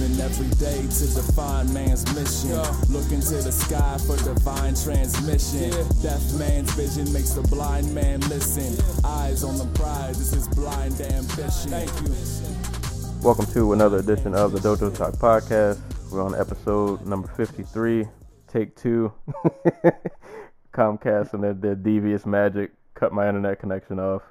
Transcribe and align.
Living 0.00 0.20
every 0.20 0.48
day 0.56 0.82
to 0.82 1.06
define 1.14 1.72
man's 1.72 2.04
mission. 2.14 2.58
Look 2.92 3.10
into 3.12 3.34
the 3.34 3.52
sky 3.52 3.96
for 4.06 4.16
divine 4.24 4.74
transmission. 4.74 5.70
Deaf 6.02 6.20
man's 6.34 6.72
vision 6.74 7.10
makes 7.12 7.30
the 7.30 7.42
blind 7.42 7.94
man 7.94 8.20
listen. 8.28 8.76
Eyes 9.04 9.42
on 9.42 9.56
the 9.56 9.66
prize, 9.78 10.18
this 10.18 10.34
is 10.34 10.48
blind 10.48 11.00
ambition. 11.00 11.70
Thank 11.70 11.90
you. 12.02 13.22
Welcome 13.22 13.46
to 13.46 13.72
another 13.72 13.98
edition 13.98 14.34
of 14.34 14.52
the 14.52 14.58
Dojo 14.58 14.94
Talk 14.94 15.14
Podcast. 15.14 15.80
We're 16.10 16.22
on 16.22 16.34
episode 16.34 17.06
number 17.06 17.28
53, 17.28 18.06
take 18.48 18.76
two. 18.76 19.12
Comcast 20.72 21.32
and 21.32 21.42
their, 21.42 21.54
their 21.54 21.74
devious 21.74 22.26
magic 22.26 22.70
cut 22.94 23.12
my 23.14 23.28
internet 23.28 23.60
connection 23.60 23.98
off. 23.98 24.22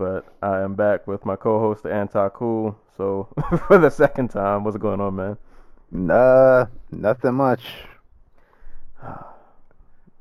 But 0.00 0.24
I 0.40 0.60
am 0.62 0.76
back 0.76 1.06
with 1.06 1.26
my 1.26 1.36
co 1.36 1.60
host, 1.60 1.84
Anti 1.84 2.30
Cool. 2.30 2.74
So, 2.96 3.28
for 3.68 3.76
the 3.76 3.90
second 3.90 4.28
time, 4.28 4.64
what's 4.64 4.78
going 4.78 4.98
on, 4.98 5.14
man? 5.14 5.36
Nah, 5.90 6.68
nothing 6.90 7.34
much. 7.34 7.60
I 9.02 9.18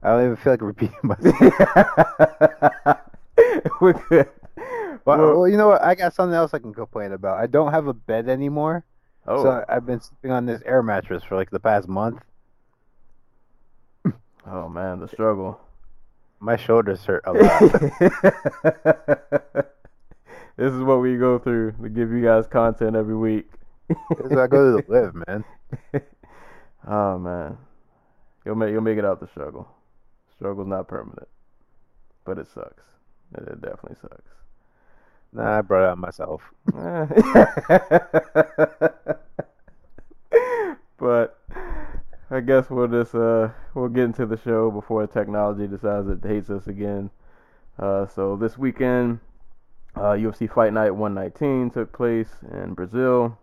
don't 0.04 0.26
even 0.26 0.36
feel 0.36 0.52
like 0.54 0.62
repeating 0.62 0.98
myself. 1.04 1.34
We're 3.80 3.94
good. 4.10 4.28
well, 5.06 5.18
Well- 5.18 5.38
well, 5.40 5.48
you 5.48 5.56
know 5.56 5.70
what? 5.70 5.82
I 5.82 5.96
got 5.96 6.14
something 6.14 6.36
else 6.36 6.54
I 6.54 6.60
can 6.60 6.74
complain 6.74 7.14
about. 7.14 7.38
I 7.40 7.48
don't 7.48 7.72
have 7.72 7.88
a 7.88 7.94
bed 7.94 8.28
anymore, 8.28 8.84
Oh, 9.28 9.44
so 9.44 9.64
I've 9.70 9.86
been 9.86 10.02
sleeping 10.02 10.32
on 10.32 10.46
this 10.46 10.62
air 10.66 10.84
mattress 10.84 11.24
for 11.24 11.38
like 11.38 11.52
the 11.52 11.60
past 11.62 11.88
month. 11.88 12.20
oh 14.46 14.68
man, 14.68 15.00
the 15.00 15.08
struggle. 15.08 15.58
My 16.42 16.56
shoulders 16.58 17.04
hurt 17.06 17.24
a 17.26 17.32
lot. 17.34 17.82
This 20.60 20.74
is 20.74 20.82
what 20.82 21.00
we 21.00 21.16
go 21.16 21.40
through 21.40 21.72
to 21.82 21.88
give 21.88 22.12
you 22.12 22.22
guys 22.22 22.46
content 22.46 22.96
every 22.98 23.16
week. 23.16 23.48
this 23.88 24.32
is 24.32 24.38
I 24.38 24.48
go 24.48 24.82
to 24.82 24.92
live, 24.92 25.16
man. 25.28 25.46
oh 26.88 27.18
man, 27.18 27.58
you'll 28.46 28.56
make 28.56 28.72
you'll 28.72 28.82
make 28.82 28.98
it 28.98 29.06
out 29.06 29.22
the 29.22 29.28
struggle. 29.28 29.70
Struggle's 30.36 30.68
not 30.68 30.90
permanent, 30.90 31.30
but 32.26 32.38
it 32.38 32.48
sucks. 32.54 32.84
It, 33.36 33.48
it 33.48 33.62
definitely 33.62 33.96
sucks. 34.02 34.32
Nah, 35.32 35.60
I 35.60 35.62
brought 35.62 35.88
it 35.88 35.92
on 35.92 36.00
myself. 36.00 36.42
but 40.98 41.40
I 42.30 42.42
guess 42.42 42.70
we'll 42.70 42.88
just 42.88 43.16
uh 43.16 43.50
we'll 43.74 43.88
get 43.88 44.04
into 44.04 44.26
the 44.26 44.38
show 44.38 44.72
before 44.72 45.08
technology 45.08 45.68
decides 45.68 46.10
it 46.10 46.20
hates 46.22 46.50
us 46.50 46.68
again. 46.68 47.12
Uh, 47.78 48.06
so 48.08 48.36
this 48.36 48.58
weekend, 48.58 49.22
uh, 49.96 50.14
UFC 50.14 50.52
Fight 50.52 50.74
Night 50.74 50.92
119 50.92 51.72
took 51.72 51.92
place 51.92 52.30
in 52.52 52.74
Brazil. 52.74 53.38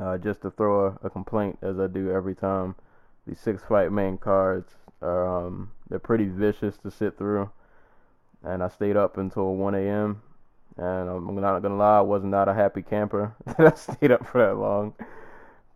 Uh, 0.00 0.16
just 0.16 0.40
to 0.42 0.50
throw 0.50 0.86
a, 0.86 1.06
a 1.06 1.10
complaint, 1.10 1.58
as 1.60 1.78
I 1.78 1.86
do 1.86 2.10
every 2.10 2.34
time, 2.34 2.74
these 3.26 3.38
six 3.38 3.62
fight 3.62 3.92
main 3.92 4.16
cards 4.16 4.72
are 5.02 5.46
um 5.46 5.70
they're 5.88 5.98
pretty 5.98 6.24
vicious 6.24 6.78
to 6.78 6.90
sit 6.90 7.18
through, 7.18 7.50
and 8.42 8.62
I 8.62 8.68
stayed 8.68 8.96
up 8.96 9.18
until 9.18 9.54
1 9.54 9.74
a.m. 9.74 10.22
And 10.78 11.10
I'm 11.10 11.34
not 11.34 11.60
gonna 11.60 11.76
lie, 11.76 11.98
I 11.98 12.00
was 12.00 12.24
not 12.24 12.48
a 12.48 12.54
happy 12.54 12.82
camper 12.82 13.34
that 13.44 13.60
I 13.60 13.76
stayed 13.76 14.10
up 14.10 14.26
for 14.26 14.46
that 14.46 14.56
long. 14.56 14.94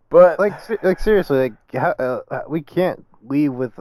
But 0.09 0.39
Like, 0.39 0.83
like 0.83 0.99
seriously, 0.99 1.37
like 1.37 1.53
how, 1.73 1.91
uh, 1.91 2.41
we 2.47 2.61
can't 2.61 3.05
leave 3.21 3.53
with 3.53 3.79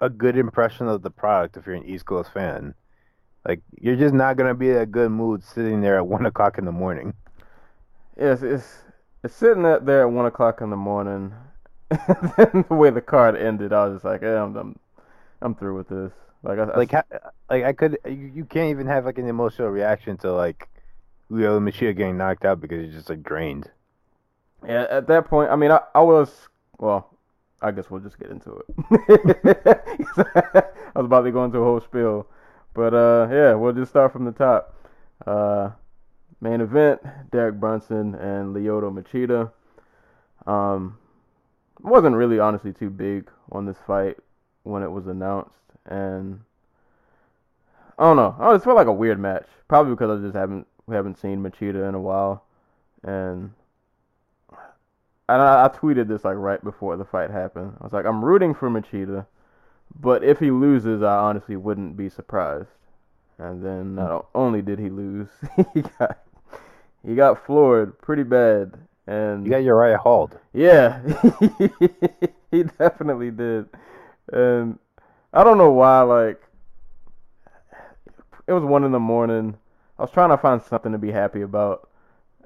a 0.00 0.08
good 0.08 0.36
impression 0.36 0.86
of 0.86 1.02
the 1.02 1.10
product 1.10 1.56
if 1.56 1.66
you're 1.66 1.74
an 1.74 1.84
East 1.84 2.06
Coast 2.06 2.32
fan. 2.32 2.74
Like, 3.46 3.60
you're 3.80 3.96
just 3.96 4.14
not 4.14 4.36
gonna 4.36 4.54
be 4.54 4.70
in 4.70 4.76
a 4.76 4.86
good 4.86 5.10
mood 5.10 5.42
sitting 5.42 5.80
there 5.80 5.96
at 5.96 6.06
one 6.06 6.26
o'clock 6.26 6.58
in 6.58 6.64
the 6.64 6.72
morning. 6.72 7.14
Yes, 8.18 8.42
it's 8.42 8.66
it's 9.22 9.34
sitting 9.34 9.64
up 9.64 9.84
there 9.84 10.02
at 10.02 10.10
one 10.12 10.26
o'clock 10.26 10.60
in 10.60 10.70
the 10.70 10.76
morning. 10.76 11.32
and 11.90 12.32
then 12.36 12.64
the 12.68 12.74
way 12.74 12.90
the 12.90 13.00
card 13.00 13.36
ended, 13.36 13.72
I 13.72 13.86
was 13.86 13.96
just 13.96 14.04
like, 14.04 14.22
eh, 14.22 14.36
I'm, 14.36 14.56
I'm 14.56 14.78
I'm 15.42 15.54
through 15.54 15.76
with 15.76 15.88
this. 15.88 16.12
Like, 16.42 16.58
I, 16.58 16.76
like 16.76 16.92
like 17.50 17.64
I 17.64 17.72
could 17.72 17.98
you, 18.06 18.30
you 18.34 18.44
can't 18.44 18.70
even 18.70 18.86
have 18.86 19.04
like 19.04 19.18
an 19.18 19.28
emotional 19.28 19.68
reaction 19.68 20.16
to 20.18 20.32
like 20.32 20.68
Lyoto 21.30 21.60
Machida 21.60 21.96
getting 21.96 22.16
knocked 22.16 22.44
out 22.44 22.60
because 22.60 22.84
you're 22.84 22.92
just 22.92 23.08
like 23.08 23.22
drained. 23.22 23.70
yeah, 24.66 24.86
at 24.90 25.06
that 25.08 25.28
point, 25.28 25.50
I 25.50 25.56
mean, 25.56 25.70
I, 25.70 25.80
I 25.94 26.00
was 26.00 26.48
well. 26.78 27.16
I 27.62 27.72
guess 27.72 27.90
we'll 27.90 28.00
just 28.00 28.18
get 28.18 28.30
into 28.30 28.56
it. 28.56 28.64
I 30.94 30.98
was 30.98 31.04
about 31.04 31.22
to 31.22 31.30
go 31.30 31.44
into 31.44 31.58
a 31.58 31.64
whole 31.64 31.80
spiel, 31.82 32.26
but 32.80 32.94
uh, 32.94 33.28
yeah, 33.30 33.52
we'll 33.52 33.74
just 33.74 33.90
start 33.90 34.10
from 34.10 34.24
the 34.24 34.32
top. 34.32 34.74
Uh, 35.26 35.68
main 36.40 36.62
event: 36.62 37.02
Derek 37.30 37.56
Brunson 37.56 38.14
and 38.14 38.56
Lyoto 38.56 38.90
Machida. 38.90 39.52
Um, 40.50 40.96
wasn't 41.82 42.16
really 42.16 42.38
honestly 42.38 42.72
too 42.72 42.88
big 42.88 43.30
on 43.52 43.66
this 43.66 43.76
fight 43.86 44.16
when 44.62 44.82
it 44.82 44.90
was 44.90 45.06
announced, 45.08 45.60
and 45.84 46.40
I 47.98 48.04
don't 48.04 48.16
know. 48.16 48.34
I 48.40 48.54
just 48.54 48.64
felt 48.64 48.76
like 48.76 48.86
a 48.86 48.92
weird 48.94 49.20
match, 49.20 49.46
probably 49.68 49.92
because 49.92 50.18
I 50.18 50.22
just 50.24 50.34
haven't 50.34 50.66
we 50.86 50.96
haven't 50.96 51.18
seen 51.18 51.42
Machida 51.42 51.86
in 51.86 51.94
a 51.94 52.00
while, 52.00 52.44
and 53.02 53.50
and 55.28 55.42
I, 55.42 55.66
I 55.66 55.68
tweeted 55.68 56.08
this 56.08 56.24
like 56.24 56.36
right 56.36 56.64
before 56.64 56.96
the 56.96 57.04
fight 57.04 57.30
happened. 57.30 57.76
I 57.78 57.84
was 57.84 57.92
like, 57.92 58.06
I'm 58.06 58.24
rooting 58.24 58.54
for 58.54 58.70
Machida, 58.70 59.26
but 59.98 60.22
if 60.24 60.38
he 60.38 60.50
loses, 60.50 61.02
I 61.02 61.16
honestly 61.16 61.56
wouldn't 61.56 61.96
be 61.96 62.08
surprised. 62.08 62.68
And 63.38 63.64
then 63.64 63.94
not 63.94 64.26
only 64.34 64.60
did 64.60 64.78
he 64.78 64.90
lose, 64.90 65.28
he 65.74 65.82
got 65.98 66.18
he 67.06 67.14
got 67.14 67.46
floored 67.46 67.98
pretty 68.00 68.22
bad, 68.22 68.74
and 69.06 69.44
You 69.46 69.50
got 69.50 69.62
Uriah 69.62 69.96
hauled. 69.96 70.38
yeah, 70.52 71.00
he 72.50 72.62
definitely 72.78 73.30
did. 73.30 73.66
And 74.32 74.78
I 75.32 75.42
don't 75.42 75.56
know 75.58 75.70
why, 75.70 76.02
like, 76.02 76.40
it 78.46 78.52
was 78.52 78.62
one 78.64 78.84
in 78.84 78.92
the 78.92 79.00
morning. 79.00 79.56
I 79.98 80.02
was 80.02 80.10
trying 80.10 80.30
to 80.30 80.36
find 80.38 80.62
something 80.62 80.92
to 80.92 80.98
be 80.98 81.10
happy 81.10 81.42
about. 81.42 81.88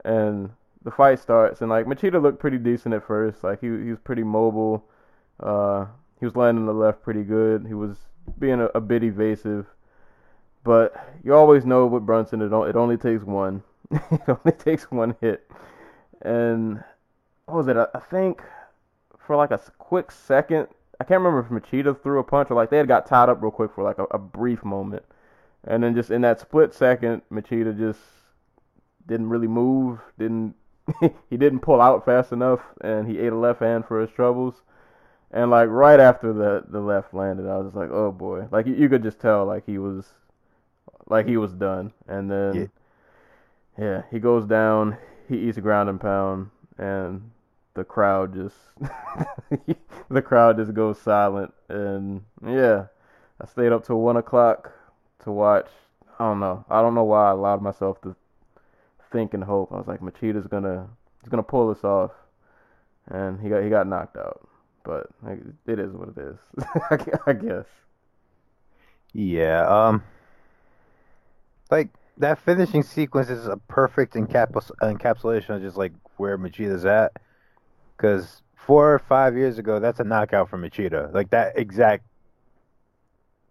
And 0.05 0.51
the 0.85 0.91
fight 0.91 1.19
starts, 1.19 1.61
and, 1.61 1.71
like, 1.71 1.87
Machida 1.87 2.23
looked 2.23 2.39
pretty 2.39 2.59
decent 2.59 2.95
at 2.95 3.07
first. 3.07 3.43
Like, 3.43 3.61
he, 3.61 3.67
he 3.67 3.91
was 3.91 3.99
pretty 4.01 4.23
mobile. 4.23 4.85
Uh, 5.41 5.87
he 6.25 6.27
was 6.27 6.37
landing 6.37 6.65
the 6.65 6.73
left 6.73 7.03
pretty 7.03 7.23
good. 7.23 7.67
He 7.67 7.75
was 7.75 7.99
being 8.39 8.59
a, 8.59 8.71
a 8.75 8.81
bit 8.81 9.05
evasive. 9.05 9.67
But 10.63 10.95
you 11.23 11.35
always 11.35 11.67
know 11.67 11.85
with 11.85 12.07
Brunson, 12.07 12.41
it, 12.41 12.47
it 12.47 12.77
only 12.77 12.97
takes 12.97 13.23
one. 13.25 13.63
it 13.91 14.23
only 14.27 14.57
takes 14.57 14.91
one 14.91 15.17
hit. 15.21 15.47
And 16.23 16.83
what 17.45 17.59
was 17.59 17.69
it? 17.69 17.77
I 17.77 17.89
I 17.95 18.01
think 18.01 18.41
for 19.19 19.37
like 19.37 19.51
a 19.51 19.61
quick 19.77 20.11
second, 20.11 20.69
I 20.99 21.05
can't 21.05 21.21
remember 21.21 21.41
if 21.41 21.49
Machida 21.49 22.03
threw 22.03 22.21
a 22.21 22.25
punch 22.25 22.51
or 22.51 22.55
like 22.55 22.71
they 22.71 22.79
had 22.79 22.89
got 22.89 23.05
tied 23.05 23.29
up 23.29 23.43
real 23.43 23.51
quick 23.51 23.73
for 23.75 23.85
like 23.85 23.99
a, 23.99 24.05
a 24.05 24.19
brief 24.19 24.65
moment, 24.65 25.05
and 25.65 25.83
then 25.83 25.95
just 25.95 26.11
in 26.11 26.23
that 26.23 26.41
split 26.41 26.73
second, 26.73 27.21
Machida 27.31 27.77
just 27.77 28.01
didn't 29.07 29.29
really 29.29 29.47
move, 29.47 30.01
didn't 30.19 30.55
he 31.29 31.37
didn't 31.37 31.61
pull 31.61 31.83
out 31.83 32.07
fast 32.07 32.33
enough, 32.33 32.61
and 32.81 33.07
he 33.07 33.19
ate 33.19 33.33
a 33.35 33.37
left 33.37 33.61
hand 33.61 33.85
for 33.85 34.01
his 34.01 34.11
troubles. 34.11 34.63
And 35.35 35.51
like 35.51 35.69
right 35.69 36.01
after 36.01 36.33
the 36.33 36.65
the 36.67 36.81
left 36.81 37.13
landed, 37.13 37.47
I 37.47 37.59
was 37.59 37.67
just 37.67 37.77
like, 37.77 37.91
oh 37.91 38.11
boy, 38.11 38.47
like 38.51 38.67
you, 38.67 38.75
you 38.75 38.89
could 38.89 39.03
just 39.03 39.21
tell 39.21 39.45
like 39.45 39.67
he 39.67 39.77
was 39.77 40.07
like 41.07 41.27
he 41.27 41.37
was 41.37 41.53
done, 41.53 41.93
and 42.09 42.31
then. 42.31 42.55
Yeah. 42.55 42.67
Yeah, 43.79 44.03
he 44.11 44.19
goes 44.19 44.47
down. 44.47 44.97
He 45.29 45.37
eats 45.37 45.59
a 45.59 45.61
ground 45.61 45.89
and 45.89 46.01
pound, 46.01 46.51
and 46.79 47.31
the 47.75 47.85
crowd 47.85 48.35
just 48.35 48.57
the 50.09 50.23
crowd 50.23 50.59
just 50.59 50.75
goes 50.75 51.01
silent. 51.01 51.53
And 51.69 52.23
yeah, 52.47 52.87
I 53.41 53.47
stayed 53.47 53.73
up 53.73 53.85
till 53.85 54.01
one 54.01 54.17
o'clock 54.17 54.73
to 55.25 55.33
watch. 55.33 55.69
I 56.19 56.25
don't 56.25 56.41
know. 56.41 56.65
I 56.71 56.83
don't 56.83 56.95
know 56.95 57.05
why 57.05 57.29
I 57.29 57.33
allowed 57.33 57.63
myself 57.63 58.01
to 58.03 58.15
think 59.11 59.35
and 59.35 59.43
hope. 59.43 59.73
I 59.73 59.77
was 59.77 59.89
like, 59.89 60.01
Machida's 60.01 60.47
gonna 60.47 60.89
he's 61.23 61.31
gonna 61.31 61.43
pull 61.43 61.73
this 61.73 61.83
off, 61.83 62.13
and 63.09 63.41
he 63.41 63.49
got 63.49 63.63
he 63.63 63.71
got 63.71 63.89
knocked 63.89 64.17
out. 64.17 64.47
But 64.85 65.07
it 65.67 65.79
is 65.79 65.93
what 65.93 66.11
it 66.11 66.19
is. 66.19 66.37
I 67.27 67.33
guess. 67.33 67.65
Yeah, 69.13 69.67
um 69.67 70.03
like 71.71 71.89
that 72.19 72.39
finishing 72.39 72.83
sequence 72.83 73.29
is 73.31 73.47
a 73.47 73.57
perfect 73.57 74.15
encapsul- 74.15 74.77
encapsulation 74.83 75.57
of 75.57 75.63
just 75.63 75.77
like 75.77 75.93
where 76.17 76.39
Machida's 76.39 76.85
at. 76.85 77.13
Cause 77.97 78.43
four 78.55 78.95
or 78.95 78.99
five 78.99 79.37
years 79.37 79.59
ago, 79.59 79.81
that's 79.81 80.01
a 80.01 80.05
knockout 80.05 80.49
for 80.49 80.59
Machida. 80.59 81.13
Like 81.13 81.31
that 81.31 81.59
exact 81.59 82.05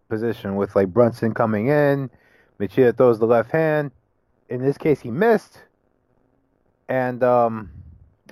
position 0.09 0.55
with 0.55 0.75
like 0.75 0.87
Brunson 0.87 1.33
coming 1.33 1.67
in. 1.67 2.09
Machida 2.59 2.95
throws 2.95 3.19
the 3.19 3.25
left 3.25 3.51
hand. 3.51 3.91
In 4.49 4.61
this 4.61 4.77
case, 4.77 5.01
he 5.01 5.09
missed, 5.09 5.59
and 6.87 7.23
um, 7.23 7.71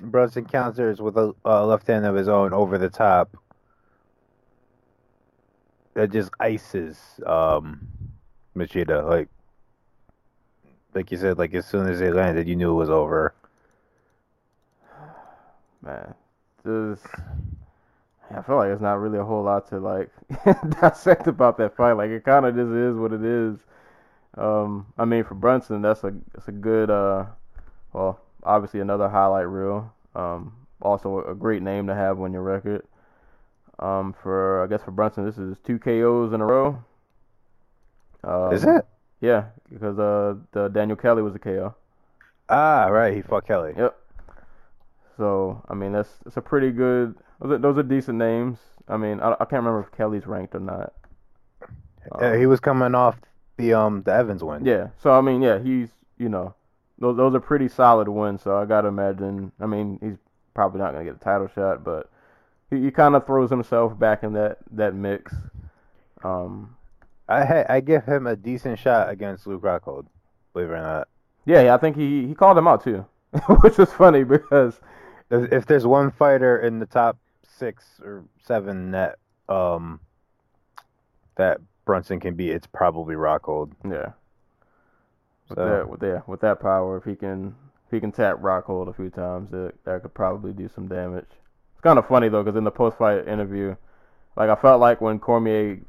Brunson 0.02 0.44
counters 0.44 1.00
with 1.00 1.16
a, 1.16 1.34
a 1.44 1.64
left 1.64 1.86
hand 1.86 2.04
of 2.04 2.14
his 2.14 2.28
own 2.28 2.52
over 2.52 2.78
the 2.78 2.88
top. 2.88 3.36
That 5.94 6.10
just 6.10 6.30
ices 6.40 6.98
um, 7.26 7.86
Machida. 8.56 9.06
Like, 9.06 9.28
like 10.94 11.10
you 11.10 11.18
said, 11.18 11.38
like 11.38 11.54
as 11.54 11.66
soon 11.66 11.88
as 11.88 11.98
they 11.98 12.10
landed, 12.10 12.48
you 12.48 12.56
knew 12.56 12.70
it 12.70 12.74
was 12.74 12.90
over. 12.90 13.34
Man, 15.82 16.14
this. 16.64 17.00
I 18.34 18.40
feel 18.40 18.56
like 18.56 18.70
it's 18.70 18.80
not 18.80 18.98
really 18.98 19.18
a 19.18 19.24
whole 19.24 19.42
lot 19.42 19.68
to 19.68 19.78
like 19.78 20.10
dissect 20.80 21.26
about 21.26 21.58
that 21.58 21.76
fight. 21.76 21.92
Like 21.92 22.10
it 22.10 22.24
kind 22.24 22.46
of 22.46 22.54
just 22.54 22.70
is 22.70 22.96
what 22.96 23.12
it 23.12 23.22
is. 23.22 23.58
Um, 24.38 24.86
I 24.96 25.04
mean, 25.04 25.24
for 25.24 25.34
Brunson, 25.34 25.82
that's 25.82 26.02
a 26.04 26.14
that's 26.32 26.48
a 26.48 26.52
good. 26.52 26.90
Uh, 26.90 27.26
well, 27.92 28.18
obviously 28.42 28.80
another 28.80 29.08
highlight 29.08 29.48
reel. 29.48 29.92
Um, 30.14 30.52
also 30.80 31.24
a 31.24 31.34
great 31.34 31.62
name 31.62 31.86
to 31.86 31.94
have 31.94 32.20
on 32.20 32.32
your 32.32 32.42
record. 32.42 32.82
Um, 33.78 34.14
for 34.22 34.62
I 34.62 34.66
guess 34.66 34.82
for 34.82 34.90
Brunson, 34.90 35.24
this 35.24 35.38
is 35.38 35.58
two 35.64 35.78
KOs 35.78 36.32
in 36.32 36.40
a 36.40 36.46
row. 36.46 36.82
Um, 38.24 38.52
Is 38.52 38.64
it? 38.64 38.86
Yeah, 39.20 39.46
because 39.72 39.98
uh, 39.98 40.34
the 40.52 40.68
Daniel 40.68 40.96
Kelly 40.96 41.22
was 41.22 41.34
a 41.34 41.38
KO. 41.38 41.74
Ah, 42.48 42.86
right. 42.86 43.14
He 43.14 43.22
fought 43.22 43.46
Kelly. 43.46 43.72
Yep. 43.76 43.96
So 45.16 45.62
I 45.68 45.74
mean, 45.74 45.92
that's 45.92 46.10
that's 46.24 46.36
a 46.36 46.40
pretty 46.42 46.70
good. 46.70 47.14
Those 47.40 47.52
are, 47.52 47.58
those 47.58 47.78
are 47.78 47.82
decent 47.82 48.18
names. 48.18 48.58
I 48.88 48.96
mean, 48.96 49.20
I, 49.20 49.32
I 49.32 49.44
can't 49.44 49.64
remember 49.64 49.80
if 49.80 49.96
Kelly's 49.96 50.26
ranked 50.26 50.54
or 50.54 50.60
not. 50.60 50.92
Uh, 52.10 52.32
he 52.32 52.46
was 52.46 52.58
coming 52.58 52.94
off 52.94 53.16
the 53.56 53.74
um 53.74 54.02
the 54.02 54.12
Evans 54.12 54.42
win. 54.42 54.64
Yeah. 54.64 54.88
So 55.02 55.12
I 55.12 55.20
mean, 55.20 55.40
yeah, 55.42 55.58
he's 55.60 55.90
you 56.18 56.28
know, 56.28 56.54
those 56.98 57.16
those 57.16 57.34
are 57.34 57.40
pretty 57.40 57.68
solid 57.68 58.08
wins. 58.08 58.42
So 58.42 58.56
I 58.56 58.64
gotta 58.64 58.88
imagine. 58.88 59.52
I 59.60 59.66
mean, 59.66 59.98
he's 60.00 60.18
probably 60.54 60.80
not 60.80 60.92
gonna 60.92 61.04
get 61.04 61.16
a 61.16 61.18
title 61.18 61.48
shot, 61.54 61.84
but 61.84 62.10
he, 62.70 62.80
he 62.82 62.90
kind 62.90 63.14
of 63.14 63.26
throws 63.26 63.50
himself 63.50 63.98
back 63.98 64.22
in 64.22 64.32
that 64.34 64.58
that 64.72 64.94
mix. 64.94 65.34
Um. 66.22 66.76
I 67.28 67.44
ha- 67.44 67.64
I 67.68 67.80
give 67.80 68.04
him 68.04 68.26
a 68.26 68.36
decent 68.36 68.78
shot 68.78 69.08
against 69.08 69.46
Luke 69.46 69.62
Rockhold, 69.62 70.06
believe 70.52 70.68
it 70.68 70.72
or 70.72 70.82
not. 70.82 71.08
Yeah, 71.46 71.62
yeah, 71.62 71.74
I 71.74 71.78
think 71.78 71.96
he 71.96 72.26
he 72.26 72.34
called 72.34 72.58
him 72.58 72.68
out 72.68 72.84
too, 72.84 73.06
which 73.62 73.78
was 73.78 73.90
funny 73.92 74.22
because 74.24 74.80
If, 75.30 75.64
there's 75.64 75.86
one 75.86 76.10
fighter 76.10 76.58
in 76.58 76.78
the 76.78 76.84
top 76.84 77.16
six 77.58 77.84
or 78.04 78.24
seven 78.44 78.90
that 78.90 79.18
um 79.48 80.00
that 81.36 81.60
Brunson 81.86 82.20
can 82.20 82.34
beat, 82.34 82.50
it's 82.50 82.66
probably 82.66 83.14
Rockhold. 83.14 83.72
yeah, 83.88 84.10
with 85.56 85.64
So- 85.64 85.68
that 85.68 85.88
with 85.88 86.02
yeah 86.02 86.20
with 86.26 86.40
that 86.40 86.60
power, 86.60 86.96
if 86.96 87.04
he 87.04 87.14
can 87.14 87.54
if 87.86 87.90
he 87.90 88.00
can 88.00 88.12
tap 88.12 88.38
Rockhold 88.38 88.88
a 88.88 88.92
few 88.92 89.10
times, 89.10 89.50
that 89.50 89.74
that 89.84 90.02
could 90.02 90.14
probably 90.14 90.52
do 90.52 90.68
some 90.68 90.88
damage. 90.88 91.26
It's 91.72 91.80
kind 91.82 91.98
of 91.98 92.06
funny 92.08 92.28
though, 92.28 92.42
because 92.42 92.56
in 92.56 92.64
the 92.64 92.70
post 92.70 92.98
fight 92.98 93.26
interview, 93.28 93.76
like 94.36 94.50
I 94.50 94.54
felt 94.56 94.80
like 94.80 95.00
when 95.00 95.18
Cormier 95.18 95.80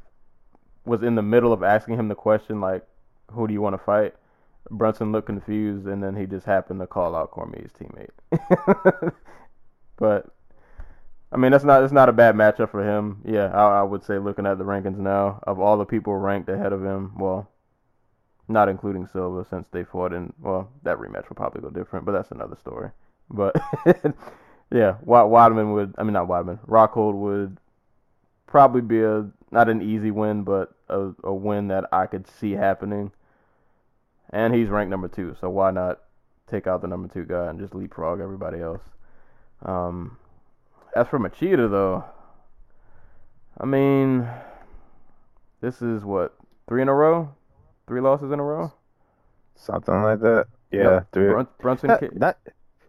was 0.84 1.02
in 1.02 1.14
the 1.14 1.22
middle 1.22 1.52
of 1.52 1.62
asking 1.62 1.98
him 1.98 2.08
the 2.08 2.14
question, 2.14 2.60
like, 2.60 2.84
"Who 3.32 3.46
do 3.46 3.54
you 3.54 3.62
want 3.62 3.74
to 3.74 3.84
fight?" 3.84 4.14
Brunson 4.70 5.12
looked 5.12 5.26
confused, 5.26 5.86
and 5.86 6.02
then 6.02 6.16
he 6.16 6.26
just 6.26 6.46
happened 6.46 6.80
to 6.80 6.86
call 6.86 7.14
out 7.14 7.30
Cormier's 7.30 7.70
teammate. 7.72 9.12
but 9.96 10.26
I 11.32 11.36
mean, 11.36 11.52
that's 11.52 11.64
not 11.64 11.80
that's 11.80 11.92
not 11.92 12.08
a 12.08 12.12
bad 12.12 12.34
matchup 12.34 12.70
for 12.70 12.82
him. 12.82 13.20
Yeah, 13.24 13.46
I, 13.46 13.80
I 13.80 13.82
would 13.82 14.04
say 14.04 14.18
looking 14.18 14.46
at 14.46 14.58
the 14.58 14.64
rankings 14.64 14.98
now, 14.98 15.40
of 15.44 15.58
all 15.60 15.76
the 15.76 15.84
people 15.84 16.14
ranked 16.14 16.48
ahead 16.48 16.72
of 16.72 16.82
him, 16.84 17.12
well, 17.18 17.48
not 18.48 18.68
including 18.68 19.06
Silva, 19.06 19.46
since 19.48 19.66
they 19.70 19.84
fought 19.84 20.12
in 20.12 20.32
well, 20.40 20.70
that 20.82 20.98
rematch 20.98 21.28
will 21.28 21.36
probably 21.36 21.62
go 21.62 21.70
different, 21.70 22.04
but 22.04 22.12
that's 22.12 22.30
another 22.30 22.56
story. 22.56 22.90
But 23.30 23.56
yeah, 24.70 24.96
Wa- 25.02 25.24
Weidman 25.24 25.74
would, 25.74 25.94
I 25.96 26.02
mean 26.02 26.12
not 26.12 26.28
Weidman, 26.28 26.58
Rockhold 26.66 27.14
would 27.14 27.58
probably 28.46 28.82
be 28.82 29.02
a 29.02 29.28
not 29.50 29.68
an 29.68 29.82
easy 29.82 30.10
win, 30.10 30.42
but 30.42 30.74
a, 30.88 31.12
a 31.22 31.32
win 31.32 31.68
that 31.68 31.84
I 31.92 32.06
could 32.06 32.26
see 32.26 32.52
happening. 32.52 33.12
And 34.30 34.54
he's 34.54 34.68
ranked 34.68 34.90
number 34.90 35.08
two, 35.08 35.36
so 35.40 35.48
why 35.48 35.70
not 35.70 36.00
take 36.50 36.66
out 36.66 36.82
the 36.82 36.88
number 36.88 37.08
two 37.08 37.24
guy 37.24 37.48
and 37.48 37.58
just 37.58 37.74
leapfrog 37.74 38.20
everybody 38.20 38.60
else? 38.60 38.82
Um, 39.62 40.18
as 40.94 41.08
for 41.08 41.18
Machida, 41.18 41.70
though, 41.70 42.04
I 43.58 43.64
mean, 43.64 44.28
this 45.60 45.80
is 45.80 46.04
what 46.04 46.34
three 46.68 46.82
in 46.82 46.88
a 46.88 46.94
row, 46.94 47.34
three 47.86 48.00
losses 48.00 48.30
in 48.32 48.40
a 48.40 48.42
row. 48.44 48.72
Something 49.56 50.02
like 50.02 50.20
that. 50.20 50.46
Yeah, 50.70 51.00
Yep. 51.00 51.06
three. 51.12 51.28
Brun- 51.28 51.48
Brunson, 51.60 51.88
Not, 51.88 52.00
ca- 52.00 52.10
not 52.12 52.38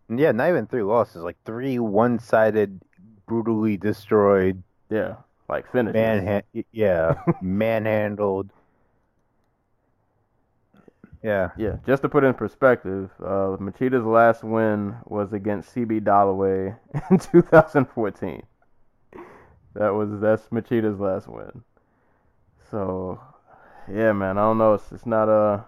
yeah, 0.10 0.32
not 0.32 0.50
even 0.50 0.68
three 0.68 0.84
losses. 0.84 1.24
Like 1.24 1.38
three 1.46 1.80
one-sided, 1.80 2.82
brutally 3.28 3.78
destroyed, 3.78 4.64
yeah, 4.90 5.18
like 5.50 5.72
finished. 5.72 5.96
manhan 5.96 6.44
yeah, 6.72 7.16
manhandled. 7.42 8.52
Yeah, 11.24 11.52
Yeah, 11.56 11.78
just 11.86 12.04
to 12.04 12.10
put 12.10 12.24
in 12.24 12.34
perspective, 12.36 13.10
uh, 13.20 13.58
Machida's 13.60 14.06
last 14.06 14.44
win 14.44 14.96
was 15.06 15.34
against 15.34 15.74
CB 15.74 16.02
Dollaway 16.02 16.78
in 17.12 17.18
2014. 17.20 18.44
That 19.76 19.90
was 19.94 20.20
that's 20.20 20.48
Machida's 20.50 21.00
last 21.00 21.28
win. 21.28 21.64
So, 22.72 23.20
yeah, 23.92 24.12
man, 24.14 24.38
I 24.38 24.42
don't 24.42 24.58
know. 24.58 24.74
It's, 24.76 24.92
it's 24.92 25.06
not 25.06 25.30
uh 25.30 25.64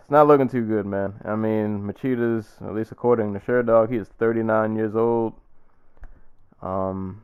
it's 0.00 0.10
not 0.10 0.26
looking 0.26 0.48
too 0.48 0.66
good, 0.66 0.84
man. 0.84 1.14
I 1.24 1.36
mean, 1.36 1.82
Machida's 1.82 2.56
at 2.60 2.74
least 2.74 2.92
according 2.92 3.32
to 3.34 3.40
Sherdog, 3.40 3.90
he 3.90 3.96
is 3.96 4.08
39 4.08 4.76
years 4.76 4.96
old. 4.96 5.34
Um, 6.62 7.22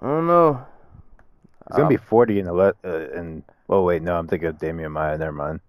I 0.00 0.06
don't 0.06 0.26
know. 0.26 0.66
he's 1.68 1.76
gonna 1.76 1.86
be 1.86 1.96
Um, 1.96 1.98
forty 1.98 2.38
in 2.38 2.46
the 2.46 2.52
le- 2.52 2.74
uh, 2.84 3.08
in. 3.14 3.44
Oh 3.68 3.82
wait, 3.84 4.02
no, 4.02 4.18
I'm 4.18 4.26
thinking 4.28 4.48
of 4.48 4.58
Demian 4.58 4.92
Maia. 4.92 5.18
Never 5.18 5.32
mind. 5.32 5.60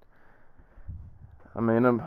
I 1.56 1.62
mean, 1.62 1.86
I'm, 1.86 2.02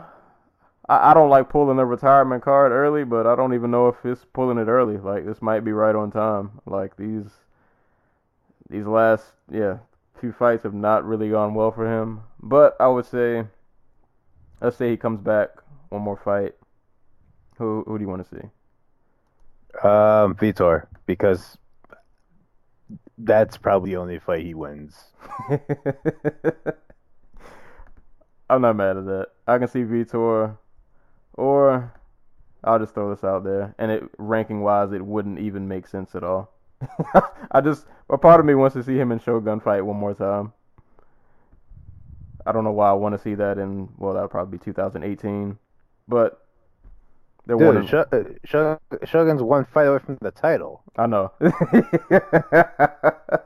I, 0.89 1.11
I 1.11 1.13
don't 1.13 1.29
like 1.29 1.49
pulling 1.49 1.77
the 1.77 1.85
retirement 1.85 2.43
card 2.43 2.71
early, 2.71 3.03
but 3.05 3.27
I 3.27 3.35
don't 3.35 3.53
even 3.53 3.71
know 3.71 3.87
if 3.89 4.05
it's 4.05 4.25
pulling 4.25 4.57
it 4.57 4.67
early. 4.69 4.97
Like 4.97 5.25
this 5.25 5.41
might 5.41 5.61
be 5.61 5.73
right 5.73 5.95
on 5.95 6.11
time. 6.11 6.61
Like 6.65 6.97
these, 6.97 7.42
these 8.73 8.87
last 8.87 9.23
yeah 9.51 9.77
few 10.19 10.33
fights 10.33 10.63
have 10.63 10.73
not 10.73 11.05
really 11.05 11.29
gone 11.29 11.53
well 11.53 11.71
for 11.71 11.85
him. 11.85 12.23
But 12.41 12.75
I 12.79 12.87
would 12.87 13.05
say, 13.05 13.45
let's 14.61 14.77
say 14.77 14.89
he 14.89 14.97
comes 14.97 15.19
back 15.19 15.49
one 15.89 16.01
more 16.01 16.17
fight. 16.17 16.55
Who 17.57 17.83
who 17.85 17.97
do 17.97 18.03
you 18.03 18.09
want 18.09 18.27
to 18.27 18.35
see? 18.35 18.41
Um, 19.87 20.35
Vitor, 20.35 20.87
because 21.05 21.57
that's 23.17 23.57
probably 23.57 23.91
the 23.91 23.97
only 23.97 24.17
fight 24.19 24.45
he 24.45 24.53
wins. 24.53 24.95
I'm 28.49 28.61
not 28.61 28.75
mad 28.75 28.97
at 28.97 29.05
that. 29.05 29.27
I 29.47 29.57
can 29.57 29.67
see 29.67 29.83
Vitor, 29.83 30.57
or 31.33 31.93
I'll 32.63 32.79
just 32.79 32.93
throw 32.93 33.13
this 33.13 33.23
out 33.23 33.43
there, 33.43 33.75
and 33.77 33.91
it 33.91 34.03
ranking 34.17 34.61
wise, 34.61 34.93
it 34.93 35.05
wouldn't 35.05 35.39
even 35.39 35.67
make 35.67 35.87
sense 35.87 36.15
at 36.15 36.23
all. 36.23 36.52
I 37.51 37.61
just 37.61 37.85
a 38.09 38.17
part 38.17 38.39
of 38.39 38.45
me 38.45 38.55
wants 38.55 38.75
to 38.75 38.83
see 38.83 38.97
him 38.97 39.11
in 39.11 39.19
Shogun 39.19 39.59
fight 39.59 39.81
one 39.81 39.97
more 39.97 40.13
time. 40.13 40.53
I 42.45 42.51
don't 42.51 42.63
know 42.63 42.71
why 42.71 42.89
I 42.89 42.93
want 42.93 43.15
to 43.15 43.19
see 43.19 43.35
that 43.35 43.57
in 43.57 43.89
well, 43.97 44.13
that'll 44.13 44.29
probably 44.29 44.57
be 44.57 44.63
2018, 44.63 45.57
but 46.07 46.39
they're 47.45 47.57
one. 47.57 47.85
Dude, 47.85 48.39
Sh- 48.43 48.55
uh, 48.55 48.77
Shogun's 49.05 49.41
one 49.41 49.65
fight 49.65 49.87
away 49.87 49.99
from 49.99 50.17
the 50.21 50.31
title. 50.31 50.83
I 50.97 51.07
know. 51.07 51.31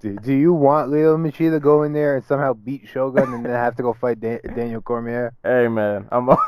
Do, 0.00 0.14
do 0.14 0.34
you 0.34 0.52
want 0.52 0.90
Lyoto 0.90 1.16
Machida 1.16 1.52
to 1.52 1.60
go 1.60 1.82
in 1.82 1.94
there 1.94 2.16
and 2.16 2.24
somehow 2.24 2.52
beat 2.52 2.86
Shogun 2.86 3.32
and 3.32 3.46
then 3.46 3.52
have 3.52 3.76
to 3.76 3.82
go 3.82 3.94
fight 3.94 4.20
da- 4.20 4.40
Daniel 4.54 4.82
Cormier? 4.82 5.32
Hey 5.42 5.68
man, 5.68 6.06
I'm 6.12 6.28
all, 6.28 6.38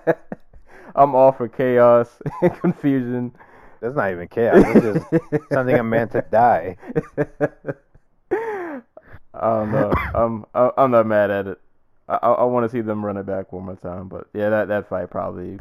I'm 0.96 1.14
all 1.14 1.30
for 1.30 1.48
chaos 1.48 2.10
and 2.42 2.52
confusion. 2.58 3.32
That's 3.80 3.96
not 3.96 4.10
even 4.10 4.28
chaos. 4.28 4.62
That's 4.62 4.80
just 4.80 5.48
something 5.52 5.78
a 5.78 5.82
man 5.82 6.08
to 6.10 6.24
die. 6.30 6.76
I 8.28 8.80
don't 9.40 9.70
know. 9.72 9.92
I'm 10.14 10.46
I- 10.54 10.72
I'm 10.78 10.90
not 10.90 11.06
mad 11.06 11.30
at 11.30 11.46
it. 11.46 11.60
I 12.08 12.16
I, 12.16 12.44
want 12.44 12.64
to 12.64 12.70
see 12.70 12.80
them 12.80 13.04
run 13.04 13.16
it 13.16 13.26
back 13.26 13.52
one 13.52 13.64
more 13.64 13.76
time, 13.76 14.08
but 14.08 14.28
yeah, 14.32 14.48
that 14.48 14.68
that 14.68 14.88
fight 14.88 15.10
probably 15.10 15.58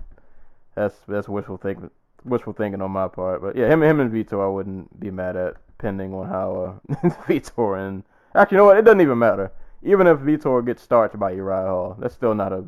that's 0.75 0.95
that's 1.07 1.27
wishful 1.27 1.57
thinking 1.57 1.89
wishful 2.23 2.53
thinking 2.53 2.81
on 2.81 2.91
my 2.91 3.07
part. 3.07 3.41
But 3.41 3.55
yeah, 3.55 3.67
him 3.67 3.81
him 3.83 3.99
and 3.99 4.11
Vitor 4.11 4.43
I 4.43 4.47
wouldn't 4.47 4.99
be 4.99 5.11
mad 5.11 5.35
at, 5.35 5.55
pending 5.77 6.13
on 6.13 6.27
how 6.27 6.79
uh, 6.93 7.09
Vitor 7.27 7.77
and 7.87 8.03
actually 8.33 8.55
you 8.55 8.59
know 8.59 8.65
what, 8.65 8.77
it 8.77 8.85
doesn't 8.85 9.01
even 9.01 9.17
matter. 9.19 9.51
Even 9.83 10.07
if 10.07 10.19
Vitor 10.19 10.65
gets 10.65 10.81
starched 10.81 11.19
by 11.19 11.31
Uriah 11.31 11.67
Hall, 11.67 11.97
that's 11.99 12.13
still 12.15 12.35
not 12.35 12.53
a 12.53 12.63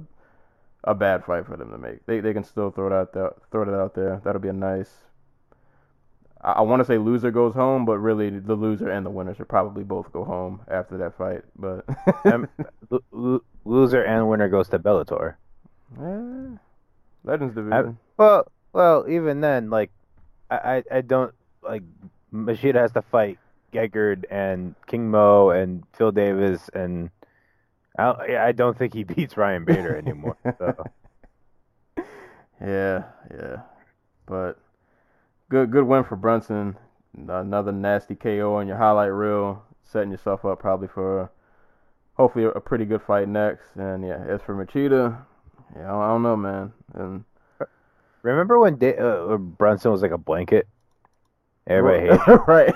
a 0.83 0.95
bad 0.95 1.23
fight 1.25 1.45
for 1.45 1.57
them 1.57 1.71
to 1.71 1.77
make. 1.77 2.05
They 2.05 2.19
they 2.19 2.33
can 2.33 2.43
still 2.43 2.71
throw 2.71 2.87
it 2.87 2.93
out 2.93 3.13
there, 3.13 3.33
throw 3.51 3.63
it 3.63 3.69
out 3.69 3.93
there. 3.93 4.21
That'll 4.23 4.41
be 4.41 4.49
a 4.49 4.53
nice 4.53 4.89
I, 6.41 6.53
I 6.53 6.61
want 6.61 6.79
to 6.81 6.85
say 6.85 6.97
loser 6.97 7.31
goes 7.31 7.53
home, 7.53 7.85
but 7.85 7.97
really 7.99 8.29
the 8.29 8.55
loser 8.55 8.89
and 8.89 9.05
the 9.05 9.09
winner 9.09 9.33
should 9.35 9.47
probably 9.49 9.83
both 9.83 10.11
go 10.11 10.23
home 10.23 10.61
after 10.69 10.97
that 10.97 11.17
fight. 11.17 11.41
But 11.55 11.85
Um, 12.25 12.47
L- 12.91 12.99
l- 13.13 13.41
loser 13.65 14.03
and 14.03 14.27
winner 14.29 14.49
goes 14.49 14.69
to 14.69 14.79
Bellator. 14.79 15.35
Eh, 15.99 16.57
Legends 17.23 17.55
division. 17.55 17.97
Well, 18.17 18.51
well, 18.73 19.05
even 19.09 19.41
then, 19.41 19.69
like, 19.69 19.91
I, 20.49 20.55
I, 20.91 20.97
I 20.97 21.01
don't 21.01 21.33
like 21.63 21.83
Machida 22.33 22.75
has 22.75 22.91
to 22.93 23.01
fight 23.01 23.39
Gegard 23.73 24.25
and 24.29 24.75
King 24.85 25.09
Mo 25.11 25.49
and 25.49 25.83
Phil 25.93 26.11
Davis, 26.11 26.69
and 26.73 27.09
I, 27.97 28.03
don't- 28.03 28.21
I 28.37 28.51
don't 28.51 28.77
think 28.77 28.93
he 28.93 29.03
beats 29.15 29.35
Ryan 29.37 29.65
Bader 29.65 29.95
anymore. 29.95 30.37
So. 30.57 30.83
Yeah, 32.59 33.03
yeah. 33.31 33.57
But 34.25 34.57
good 35.49 35.71
good 35.71 35.85
win 35.85 36.03
for 36.03 36.15
Brunson. 36.15 36.77
Another 37.27 37.71
nasty 37.71 38.15
KO 38.15 38.55
on 38.55 38.67
your 38.67 38.77
highlight 38.77 39.11
reel, 39.11 39.63
setting 39.83 40.11
yourself 40.11 40.45
up 40.45 40.59
probably 40.59 40.87
for 40.87 41.31
hopefully 42.13 42.45
a, 42.45 42.59
pretty 42.59 42.85
good 42.85 43.01
fight 43.01 43.27
next. 43.27 43.75
And 43.75 44.05
yeah, 44.05 44.23
as 44.27 44.41
for 44.41 44.53
Machida, 44.53 45.17
yeah, 45.75 45.95
I 45.95 46.07
don't 46.09 46.23
know, 46.23 46.35
man. 46.35 46.73
And 46.93 47.23
Remember 48.27 48.59
when 48.59 48.77
da- 48.77 48.97
uh, 48.97 49.37
Brunson 49.37 49.91
was 49.91 50.01
like 50.01 50.11
a 50.11 50.17
blanket? 50.17 50.67
Everybody 51.65 52.09
hated. 52.09 52.41
right. 52.47 52.75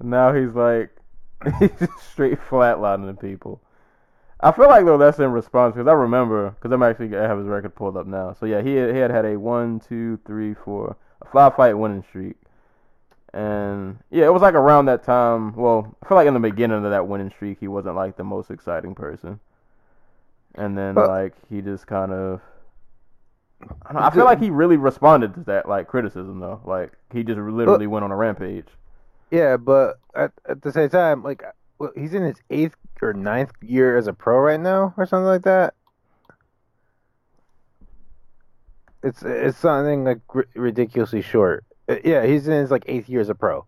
now 0.02 0.34
he's 0.34 0.54
like 0.54 0.90
he's 1.58 1.70
just 1.78 1.98
straight 2.12 2.38
flatlining 2.38 3.06
the 3.06 3.14
people. 3.14 3.62
I 4.40 4.52
feel 4.52 4.68
like 4.68 4.84
though 4.84 4.98
that's 4.98 5.18
in 5.18 5.30
response 5.32 5.74
because 5.74 5.88
I 5.88 5.92
remember 5.92 6.50
because 6.50 6.70
I'm 6.70 6.82
actually 6.82 7.16
I 7.16 7.22
have 7.22 7.38
his 7.38 7.46
record 7.46 7.74
pulled 7.74 7.96
up 7.96 8.06
now. 8.06 8.34
So 8.38 8.44
yeah, 8.46 8.60
he 8.62 8.74
had, 8.74 8.94
he 8.94 9.00
had 9.00 9.10
had 9.10 9.24
a 9.24 9.38
one, 9.38 9.80
two, 9.80 10.18
three, 10.26 10.54
four, 10.54 10.96
a 11.22 11.26
five 11.30 11.56
fight 11.56 11.74
winning 11.74 12.02
streak, 12.02 12.36
and 13.32 13.98
yeah, 14.10 14.26
it 14.26 14.32
was 14.32 14.42
like 14.42 14.54
around 14.54 14.86
that 14.86 15.02
time. 15.04 15.54
Well, 15.54 15.96
I 16.02 16.08
feel 16.08 16.16
like 16.16 16.28
in 16.28 16.34
the 16.34 16.40
beginning 16.40 16.84
of 16.84 16.90
that 16.90 17.08
winning 17.08 17.30
streak, 17.30 17.58
he 17.60 17.68
wasn't 17.68 17.96
like 17.96 18.16
the 18.16 18.24
most 18.24 18.50
exciting 18.50 18.94
person, 18.94 19.40
and 20.54 20.76
then 20.76 20.94
But- 20.94 21.08
like 21.08 21.34
he 21.48 21.62
just 21.62 21.86
kind 21.86 22.12
of. 22.12 22.40
I, 23.62 23.92
don't 23.94 24.02
know, 24.02 24.06
I 24.06 24.10
feel 24.10 24.26
like 24.26 24.38
he 24.38 24.50
really 24.50 24.76
responded 24.76 25.32
to 25.32 25.40
that 25.44 25.66
like 25.66 25.88
criticism 25.88 26.40
though. 26.40 26.60
Like 26.66 26.92
he 27.10 27.22
just 27.24 27.38
literally 27.38 27.86
went 27.86 28.04
on 28.04 28.12
a 28.12 28.16
rampage. 28.16 28.66
Yeah, 29.30 29.56
but 29.56 29.98
at, 30.14 30.30
at 30.46 30.60
the 30.60 30.70
same 30.70 30.90
time, 30.90 31.22
like, 31.22 31.42
well, 31.78 31.90
he's 31.96 32.12
in 32.12 32.22
his 32.22 32.36
eighth 32.50 32.76
or 33.02 33.12
ninth 33.12 33.52
year 33.62 33.96
as 33.96 34.06
a 34.06 34.12
pro 34.12 34.38
right 34.38 34.60
now, 34.60 34.94
or 34.96 35.06
something 35.06 35.26
like 35.26 35.42
that. 35.42 35.74
It's 39.02 39.22
it's 39.22 39.58
something 39.58 40.04
like 40.04 40.20
ri- 40.34 40.44
ridiculously 40.54 41.22
short. 41.22 41.64
Uh, 41.88 41.96
Yeah, 42.04 42.24
he's 42.26 42.46
in 42.48 42.54
his 42.60 42.70
like 42.70 42.84
eighth 42.86 43.08
year 43.08 43.20
as 43.20 43.28
a 43.28 43.34
pro. 43.34 43.66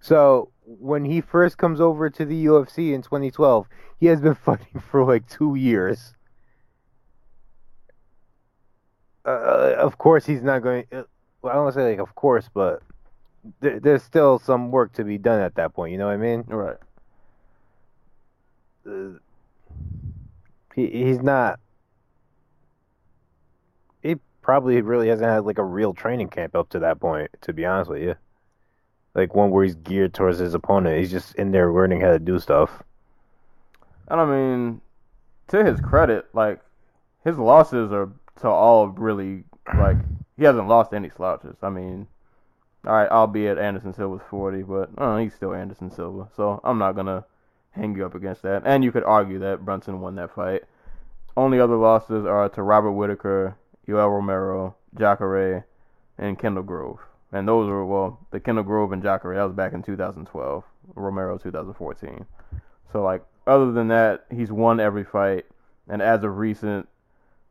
So 0.00 0.52
when 0.66 1.04
he 1.04 1.20
first 1.20 1.58
comes 1.58 1.80
over 1.80 2.08
to 2.08 2.24
the 2.24 2.36
UFC 2.36 2.92
in 2.94 3.02
2012, 3.02 3.66
he 3.98 4.06
has 4.06 4.20
been 4.20 4.34
fighting 4.46 4.80
for 4.80 5.04
like 5.04 5.28
two 5.28 5.56
years. 5.56 6.14
Uh, 9.24 9.74
of 9.78 9.98
course, 9.98 10.26
he's 10.26 10.42
not 10.42 10.62
going. 10.62 10.84
Uh, 10.92 11.04
well, 11.42 11.52
I 11.52 11.56
don't 11.56 11.64
want 11.64 11.74
to 11.74 11.80
say 11.80 11.90
like 11.90 11.98
of 12.00 12.14
course, 12.14 12.48
but 12.52 12.82
there, 13.60 13.80
there's 13.80 14.02
still 14.04 14.38
some 14.40 14.70
work 14.72 14.94
to 14.94 15.04
be 15.04 15.18
done 15.18 15.40
at 15.40 15.56
that 15.56 15.74
point. 15.74 15.92
You 15.92 15.98
know 15.98 16.06
what 16.06 16.14
I 16.14 16.18
mean? 16.18 16.44
Right. 16.48 16.76
He 20.74 20.88
he's 20.88 21.20
not. 21.20 21.60
He 24.02 24.16
probably 24.42 24.80
really 24.82 25.08
hasn't 25.08 25.28
had 25.28 25.44
like 25.44 25.58
a 25.58 25.64
real 25.64 25.94
training 25.94 26.28
camp 26.28 26.54
up 26.54 26.68
to 26.70 26.78
that 26.80 27.00
point. 27.00 27.30
To 27.42 27.52
be 27.52 27.64
honest 27.64 27.90
with 27.90 28.02
you, 28.02 28.16
like 29.14 29.34
one 29.34 29.50
where 29.50 29.64
he's 29.64 29.76
geared 29.76 30.14
towards 30.14 30.38
his 30.38 30.54
opponent. 30.54 30.98
He's 30.98 31.10
just 31.10 31.34
in 31.36 31.52
there 31.52 31.72
learning 31.72 32.00
how 32.00 32.10
to 32.10 32.18
do 32.18 32.38
stuff. 32.38 32.82
And 34.08 34.20
I 34.20 34.24
mean, 34.26 34.80
to 35.48 35.64
his 35.64 35.80
credit, 35.80 36.26
like 36.34 36.60
his 37.24 37.38
losses 37.38 37.92
are 37.92 38.10
to 38.40 38.48
all 38.48 38.88
really 38.88 39.44
like 39.78 39.96
he 40.36 40.44
hasn't 40.44 40.68
lost 40.68 40.92
any 40.92 41.08
slouches. 41.08 41.56
I 41.62 41.70
mean, 41.70 42.06
all 42.86 42.92
right, 42.92 43.08
albeit 43.08 43.58
Anderson 43.58 43.94
Silva's 43.94 44.22
forty, 44.28 44.62
but 44.62 44.90
uh, 44.98 45.16
he's 45.18 45.34
still 45.34 45.54
Anderson 45.54 45.90
Silva, 45.90 46.28
so 46.36 46.60
I'm 46.64 46.78
not 46.78 46.96
gonna 46.96 47.24
hang 47.74 47.96
you 47.96 48.06
up 48.06 48.14
against 48.14 48.42
that. 48.42 48.62
And 48.64 48.84
you 48.84 48.92
could 48.92 49.04
argue 49.04 49.38
that 49.40 49.64
Brunson 49.64 50.00
won 50.00 50.14
that 50.16 50.34
fight. 50.34 50.62
Only 51.36 51.60
other 51.60 51.76
losses 51.76 52.24
are 52.24 52.48
to 52.50 52.62
Robert 52.62 52.92
Whitaker, 52.92 53.56
Yoel 53.88 54.10
Romero, 54.10 54.76
Jacare, 54.96 55.66
and 56.16 56.38
Kendall 56.38 56.62
Grove. 56.62 57.00
And 57.32 57.48
those 57.48 57.68
were 57.68 57.84
well, 57.84 58.20
the 58.30 58.38
Kendall 58.38 58.64
Grove 58.64 58.92
and 58.92 59.02
Jacare 59.02 59.34
that 59.34 59.42
was 59.42 59.52
back 59.52 59.72
in 59.72 59.82
2012. 59.82 60.64
Romero 60.94 61.38
2014. 61.38 62.26
So 62.92 63.02
like 63.02 63.22
other 63.46 63.72
than 63.72 63.88
that, 63.88 64.24
he's 64.30 64.52
won 64.52 64.80
every 64.80 65.04
fight, 65.04 65.46
and 65.88 66.00
as 66.00 66.24
of 66.24 66.36
recent, 66.38 66.88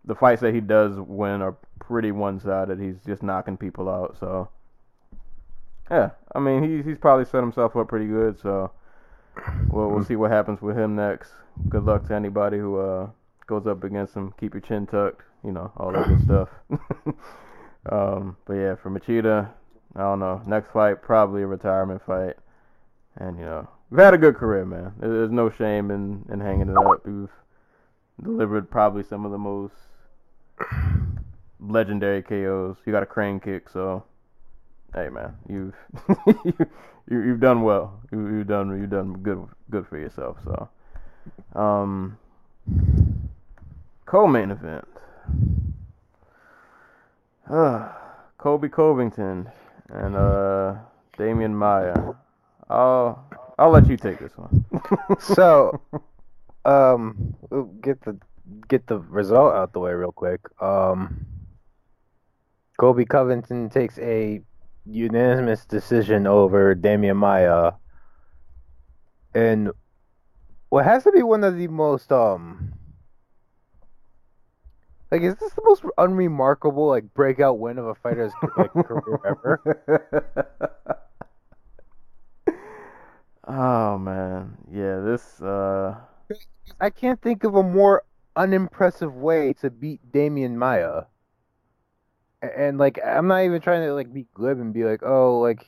the 0.05 0.15
fights 0.15 0.41
that 0.41 0.53
he 0.53 0.59
does 0.59 0.99
win 0.99 1.41
are 1.41 1.55
pretty 1.79 2.11
one-sided. 2.11 2.79
He's 2.79 2.95
just 3.05 3.23
knocking 3.23 3.57
people 3.57 3.89
out. 3.89 4.17
So, 4.19 4.49
yeah, 5.91 6.11
I 6.33 6.39
mean, 6.39 6.63
he's 6.63 6.85
he's 6.85 6.97
probably 6.97 7.25
set 7.25 7.41
himself 7.41 7.75
up 7.75 7.87
pretty 7.87 8.07
good. 8.07 8.39
So, 8.39 8.71
we'll 9.69 9.89
we'll 9.89 10.03
see 10.03 10.15
what 10.15 10.31
happens 10.31 10.61
with 10.61 10.77
him 10.77 10.95
next. 10.95 11.31
Good 11.69 11.83
luck 11.83 12.07
to 12.07 12.15
anybody 12.15 12.57
who 12.57 12.79
uh 12.79 13.09
goes 13.47 13.67
up 13.67 13.83
against 13.83 14.13
him. 14.13 14.33
Keep 14.39 14.53
your 14.53 14.61
chin 14.61 14.85
tucked, 14.87 15.21
you 15.43 15.51
know, 15.51 15.71
all 15.77 15.91
that 15.91 16.07
good 16.07 16.23
stuff. 16.25 16.49
um, 17.91 18.37
but 18.45 18.53
yeah, 18.53 18.75
for 18.75 18.89
Machida, 18.89 19.49
I 19.95 19.99
don't 19.99 20.19
know. 20.19 20.41
Next 20.47 20.71
fight 20.71 21.01
probably 21.01 21.43
a 21.43 21.47
retirement 21.47 22.01
fight, 22.05 22.35
and 23.17 23.37
you 23.37 23.45
know, 23.45 23.67
You've 23.93 23.99
had 23.99 24.15
a 24.15 24.17
good 24.17 24.33
career, 24.37 24.65
man. 24.65 24.91
There's 24.99 25.29
no 25.29 25.51
shame 25.51 25.91
in, 25.91 26.25
in 26.33 26.39
hanging 26.39 26.67
it 26.67 26.75
up. 26.75 27.03
You've 27.05 27.29
delivered 28.23 28.71
probably 28.71 29.03
some 29.03 29.23
of 29.23 29.31
the 29.31 29.37
most 29.37 29.75
legendary 31.59 32.23
KOs. 32.23 32.77
You 32.87 32.91
got 32.91 33.03
a 33.03 33.05
crane 33.05 33.39
kick, 33.39 33.69
so 33.69 34.03
hey, 34.95 35.09
man, 35.09 35.35
you've 35.47 35.75
you, 37.09 37.21
you've 37.21 37.39
done 37.39 37.61
well. 37.61 38.01
You, 38.11 38.37
you've 38.37 38.47
done 38.47 38.69
you've 38.79 38.89
done 38.89 39.13
good 39.13 39.47
good 39.69 39.87
for 39.87 39.97
yourself. 39.97 40.37
So, 40.43 40.69
um, 41.59 42.17
co-main 44.05 44.51
event. 44.51 44.87
Uh, 47.49 47.89
Colby 48.37 48.67
Covington 48.67 49.49
and 49.89 50.15
uh 50.15 50.75
Demian 51.17 51.53
Maia. 51.53 52.13
I'll 52.69 53.23
I'll 53.57 53.69
let 53.69 53.87
you 53.87 53.97
take 53.97 54.19
this 54.19 54.33
one. 54.35 54.65
So, 55.19 55.79
um, 56.65 57.35
get 57.81 58.01
the 58.01 58.17
get 58.67 58.87
the 58.87 58.99
result 58.99 59.53
out 59.53 59.73
the 59.73 59.79
way 59.79 59.93
real 59.93 60.11
quick. 60.11 60.41
Um, 60.61 61.25
Colby 62.77 63.05
Covington 63.05 63.69
takes 63.69 63.97
a 63.99 64.41
unanimous 64.85 65.65
decision 65.65 66.27
over 66.27 66.75
Demian 66.75 67.15
Maia, 67.15 67.73
and 69.33 69.71
what 70.69 70.85
has 70.85 71.03
to 71.03 71.11
be 71.11 71.23
one 71.23 71.43
of 71.43 71.57
the 71.57 71.67
most 71.67 72.11
um. 72.11 72.73
Like, 75.11 75.21
is 75.21 75.35
this 75.35 75.53
the 75.53 75.61
most 75.63 75.83
unremarkable 75.99 76.87
like 76.87 77.13
breakout 77.13 77.59
win 77.59 77.77
of 77.77 77.85
a 77.85 77.93
fighter's 77.93 78.33
like 78.57 78.73
career 78.73 79.19
ever? 79.25 79.61
oh 83.47 83.97
man, 83.99 84.57
yeah, 84.71 84.99
this 85.01 85.39
uh 85.41 85.95
I 86.81 86.89
can't 86.89 87.21
think 87.21 87.43
of 87.43 87.55
a 87.55 87.63
more 87.63 88.03
unimpressive 88.35 89.15
way 89.15 89.53
to 89.61 89.69
beat 89.69 90.11
Demian 90.11 90.55
Maia. 90.55 91.03
And 92.43 92.77
like 92.77 92.99
I'm 93.05 93.27
not 93.27 93.43
even 93.43 93.61
trying 93.61 93.85
to 93.87 93.93
like 93.93 94.13
be 94.13 94.25
glib 94.33 94.59
and 94.59 94.73
be 94.73 94.83
like, 94.83 95.01
oh, 95.03 95.39
like 95.39 95.65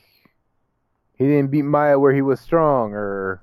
he 1.18 1.26
didn't 1.26 1.52
beat 1.52 1.64
Maia 1.64 1.98
where 1.98 2.14
he 2.14 2.22
was 2.22 2.40
strong 2.40 2.94
or 2.94 3.42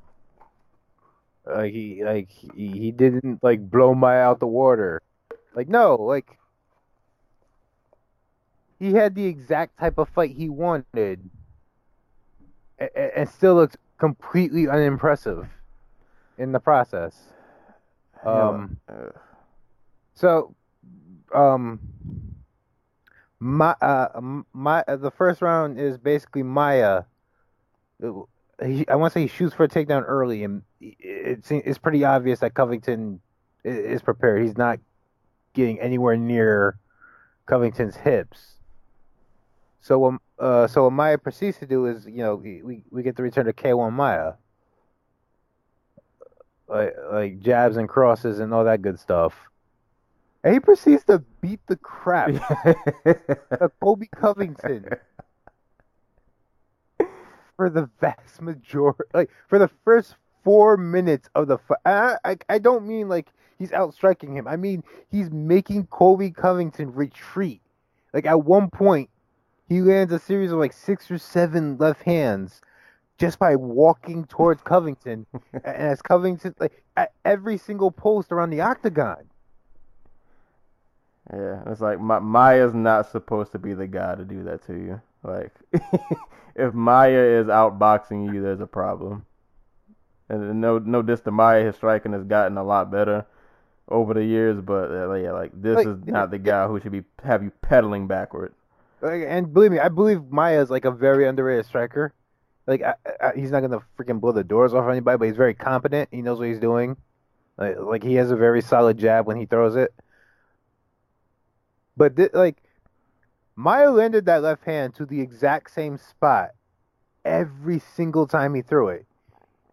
like 1.46 1.72
he 1.72 2.04
like 2.04 2.28
he, 2.30 2.68
he 2.68 2.90
didn't 2.92 3.42
like 3.42 3.70
blow 3.70 3.94
Maia 3.94 4.20
out 4.20 4.40
the 4.40 4.46
water. 4.46 5.00
Like 5.54 5.68
no, 5.68 5.96
like 5.96 6.38
he 8.78 8.92
had 8.94 9.14
the 9.14 9.24
exact 9.26 9.78
type 9.78 9.98
of 9.98 10.08
fight 10.08 10.36
he 10.36 10.48
wanted 10.48 11.30
a- 12.78 12.90
a- 12.96 13.18
and 13.18 13.28
still 13.28 13.54
looked 13.54 13.76
completely 13.98 14.68
unimpressive 14.68 15.48
in 16.38 16.52
the 16.52 16.60
process. 16.60 17.32
Um, 18.24 18.78
uh, 18.88 19.10
So, 20.14 20.54
um, 21.34 21.80
my 23.42 23.74
uh, 23.80 24.20
my 24.52 24.84
uh, 24.86 24.96
the 24.96 25.10
first 25.10 25.42
round 25.42 25.78
is 25.78 25.98
basically 25.98 26.44
Maia. 26.44 27.02
Uh, 28.02 28.22
He, 28.64 28.86
I 28.86 28.94
want 28.94 29.12
to 29.12 29.18
say 29.18 29.22
he 29.22 29.28
shoots 29.28 29.54
for 29.54 29.64
a 29.64 29.68
takedown 29.68 30.04
early, 30.06 30.44
and 30.44 30.62
it's 30.80 31.50
it's 31.50 31.78
pretty 31.78 32.04
obvious 32.04 32.38
that 32.40 32.54
Covington 32.54 33.20
is 33.64 34.00
prepared. 34.02 34.42
He's 34.42 34.56
not 34.56 34.78
getting 35.54 35.80
anywhere 35.80 36.16
near 36.16 36.78
Covington's 37.46 37.96
hips. 37.96 38.58
So 39.80 40.04
um, 40.06 40.20
uh, 40.38 40.68
so 40.68 40.84
what 40.84 40.92
Maia 40.92 41.18
proceeds 41.18 41.58
to 41.58 41.66
do 41.66 41.86
is, 41.86 42.06
you 42.06 42.18
know, 42.18 42.36
we 42.36 42.84
we 42.90 43.02
get 43.02 43.16
the 43.16 43.22
return 43.24 43.46
to 43.46 43.52
K1 43.52 43.92
Maia, 43.92 44.34
like 46.68 46.94
like 47.10 47.40
jabs 47.40 47.76
and 47.76 47.88
crosses 47.88 48.38
and 48.38 48.52
all 48.54 48.64
that 48.64 48.82
good 48.82 48.98
stuff. 48.98 49.51
And 50.44 50.54
he 50.54 50.60
proceeds 50.60 51.04
to 51.04 51.20
beat 51.40 51.60
the 51.68 51.76
crap 51.76 52.30
of 53.60 53.72
Colby 53.80 54.08
Covington 54.14 54.86
for 57.56 57.70
the 57.70 57.88
vast 58.00 58.42
majority, 58.42 59.04
like 59.14 59.30
for 59.48 59.58
the 59.58 59.70
first 59.84 60.16
four 60.42 60.76
minutes 60.76 61.28
of 61.34 61.46
the 61.46 61.58
fight. 61.58 61.78
I, 61.84 62.16
I 62.24 62.36
I 62.48 62.58
don't 62.58 62.86
mean 62.86 63.08
like 63.08 63.28
he's 63.58 63.72
outstriking 63.72 64.34
him. 64.34 64.48
I 64.48 64.56
mean 64.56 64.82
he's 65.10 65.30
making 65.30 65.86
Colby 65.86 66.30
Covington 66.30 66.92
retreat. 66.92 67.60
Like 68.12 68.26
at 68.26 68.44
one 68.44 68.68
point, 68.68 69.10
he 69.68 69.80
lands 69.80 70.12
a 70.12 70.18
series 70.18 70.52
of 70.52 70.58
like 70.58 70.72
six 70.72 71.10
or 71.10 71.18
seven 71.18 71.78
left 71.78 72.02
hands 72.02 72.60
just 73.16 73.38
by 73.38 73.54
walking 73.54 74.24
towards 74.24 74.60
Covington, 74.62 75.26
and 75.52 75.64
as 75.64 76.02
Covington 76.02 76.54
like 76.58 76.82
at 76.96 77.12
every 77.24 77.58
single 77.58 77.92
post 77.92 78.32
around 78.32 78.50
the 78.50 78.60
octagon. 78.60 79.28
Yeah, 81.32 81.62
it's 81.66 81.80
like 81.80 82.00
Ma- 82.00 82.20
Maia's 82.20 82.74
not 82.74 83.10
supposed 83.10 83.52
to 83.52 83.58
be 83.58 83.74
the 83.74 83.86
guy 83.86 84.14
to 84.14 84.24
do 84.24 84.42
that 84.44 84.66
to 84.66 84.74
you. 84.74 85.00
Like, 85.22 85.52
if 86.56 86.74
Maia 86.74 87.40
is 87.40 87.46
outboxing 87.46 88.32
you, 88.32 88.42
there's 88.42 88.60
a 88.60 88.66
problem. 88.66 89.24
And 90.28 90.60
no, 90.60 90.78
no 90.78 91.02
diss 91.02 91.20
to 91.20 91.30
Maia, 91.30 91.64
his 91.64 91.76
striking 91.76 92.12
has 92.12 92.24
gotten 92.24 92.56
a 92.56 92.64
lot 92.64 92.90
better 92.90 93.26
over 93.88 94.14
the 94.14 94.24
years, 94.24 94.60
but 94.60 94.90
uh, 94.90 95.12
yeah, 95.14 95.32
like 95.32 95.50
this 95.54 95.76
Like, 95.76 95.86
is 95.86 95.98
not 96.06 96.30
the 96.30 96.38
guy 96.38 96.66
who 96.66 96.80
should 96.80 96.92
be 96.92 97.04
have 97.22 97.42
you 97.42 97.52
pedaling 97.60 98.06
backward. 98.06 98.54
Like, 99.00 99.24
and 99.26 99.52
believe 99.52 99.72
me, 99.72 99.78
I 99.78 99.88
believe 99.88 100.30
Maia 100.30 100.60
is 100.60 100.70
like 100.70 100.84
a 100.84 100.90
very 100.90 101.26
underrated 101.26 101.66
striker. 101.66 102.14
Like 102.66 102.82
I, 102.82 102.94
I, 103.20 103.32
he's 103.34 103.50
not 103.50 103.60
gonna 103.60 103.80
freaking 103.98 104.20
blow 104.20 104.32
the 104.32 104.44
doors 104.44 104.72
off 104.74 104.88
anybody, 104.88 105.18
but 105.18 105.26
he's 105.26 105.36
very 105.36 105.54
competent. 105.54 106.08
He 106.12 106.22
knows 106.22 106.38
what 106.38 106.48
he's 106.48 106.60
doing. 106.60 106.96
Like, 107.58 107.78
like 107.78 108.02
he 108.02 108.14
has 108.14 108.30
a 108.30 108.36
very 108.36 108.62
solid 108.62 108.98
jab 108.98 109.26
when 109.26 109.36
he 109.36 109.46
throws 109.46 109.76
it. 109.76 109.92
But 111.96 112.16
thi- 112.16 112.30
like 112.32 112.62
Maia 113.56 113.90
landed 113.90 114.26
that 114.26 114.42
left 114.42 114.64
hand 114.64 114.94
to 114.96 115.06
the 115.06 115.20
exact 115.22 115.70
same 115.70 115.96
spot 115.96 116.50
every 117.24 117.78
single 117.80 118.26
time 118.26 118.54
he 118.54 118.62
threw 118.62 118.88
it, 118.88 119.06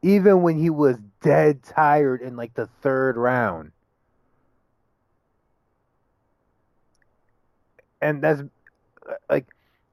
even 0.01 0.41
when 0.43 0.57
he 0.57 0.69
was 0.69 0.97
dead 1.21 1.63
tired 1.63 2.21
in 2.21 2.35
like 2.37 2.53
the 2.55 2.67
third 2.67 3.17
round. 3.17 3.71
And 8.01 8.21
that's 8.23 8.41
uh, 8.41 9.13
like 9.29 9.47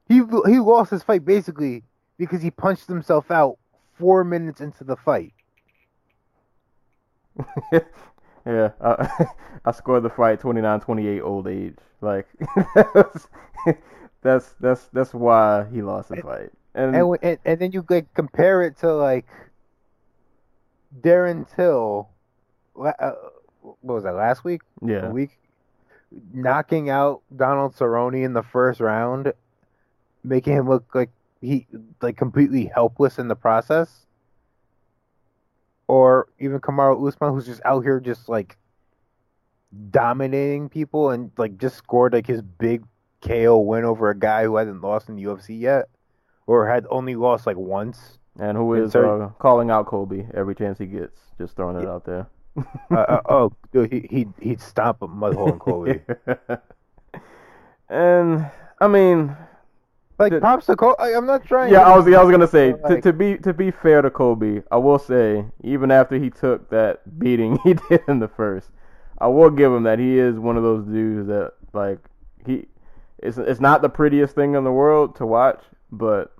he 0.09 0.16
he 0.47 0.59
lost 0.61 0.90
his 0.90 1.02
fight 1.02 1.25
basically 1.25 1.85
because 2.18 2.42
he 2.42 2.50
punched 2.50 2.88
himself 2.88 3.30
out 3.30 3.59
four 3.99 4.25
minutes 4.25 4.61
into 4.61 4.85
the 4.85 4.97
fight. 4.97 5.35
yeah, 8.47 8.71
I, 8.81 9.26
I 9.65 9.73
scored 9.73 10.03
the 10.03 10.11
fight 10.11 10.41
29-28 10.41 11.23
old 11.23 11.49
age. 11.49 11.76
Like 12.00 12.26
that's 14.23 14.55
that's 14.61 14.88
that's 14.93 15.15
why 15.15 15.67
he 15.73 15.83
lost 15.83 16.11
the 16.11 16.17
fight. 16.17 16.50
And, 16.75 16.95
And, 16.95 17.19
and 17.23 17.38
and 17.45 17.59
then 17.59 17.73
you 17.73 17.85
like 17.88 18.12
compare 18.15 18.62
it 18.62 18.79
to 18.79 18.95
like 18.95 19.26
Darren 21.00 21.47
Till, 21.55 22.09
uh, 22.79 23.12
what 23.61 23.95
was 23.95 24.05
that 24.05 24.15
last 24.15 24.45
week? 24.45 24.62
yeah, 24.85 25.09
A 25.09 25.11
week, 25.11 25.38
knocking 26.33 26.91
out 26.91 27.23
Donald 27.35 27.75
Cerrone 27.75 28.23
in 28.25 28.33
the 28.33 28.43
first 28.43 28.81
round, 28.81 29.33
making 30.23 30.55
him 30.55 30.69
look 30.69 30.95
like 30.95 31.11
he 31.41 31.67
like 32.00 32.17
completely 32.17 32.67
helpless 32.67 33.19
in 33.19 33.29
the 33.29 33.37
process. 33.37 34.05
Or 35.88 36.28
even 36.38 36.59
Kamaru 36.61 37.07
Usman, 37.07 37.33
who's 37.33 37.47
just 37.47 37.62
out 37.64 37.82
here 37.82 38.00
just 38.00 38.28
like 38.28 38.56
dominating 39.91 40.69
people 40.69 41.10
and 41.10 41.30
like 41.37 41.58
just 41.58 41.76
scored 41.76 42.13
like 42.13 42.26
his 42.26 42.43
big 42.43 42.84
KO 43.26 43.58
win 43.58 43.84
over 43.84 44.10
a 44.10 44.19
guy 44.19 44.45
who 44.45 44.56
hasn't 44.56 44.80
lost 44.82 45.08
in 45.08 45.17
the 45.17 45.25
UFC 45.25 45.58
yet, 45.60 45.89
or 46.47 46.69
had 46.69 46.87
only 46.91 47.15
lost 47.15 47.47
like 47.47 47.56
once. 47.56 48.19
and 48.39 48.56
who 48.56 48.75
is 48.75 48.95
uh, 48.95 49.30
calling 49.39 49.71
out 49.71 49.87
Colby 49.87 50.26
every 50.34 50.54
chance 50.54 50.78
he 50.78 50.87
gets, 50.87 51.19
just 51.39 51.56
throwing 51.56 51.76
it 51.80 51.89
out 51.89 52.04
there. 52.04 52.26
uh, 52.91 52.95
uh, 52.95 53.21
oh, 53.28 53.52
dude, 53.73 53.93
he 53.93 54.06
he 54.10 54.26
he'd 54.41 54.60
stomp 54.60 55.02
a 55.02 55.08
mudhole 55.08 55.52
in 55.52 55.58
Colby. 55.58 56.00
and 57.89 58.50
I 58.80 58.89
mean, 58.89 59.37
Like 60.19 60.33
to 60.33 60.76
Colby. 60.76 60.97
I'm 60.99 61.26
not 61.26 61.45
trying. 61.45 61.73
yeah, 61.73 61.81
to- 61.81 61.87
I 61.87 61.97
was 61.97 62.07
I 62.07 62.23
was 62.23 62.31
gonna 62.31 62.47
say 62.47 62.75
So, 62.83 62.95
to, 62.95 63.00
to 63.02 63.13
be 63.13 63.37
to 63.39 63.52
be 63.52 63.71
fair 63.71 64.02
to 64.02 64.11
Colby, 64.11 64.63
I 64.71 64.76
will 64.76 64.99
say 64.99 65.45
even 65.63 65.91
after 65.91 66.17
he 66.19 66.31
took 66.31 66.71
that 66.71 67.19
beating 67.19 67.59
he 67.65 67.75
did 67.75 68.00
in 68.09 68.19
the 68.19 68.29
first, 68.29 68.71
I 69.19 69.26
will 69.26 69.50
give 69.50 69.73
him 69.73 69.83
that 69.83 69.99
he 69.99 70.19
is 70.19 70.39
one 70.39 70.57
of 70.57 70.63
those 70.63 70.85
dudes 70.87 71.29
that 71.29 71.52
like 71.73 71.99
he 72.47 72.67
it's 73.19 73.37
it's 73.39 73.61
not 73.61 73.83
the 73.83 73.89
prettiest 73.89 74.35
thing 74.35 74.55
in 74.55 74.65
the 74.65 74.73
world 74.73 75.17
to 75.17 75.26
watch, 75.26 75.63
but 75.93 76.35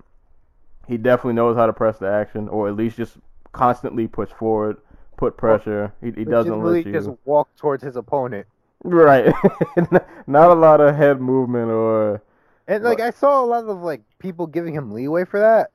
he 0.87 0.97
definitely 0.97 1.33
knows 1.33 1.55
how 1.55 1.65
to 1.65 1.73
press 1.73 1.97
the 1.99 2.07
action 2.09 2.47
or 2.49 2.67
at 2.67 2.75
least 2.75 2.97
just 2.97 3.17
constantly 3.51 4.07
push 4.07 4.29
forward, 4.29 4.77
put 5.17 5.37
pressure. 5.37 5.93
He, 6.01 6.11
he 6.11 6.23
doesn't 6.23 6.51
legitimately 6.51 6.77
let 6.77 6.85
you 6.85 6.93
just 6.93 7.09
walk 7.25 7.49
towards 7.57 7.83
his 7.83 7.95
opponent. 7.95 8.47
right. 8.83 9.33
not 10.27 10.49
a 10.49 10.53
lot 10.53 10.79
of 10.79 10.95
head 10.95 11.19
movement 11.19 11.69
or 11.69 12.21
And 12.67 12.83
like 12.83 12.99
I 12.99 13.11
saw 13.11 13.43
a 13.43 13.45
lot 13.45 13.65
of 13.65 13.81
like 13.81 14.01
people 14.19 14.45
giving 14.47 14.73
him 14.73 14.91
leeway 14.91 15.23
for 15.25 15.39
that, 15.39 15.71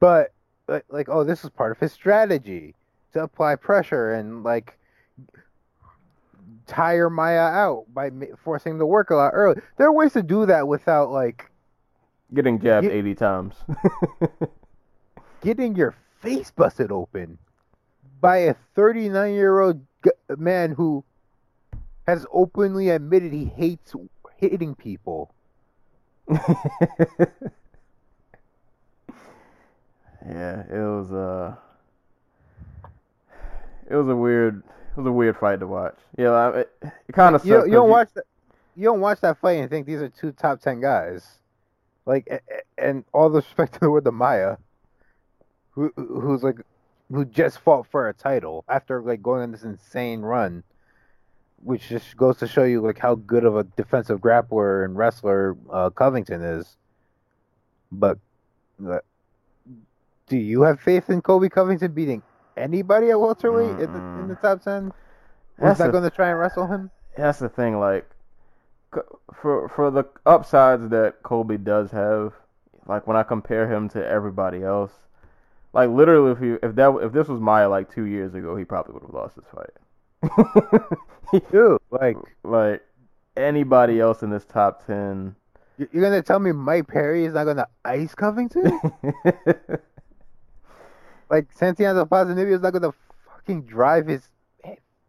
but 0.00 0.32
like, 0.68 0.84
like 0.88 1.08
oh, 1.08 1.22
this 1.24 1.44
is 1.44 1.50
part 1.50 1.72
of 1.72 1.78
his 1.78 1.92
strategy 1.92 2.74
to 3.12 3.22
apply 3.22 3.56
pressure 3.56 4.14
and 4.14 4.42
like 4.42 4.78
tire 6.66 7.10
Maia 7.10 7.48
out 7.48 7.84
by 7.92 8.10
forcing 8.42 8.72
him 8.72 8.78
to 8.78 8.86
work 8.86 9.10
a 9.10 9.16
lot 9.16 9.30
early. 9.34 9.60
There 9.76 9.86
are 9.86 9.92
ways 9.92 10.12
to 10.14 10.22
do 10.22 10.46
that 10.46 10.66
without 10.66 11.10
like 11.10 11.50
getting 12.34 12.58
jabbed 12.60 12.86
You- 12.86 12.92
80 12.92 13.14
times. 13.14 13.54
getting 15.42 15.76
your 15.76 15.94
face 16.20 16.50
busted 16.50 16.90
open 16.90 17.38
by 18.20 18.38
a 18.38 18.54
39 18.74 19.34
year 19.34 19.60
old 19.60 19.80
man 20.36 20.72
who 20.72 21.04
has 22.06 22.26
openly 22.32 22.88
admitted 22.88 23.32
he 23.32 23.44
hates 23.44 23.94
hitting 24.38 24.74
people. 24.74 25.32
yeah, 30.28 30.62
it 30.68 30.72
was 30.72 31.12
uh 31.12 31.54
it 33.88 33.94
was 33.94 34.08
a 34.08 34.16
weird 34.16 34.62
it 34.92 34.96
was 34.98 35.06
a 35.06 35.12
weird 35.12 35.36
fight 35.36 35.60
to 35.60 35.66
watch. 35.66 35.96
Yeah, 36.18 36.30
I- 36.30 36.58
it, 36.60 36.72
it 36.82 37.12
kind 37.12 37.34
of 37.36 37.44
You, 37.44 37.64
you 37.66 37.72
don't 37.72 37.90
watch 37.90 38.08
that. 38.14 38.24
You 38.74 38.84
don't 38.84 39.00
watch 39.00 39.20
that 39.20 39.38
fight 39.38 39.52
and 39.58 39.70
think 39.70 39.86
these 39.86 40.00
are 40.02 40.08
two 40.08 40.32
top 40.32 40.60
ten 40.60 40.80
guys. 40.80 41.38
Like, 42.04 42.42
and 42.78 43.04
all 43.12 43.28
the 43.30 43.38
respect 43.40 43.74
to 43.74 43.80
the 43.80 43.90
word 43.90 44.04
the 44.04 44.12
Maia, 44.12 44.56
who 45.70 45.92
who's 45.96 46.42
like, 46.42 46.56
who 47.10 47.24
just 47.24 47.58
fought 47.60 47.86
for 47.86 48.08
a 48.08 48.14
title 48.14 48.64
after 48.68 49.00
like 49.02 49.22
going 49.22 49.42
on 49.42 49.50
this 49.52 49.62
insane 49.64 50.22
run, 50.22 50.62
which 51.62 51.88
just 51.88 52.16
goes 52.16 52.36
to 52.38 52.46
show 52.46 52.64
you 52.64 52.80
like 52.80 52.98
how 52.98 53.14
good 53.14 53.44
of 53.44 53.56
a 53.56 53.64
defensive 53.64 54.20
grappler 54.20 54.84
and 54.84 54.96
wrestler 54.96 55.56
uh, 55.70 55.90
Covington 55.90 56.42
is. 56.42 56.76
But, 57.90 58.18
uh, 58.86 58.98
do 60.28 60.36
you 60.36 60.62
have 60.62 60.80
faith 60.80 61.08
in 61.08 61.22
Colby 61.22 61.48
Covington 61.48 61.92
beating 61.92 62.22
anybody 62.56 63.10
at 63.10 63.20
welterweight 63.20 63.80
in 63.80 63.92
the, 63.92 63.98
in 64.20 64.28
the 64.28 64.34
top 64.36 64.62
ten? 64.62 64.92
Was 65.58 65.78
not 65.78 65.92
going 65.92 66.04
to 66.04 66.10
try 66.10 66.30
and 66.30 66.38
wrestle 66.38 66.66
him? 66.66 66.90
That's 67.16 67.38
the 67.38 67.48
thing, 67.48 67.78
like 67.78 68.06
for 69.34 69.68
for 69.68 69.90
the 69.90 70.04
upsides 70.24 70.88
that 70.90 71.22
Colby 71.22 71.56
does 71.56 71.90
have, 71.90 72.34
like 72.86 73.06
when 73.06 73.16
I 73.16 73.22
compare 73.22 73.72
him 73.72 73.88
to 73.90 74.06
everybody 74.06 74.62
else, 74.62 74.92
like 75.72 75.90
literally, 75.90 76.32
if 76.32 76.40
you 76.40 76.58
if 76.62 76.74
that 76.74 76.90
if 77.02 77.12
this 77.12 77.28
was 77.28 77.40
Maia 77.40 77.68
like 77.68 77.92
two 77.92 78.04
years 78.04 78.34
ago, 78.34 78.56
he 78.56 78.64
probably 78.64 78.94
would 78.94 79.02
have 79.02 79.14
lost 79.14 79.36
this 79.36 79.46
fight. 79.54 79.70
Dude, 81.50 81.78
like. 81.90 82.16
like 82.44 82.82
anybody 83.36 84.00
else 84.00 84.22
in 84.22 84.30
this 84.30 84.44
top 84.46 84.86
ten. 84.86 85.34
You- 85.78 85.88
You're 85.92 86.02
gonna 86.02 86.22
tell 86.22 86.38
me 86.38 86.52
Mike 86.52 86.88
Perry 86.88 87.26
is 87.26 87.34
not 87.34 87.44
gonna 87.44 87.66
ice 87.84 88.14
Covington? 88.14 88.64
like 91.30 91.52
Santiago 91.52 92.06
Ponzinibbio 92.06 92.54
is 92.54 92.62
not 92.62 92.72
gonna 92.72 92.94
fucking 93.26 93.62
drive 93.64 94.06
his 94.06 94.28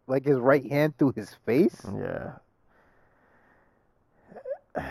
like 0.08 0.26
his 0.26 0.38
right 0.38 0.70
hand 0.70 0.98
through 0.98 1.14
his 1.16 1.34
face? 1.46 1.86
yeah. 1.98 2.34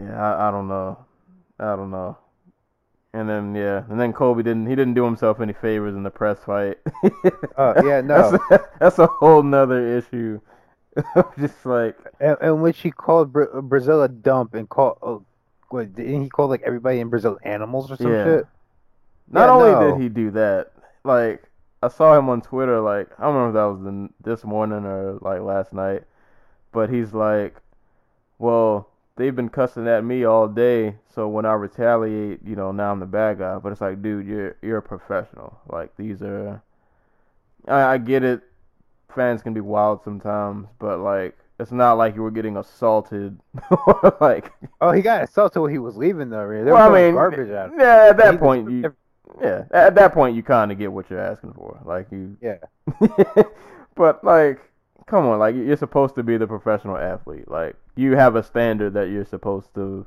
Yeah, 0.00 0.14
I, 0.22 0.48
I 0.48 0.50
don't 0.52 0.68
know. 0.68 0.96
I 1.58 1.74
don't 1.74 1.90
know. 1.90 2.16
And 3.14 3.28
then 3.28 3.54
yeah, 3.54 3.84
and 3.88 3.98
then 3.98 4.12
Colby 4.12 4.42
didn't 4.42 4.66
he 4.66 4.74
didn't 4.76 4.94
do 4.94 5.04
himself 5.04 5.40
any 5.40 5.52
favors 5.54 5.94
in 5.94 6.02
the 6.02 6.10
press 6.10 6.38
fight. 6.44 6.78
Oh, 7.56 7.74
yeah, 7.86 8.00
no. 8.02 8.30
That's 8.30 8.32
a, 8.50 8.60
that's 8.78 8.98
a 8.98 9.06
whole 9.06 9.42
nother 9.42 9.96
issue. 9.98 10.40
Just 11.38 11.64
like 11.64 11.96
And, 12.20 12.36
and 12.40 12.62
which 12.62 12.80
he 12.80 12.90
called 12.90 13.32
Bra- 13.32 13.60
Brazil 13.62 14.02
a 14.02 14.08
dump 14.08 14.54
and 14.54 14.68
called 14.68 14.98
oh, 15.02 15.24
what 15.70 15.94
didn't 15.94 16.22
he 16.22 16.28
call 16.28 16.48
like 16.48 16.62
everybody 16.62 17.00
in 17.00 17.08
Brazil 17.08 17.38
animals 17.42 17.90
or 17.90 17.96
some 17.96 18.12
Yeah. 18.12 18.24
shit? 18.24 18.46
Not 19.30 19.48
Yeah, 19.48 19.52
only 19.52 19.70
no. 19.72 19.92
did 19.92 20.02
he 20.02 20.08
do 20.08 20.30
that, 20.32 20.72
like 21.04 21.42
I 21.82 21.88
saw 21.88 22.18
him 22.18 22.28
on 22.28 22.42
Twitter. 22.42 22.80
Like 22.80 23.08
I 23.18 23.24
don't 23.24 23.34
remember 23.34 23.58
if 23.58 23.62
that 23.62 23.70
was 23.72 23.80
the, 23.84 24.08
this 24.30 24.44
morning 24.44 24.84
or 24.84 25.18
like 25.20 25.40
last 25.40 25.72
night, 25.72 26.04
but 26.72 26.90
he's 26.90 27.12
like, 27.14 27.56
"Well, 28.38 28.88
they've 29.18 29.36
been 29.36 29.50
cussing 29.50 29.88
at 29.88 30.04
me 30.04 30.24
all 30.24 30.48
day, 30.48 30.96
so 31.14 31.28
when 31.28 31.44
I 31.46 31.54
retaliate, 31.54 32.40
you 32.44 32.56
know, 32.56 32.72
now 32.72 32.92
I'm 32.92 33.00
the 33.00 33.06
bad 33.06 33.38
guy." 33.40 33.58
But 33.58 33.72
it's 33.72 33.82
like, 33.82 34.02
dude, 34.02 34.26
you're 34.26 34.56
you're 34.62 34.78
a 34.78 34.82
professional. 34.82 35.60
Like 35.68 35.96
these 35.98 36.22
are, 36.22 36.62
I, 37.66 37.82
I 37.94 37.98
get 37.98 38.24
it. 38.24 38.42
Fans 39.14 39.42
can 39.42 39.54
be 39.54 39.60
wild 39.60 40.02
sometimes, 40.04 40.68
but 40.78 41.00
like 41.00 41.36
it's 41.60 41.72
not 41.72 41.94
like 41.94 42.14
you 42.16 42.22
were 42.22 42.30
getting 42.30 42.56
assaulted. 42.56 43.38
like, 44.20 44.52
Oh, 44.80 44.92
he 44.92 45.02
got 45.02 45.24
assaulted 45.24 45.60
when 45.62 45.72
he 45.72 45.78
was 45.78 45.96
leaving 45.96 46.30
though. 46.30 46.48
They 46.48 46.70
well, 46.70 46.90
I 46.94 47.06
mean, 47.06 47.14
garbage 47.14 47.48
him. 47.48 47.72
yeah, 47.78 48.06
at 48.10 48.16
that 48.18 48.34
He 48.34 48.38
point, 48.38 48.70
you 48.70 48.94
yeah, 49.42 49.64
at 49.72 49.94
that 49.96 50.12
point 50.14 50.36
you 50.36 50.42
kind 50.42 50.72
of 50.72 50.78
get 50.78 50.92
what 50.92 51.10
you're 51.10 51.20
asking 51.20 51.52
for. 51.54 51.80
Like 51.84 52.12
you, 52.12 52.36
Yeah. 52.40 52.58
but 53.94 54.22
like, 54.24 54.60
come 55.08 55.26
on, 55.26 55.38
like 55.38 55.54
you're 55.54 55.76
supposed 55.76 56.14
to 56.16 56.22
be 56.22 56.36
the 56.36 56.46
professional 56.46 56.96
athlete. 56.96 57.48
Like 57.50 57.76
you 57.96 58.16
have 58.16 58.36
a 58.36 58.42
standard 58.42 58.94
that 58.94 59.08
you're 59.08 59.24
supposed 59.24 59.74
to 59.74 60.06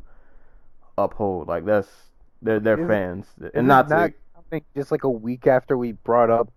uphold. 0.97 1.47
Like 1.47 1.65
that's 1.65 1.89
they're 2.41 2.59
they're 2.59 2.75
Isn't- 2.75 2.87
fans, 2.87 3.25
and 3.53 3.67
not, 3.67 3.89
not 3.89 4.07
to, 4.07 4.13
something 4.35 4.63
just 4.75 4.91
like 4.91 5.03
a 5.03 5.09
week 5.09 5.47
after 5.47 5.77
we 5.77 5.91
brought 5.91 6.29
up 6.29 6.49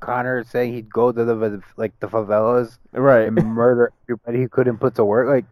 Conor 0.00 0.44
saying 0.44 0.74
he'd 0.74 0.92
go 0.92 1.12
to 1.12 1.24
the 1.24 1.62
like 1.76 1.98
the 2.00 2.08
favelas 2.08 2.78
right. 2.92 3.26
and 3.26 3.36
murder 3.36 3.92
everybody 4.04 4.40
he 4.40 4.48
couldn't 4.48 4.78
put 4.78 4.94
to 4.96 5.04
work. 5.04 5.28
Like, 5.28 5.46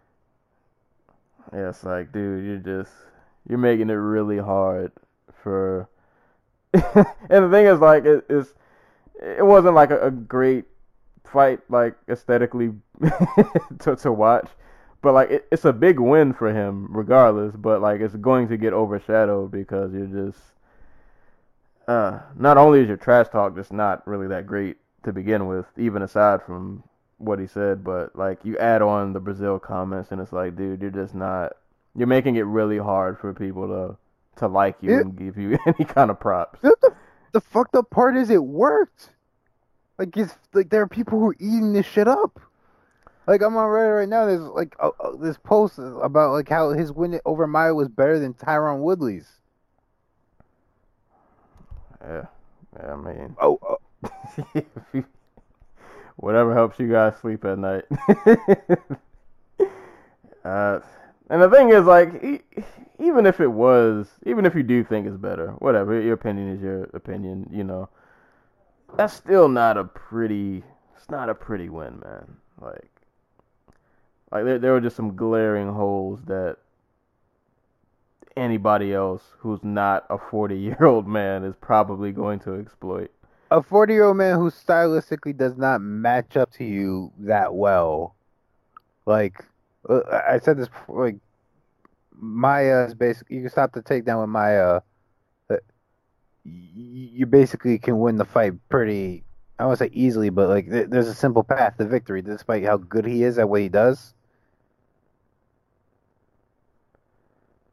Yeah, 1.52 1.70
it's 1.70 1.84
like, 1.84 2.12
dude, 2.12 2.44
you're 2.44 2.80
just 2.80 2.92
you're 3.48 3.58
making 3.58 3.90
it 3.90 3.94
really 3.94 4.38
hard 4.38 4.92
for. 5.42 5.88
and 6.74 7.44
the 7.44 7.50
thing 7.50 7.66
is, 7.66 7.80
like, 7.80 8.04
it, 8.04 8.24
it's 8.28 8.54
it 9.22 9.44
wasn't 9.44 9.74
like 9.74 9.90
a, 9.90 10.06
a 10.06 10.10
great 10.10 10.64
fight, 11.24 11.60
like 11.68 11.94
aesthetically 12.08 12.72
to 13.80 13.96
to 13.96 14.12
watch, 14.12 14.48
but 15.02 15.12
like 15.14 15.30
it, 15.30 15.46
it's 15.52 15.64
a 15.64 15.72
big 15.72 15.98
win 16.00 16.32
for 16.32 16.52
him, 16.52 16.88
regardless. 16.90 17.54
But 17.56 17.80
like, 17.80 18.00
it's 18.00 18.14
going 18.16 18.48
to 18.48 18.56
get 18.56 18.72
overshadowed 18.72 19.50
because 19.50 19.92
you're 19.92 20.06
just. 20.06 20.38
Uh, 21.88 22.20
not 22.36 22.56
only 22.56 22.80
is 22.80 22.86
your 22.88 22.96
trash 22.96 23.28
talk 23.28 23.56
just 23.56 23.72
not 23.72 24.06
really 24.06 24.28
that 24.28 24.46
great 24.46 24.76
to 25.02 25.12
begin 25.12 25.48
with, 25.48 25.66
even 25.76 26.02
aside 26.02 26.40
from 26.46 26.82
what 27.18 27.40
he 27.40 27.46
said, 27.46 27.82
but 27.82 28.14
like 28.16 28.38
you 28.44 28.56
add 28.58 28.82
on 28.82 29.12
the 29.12 29.20
Brazil 29.20 29.58
comments, 29.58 30.12
and 30.12 30.20
it's 30.20 30.32
like, 30.32 30.56
dude, 30.56 30.80
you're 30.80 30.90
just 30.90 31.14
not. 31.14 31.54
You're 31.96 32.06
making 32.06 32.36
it 32.36 32.42
really 32.46 32.78
hard 32.78 33.18
for 33.18 33.34
people 33.34 33.66
to 33.68 33.96
to 34.40 34.46
like 34.48 34.76
you 34.80 34.92
Yeah. 34.92 35.00
and 35.00 35.16
give 35.16 35.36
you 35.36 35.58
any 35.66 35.84
kind 35.84 36.10
of 36.10 36.18
props. 36.20 36.60
the, 36.62 36.74
the 37.32 37.40
fucked 37.40 37.74
up 37.74 37.90
part 37.90 38.16
is 38.16 38.30
it 38.30 38.42
worked. 38.42 39.10
Like, 39.98 40.16
it's 40.16 40.34
like 40.52 40.70
there 40.70 40.82
are 40.82 40.88
people 40.88 41.18
who 41.18 41.28
are 41.28 41.36
eating 41.38 41.72
this 41.72 41.86
shit 41.86 42.08
up. 42.08 42.40
Like 43.26 43.40
I'm 43.40 43.56
on 43.56 43.68
Reddit 43.68 43.98
right 44.00 44.08
now. 44.08 44.26
There's 44.26 44.40
like 44.40 44.74
uh, 44.80 44.90
uh, 44.98 45.16
this 45.16 45.38
post 45.38 45.78
about 45.78 46.32
like 46.32 46.48
how 46.48 46.70
his 46.70 46.92
win 46.92 47.20
over 47.24 47.46
Maia 47.46 47.74
was 47.74 47.88
better 47.88 48.18
than 48.18 48.34
Tyron 48.34 48.80
Woodley's. 48.80 49.28
Yeah, 52.02 52.26
yeah. 52.76 52.92
I 52.92 52.96
mean, 52.96 53.36
Oh, 53.40 53.78
uh, 54.02 54.60
whatever 56.16 56.52
helps 56.52 56.80
you 56.80 56.90
guys 56.90 57.14
sleep 57.20 57.44
at 57.44 57.58
night. 57.58 57.84
uh, 60.44 60.80
and 61.30 61.40
the 61.42 61.48
thing 61.48 61.70
is, 61.70 61.84
like, 61.84 62.24
e- 62.24 62.42
even 62.98 63.24
if 63.24 63.40
it 63.40 63.46
was, 63.46 64.08
even 64.26 64.44
if 64.46 64.56
you 64.56 64.64
do 64.64 64.82
think 64.82 65.06
it's 65.06 65.16
better, 65.16 65.52
whatever, 65.58 66.00
your 66.00 66.14
opinion 66.14 66.48
is 66.48 66.60
your 66.60 66.90
opinion. 66.92 67.48
You 67.52 67.62
know, 67.62 67.88
that's 68.96 69.14
still 69.14 69.48
not 69.48 69.76
a 69.76 69.84
pretty. 69.84 70.62
It's 70.96 71.10
not 71.10 71.28
a 71.28 71.34
pretty 71.34 71.68
win, 71.68 72.00
man. 72.04 72.36
Like, 72.60 72.90
like 74.30 74.44
there, 74.44 74.58
there 74.58 74.72
were 74.72 74.80
just 74.80 74.96
some 74.96 75.16
glaring 75.16 75.72
holes 75.72 76.20
that 76.26 76.56
anybody 78.36 78.94
else 78.94 79.22
who's 79.38 79.62
not 79.62 80.04
a 80.08 80.18
40 80.18 80.56
year 80.56 80.84
old 80.84 81.06
man 81.06 81.44
is 81.44 81.54
probably 81.60 82.12
going 82.12 82.40
to 82.40 82.54
exploit. 82.58 83.10
a 83.50 83.62
40 83.62 83.92
year 83.92 84.04
old 84.04 84.16
man 84.16 84.36
who 84.38 84.50
stylistically 84.50 85.36
does 85.36 85.56
not 85.56 85.80
match 85.80 86.36
up 86.36 86.50
to 86.52 86.64
you 86.64 87.12
that 87.18 87.54
well. 87.54 88.14
Like 89.04 89.44
uh, 89.88 90.00
I 90.10 90.38
said 90.38 90.58
this 90.58 90.68
before, 90.68 91.06
like 91.06 91.16
Maia 92.16 92.86
is 92.86 92.94
basically 92.94 93.36
you 93.36 93.42
can 93.42 93.50
stop 93.50 93.72
the 93.72 93.82
takedown 93.82 94.20
with 94.20 94.30
Maia. 94.30 94.80
You 96.44 97.26
basically 97.26 97.78
can 97.78 97.98
win 98.00 98.16
the 98.16 98.24
fight 98.24 98.54
pretty. 98.68 99.24
I 99.58 99.66
won't 99.66 99.78
say 99.78 99.90
easily, 99.92 100.30
but 100.30 100.48
like 100.48 100.68
th- 100.70 100.88
there's 100.90 101.08
a 101.08 101.14
simple 101.14 101.44
path 101.44 101.76
to 101.78 101.84
victory, 101.84 102.22
despite 102.22 102.64
how 102.64 102.78
good 102.78 103.04
he 103.06 103.22
is 103.22 103.38
at 103.38 103.48
what 103.48 103.60
he 103.60 103.68
does. 103.68 104.14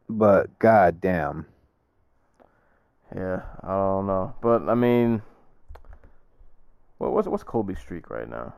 But 0.09 0.59
god 0.59 0.99
damn, 1.01 1.45
Yeah, 3.15 3.41
I 3.63 3.67
don't 3.69 4.07
know, 4.07 4.35
but 4.41 4.67
I 4.69 4.75
mean, 4.75 5.21
what, 6.97 7.11
what's 7.13 7.27
what's 7.27 7.43
Colby's 7.43 7.79
streak 7.79 8.09
right 8.09 8.29
now? 8.29 8.53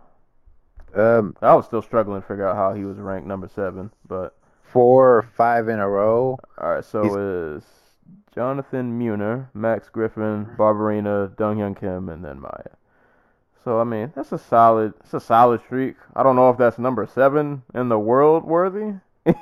um, 0.95 1.35
I 1.41 1.55
was 1.55 1.65
still 1.65 1.81
struggling 1.81 2.21
to 2.21 2.27
figure 2.27 2.47
out 2.47 2.55
how 2.55 2.73
he 2.73 2.83
was 2.85 2.97
ranked 2.97 3.27
number 3.27 3.47
seven, 3.47 3.91
but 4.07 4.35
four 4.63 5.17
or 5.17 5.21
five 5.23 5.67
in 5.69 5.79
a 5.79 5.87
row. 5.89 6.37
all 6.57 6.69
right, 6.75 6.83
so 6.85 7.15
is 7.15 7.63
Jonathan 8.33 8.97
Meunier, 8.97 9.49
Max 9.53 9.89
Griffin, 9.89 10.47
Barberena, 10.57 11.35
Dong 11.35 11.57
Hyun 11.57 11.79
Kim, 11.79 12.09
and 12.09 12.23
then 12.23 12.39
Maia. 12.39 12.75
So 13.63 13.79
I 13.79 13.83
mean, 13.83 14.11
that's 14.15 14.31
a 14.31 14.37
solid, 14.37 14.93
it's 15.01 15.13
a 15.13 15.19
solid 15.19 15.61
streak. 15.61 15.95
I 16.15 16.23
don't 16.23 16.35
know 16.35 16.49
if 16.49 16.57
that's 16.57 16.79
number 16.79 17.05
seven 17.05 17.63
in 17.73 17.89
the 17.89 17.99
world 17.99 18.43
worthy. 18.43 18.93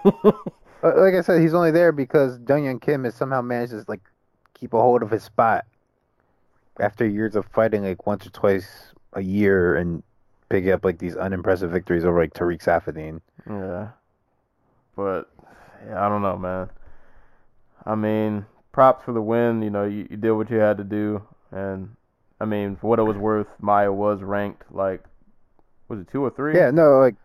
Like 0.81 1.13
I 1.13 1.21
said, 1.21 1.41
he's 1.41 1.53
only 1.53 1.71
there 1.71 1.91
because 1.91 2.37
Dong 2.37 2.61
Hyun 2.61 2.81
Kim 2.81 3.03
has 3.03 3.13
somehow 3.13 3.41
managed 3.41 3.73
to 3.73 3.83
like 3.87 4.01
keep 4.53 4.73
a 4.73 4.79
hold 4.79 5.03
of 5.03 5.11
his 5.11 5.23
spot 5.23 5.65
after 6.79 7.05
years 7.05 7.35
of 7.35 7.45
fighting 7.47 7.83
like 7.83 8.05
once 8.05 8.25
or 8.25 8.29
twice 8.29 8.93
a 9.13 9.21
year 9.21 9.75
and 9.75 10.03
picking 10.47 10.71
up 10.71 10.85
like 10.85 10.99
these 10.99 11.17
unimpressive 11.17 11.69
victories 11.69 12.05
over 12.05 12.19
like 12.21 12.33
Tarec 12.33 12.63
Saffiedine. 12.63 13.19
Yeah. 13.49 13.89
But 14.95 15.29
yeah, 15.85 16.05
I 16.05 16.07
don't 16.07 16.21
know, 16.21 16.37
man. 16.37 16.69
I 17.85 17.95
mean, 17.95 18.45
props 18.71 19.05
for 19.05 19.13
the 19.13 19.21
win. 19.21 19.61
You 19.61 19.69
know, 19.69 19.85
you, 19.85 20.07
you 20.09 20.17
did 20.17 20.31
what 20.31 20.49
you 20.49 20.57
had 20.57 20.77
to 20.77 20.83
do, 20.83 21.21
and 21.51 21.95
I 22.39 22.45
mean, 22.45 22.77
for 22.77 22.87
what 22.87 22.99
it 22.99 23.03
was 23.03 23.17
worth, 23.17 23.47
Maia 23.59 23.91
was 23.91 24.21
ranked 24.21 24.71
like, 24.71 25.03
was 25.87 25.99
it 25.99 26.07
two 26.11 26.23
or 26.23 26.29
three? 26.29 26.55
Yeah, 26.55 26.71
no, 26.71 26.99
like 26.99 27.15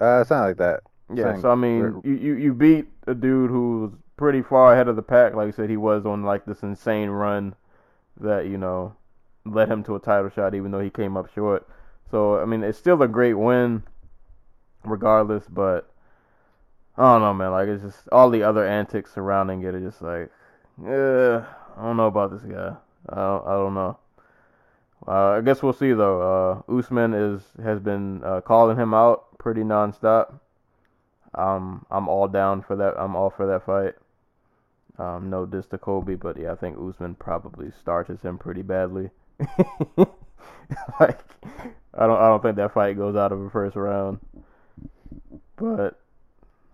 uh, 0.00 0.24
something 0.24 0.48
like 0.48 0.56
that. 0.58 0.80
Yeah. 1.14 1.24
saying 1.32 1.40
So 1.42 1.50
I 1.50 1.54
mean, 1.54 2.00
you, 2.04 2.14
you 2.14 2.34
you 2.34 2.54
beat 2.54 2.86
a 3.06 3.14
dude 3.14 3.50
who 3.50 3.82
was 3.82 3.90
pretty 4.16 4.42
far 4.42 4.72
ahead 4.72 4.88
of 4.88 4.96
the 4.96 5.02
pack. 5.02 5.34
Like 5.34 5.46
you 5.46 5.52
said, 5.52 5.70
he 5.70 5.76
was 5.76 6.04
on 6.04 6.22
like 6.22 6.46
this 6.46 6.62
insane 6.62 7.10
run 7.10 7.54
that 8.20 8.46
you 8.46 8.58
know 8.58 8.96
led 9.44 9.70
him 9.70 9.84
to 9.84 9.94
a 9.94 10.00
title 10.00 10.30
shot, 10.30 10.54
even 10.54 10.70
though 10.70 10.80
he 10.80 10.90
came 10.90 11.16
up 11.16 11.32
short. 11.34 11.68
So 12.10 12.40
I 12.40 12.44
mean, 12.44 12.62
it's 12.62 12.78
still 12.78 13.00
a 13.02 13.08
great 13.08 13.34
win, 13.34 13.82
regardless. 14.84 15.44
But 15.48 15.90
I 16.98 17.02
don't 17.12 17.20
know, 17.20 17.34
man. 17.34 17.50
Like 17.50 17.68
it's 17.68 17.82
just 17.82 18.08
all 18.10 18.30
the 18.30 18.42
other 18.42 18.66
antics 18.66 19.12
surrounding 19.14 19.62
it 19.62 19.74
are 19.74 19.80
just 19.80 20.00
like, 20.00 20.30
yeah, 20.82 21.44
I 21.76 21.82
don't 21.82 21.96
know 21.96 22.06
about 22.06 22.30
this 22.30 22.42
guy. 22.42 22.74
I 23.08 23.14
don't, 23.14 23.46
I 23.46 23.52
don't 23.52 23.74
know. 23.74 23.98
Uh, 25.06 25.38
I 25.38 25.40
guess 25.42 25.62
we'll 25.62 25.72
see 25.72 25.92
though. 25.92 26.62
Uh, 26.68 26.72
Usman 26.72 27.12
is 27.14 27.42
has 27.62 27.80
been 27.80 28.22
uh, 28.24 28.40
calling 28.40 28.78
him 28.78 28.94
out 28.94 29.38
pretty 29.38 29.60
nonstop. 29.60 30.40
Um, 31.34 31.84
I'm 31.90 32.08
all 32.08 32.28
down 32.28 32.62
for 32.62 32.76
that. 32.76 32.94
I'm 32.98 33.14
all 33.14 33.30
for 33.30 33.46
that 33.46 33.66
fight. 33.66 33.94
Um, 34.98 35.28
no 35.28 35.44
diss 35.44 35.66
to 35.66 35.78
Colby, 35.78 36.14
but 36.14 36.38
yeah, 36.38 36.52
I 36.52 36.54
think 36.54 36.78
Usman 36.78 37.14
probably 37.16 37.70
starches 37.78 38.22
him 38.22 38.38
pretty 38.38 38.62
badly. 38.62 39.10
like, 40.98 41.20
I 41.92 42.06
don't, 42.06 42.18
I 42.18 42.28
don't 42.28 42.42
think 42.42 42.56
that 42.56 42.72
fight 42.72 42.96
goes 42.96 43.14
out 43.14 43.32
of 43.32 43.42
the 43.42 43.50
first 43.50 43.76
round. 43.76 44.20
But 45.56 46.00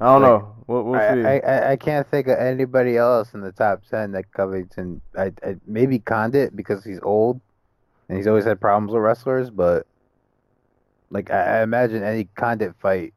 I 0.03 0.07
don't 0.07 0.23
Like, 0.23 0.31
know. 0.31 0.55
We'll, 0.67 0.83
we'll 0.85 1.01
I, 1.01 1.15
see. 1.15 1.21
I, 1.25 1.39
I 1.39 1.71
I 1.73 1.77
can't 1.77 2.07
think 2.11 2.27
of 2.29 2.39
anybody 2.39 2.97
else 2.97 3.35
in 3.35 3.41
the 3.41 3.53
top 3.53 3.83
ten 3.89 4.13
that 4.13 4.33
Covington. 4.33 5.01
I, 5.17 5.33
I 5.45 5.57
maybe 5.67 5.99
Condit 5.99 6.55
because 6.57 6.85
he's 6.85 7.01
old 7.03 7.41
and 8.09 8.17
he's 8.19 8.27
always 8.27 8.45
had 8.45 8.61
problems 8.61 8.93
with 8.93 9.03
wrestlers, 9.03 9.51
but 9.51 9.87
like 11.11 11.31
I, 11.31 11.59
I 11.59 11.63
imagine 11.63 12.03
any 12.03 12.25
Condit 12.37 12.75
fight 12.81 13.15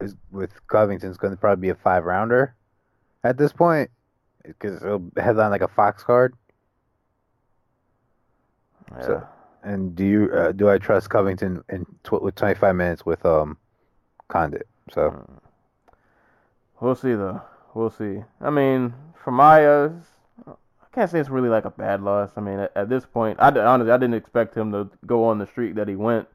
is 0.00 0.16
with 0.30 0.50
Covington 0.68 1.10
is 1.10 1.16
going 1.18 1.32
to 1.32 1.36
probably 1.36 1.62
be 1.62 1.68
a 1.70 1.74
five 1.74 2.04
rounder 2.04 2.54
at 3.24 3.36
this 3.36 3.52
point 3.52 3.90
because 4.44 4.82
it'll 4.82 5.04
headline 5.16 5.50
like 5.50 5.60
a 5.60 5.68
Fox 5.68 6.02
card. 6.02 6.34
yeah. 8.92 9.02
so- 9.06 9.28
And 9.62 9.94
do 9.94 10.04
you 10.04 10.30
uh, 10.32 10.52
do 10.52 10.70
I 10.70 10.78
trust 10.78 11.10
Covington 11.10 11.62
in 11.68 11.84
tw- 12.04 12.22
with 12.22 12.34
twenty 12.34 12.54
five 12.54 12.76
minutes 12.76 13.04
with 13.04 13.24
um 13.26 13.56
Condit? 14.28 14.66
So 14.90 15.28
We'll 16.80 16.94
see 16.94 17.14
though. 17.14 17.42
we'll 17.74 17.90
see. 17.90 18.22
I 18.40 18.50
mean, 18.50 18.94
for 19.22 19.30
Maia, 19.30 19.90
I 20.46 20.52
can't 20.92 21.10
say 21.10 21.18
it's 21.20 21.28
really 21.28 21.48
like 21.48 21.64
a 21.64 21.70
bad 21.70 22.02
loss. 22.02 22.30
I 22.36 22.40
mean, 22.40 22.58
at, 22.60 22.72
at 22.76 22.88
this 22.88 23.04
point, 23.04 23.38
I 23.40 23.48
honestly 23.48 23.92
I 23.92 23.96
didn't 23.96 24.14
expect 24.14 24.56
him 24.56 24.72
to 24.72 24.88
go 25.06 25.24
on 25.24 25.38
the 25.38 25.46
streak 25.46 25.74
that 25.74 25.88
he 25.88 25.96
went. 25.96 26.28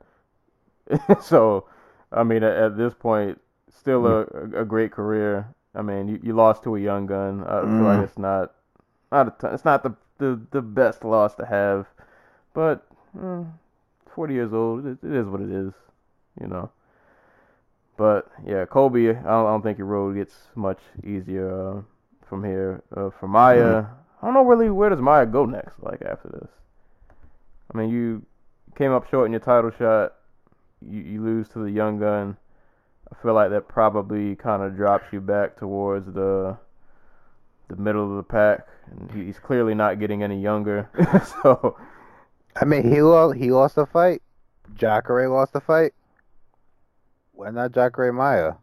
so, 1.21 1.65
I 2.11 2.23
mean, 2.23 2.43
at, 2.43 2.55
at 2.55 2.77
this 2.77 2.93
point, 2.93 3.39
still 3.69 4.05
a, 4.05 4.21
a 4.55 4.65
great 4.65 4.91
career. 4.91 5.47
I 5.75 5.81
mean, 5.81 6.07
you, 6.07 6.19
you 6.21 6.33
lost 6.33 6.63
to 6.63 6.75
a 6.75 6.79
young 6.79 7.05
gun. 7.07 7.43
I 7.45 7.61
feel 7.61 7.85
like 7.85 7.99
Mm. 7.99 8.03
it's 8.03 8.17
not 8.17 8.53
not 9.11 9.27
a 9.27 9.31
ton, 9.31 9.53
it's 9.53 9.65
not 9.65 9.83
the, 9.83 9.95
the 10.17 10.39
the 10.51 10.61
best 10.61 11.03
loss 11.05 11.35
to 11.35 11.45
have, 11.45 11.87
but 12.53 12.85
mm, 13.17 13.47
40 14.13 14.33
years 14.33 14.53
old, 14.53 14.85
it, 14.85 14.97
it 15.03 15.11
is 15.15 15.25
what 15.27 15.41
it 15.41 15.49
is, 15.51 15.73
you 16.39 16.47
know. 16.47 16.69
But 17.97 18.31
yeah, 18.45 18.65
Colby, 18.65 19.09
I 19.09 19.13
don't, 19.13 19.25
I 19.25 19.49
don't 19.49 19.61
think 19.61 19.77
your 19.77 19.87
road 19.87 20.15
gets 20.15 20.35
much 20.55 20.79
easier 21.03 21.77
uh, 21.77 21.81
from 22.27 22.43
here. 22.43 22.81
Uh, 22.95 23.09
for 23.19 23.27
Maia, 23.27 23.85
I 24.21 24.25
don't 24.25 24.33
know 24.33 24.43
really 24.43 24.69
where 24.69 24.89
does 24.89 24.99
Maia 24.99 25.25
go 25.25 25.45
next. 25.45 25.81
Like 25.81 26.01
after 26.01 26.29
this, 26.29 26.49
I 27.73 27.77
mean, 27.77 27.89
you 27.89 28.25
came 28.75 28.91
up 28.91 29.09
short 29.09 29.27
in 29.27 29.31
your 29.31 29.41
title 29.41 29.71
shot. 29.77 30.13
You, 30.81 31.01
you 31.01 31.23
lose 31.23 31.47
to 31.49 31.59
the 31.59 31.71
young 31.71 31.99
gun. 31.99 32.37
I 33.11 33.21
feel 33.21 33.33
like 33.33 33.51
that 33.51 33.67
probably 33.67 34.35
kind 34.35 34.63
of 34.63 34.75
drops 34.75 35.05
you 35.11 35.21
back 35.21 35.57
towards 35.57 36.11
the 36.13 36.57
the 37.67 37.75
middle 37.75 38.09
of 38.09 38.17
the 38.17 38.23
pack, 38.23 38.67
and 38.89 39.11
he's 39.11 39.39
clearly 39.39 39.75
not 39.75 39.99
getting 39.99 40.23
any 40.23 40.41
younger. 40.41 40.89
so 41.43 41.77
I 42.55 42.65
mean, 42.65 42.91
he 42.91 43.01
lost. 43.01 43.37
He 43.37 43.51
lost 43.51 43.75
the 43.75 43.85
fight. 43.85 44.21
Jacare 44.75 45.29
lost 45.29 45.53
the 45.53 45.61
fight. 45.61 45.93
Why 47.33 47.49
not 47.49 47.71
Jacare 47.71 48.13
Maia? 48.13 48.53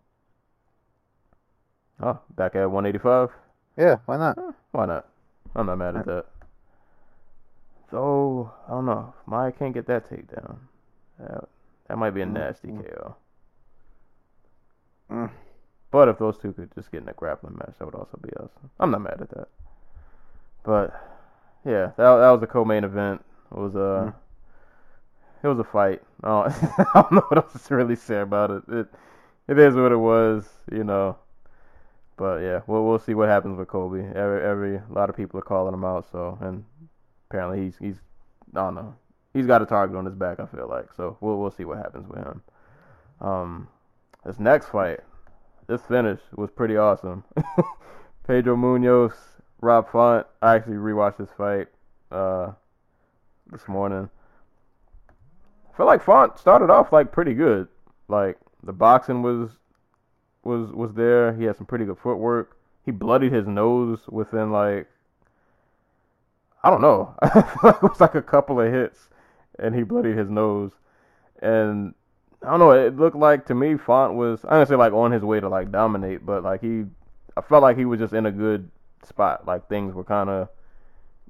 oh, 2.02 2.18
back 2.35 2.54
at 2.54 2.70
185. 2.70 3.30
Yeah, 3.76 3.96
why 4.06 4.16
not? 4.16 4.38
Huh, 4.38 4.52
Why 4.72 4.87
not? 4.87 5.09
I'm 5.54 5.66
not 5.66 5.78
mad 5.78 5.96
at 5.96 6.09
uh, 6.09 6.14
that. 6.14 6.26
Though 7.90 8.52
I 8.68 8.70
don't 8.70 8.87
know, 8.87 9.14
Maia 9.26 9.52
can't 9.52 9.74
get 9.74 9.87
that 9.87 10.09
takedown. 10.09 10.59
That, 11.18 11.48
that 11.88 11.98
might 11.98 12.11
be 12.11 12.22
a 12.22 12.26
mm, 12.26 12.33
nasty 12.33 12.68
mm. 12.68 12.85
KO. 12.85 13.16
Mm. 15.11 15.30
But 15.90 16.09
if 16.09 16.18
those 16.18 16.38
two 16.38 16.52
could 16.52 16.72
just 16.74 16.92
get 16.92 17.02
in 17.02 17.09
a 17.09 17.12
grappling 17.12 17.56
match, 17.56 17.74
that 17.78 17.85
would 17.85 17.96
also 17.96 18.18
be 18.22 18.30
awesome. 18.37 18.70
I'm 18.78 18.92
not 18.92 19.02
mad 19.02 19.18
at 19.20 19.30
that. 19.30 19.48
But 20.62 20.92
yeah, 21.64 21.87
that 21.96 21.96
that 21.96 22.30
was 22.30 22.42
a 22.42 22.46
co-main 22.46 22.85
event. 22.85 23.24
It 23.50 23.59
was 23.59 23.74
a 23.74 24.14
it 25.42 25.48
was 25.48 25.59
a 25.59 25.64
fight. 25.64 26.03
Oh, 26.22 26.42
I 26.94 27.03
don't 27.03 27.12
know 27.12 27.24
what 27.29 27.38
else 27.38 27.66
to 27.66 27.74
really 27.74 27.96
say 27.96 28.20
about 28.20 28.50
it. 28.50 28.62
It 28.68 28.87
it 29.48 29.59
is 29.59 29.74
what 29.74 29.92
it 29.92 29.96
was, 29.96 30.48
you 30.70 30.85
know. 30.85 31.16
But 32.16 32.42
yeah, 32.42 32.61
we'll 32.66 32.85
we'll 32.85 32.98
see 32.98 33.14
what 33.14 33.29
happens 33.29 33.59
with 33.59 33.68
Colby. 33.68 34.00
Every 34.00 34.42
every 34.42 34.76
a 34.76 34.85
lot 34.90 35.09
of 35.09 35.16
people 35.16 35.40
are 35.40 35.42
calling 35.42 35.74
him 35.74 35.85
out. 35.85 36.07
So 36.12 36.38
and 36.40 36.64
apparently 37.29 37.64
he's 37.64 37.76
he's 37.79 37.96
I 38.55 38.61
don't 38.61 38.74
know. 38.74 38.94
He's 39.33 39.46
got 39.46 39.62
a 39.62 39.66
target 39.66 39.96
on 39.96 40.05
his 40.05 40.14
back. 40.14 40.40
I 40.40 40.46
feel 40.46 40.68
like 40.68 40.92
so. 40.96 41.16
We'll 41.20 41.38
we'll 41.38 41.50
see 41.50 41.64
what 41.64 41.79
happens 41.79 42.07
with 42.09 42.18
him. 42.18 42.42
Um, 43.20 43.68
this 44.24 44.38
next 44.38 44.68
fight, 44.68 45.00
this 45.66 45.81
finish 45.83 46.20
was 46.37 46.50
pretty 46.50 46.76
awesome. 46.76 47.24
Pedro 48.26 48.57
Munhoz, 48.57 49.12
Rob 49.61 49.90
Font. 49.90 50.26
I 50.42 50.57
actually 50.57 50.76
rewatched 50.76 51.18
this 51.18 51.31
fight 51.37 51.68
uh 52.12 52.53
this 53.50 53.66
morning. 53.66 54.11
Feel 55.80 55.86
like 55.86 56.02
Font 56.02 56.38
started 56.38 56.68
off 56.68 56.92
like 56.92 57.10
pretty 57.10 57.32
good. 57.32 57.66
Like 58.06 58.36
the 58.62 58.70
boxing 58.74 59.22
was 59.22 59.52
was 60.44 60.70
was 60.72 60.92
there. 60.92 61.32
He 61.32 61.44
had 61.44 61.56
some 61.56 61.64
pretty 61.64 61.86
good 61.86 61.96
footwork. 61.96 62.58
He 62.84 62.90
bloodied 62.90 63.32
his 63.32 63.46
nose 63.46 64.00
within 64.06 64.52
like 64.52 64.88
I 66.62 66.68
don't 66.68 66.82
know. 66.82 67.14
It 67.22 67.82
was 67.82 67.98
like 67.98 68.14
a 68.14 68.20
couple 68.20 68.60
of 68.60 68.70
hits, 68.70 69.08
and 69.58 69.74
he 69.74 69.82
bloodied 69.82 70.18
his 70.18 70.28
nose. 70.28 70.72
And 71.40 71.94
I 72.42 72.50
don't 72.50 72.58
know. 72.58 72.72
It 72.72 72.98
looked 72.98 73.16
like 73.16 73.46
to 73.46 73.54
me 73.54 73.78
Font 73.78 74.12
was 74.12 74.44
I 74.44 74.58
don't 74.58 74.68
say 74.68 74.74
like 74.74 74.92
on 74.92 75.12
his 75.12 75.22
way 75.22 75.40
to 75.40 75.48
like 75.48 75.72
dominate, 75.72 76.26
but 76.26 76.44
like 76.44 76.60
he, 76.60 76.84
I 77.38 77.40
felt 77.40 77.62
like 77.62 77.78
he 77.78 77.86
was 77.86 78.00
just 78.00 78.12
in 78.12 78.26
a 78.26 78.30
good 78.30 78.70
spot. 79.02 79.46
Like 79.46 79.70
things 79.70 79.94
were 79.94 80.04
kind 80.04 80.28
of 80.28 80.50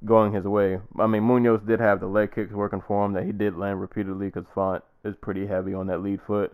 going 0.05 0.33
his 0.33 0.45
way. 0.45 0.79
I 0.99 1.07
mean 1.07 1.23
Munhoz 1.23 1.65
did 1.65 1.79
have 1.79 1.99
the 1.99 2.07
leg 2.07 2.33
kicks 2.33 2.53
working 2.53 2.81
for 2.81 3.05
him 3.05 3.13
that 3.13 3.25
he 3.25 3.31
did 3.31 3.57
land 3.57 3.81
repeatedly 3.81 4.27
because 4.27 4.45
Font 4.53 4.83
is 5.03 5.15
pretty 5.15 5.47
heavy 5.47 5.73
on 5.73 5.87
that 5.87 6.01
lead 6.01 6.21
foot, 6.21 6.53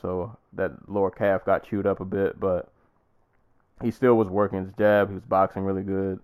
so 0.00 0.36
that 0.52 0.88
lower 0.88 1.10
calf 1.10 1.44
got 1.44 1.66
chewed 1.66 1.86
up 1.86 2.00
a 2.00 2.04
bit, 2.04 2.38
but 2.38 2.68
he 3.82 3.90
still 3.90 4.14
was 4.14 4.28
working 4.28 4.64
his 4.64 4.72
jab. 4.78 5.08
He 5.08 5.14
was 5.14 5.24
boxing 5.24 5.64
really 5.64 5.82
good. 5.82 6.20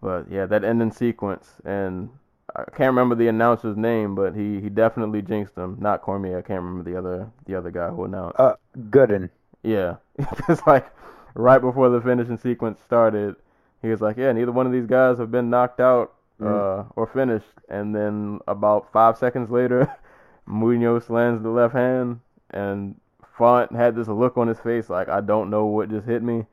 But 0.00 0.30
yeah, 0.30 0.46
that 0.46 0.64
ending 0.64 0.92
sequence, 0.92 1.54
and 1.64 2.10
I 2.54 2.64
can't 2.64 2.94
remember 2.94 3.14
the 3.14 3.28
announcer's 3.28 3.76
name, 3.76 4.14
but 4.14 4.34
he, 4.34 4.60
he 4.60 4.68
definitely 4.68 5.22
jinxed 5.22 5.56
him. 5.56 5.76
Not 5.80 6.02
Cormier. 6.02 6.38
I 6.38 6.42
can't 6.42 6.62
remember 6.62 6.88
the 6.88 6.96
other 6.96 7.30
the 7.46 7.56
other 7.56 7.70
guy 7.70 7.88
who 7.88 8.04
announced. 8.04 8.38
Uh, 8.38 8.54
Gooden. 8.90 9.30
Yeah, 9.62 9.96
it's 10.48 10.64
like 10.66 10.88
right 11.34 11.58
before 11.58 11.88
the 11.90 12.00
finishing 12.00 12.38
sequence 12.38 12.78
started, 12.86 13.34
he 13.82 13.88
was 13.88 14.00
like, 14.00 14.16
"Yeah, 14.16 14.32
neither 14.32 14.52
one 14.52 14.66
of 14.66 14.72
these 14.72 14.86
guys 14.86 15.18
have 15.18 15.30
been 15.30 15.50
knocked 15.50 15.80
out 15.80 16.14
uh, 16.40 16.84
or 16.96 17.06
finished." 17.06 17.52
And 17.68 17.94
then 17.94 18.40
about 18.46 18.92
five 18.92 19.16
seconds 19.16 19.50
later, 19.50 19.92
Munhoz 20.48 21.10
lands 21.10 21.42
the 21.42 21.50
left 21.50 21.74
hand, 21.74 22.20
and 22.50 22.96
Font 23.36 23.74
had 23.74 23.94
this 23.94 24.08
look 24.08 24.36
on 24.36 24.48
his 24.48 24.60
face 24.60 24.90
like, 24.90 25.08
"I 25.08 25.20
don't 25.20 25.50
know 25.50 25.66
what 25.66 25.90
just 25.90 26.06
hit 26.06 26.22
me," 26.22 26.46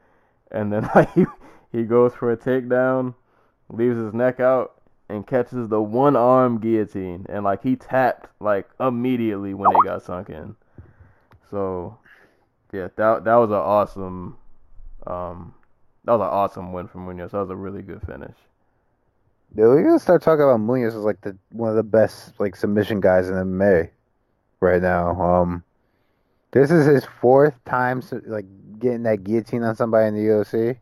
and 0.51 0.71
then 0.71 0.89
like 0.95 1.11
he 1.13 1.25
he 1.71 1.83
goes 1.83 2.13
for 2.13 2.31
a 2.31 2.37
takedown, 2.37 3.15
leaves 3.69 3.97
his 3.97 4.13
neck 4.13 4.39
out, 4.39 4.81
and 5.09 5.25
catches 5.25 5.67
the 5.67 5.81
one 5.81 6.15
arm 6.15 6.59
guillotine, 6.59 7.25
and 7.29 7.43
like 7.43 7.63
he 7.63 7.75
tapped 7.75 8.29
like 8.39 8.67
immediately 8.79 9.53
when 9.53 9.71
it 9.71 9.83
got 9.83 10.03
sunk 10.03 10.29
in. 10.29 10.55
So 11.49 11.97
yeah, 12.71 12.89
that 12.95 13.23
that 13.23 13.35
was 13.35 13.49
an 13.49 13.57
awesome, 13.57 14.37
um, 15.07 15.53
that 16.05 16.11
was 16.11 16.21
an 16.21 16.27
awesome 16.27 16.71
win 16.71 16.87
from 16.87 17.07
Munhoz. 17.07 17.31
That 17.31 17.39
was 17.39 17.49
a 17.49 17.55
really 17.55 17.81
good 17.81 18.01
finish. 18.03 18.35
Dude, 19.55 19.65
we're 19.65 19.83
gonna 19.83 19.99
start 19.99 20.21
talking 20.21 20.43
about 20.43 20.59
Munhoz 20.59 20.89
as 20.89 20.95
like 20.95 21.21
the 21.21 21.35
one 21.51 21.69
of 21.69 21.75
the 21.75 21.83
best 21.83 22.39
like 22.39 22.55
submission 22.55 22.99
guys 22.99 23.27
in 23.27 23.35
MMA 23.35 23.89
right 24.59 24.81
now. 24.81 25.19
Um, 25.19 25.63
this 26.51 26.69
is 26.69 26.85
his 26.85 27.05
fourth 27.05 27.55
time 27.65 28.03
like 28.27 28.45
getting 28.79 29.03
that 29.03 29.23
guillotine 29.23 29.63
on 29.63 29.75
somebody 29.75 30.07
in 30.07 30.13
the 30.13 30.21
UFC. 30.31 30.77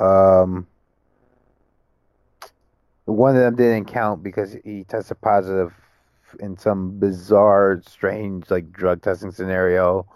Um, 0.00 0.66
one 3.04 3.36
of 3.36 3.42
them 3.42 3.56
didn't 3.56 3.86
count 3.86 4.22
because 4.22 4.56
he 4.64 4.84
tested 4.84 5.20
positive 5.20 5.74
in 6.40 6.56
some 6.56 6.98
bizarre, 6.98 7.82
strange 7.86 8.50
like 8.50 8.72
drug 8.72 9.02
testing 9.02 9.30
scenario 9.30 10.06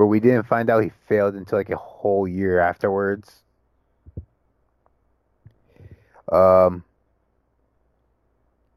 where 0.00 0.06
we 0.06 0.18
didn't 0.18 0.44
find 0.44 0.70
out 0.70 0.82
he 0.82 0.90
failed 1.06 1.34
until 1.34 1.58
like 1.58 1.68
a 1.68 1.76
whole 1.76 2.26
year 2.26 2.58
afterwards. 2.58 3.42
Um, 6.32 6.84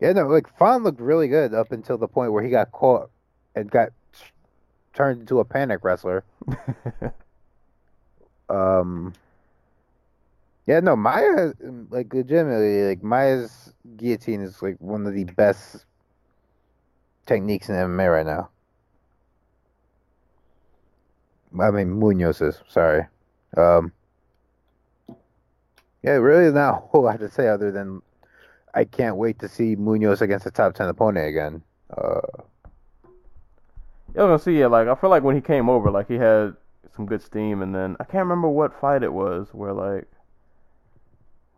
yeah, 0.01 0.11
no, 0.11 0.27
like 0.27 0.53
Font 0.57 0.83
looked 0.83 0.99
really 0.99 1.29
good 1.29 1.53
up 1.53 1.71
until 1.71 1.97
the 1.97 2.09
point 2.09 2.33
where 2.33 2.43
he 2.43 2.49
got 2.49 2.73
caught 2.73 3.09
and 3.55 3.71
got 3.71 3.91
turned 4.93 5.21
into 5.21 5.39
a 5.39 5.45
panic 5.45 5.79
wrestler. 5.83 6.25
Um, 8.49 9.13
yeah, 10.67 10.81
no, 10.81 10.95
Maia, 10.95 11.53
like 11.89 12.13
legitimately, 12.13 12.83
like 12.83 13.01
Maia's 13.01 13.73
guillotine 13.95 14.41
is 14.41 14.61
like 14.61 14.75
one 14.79 15.07
of 15.07 15.13
the 15.13 15.23
best 15.23 15.85
techniques 17.25 17.69
in 17.69 17.75
MMA 17.75 18.11
right 18.11 18.25
now. 18.25 18.49
I 21.59 21.71
mean, 21.71 21.99
Munhoz's, 21.99 22.61
sorry. 22.67 23.07
Um, 23.55 23.91
yeah, 26.01 26.11
really 26.13 26.51
not 26.51 26.69
a 26.83 26.87
whole 26.87 27.03
lot 27.03 27.19
to 27.19 27.29
say 27.29 27.47
other 27.47 27.71
than 27.71 28.01
I 28.73 28.85
can't 28.85 29.17
wait 29.17 29.39
to 29.39 29.47
see 29.47 29.75
Munhoz 29.75 30.21
against 30.21 30.45
a 30.45 30.51
top 30.51 30.73
10 30.73 30.87
opponent 30.89 31.27
again. 31.27 31.61
Uh, 31.95 32.21
Yeah, 34.15 34.21
I 34.21 34.25
was 34.25 34.29
gonna 34.29 34.39
see. 34.39 34.59
Yeah, 34.59 34.67
like 34.67 34.87
I 34.87 34.95
feel 34.95 35.09
like 35.09 35.23
when 35.23 35.35
he 35.35 35.41
came 35.41 35.69
over, 35.69 35.91
like 35.91 36.07
he 36.07 36.15
had 36.15 36.55
some 36.95 37.05
good 37.05 37.21
steam, 37.21 37.61
and 37.61 37.73
then 37.73 37.95
I 37.99 38.03
can't 38.03 38.25
remember 38.25 38.47
what 38.47 38.79
fight 38.79 39.03
it 39.03 39.13
was 39.13 39.47
where 39.53 39.73
like, 39.73 40.07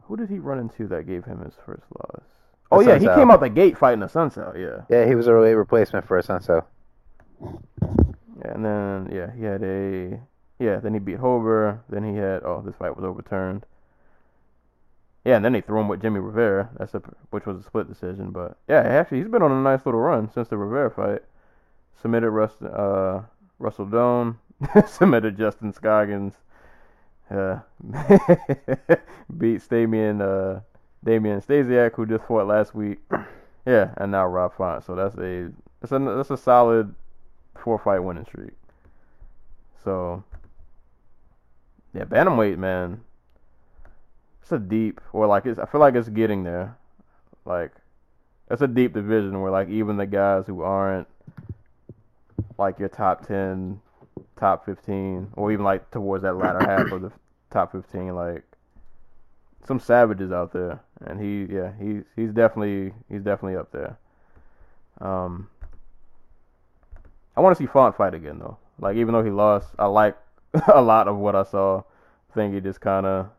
who 0.03 0.15
did 0.17 0.29
he 0.29 0.39
run 0.39 0.60
into 0.60 0.88
that 0.88 1.08
gave 1.08 1.25
him 1.25 1.39
his 1.43 1.55
first 1.65 1.84
loss? 1.97 2.23
Oh 2.71 2.81
yeah, 2.81 2.97
he 2.97 3.08
came 3.08 3.29
out 3.31 3.39
the 3.39 3.49
gate 3.49 3.77
fighting 3.77 3.99
the 3.99 4.08
Sunset. 4.08 4.53
Yeah, 4.58 4.81
yeah, 4.89 5.05
he 5.08 5.15
was 5.15 5.27
a 5.27 5.34
late 5.34 5.53
replacement 5.53 6.05
for 6.08 6.17
a 6.17 6.23
Assunção. 6.23 6.63
Yeah, 8.39 8.52
and 8.54 8.65
then 8.65 9.10
yeah, 9.12 9.32
he 9.36 9.43
had 9.43 9.63
a 9.63 10.19
yeah. 10.60 10.78
Then 10.80 10.93
he 10.93 11.00
beat 11.00 11.17
Hober. 11.19 11.80
Then 11.89 12.04
he 12.04 12.15
had 12.17 12.43
oh, 12.43 12.62
this 12.65 12.76
fight 12.76 12.95
was 12.95 13.06
overturned. 13.06 13.65
Yeah, 15.26 15.38
and 15.38 15.45
then 15.45 15.54
they 15.54 15.62
threw 15.62 15.80
him 15.80 15.88
with 15.88 16.02
Jimmy 16.02 16.19
Rivera. 16.19 16.69
That's 16.78 16.93
a 16.93 17.02
which 17.32 17.45
was 17.45 17.58
a 17.60 17.63
split 17.63 17.88
decision, 17.88 18.32
but 18.32 18.58
yeah, 18.67 18.82
actually 18.82 19.19
he's 19.19 19.28
been 19.28 19.41
on 19.41 19.52
a 19.52 19.62
nice 19.62 19.86
little 19.86 20.00
run 20.02 20.30
since 20.32 20.48
the 20.50 20.58
Rivera 20.58 20.91
fight. 20.91 21.21
Submitted 22.02 22.30
Rust, 22.32 22.62
uh, 22.62 23.21
Russell 23.58 23.88
Doane, 23.88 24.38
submitted 24.88 25.38
Justin 25.38 25.74
Scoggins, 25.74 26.36
Yeah. 27.32 27.62
Beat 29.38 29.67
Damian 29.69 30.21
uh 30.21 30.62
Damian 31.04 31.41
Stasiak 31.41 31.93
who 31.95 32.06
just 32.06 32.26
fought 32.26 32.48
last 32.48 32.76
week. 32.76 33.00
Yeah, 33.67 33.95
and 33.98 34.12
now 34.12 34.28
Rob 34.28 34.54
Font. 34.56 34.84
So 34.86 34.93
that's 34.93 35.17
a 35.17 35.50
that's 35.82 35.91
a 35.91 35.98
that's 35.98 36.30
a 36.30 36.38
solid 36.38 36.93
four 37.65 37.80
fight 37.80 37.99
winning 37.99 38.25
streak. 38.25 38.54
So 39.84 40.23
yeah, 41.93 42.06
bantamweight 42.06 42.58
man. 42.58 43.01
It's 44.41 44.51
a 44.51 44.60
deep 44.60 45.01
or 45.12 45.25
like 45.25 45.47
it's 45.47 45.60
I 45.60 45.65
feel 45.65 45.82
like 45.82 45.95
it's 45.95 46.08
getting 46.08 46.43
there. 46.43 46.78
Like 47.43 47.71
it's 48.49 48.62
a 48.62 48.67
deep 48.67 48.93
division 48.93 49.41
where 49.41 49.51
like 49.51 49.69
even 49.69 49.97
the 49.97 50.06
guys 50.06 50.45
who 50.45 50.62
aren't 50.62 51.08
like 52.60 52.78
your 52.78 52.89
top 52.89 53.28
ten, 53.28 53.82
top 54.38 54.65
fifteen, 54.65 55.30
or 55.34 55.51
even 55.51 55.65
like 55.65 55.89
towards 55.89 56.21
that 56.21 56.38
latter 56.38 56.63
half 56.63 56.91
of 56.91 57.01
the 57.01 57.12
top 57.49 57.71
fifteen, 57.71 58.13
like 58.15 58.43
some 59.67 59.80
savages 59.80 60.32
out 60.32 60.54
there, 60.54 60.80
and 61.01 61.19
he 61.19 61.51
yeah 61.51 61.71
he's 61.82 62.04
he's 62.15 62.32
definitely 62.32 62.93
he's 63.10 63.23
definitely 63.23 63.58
up 63.58 63.71
there. 63.71 63.97
Um, 65.01 65.49
I 67.36 67.41
want 67.41 67.58
to 67.58 67.63
see 67.63 67.67
Font 67.67 67.95
fight 67.98 68.13
again 68.13 68.39
though. 68.39 68.58
Like 68.80 68.98
even 68.98 69.13
though 69.13 69.24
he 69.24 69.32
lost, 69.32 69.69
I 69.78 69.86
like 69.86 70.17
a 70.74 70.82
lot 70.82 71.08
of 71.08 71.17
what 71.17 71.36
I 71.36 71.43
saw. 71.43 71.80
I 71.80 72.34
think 72.34 72.54
he 72.54 72.62
just 72.62 72.82
kind 72.82 73.06
of 73.06 73.30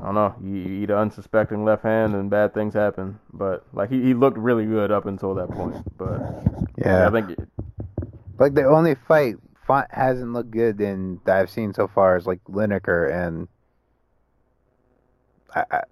I 0.00 0.04
don't 0.04 0.14
know. 0.14 0.34
You, 0.42 0.54
you 0.56 0.82
eat 0.82 0.90
an 0.90 0.96
unsuspecting 0.96 1.64
left 1.64 1.82
hand 1.82 2.14
and 2.14 2.30
bad 2.30 2.54
things 2.54 2.74
happen. 2.74 3.18
But 3.32 3.66
like 3.72 3.90
he, 3.90 4.02
he 4.02 4.14
looked 4.14 4.38
really 4.38 4.64
good 4.64 4.90
up 4.90 5.06
until 5.06 5.34
that 5.34 5.50
point. 5.50 5.76
But 5.98 6.20
Yeah. 6.76 7.06
I 7.06 7.10
think 7.10 7.38
Like 8.38 8.54
the 8.54 8.64
only 8.64 8.94
fight 8.94 9.36
Font 9.66 9.86
hasn't 9.90 10.32
looked 10.32 10.50
good 10.50 10.80
in 10.80 11.20
that 11.24 11.36
I've 11.38 11.50
seen 11.50 11.72
so 11.74 11.86
far 11.88 12.16
is 12.16 12.26
like 12.26 12.42
Lineker 12.44 13.12
and 13.12 13.48
I, 15.54 15.64
I 15.70 15.82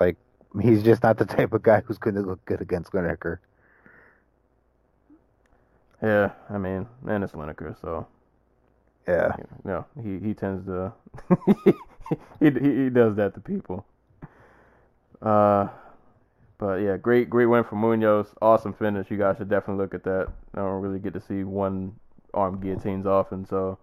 like 0.00 0.16
he's 0.62 0.82
just 0.82 1.02
not 1.02 1.18
the 1.18 1.24
type 1.36 1.52
of 1.52 1.62
guy 1.62 1.82
who's 1.84 1.98
going 1.98 2.16
to 2.16 2.22
look 2.22 2.44
good 2.44 2.60
against 2.60 2.92
Lineker. 2.92 3.38
Yeah. 6.02 6.30
I 6.50 6.58
mean, 6.58 6.86
and 7.08 7.24
it's 7.24 7.32
Lineker, 7.32 7.80
so 7.80 8.06
Yeah. 9.08 9.32
you 9.38 9.46
know 9.64 9.84
he 10.02 10.18
he 10.18 10.34
tends 10.34 10.66
to 10.66 10.92
he, 12.40 12.50
he 12.50 12.84
he 12.84 12.90
does 12.90 13.16
that 13.16 13.34
to 13.34 13.40
people. 13.40 13.84
Uh, 15.22 15.68
but 16.58 16.76
yeah, 16.80 16.96
great 16.96 17.30
great 17.30 17.46
win 17.46 17.64
for 17.64 17.76
Munhoz. 17.76 18.28
Awesome 18.42 18.72
finish. 18.72 19.10
You 19.10 19.16
guys 19.18 19.38
should 19.38 19.48
definitely 19.48 19.82
look 19.82 19.94
at 19.94 20.04
that. 20.04 20.28
I 20.54 20.58
don't 20.58 20.80
really 20.82 20.98
get 20.98 21.14
to 21.14 21.20
see 21.20 21.44
one 21.44 21.94
arm 22.34 22.60
guillotines 22.60 23.06
often, 23.06 23.46
so 23.46 23.78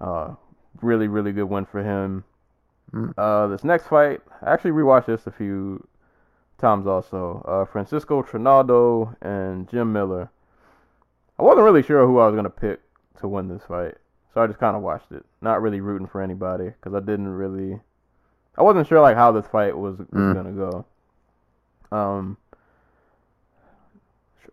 uh, 0.00 0.34
really 0.82 1.08
really 1.08 1.32
good 1.32 1.44
win 1.44 1.64
for 1.64 1.82
him. 1.82 2.24
Mm. 2.92 3.14
Uh, 3.16 3.46
this 3.46 3.64
next 3.64 3.86
fight, 3.86 4.20
I 4.42 4.52
actually 4.52 4.72
rewatched 4.72 5.06
this 5.06 5.26
a 5.26 5.30
few 5.30 5.86
times 6.58 6.86
also. 6.86 7.44
Uh, 7.46 7.64
Francisco 7.70 8.22
Trinaldo 8.22 9.14
and 9.22 9.68
Jim 9.68 9.92
Miller. 9.92 10.30
I 11.40 11.42
wasn't 11.42 11.64
really 11.64 11.82
sure 11.82 12.06
who 12.06 12.18
I 12.18 12.26
was 12.26 12.36
gonna 12.36 12.50
pick 12.50 12.80
to 13.20 13.26
win 13.28 13.48
this 13.48 13.62
fight. 13.66 13.94
So 14.34 14.42
I 14.42 14.46
just 14.46 14.58
kind 14.58 14.76
of 14.76 14.82
watched 14.82 15.10
it, 15.10 15.24
not 15.40 15.62
really 15.62 15.80
rooting 15.80 16.06
for 16.06 16.20
anybody 16.20 16.66
because 16.66 16.92
I 16.94 17.00
didn't 17.00 17.28
really, 17.28 17.80
I 18.58 18.62
wasn't 18.62 18.86
sure 18.86 19.00
like 19.00 19.16
how 19.16 19.32
this 19.32 19.46
fight 19.46 19.74
was, 19.76 19.96
was 19.98 20.06
Mm. 20.10 20.34
gonna 20.34 20.52
go. 20.52 20.84
Um, 21.96 22.36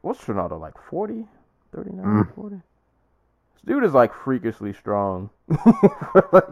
what's 0.02 0.24
Trinaldo 0.24 0.58
like 0.58 0.76
40, 0.90 1.28
39, 1.76 2.06
Mm. 2.06 2.36
40? 2.36 2.56
This 2.56 3.64
dude 3.66 3.84
is 3.84 3.94
like 3.94 4.14
freakishly 4.14 4.72
strong. 4.72 5.30
like, 6.32 6.48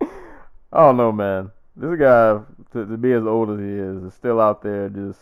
I 0.02 0.80
don't 0.80 0.96
know, 0.96 1.12
man. 1.12 1.52
This 1.76 1.96
guy 2.00 2.40
to, 2.72 2.84
to 2.84 2.96
be 2.96 3.12
as 3.12 3.24
old 3.24 3.50
as 3.50 3.60
he 3.60 3.64
is 3.78 4.02
is 4.02 4.14
still 4.14 4.40
out 4.40 4.60
there 4.62 4.88
just 4.88 5.20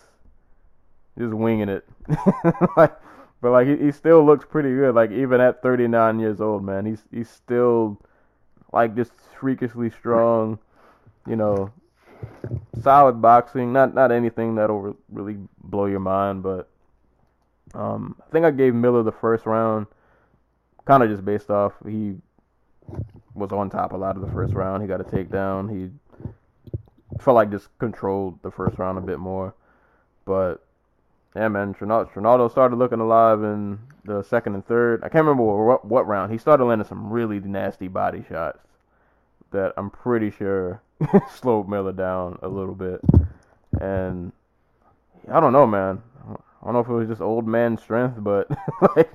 just 1.18 1.34
winging 1.34 1.68
it. 1.68 1.86
like 2.78 2.96
but 3.40 3.50
like 3.50 3.66
he, 3.66 3.76
he 3.76 3.92
still 3.92 4.24
looks 4.24 4.44
pretty 4.44 4.70
good. 4.70 4.94
Like 4.94 5.10
even 5.10 5.40
at 5.40 5.62
39 5.62 6.18
years 6.18 6.40
old, 6.40 6.64
man, 6.64 6.86
he's 6.86 7.04
he's 7.12 7.28
still 7.28 8.00
like 8.72 8.96
just 8.96 9.12
freakishly 9.38 9.90
strong. 9.90 10.58
You 11.26 11.36
know, 11.36 11.72
solid 12.82 13.20
boxing. 13.20 13.72
Not 13.72 13.94
not 13.94 14.12
anything 14.12 14.54
that'll 14.54 14.80
re- 14.80 14.94
really 15.10 15.36
blow 15.62 15.86
your 15.86 16.00
mind, 16.00 16.42
but 16.42 16.68
um, 17.74 18.16
I 18.26 18.30
think 18.30 18.44
I 18.44 18.50
gave 18.50 18.74
Miller 18.74 19.02
the 19.02 19.12
first 19.12 19.44
round, 19.46 19.86
kind 20.84 21.02
of 21.02 21.10
just 21.10 21.24
based 21.24 21.50
off 21.50 21.72
he 21.86 22.16
was 23.34 23.52
on 23.52 23.68
top 23.68 23.92
a 23.92 23.96
lot 23.96 24.16
of 24.16 24.22
the 24.22 24.32
first 24.32 24.54
round. 24.54 24.82
He 24.82 24.88
got 24.88 25.00
a 25.00 25.04
takedown. 25.04 25.70
He 25.70 25.90
felt 27.20 27.34
like 27.34 27.50
just 27.50 27.68
controlled 27.78 28.42
the 28.42 28.50
first 28.50 28.78
round 28.78 28.98
a 28.98 29.02
bit 29.02 29.18
more, 29.18 29.54
but 30.24 30.65
yeah, 31.36 31.48
man, 31.48 31.74
Trinaldo 31.74 32.48
started 32.48 32.76
looking 32.76 33.00
alive 33.00 33.42
in 33.42 33.78
the 34.06 34.22
second 34.22 34.54
and 34.54 34.66
third. 34.66 35.04
I 35.04 35.10
can't 35.10 35.26
remember 35.26 35.42
what, 35.42 35.84
what 35.84 36.06
round. 36.06 36.32
He 36.32 36.38
started 36.38 36.64
landing 36.64 36.88
some 36.88 37.10
really 37.10 37.40
nasty 37.40 37.88
body 37.88 38.24
shots 38.26 38.58
that 39.50 39.74
I'm 39.76 39.90
pretty 39.90 40.30
sure 40.30 40.80
slowed 41.30 41.68
Miller 41.68 41.92
down 41.92 42.38
a 42.42 42.48
little 42.48 42.74
bit. 42.74 43.02
And 43.78 44.32
I 45.30 45.40
don't 45.40 45.52
know, 45.52 45.66
man. 45.66 46.02
I 46.26 46.64
don't 46.64 46.72
know 46.72 46.80
if 46.80 46.88
it 46.88 46.92
was 46.92 47.08
just 47.08 47.20
old 47.20 47.46
man 47.46 47.76
strength, 47.76 48.16
but 48.18 48.48
like 48.96 49.10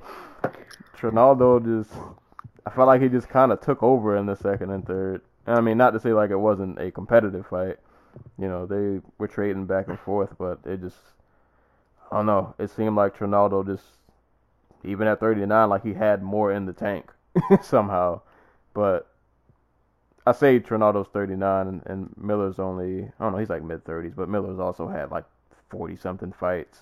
Trinaldo 0.95 1.59
just, 1.59 1.91
I 2.67 2.69
felt 2.69 2.85
like 2.85 3.01
he 3.01 3.09
just 3.09 3.29
kind 3.29 3.51
of 3.51 3.61
took 3.61 3.81
over 3.81 4.15
in 4.15 4.27
the 4.27 4.35
second 4.35 4.69
and 4.69 4.85
third. 4.85 5.21
I 5.47 5.59
mean, 5.59 5.77
not 5.77 5.91
to 5.91 5.99
say 5.99 6.13
like 6.13 6.29
it 6.29 6.37
wasn't 6.37 6.77
a 6.79 6.91
competitive 6.91 7.47
fight. 7.47 7.77
You 8.37 8.47
know, 8.47 8.67
they 8.67 9.01
were 9.17 9.27
trading 9.27 9.65
back 9.65 9.87
and 9.87 9.99
forth, 9.99 10.35
but 10.37 10.59
it 10.65 10.81
just 10.81 10.97
I 12.11 12.17
don't 12.17 12.25
know. 12.25 12.53
It 12.59 12.69
seemed 12.69 12.95
like 12.95 13.15
Trinaldo 13.17 13.63
just, 13.65 13.83
even 14.83 15.07
at 15.07 15.19
39, 15.19 15.69
like 15.69 15.83
he 15.83 15.93
had 15.93 16.21
more 16.21 16.51
in 16.51 16.65
the 16.65 16.73
tank 16.73 17.11
somehow. 17.61 18.21
But 18.73 19.07
I 20.25 20.31
say 20.33 20.59
Trinaldo's 20.59 21.07
39 21.13 21.67
and, 21.67 21.81
and 21.85 22.13
Miller's 22.17 22.59
only, 22.59 23.03
I 23.19 23.23
don't 23.23 23.33
know, 23.33 23.37
he's 23.39 23.49
like 23.49 23.63
mid 23.63 23.83
30s, 23.85 24.15
but 24.15 24.29
Miller's 24.29 24.59
also 24.59 24.87
had 24.87 25.11
like 25.11 25.25
40 25.69 25.95
something 25.97 26.31
fights. 26.31 26.79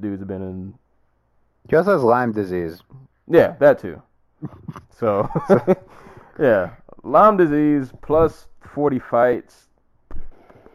Dude's 0.00 0.24
been 0.24 0.42
in, 0.42 0.74
He 1.68 1.76
also 1.76 1.92
has 1.92 2.02
Lyme 2.02 2.32
disease. 2.32 2.80
yeah, 3.28 3.54
that 3.58 3.78
too. 3.78 4.00
So, 4.96 5.28
yeah, 6.38 6.70
Lyme 7.02 7.36
disease 7.36 7.92
plus 8.02 8.46
40 8.74 9.00
fights 9.00 9.66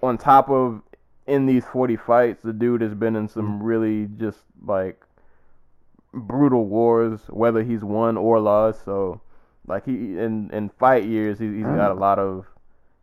on 0.03 0.17
top 0.17 0.49
of 0.49 0.81
in 1.29 1.45
these 1.45 1.65
40 1.65 1.95
fights, 1.95 2.41
the 2.43 2.53
dude 2.53 2.81
has 2.81 2.93
been 2.93 3.15
in 3.15 3.27
some 3.27 3.61
really 3.61 4.07
just 4.17 4.39
like 4.65 5.01
brutal 6.13 6.65
wars, 6.65 7.21
whether 7.29 7.63
he's 7.63 7.83
won 7.83 8.17
or 8.17 8.39
lost. 8.39 8.83
So, 8.83 9.21
like 9.67 9.85
he 9.85 10.17
in 10.17 10.49
in 10.51 10.69
fight 10.69 11.05
years, 11.05 11.39
he, 11.39 11.47
he's 11.47 11.65
got 11.65 11.91
a 11.91 11.93
lot 11.93 12.19
of 12.19 12.45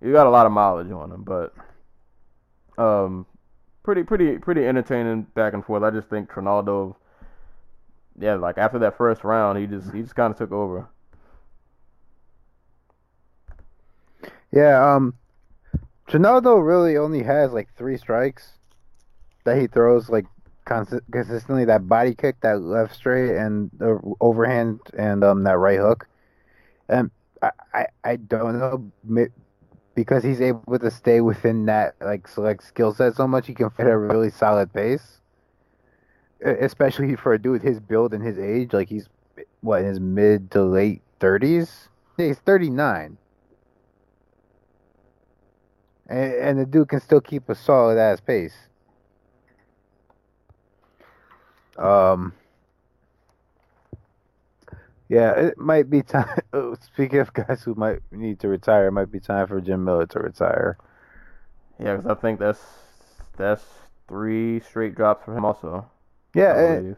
he's 0.03 0.13
got 0.13 0.27
a 0.27 0.31
lot 0.31 0.47
of 0.47 0.53
mileage 0.53 0.91
on 0.91 1.13
him. 1.13 1.23
But 1.23 1.55
um, 2.79 3.27
pretty 3.83 4.03
pretty 4.03 4.39
pretty 4.39 4.67
entertaining 4.67 5.23
back 5.35 5.55
and 5.55 5.65
forth. 5.65 5.83
I 5.83 5.91
just 5.91 6.09
think 6.09 6.31
Trinaldo, 6.31 6.97
yeah, 8.19 8.35
like 8.35 8.59
after 8.59 8.79
that 8.81 8.97
first 8.99 9.25
round, 9.25 9.59
he 9.59 9.67
just 9.67 9.93
he 9.95 10.03
just 10.03 10.17
kind 10.17 10.33
of 10.33 10.39
took 10.39 10.53
over. 10.53 10.89
Yeah, 14.53 14.95
um 14.95 15.15
Trinaldo 16.07 16.57
really 16.57 16.97
only 16.97 17.23
has 17.23 17.53
like 17.53 17.69
three 17.77 17.97
strikes 17.97 18.53
that 19.45 19.59
he 19.59 19.67
throws 19.67 20.09
like 20.09 20.27
consi- 20.67 21.01
consistently 21.11 21.65
that 21.65 21.89
body 21.89 22.15
kick, 22.15 22.41
that 22.43 22.61
left 22.61 22.95
straight 22.95 23.37
and 23.37 23.71
the 23.79 23.99
overhand 24.21 24.81
and 24.97 25.25
um 25.25 25.45
that 25.45 25.59
right 25.59 25.79
hook. 25.79 26.09
And 26.89 27.11
I 27.43 27.51
I, 27.75 27.87
I 28.05 28.17
don't 28.17 28.59
know 28.59 28.91
because 29.95 30.23
he's 30.23 30.41
able 30.41 30.79
to 30.79 30.91
stay 30.91 31.21
within 31.21 31.67
that 31.67 31.95
like 32.01 32.29
select 32.29 32.63
skill 32.65 32.93
set 32.93 33.15
so 33.17 33.27
much 33.27 33.47
he 33.47 33.55
can 33.55 33.71
fit 33.71 33.87
a 33.87 33.97
really 33.97 34.31
solid 34.31 34.73
pace. 34.73 35.21
Especially 36.45 37.17
for 37.17 37.33
a 37.33 37.39
dude 37.39 37.63
his 37.63 37.81
build 37.81 38.13
and 38.13 38.23
his 38.23 38.39
age, 38.39 38.73
like 38.73 38.89
he's 38.89 39.09
what 39.63 39.81
in 39.81 39.87
his 39.87 40.01
mid 40.01 40.51
to 40.51 40.63
late 40.63 41.03
30s. 41.19 41.89
Yeah, 42.19 42.27
he's 42.27 42.39
39. 42.39 43.17
And, 46.09 46.33
and 46.35 46.59
the 46.59 46.67
dude 46.67 46.89
can 46.89 47.01
still 47.01 47.21
keep 47.21 47.49
a 47.49 47.55
solid 47.55 47.99
ass 47.99 48.21
pace. 48.21 48.55
Um. 51.77 52.33
Yeah, 55.09 55.33
it 55.39 55.59
might 55.59 55.89
be 55.89 56.03
time. 56.03 56.41
oh, 56.53 56.77
Speaking 56.81 57.21
of 57.21 57.33
guys 57.33 57.63
who 57.63 57.75
might 57.75 58.01
need 58.11 58.41
to 58.41 58.49
retire, 58.49 58.89
it 58.89 58.93
might 58.93 59.13
be 59.13 59.21
time 59.21 59.47
for 59.47 59.61
Jim 59.61 59.85
Miller 59.85 60.07
to 60.07 60.19
retire. 60.19 60.79
Yeah, 61.79 61.97
because 61.97 62.11
I 62.11 62.15
think 62.15 62.41
that's 62.41 62.61
that's 63.37 63.65
three 64.09 64.61
straight 64.61 64.95
drops 64.95 65.25
for 65.25 65.37
him 65.37 65.45
also. 65.45 65.87
Yeah, 66.35 66.53
I 66.53 66.63
and, 66.63 66.83
believe. 66.83 66.97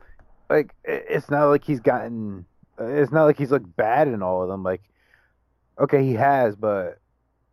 like 0.48 0.74
it's 0.84 1.30
not 1.30 1.48
like 1.48 1.64
he's 1.64 1.80
gotten. 1.80 2.46
It's 2.78 3.10
not 3.12 3.24
like 3.24 3.36
he's 3.36 3.50
looked 3.50 3.76
bad 3.76 4.08
in 4.08 4.22
all 4.22 4.42
of 4.42 4.48
them. 4.48 4.62
Like 4.62 4.82
Okay, 5.80 6.02
he 6.04 6.14
has, 6.14 6.56
but 6.56 6.98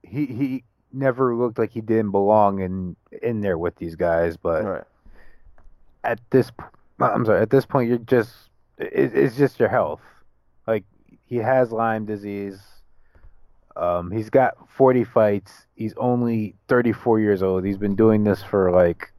he 0.01 0.25
he 0.25 0.63
never 0.95 1.35
looked 1.35 1.57
like 1.59 1.71
he 1.71 1.81
didn't 1.81 2.11
belong 2.11 2.59
in 2.61 2.95
in 3.21 3.41
there 3.41 3.57
with 3.57 3.75
these 3.75 3.95
guys. 3.95 4.37
But 4.37 4.63
Right. 4.63 4.83
at 6.03 6.19
this, 6.31 6.51
I'm 6.99 7.25
sorry, 7.25 7.41
at 7.41 7.49
this 7.49 7.65
point, 7.65 7.89
you're 7.89 7.97
just 7.99 8.33
it, 8.77 9.15
it's 9.15 9.37
just 9.37 9.59
your 9.59 9.69
health. 9.69 10.01
Like 10.67 10.83
he 11.27 11.37
has 11.37 11.71
Lyme 11.71 12.05
disease. 12.05 12.59
Um, 13.75 14.09
he's 14.11 14.29
got 14.29 14.69
40 14.69 15.03
fights. 15.03 15.65
He's 15.75 15.93
only 15.97 16.55
34 16.69 17.19
years 17.19 17.43
old. 17.43 17.65
He's 17.65 17.77
been 17.77 17.95
doing 17.95 18.23
this 18.23 18.41
for 18.41 18.71
like 18.71 19.11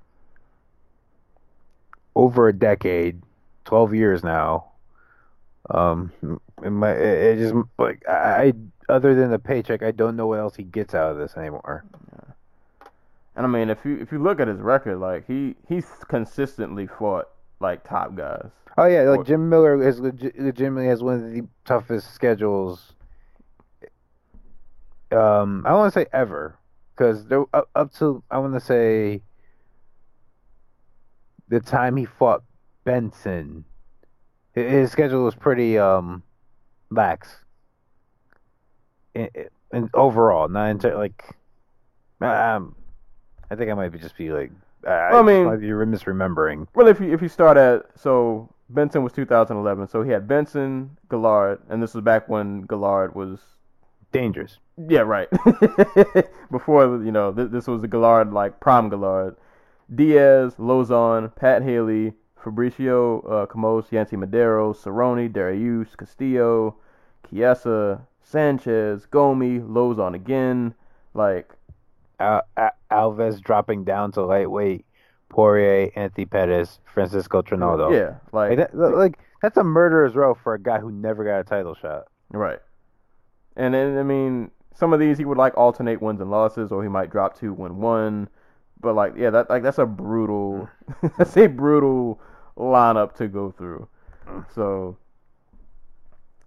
over 2.14 2.48
a 2.48 2.52
decade, 2.52 3.20
12 3.66 3.94
years 3.94 4.24
now. 4.24 4.70
Um, 5.68 6.10
it, 6.64 6.70
might, 6.70 6.96
it, 6.96 7.38
it 7.38 7.38
just 7.38 7.54
like 7.78 8.08
I, 8.08 8.54
other 8.88 9.14
than 9.14 9.30
the 9.30 9.38
paycheck, 9.38 9.82
I 9.82 9.90
don't 9.90 10.16
know 10.16 10.26
what 10.26 10.38
else 10.38 10.56
he 10.56 10.62
gets 10.62 10.94
out 10.94 11.12
of 11.12 11.18
this 11.18 11.36
anymore. 11.36 11.84
And 13.36 13.44
I 13.44 13.48
mean, 13.48 13.68
if 13.68 13.84
you 13.84 13.98
if 14.00 14.12
you 14.12 14.18
look 14.18 14.40
at 14.40 14.48
his 14.48 14.60
record, 14.60 14.98
like 14.98 15.26
he 15.26 15.54
he's 15.68 15.86
consistently 16.08 16.86
fought 16.86 17.28
like 17.60 17.86
top 17.86 18.14
guys. 18.14 18.50
Oh 18.78 18.86
yeah, 18.86 19.02
like 19.02 19.26
Jim 19.26 19.48
Miller 19.48 19.82
is 19.86 20.00
legit, 20.00 20.38
legitimately 20.38 20.88
has 20.88 21.02
one 21.02 21.14
of 21.14 21.32
the 21.32 21.46
toughest 21.64 22.14
schedules. 22.14 22.94
Um, 25.12 25.64
I 25.66 25.72
want 25.74 25.92
to 25.92 26.00
say 26.00 26.06
ever, 26.12 26.58
because 26.94 27.26
there 27.26 27.44
up, 27.52 27.68
up 27.74 27.92
to 27.94 28.22
I 28.30 28.38
want 28.38 28.54
to 28.54 28.60
say 28.60 29.20
the 31.48 31.60
time 31.60 31.96
he 31.96 32.06
fought 32.06 32.42
Benson, 32.84 33.64
his 34.54 34.90
schedule 34.90 35.24
was 35.24 35.34
pretty 35.34 35.78
um 35.78 36.22
lax. 36.90 37.44
In, 39.16 39.28
in 39.72 39.90
overall, 39.94 40.48
not 40.48 40.70
into 40.70 40.96
like, 40.96 41.24
um, 42.20 42.74
I 43.50 43.54
think 43.56 43.70
I 43.70 43.74
might 43.74 43.90
be 43.90 43.98
just 43.98 44.16
be 44.16 44.30
like, 44.30 44.50
I, 44.86 45.10
Well, 45.12 45.20
I 45.20 45.22
mean- 45.22 45.60
be 45.60 45.66
misremembering. 45.68 46.66
Well, 46.74 46.86
if 46.88 47.00
you 47.00 47.12
if 47.12 47.22
you 47.22 47.28
start 47.28 47.56
at 47.56 47.86
so 47.96 48.48
Benson 48.68 49.02
was 49.02 49.12
2011, 49.12 49.88
so 49.88 50.02
he 50.02 50.10
had 50.10 50.26
Benson, 50.28 50.96
Guillard, 51.08 51.58
and 51.68 51.82
this 51.82 51.94
was 51.94 52.02
back 52.04 52.28
when 52.28 52.62
Guillard 52.66 53.14
was 53.14 53.38
Dangerous. 54.12 54.58
yeah 54.88 55.00
right 55.00 55.28
before 56.50 57.02
you 57.02 57.10
know 57.12 57.32
th- 57.32 57.50
this 57.50 57.66
was 57.66 57.80
the 57.82 57.88
Guillard 57.88 58.32
like 58.32 58.60
prime 58.60 58.88
Guillard. 58.90 59.36
Diaz, 59.94 60.54
Lauzon, 60.58 61.34
Pat 61.36 61.62
Healy, 61.62 62.12
Fabricio 62.42 63.24
uh, 63.30 63.46
Camões, 63.46 63.90
Yancy 63.92 64.16
Medeiros, 64.16 64.82
Cerrone, 64.82 65.30
Dariush, 65.32 65.96
Castillo, 65.96 66.74
Chiesa, 67.28 68.00
Sanchez, 68.30 69.06
Gomi, 69.06 69.60
Lauzon 69.64 70.14
again, 70.14 70.74
like 71.14 71.48
Al- 72.18 72.42
Al- 72.56 72.70
Alves 72.90 73.40
dropping 73.40 73.84
down 73.84 74.10
to 74.12 74.22
lightweight, 74.24 74.84
Poirier, 75.28 75.90
Anthony 75.94 76.24
Pettis, 76.26 76.80
Francisco 76.92 77.40
Trinaldo. 77.40 77.92
yeah, 77.92 78.16
like 78.32 78.58
Like, 78.58 78.72
that, 78.72 78.74
like 78.74 79.18
that's 79.42 79.56
a 79.56 79.62
murderer's 79.64 80.16
row 80.16 80.34
for 80.34 80.54
a 80.54 80.58
guy 80.60 80.78
who 80.80 80.90
never 80.90 81.24
got 81.24 81.38
a 81.38 81.44
title 81.44 81.74
shot. 81.76 82.06
Right. 82.30 82.58
And 83.56 83.72
then 83.74 83.96
I 83.96 84.02
mean, 84.02 84.50
some 84.74 84.92
of 84.92 84.98
these 84.98 85.18
he 85.18 85.24
would 85.24 85.38
like 85.38 85.56
alternate 85.56 86.02
wins 86.02 86.20
and 86.20 86.30
losses, 86.30 86.72
or 86.72 86.82
he 86.82 86.88
might 86.88 87.10
drop 87.10 87.38
two, 87.38 87.52
win 87.52 87.76
one. 87.78 88.28
But 88.80 88.94
like, 88.96 89.14
yeah, 89.16 89.30
that 89.30 89.48
like 89.48 89.62
that's 89.62 89.78
a 89.78 89.86
brutal, 89.86 90.68
that's 91.16 91.36
a 91.36 91.46
brutal 91.46 92.20
lineup 92.58 93.14
to 93.16 93.28
go 93.28 93.52
through. 93.52 93.88
So, 94.54 94.96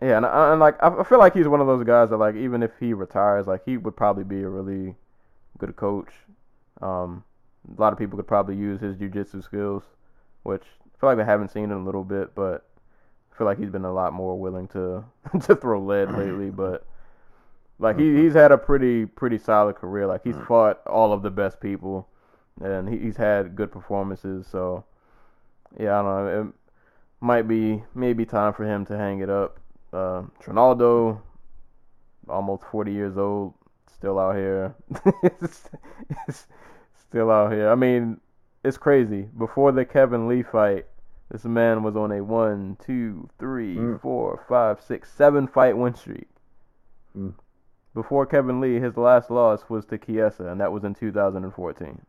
yeah, 0.02 0.18
and, 0.18 0.26
I- 0.26 0.52
and 0.52 0.60
like 0.60 0.82
I 0.82 0.89
I 1.00 1.04
feel 1.04 1.20
like 1.20 1.34
he's 1.34 1.47
one 1.47 1.62
of 1.62 1.68
those 1.68 1.84
guys 1.84 2.10
that 2.10 2.18
like 2.18 2.36
even 2.36 2.64
if 2.64 2.72
he 2.80 2.93
retires, 2.93 3.47
like 3.47 3.64
he 3.66 3.78
would 3.78 3.95
probably 3.95 4.24
be 4.24 4.41
a 4.43 4.50
really 4.50 4.95
good 5.58 5.76
coach. 5.76 6.10
Um, 6.82 7.24
a 7.78 7.82
lot 7.82 7.91
of 7.93 8.00
people 8.00 8.18
could 8.18 8.28
probably 8.28 8.56
use 8.56 8.80
his 8.80 8.95
jujitsu 8.95 9.43
skills, 9.43 9.84
which 10.43 10.64
I 10.64 11.00
feel 11.00 11.10
like 11.10 11.18
they 11.18 11.26
haven't 11.26 11.50
seen 11.52 11.66
in 11.66 11.72
a 11.72 11.84
little 11.84 12.04
bit, 12.06 12.34
but 12.36 12.66
I 13.34 13.38
feel 13.38 13.45
like 13.45 13.58
he's 13.60 13.70
been 13.70 13.86
a 13.86 13.93
lot 13.93 14.14
more 14.14 14.39
willing 14.39 14.68
to 14.70 15.04
to 15.41 15.56
throw 15.56 15.82
lead 15.82 16.12
lately. 16.12 16.50
But 16.56 16.86
like 17.80 17.97
he 17.97 18.16
he's 18.16 18.34
had 18.34 18.52
a 18.52 18.58
pretty 18.58 19.06
pretty 19.06 19.38
solid 19.38 19.76
career. 19.76 20.08
Like 20.08 20.24
he's 20.24 20.38
fought 20.47 20.82
all 20.88 21.14
of 21.14 21.22
the 21.24 21.32
best 21.32 21.60
people, 21.60 22.08
and 22.62 22.88
he, 22.89 22.97
he's 22.97 23.18
had 23.18 23.56
good 23.56 23.72
performances. 23.72 24.47
So 24.47 24.86
yeah, 25.80 26.00
I 26.00 26.02
don't 26.04 26.06
know. 26.26 26.41
It 26.41 26.54
might 27.22 27.47
be 27.47 27.84
maybe 27.95 28.26
time 28.26 28.54
for 28.54 28.66
him 28.66 28.86
to 28.88 28.97
hang 28.97 29.20
it 29.20 29.30
up. 29.30 29.60
Uh, 29.92 30.24
Trinaldo, 30.42 31.22
almost 32.28 32.64
forty 32.72 32.92
years 32.92 33.18
old, 33.18 33.54
still 33.94 34.20
out 34.20 34.36
here. 34.36 34.76
still 37.10 37.32
out 37.32 37.52
here. 37.52 37.70
I 37.72 37.76
mean, 37.76 38.20
it's 38.64 38.78
crazy. 38.78 39.24
Before 39.38 39.72
the 39.72 39.86
Kevin 39.86 40.28
Lee 40.28 40.44
fight, 40.44 40.86
this 41.32 41.44
man 41.46 41.82
was 41.84 41.96
on 41.96 42.12
a 42.12 42.24
one, 42.24 42.78
two, 42.86 43.30
three, 43.40 43.76
Mm. 43.76 44.02
four, 44.02 44.44
five, 44.48 44.82
six, 44.82 45.12
seven 45.12 45.48
fight 45.48 45.76
win 45.78 45.96
streak. 45.96 46.28
Mm. 47.18 47.34
Before 47.96 48.26
Kevin 48.28 48.60
Lee, 48.62 48.80
his 48.80 48.96
last 48.98 49.32
loss 49.32 49.68
was 49.70 49.86
to 49.88 49.98
Chiesa, 49.98 50.46
and 50.46 50.62
that 50.62 50.72
was 50.72 50.84
in 50.84 50.94
2014. 50.94 52.02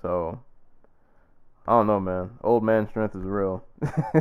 So, 0.00 0.40
I 1.68 1.72
don't 1.72 1.86
know, 1.88 2.00
man. 2.00 2.30
Old 2.44 2.62
man 2.62 2.88
strength 2.88 3.16
is 3.16 3.22
real. 3.22 3.64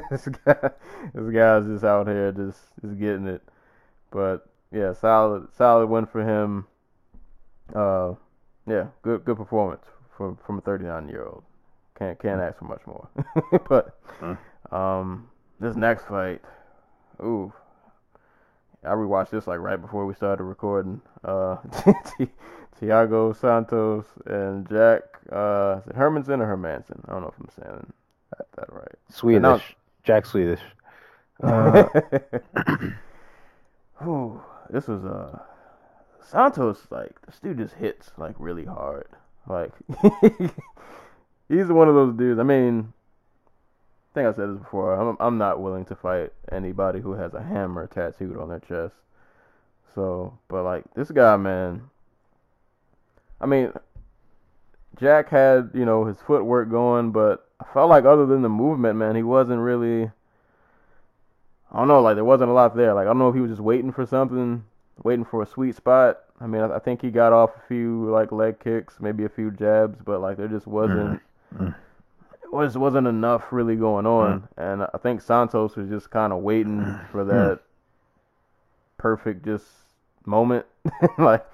this 0.10 0.28
guy, 0.46 0.70
this 1.14 1.34
guy's 1.34 1.66
just 1.66 1.84
out 1.84 2.08
here, 2.08 2.32
just 2.32 2.60
just 2.82 3.00
getting 3.00 3.28
it. 3.28 3.44
But 4.12 4.48
yeah, 4.72 4.94
solid, 4.94 5.48
solid 5.56 5.88
win 5.88 6.08
for 6.08 6.24
him. 6.24 6.66
Uh, 7.74 8.14
yeah, 8.68 8.88
good, 9.04 9.26
good 9.26 9.38
performance 9.38 9.86
from 10.18 10.38
from 10.46 10.58
a 10.58 10.62
39 10.62 11.08
year 11.08 11.26
old. 11.26 11.44
Can't 12.00 12.20
can't 12.20 12.42
ask 12.42 12.58
for 12.58 12.66
much 12.66 12.82
more. 12.88 13.08
but 13.70 14.00
um, 14.76 15.30
this 15.60 15.76
next 15.76 16.06
fight, 16.06 16.42
ooh, 17.22 17.54
I 18.84 18.90
rewatched 18.90 19.30
this 19.30 19.48
like 19.48 19.60
right 19.60 19.80
before 19.80 20.06
we 20.06 20.14
started 20.14 20.44
recording. 20.44 21.02
Uh, 21.24 21.58
Thiago 22.82 23.36
Santos 23.36 24.06
and 24.26 24.68
Jack 24.70 25.02
uh, 25.32 25.80
is 25.84 25.90
it 25.90 25.96
Hermansson 25.96 26.40
or 26.40 26.46
Hermansson? 26.46 27.00
I 27.08 27.14
don't 27.14 27.22
know 27.22 27.30
if 27.30 27.40
I'm 27.40 27.50
saying 27.64 27.94
that 28.58 28.72
right. 28.72 28.96
Swedish. 29.10 29.42
Now- 29.42 29.62
Jack 30.04 30.26
Swedish. 30.26 30.60
Uh, 31.42 31.88
Ooh, 34.06 34.42
this 34.70 34.88
was 34.88 35.04
uh 35.04 35.40
Santos 36.22 36.88
like 36.92 37.22
this 37.26 37.40
dude 37.40 37.58
just 37.58 37.76
hits 37.76 38.12
like 38.18 38.36
really 38.38 38.66
hard. 38.66 39.08
Like 39.48 39.72
he's 41.50 41.68
one 41.68 41.88
of 41.90 41.96
those 41.96 42.16
dudes. 42.16 42.40
I 42.40 42.44
mean, 42.44 42.94
I 44.12 44.14
think 44.14 44.28
I 44.28 44.34
said 44.34 44.50
this 44.52 44.60
before. 44.60 44.94
I'm 44.94 45.18
I'm 45.20 45.38
not 45.38 45.62
willing 45.62 45.86
to 45.86 45.96
fight 45.96 46.32
anybody 46.52 47.00
who 47.00 47.14
has 47.14 47.34
a 47.34 47.42
hammer 47.44 47.88
tattooed 47.88 48.38
on 48.38 48.50
their 48.50 48.60
chest. 48.60 48.96
So, 49.94 50.38
but 50.48 50.64
like 50.64 50.84
this 50.94 51.12
guy, 51.12 51.36
man. 51.38 51.90
I 53.46 53.48
mean, 53.48 53.72
Jack 55.00 55.30
had 55.30 55.70
you 55.76 55.86
know 55.86 56.06
his 56.06 56.18
footwork 56.20 56.72
going, 56.72 57.12
but 57.12 57.48
I 57.60 57.66
felt 57.72 57.92
like 57.92 58.04
other 58.04 58.26
than 58.26 58.42
the 58.42 58.50
movement, 58.50 58.98
man, 58.98 59.16
he 59.16 59.22
wasn't 59.22 59.60
really. 59.60 60.10
I 61.72 61.78
don't 61.78 61.88
know, 61.88 62.02
like 62.02 62.16
there 62.16 62.26
wasn't 62.26 62.50
a 62.50 62.54
lot 62.54 62.76
there. 62.76 62.96
Like 62.96 63.04
I 63.04 63.10
don't 63.10 63.20
know 63.20 63.30
if 63.30 63.36
he 63.36 63.42
was 63.42 63.52
just 63.52 63.62
waiting 63.62 63.92
for 63.92 64.04
something, 64.04 64.64
waiting 65.04 65.26
for 65.26 65.44
a 65.44 65.46
sweet 65.46 65.76
spot. 65.76 66.24
I 66.42 66.48
mean, 66.48 66.64
I, 66.64 66.78
I 66.78 66.80
think 66.80 67.04
he 67.04 67.12
got 67.12 67.34
off 67.34 67.52
a 67.56 67.68
few 67.68 68.10
like 68.10 68.32
leg 68.32 68.60
kicks, 68.60 68.96
maybe 69.00 69.26
a 69.26 69.30
few 69.30 69.52
jabs, 69.52 70.00
but 70.04 70.22
like 70.22 70.38
there 70.38 70.48
just 70.48 70.66
wasn't 70.66 71.22
Mm. 71.54 71.68
mm. 71.68 71.76
it 72.44 72.52
was 72.52 72.76
wasn't 72.76 73.06
enough 73.06 73.44
really 73.52 73.76
going 73.76 74.08
on. 74.08 74.42
Mm. 74.42 74.48
And 74.58 74.90
I 74.92 74.98
think 74.98 75.22
Santos 75.22 75.76
was 75.76 75.88
just 75.88 76.10
kind 76.10 76.34
of 76.34 76.42
waiting 76.42 76.80
mm. 76.80 77.08
for 77.12 77.24
that 77.26 77.60
perfect 78.98 79.46
just 79.46 79.68
moment. 80.26 80.66
like 81.20 81.46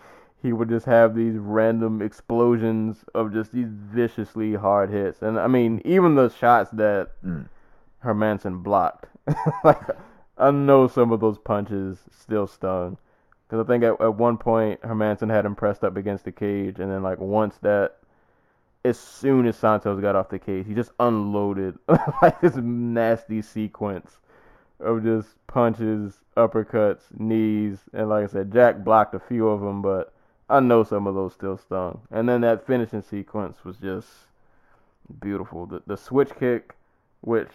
he 0.42 0.54
would 0.54 0.70
just 0.70 0.86
have 0.86 1.16
these 1.16 1.36
random 1.38 2.02
explosions 2.02 3.06
of 3.14 3.32
just 3.32 3.52
these 3.52 3.70
viciously 3.70 4.56
hard 4.56 4.90
hits. 4.90 5.22
And 5.22 5.40
I 5.40 5.48
mean, 5.48 5.82
even 5.86 6.16
the 6.16 6.30
shots 6.30 6.72
that 6.72 7.10
Mm. 7.24 7.48
Hermansson 8.04 8.64
blocked, 8.64 9.06
like 9.64 9.80
I 10.38 10.50
know 10.52 10.88
some 10.88 11.12
of 11.12 11.20
those 11.20 11.38
punches 11.38 12.00
still 12.12 12.48
stung. 12.48 12.98
Because 13.48 13.66
I 13.66 13.68
think 13.68 13.84
at, 13.84 14.02
at 14.02 14.16
one 14.16 14.38
point 14.38 14.82
Hermansson 14.82 15.30
had 15.30 15.46
him 15.46 15.56
pressed 15.56 15.84
up 15.84 15.98
against 15.98 16.24
the 16.26 16.32
cage, 16.32 16.80
and 16.80 16.90
then 16.92 17.04
like 17.04 17.20
once 17.20 17.58
that, 17.62 17.98
as 18.84 18.98
soon 18.98 19.46
as 19.46 19.58
Santos 19.58 20.02
got 20.02 20.16
off 20.16 20.30
the 20.30 20.40
cage, 20.40 20.66
he 20.66 20.74
just 20.74 20.92
unloaded 21.00 21.78
like 22.22 22.42
this 22.42 22.56
nasty 22.56 23.42
sequence 23.42 24.20
of 24.80 25.04
just 25.04 25.28
punches, 25.48 26.22
uppercuts, 26.36 27.02
knees, 27.20 27.78
and 27.94 28.10
like 28.10 28.24
I 28.24 28.28
said, 28.28 28.52
Jack 28.52 28.84
blocked 28.84 29.14
a 29.14 29.20
few 29.20 29.48
of 29.48 29.62
them, 29.62 29.82
but 29.82 30.11
I 30.52 30.60
know 30.60 30.84
some 30.84 31.08
of 31.08 31.16
those 31.16 31.34
still 31.34 31.58
stung. 31.58 32.02
And 32.12 32.28
then 32.28 32.42
that 32.42 32.68
finishing 32.68 33.02
sequence 33.02 33.64
was 33.64 33.78
just 33.78 34.10
beautiful. 35.20 35.66
The 35.66 35.82
the 35.88 35.98
switch 35.98 36.32
kick, 36.38 36.76
which 37.22 37.50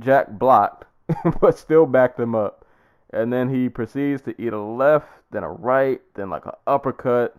Jack 0.00 0.30
blocked, 0.30 0.86
but 1.40 1.58
still 1.58 1.86
backed 1.86 2.18
him 2.18 2.34
up, 2.34 2.64
and 3.12 3.32
then 3.32 3.48
he 3.48 3.68
proceeds 3.68 4.22
to 4.22 4.40
eat 4.40 4.52
a 4.52 4.60
left, 4.60 5.08
then 5.30 5.42
a 5.42 5.50
right, 5.50 6.00
then 6.14 6.30
like 6.30 6.46
an 6.46 6.52
uppercut, 6.66 7.36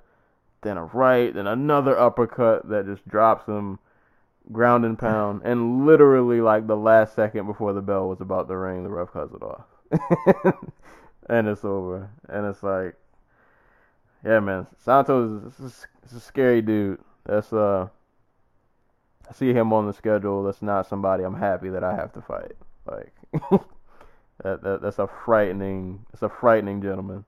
then 0.62 0.78
a 0.78 0.86
right, 0.86 1.34
then 1.34 1.48
another 1.48 1.98
uppercut 1.98 2.68
that 2.70 2.86
just 2.86 3.08
drops 3.08 3.48
him 3.48 3.80
ground 4.52 4.86
and 4.86 5.00
pound, 5.00 5.42
and 5.44 5.86
literally 5.86 6.42
like 6.42 6.68
the 6.68 6.76
last 6.76 7.16
second 7.16 7.46
before 7.46 7.74
the 7.74 7.82
bell 7.82 8.10
was 8.10 8.22
about 8.22 8.48
to 8.48 8.58
ring, 8.58 8.84
the 8.84 8.89
ref 8.89 9.12
cuts 9.14 9.34
it 9.34 9.42
off, 9.42 9.66
and 11.30 11.48
it's 11.48 11.64
over. 11.64 12.10
And 12.28 12.46
it's 12.46 12.64
like, 12.64 12.96
yeah, 14.26 14.39
man, 14.39 14.67
Santos 14.84 15.53
is, 15.59 15.86
a 16.15 16.19
scary 16.19 16.61
dude. 16.61 16.99
That's 17.26 17.51
uh, 17.53 17.88
I 19.30 19.34
see 19.34 19.53
him 19.53 19.74
on 19.74 19.88
the 19.88 19.93
schedule. 19.93 20.43
That's 20.43 20.61
not 20.61 20.88
somebody 20.88 21.24
I'm 21.24 21.38
happy 21.38 21.69
that 21.69 21.84
I 21.84 21.95
have 21.95 22.13
to 22.13 22.22
fight. 22.22 22.51
Like 22.86 23.13
that, 24.43 24.61
that 24.63 24.82
that's 24.82 24.99
a 24.99 25.09
frightening, 25.26 26.05
it's 26.13 26.22
a 26.22 26.30
frightening 26.30 26.82
gentleman. 26.82 27.26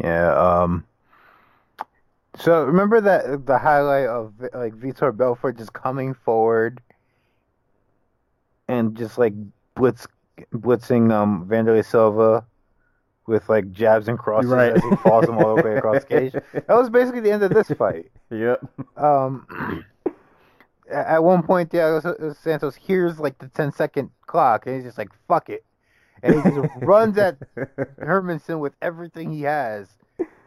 Yeah. 0.00 0.34
Um. 0.34 0.86
So 2.38 2.64
remember 2.64 3.00
that 3.00 3.46
the 3.46 3.58
highlight 3.58 4.06
of 4.06 4.34
like 4.54 4.74
Vitor 4.74 5.14
Belfort 5.16 5.58
just 5.58 5.72
coming 5.72 6.14
forward 6.14 6.80
and 8.68 8.96
just 8.96 9.18
like 9.18 9.32
blitz 9.74 10.06
blitzing 10.54 11.12
um 11.12 11.46
Wanderlei 11.48 11.84
Silva 11.84 12.46
with 13.28 13.48
like 13.48 13.70
jabs 13.70 14.08
and 14.08 14.18
crosses 14.18 14.50
Right. 14.50 14.72
as 14.72 14.82
he 14.82 14.96
falls 14.96 15.28
him 15.28 15.38
all 15.38 15.54
the 15.54 15.62
way 15.62 15.76
across 15.76 16.02
the 16.04 16.08
cage. 16.18 16.32
That 16.32 16.68
was 16.70 16.90
basically 16.90 17.20
the 17.20 17.30
end 17.30 17.42
of 17.44 17.52
this 17.54 17.68
fight. 17.68 18.10
Yep. 18.30 18.60
Um, 18.96 19.84
at 20.90 21.22
one 21.22 21.42
point, 21.42 21.70
Thiago 21.70 22.34
Santos 22.36 22.74
hears 22.74 23.20
like 23.20 23.38
the 23.38 23.48
10 23.48 23.72
second 23.72 24.10
clock, 24.26 24.66
and 24.66 24.74
he's 24.74 24.84
just 24.84 24.98
like, 24.98 25.10
"Fuck 25.28 25.50
it," 25.50 25.64
and 26.22 26.34
he 26.34 26.50
just 26.50 26.68
runs 26.82 27.16
at 27.18 27.36
Hermansson 28.00 28.58
with 28.58 28.72
everything 28.82 29.30
he 29.30 29.42
has, 29.42 29.86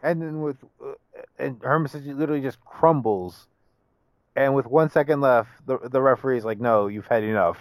and 0.02 0.20
then 0.20 0.42
with 0.42 0.56
uh, 0.84 0.92
and 1.38 1.60
Hermansson 1.60 2.18
literally 2.18 2.42
just 2.42 2.60
crumbles. 2.64 3.46
And 4.34 4.54
with 4.54 4.66
one 4.66 4.90
second 4.90 5.20
left, 5.20 5.50
the 5.66 5.78
the 5.78 6.02
referee's 6.02 6.44
like, 6.44 6.58
"No, 6.58 6.88
you've 6.88 7.06
had 7.06 7.22
enough." 7.22 7.58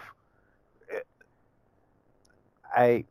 I, 2.76 3.04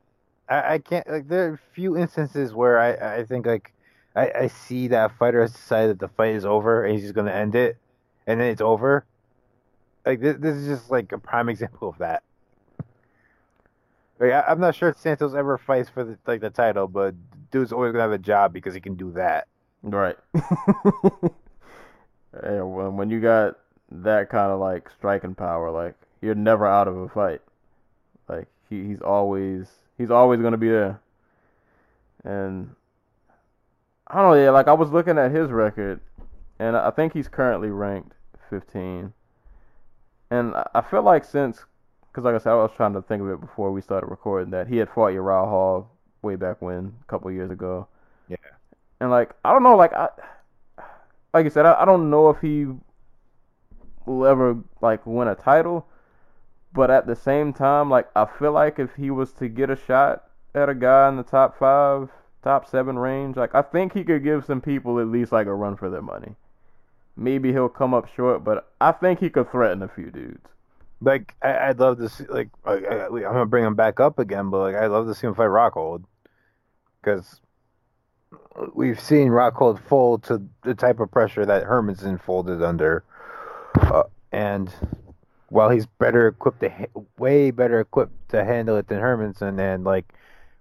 I, 0.50 0.74
I 0.74 0.78
can't 0.78 1.08
like 1.08 1.28
there 1.28 1.48
are 1.48 1.54
a 1.54 1.74
few 1.74 1.96
instances 1.96 2.52
where 2.52 2.78
I, 2.78 3.20
I 3.20 3.24
think 3.24 3.46
like 3.46 3.72
I, 4.14 4.30
I 4.32 4.46
see 4.48 4.88
that 4.88 5.16
fighter 5.16 5.40
has 5.40 5.52
decided 5.52 5.90
that 5.90 6.00
the 6.00 6.08
fight 6.08 6.34
is 6.34 6.44
over 6.44 6.84
and 6.84 6.92
he's 6.94 7.04
just 7.04 7.14
gonna 7.14 7.30
end 7.30 7.54
it, 7.54 7.78
and 8.26 8.40
then 8.40 8.48
it's 8.48 8.60
over. 8.60 9.06
Like 10.04 10.20
this, 10.20 10.36
this 10.38 10.56
is 10.56 10.66
just 10.66 10.90
like 10.90 11.12
a 11.12 11.18
prime 11.18 11.48
example 11.48 11.88
of 11.88 11.98
that. 11.98 12.24
Like, 14.18 14.32
I, 14.32 14.40
I'm 14.48 14.60
not 14.60 14.74
sure 14.74 14.88
if 14.90 14.98
Santos 14.98 15.34
ever 15.34 15.56
fights 15.56 15.88
for 15.88 16.04
the 16.04 16.18
like 16.26 16.40
the 16.40 16.50
title, 16.50 16.88
but 16.88 17.14
dude's 17.50 17.72
always 17.72 17.92
gonna 17.92 18.02
have 18.02 18.12
a 18.12 18.18
job 18.18 18.52
because 18.52 18.74
he 18.74 18.80
can 18.80 18.96
do 18.96 19.12
that. 19.12 19.46
Right. 19.82 20.16
and 22.42 22.74
when 22.74 22.96
when 22.96 23.10
you 23.10 23.20
got 23.20 23.56
that 23.92 24.28
kind 24.30 24.50
of 24.50 24.58
like 24.58 24.90
striking 24.98 25.36
power, 25.36 25.70
like 25.70 25.94
you're 26.20 26.34
never 26.34 26.66
out 26.66 26.88
of 26.88 26.96
a 26.96 27.08
fight. 27.08 27.40
Like 28.28 28.48
he, 28.68 28.84
he's 28.88 29.00
always 29.00 29.68
he's 30.00 30.10
always 30.10 30.40
gonna 30.40 30.56
be 30.56 30.70
there. 30.70 30.98
And 32.24 32.74
I 34.06 34.14
don't 34.14 34.30
know, 34.30 34.42
yeah, 34.42 34.50
like 34.50 34.66
I 34.66 34.72
was 34.72 34.90
looking 34.90 35.18
at 35.18 35.30
his 35.30 35.50
record 35.50 36.00
and 36.58 36.74
I 36.74 36.90
think 36.90 37.12
he's 37.12 37.28
currently 37.28 37.68
ranked 37.68 38.14
15. 38.48 39.12
And 40.30 40.54
I- 40.54 40.68
I 40.76 40.80
feel 40.80 41.02
like 41.02 41.24
since, 41.24 41.64
because 42.08 42.24
like 42.24 42.34
I 42.34 42.38
said, 42.38 42.52
I 42.52 42.56
was 42.56 42.72
trying 42.72 42.94
to 42.94 43.02
think 43.02 43.20
of 43.20 43.28
it 43.28 43.40
before 43.40 43.70
we 43.72 43.82
started 43.82 44.06
recording 44.06 44.50
that 44.52 44.68
he 44.68 44.78
had 44.78 44.88
fought 44.88 45.08
Uriah 45.08 45.44
Hall 45.44 45.90
way 46.22 46.36
back 46.36 46.62
when, 46.62 46.94
a 47.02 47.04
couple 47.06 47.30
years 47.30 47.50
ago. 47.50 47.86
Yeah. 48.28 48.36
And 49.00 49.10
like 49.10 49.34
I 49.44 49.52
don't 49.52 49.62
know, 49.62 49.76
like 49.76 49.92
I, 49.92 50.08
like 51.34 51.44
you 51.44 51.50
said, 51.50 51.66
I, 51.66 51.82
I 51.82 51.84
don't 51.84 52.08
know 52.08 52.30
if 52.30 52.40
he 52.40 52.66
will 54.06 54.24
ever 54.26 54.56
like 54.80 55.04
win 55.06 55.28
a 55.28 55.34
title, 55.34 55.86
but 56.72 56.90
at 56.90 57.06
the 57.06 57.16
same 57.16 57.52
time, 57.52 57.90
like 57.90 58.08
I 58.14 58.26
feel 58.26 58.52
like 58.52 58.78
if 58.78 58.94
he 58.96 59.10
was 59.10 59.32
to 59.34 59.48
get 59.48 59.70
a 59.70 59.76
shot 59.76 60.24
at 60.54 60.68
a 60.68 60.74
guy 60.74 61.08
in 61.08 61.16
the 61.16 61.22
top 61.22 61.58
five, 61.58 62.10
top 62.42 62.68
seven 62.68 62.98
range, 62.98 63.36
like 63.36 63.54
I 63.54 63.62
think 63.62 63.92
he 63.92 64.04
could 64.04 64.22
give 64.24 64.44
some 64.44 64.60
people 64.60 64.98
at 65.00 65.08
least 65.08 65.32
like 65.32 65.46
a 65.46 65.54
run 65.54 65.76
for 65.76 65.90
their 65.90 66.02
money. 66.02 66.36
Maybe 67.16 67.52
he'll 67.52 67.68
come 67.68 67.92
up 67.92 68.08
short, 68.14 68.44
but 68.44 68.70
I 68.80 68.92
think 68.92 69.20
he 69.20 69.30
could 69.30 69.50
threaten 69.50 69.82
a 69.82 69.88
few 69.88 70.10
dudes. 70.10 70.46
Like 71.00 71.34
I, 71.42 71.68
I'd 71.68 71.80
love 71.80 71.98
to 71.98 72.08
see 72.08 72.24
like 72.28 72.50
I, 72.64 72.74
I'm 72.74 73.20
gonna 73.20 73.46
bring 73.46 73.64
him 73.64 73.74
back 73.74 74.00
up 74.00 74.18
again, 74.18 74.50
but 74.50 74.58
like 74.58 74.76
I'd 74.76 74.88
love 74.88 75.06
to 75.06 75.14
see 75.14 75.26
him 75.26 75.34
fight 75.34 75.48
Rockhold 75.48 76.04
because 77.02 77.40
we've 78.74 79.00
seen 79.00 79.28
Rockhold 79.28 79.80
fold 79.80 80.22
to 80.24 80.42
the 80.62 80.74
type 80.74 81.00
of 81.00 81.10
pressure 81.10 81.44
that 81.46 81.64
Hermansson 81.64 82.20
folded 82.20 82.62
under, 82.62 83.02
uh, 83.80 84.04
and 84.30 84.72
while 85.50 85.70
he's 85.70 85.86
better 85.86 86.28
equipped 86.28 86.60
to 86.60 86.72
way 87.18 87.50
better 87.50 87.80
equipped 87.80 88.30
to 88.30 88.44
handle 88.44 88.76
it 88.76 88.88
than 88.88 88.98
Hermansson, 88.98 89.58
and 89.58 89.84
like 89.84 90.12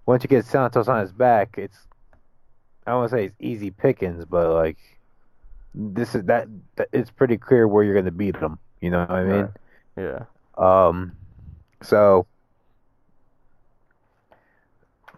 once 0.06 0.24
you 0.24 0.28
get 0.28 0.46
Santos 0.46 0.88
on 0.88 1.00
his 1.00 1.12
back, 1.12 1.56
it's 1.58 1.78
I 2.86 2.92
don't 2.92 3.00
want 3.00 3.12
to 3.12 3.18
say 3.18 3.26
it's 3.26 3.36
easy 3.40 3.72
pickings, 3.72 4.26
but 4.26 4.52
like 4.52 4.78
this 5.74 6.16
is 6.16 6.24
that, 6.26 6.48
that 6.76 6.90
it's 6.92 7.12
pretty 7.12 7.38
clear 7.38 7.68
where 7.68 7.84
you're 7.84 7.96
gonna 7.96 8.12
beat 8.12 8.36
him. 8.36 8.60
You 8.82 8.92
know 8.92 9.00
what 9.00 9.12
I 9.12 9.24
mean? 9.24 9.50
Yeah. 9.98 10.26
Um, 10.58 11.14
so 11.82 12.28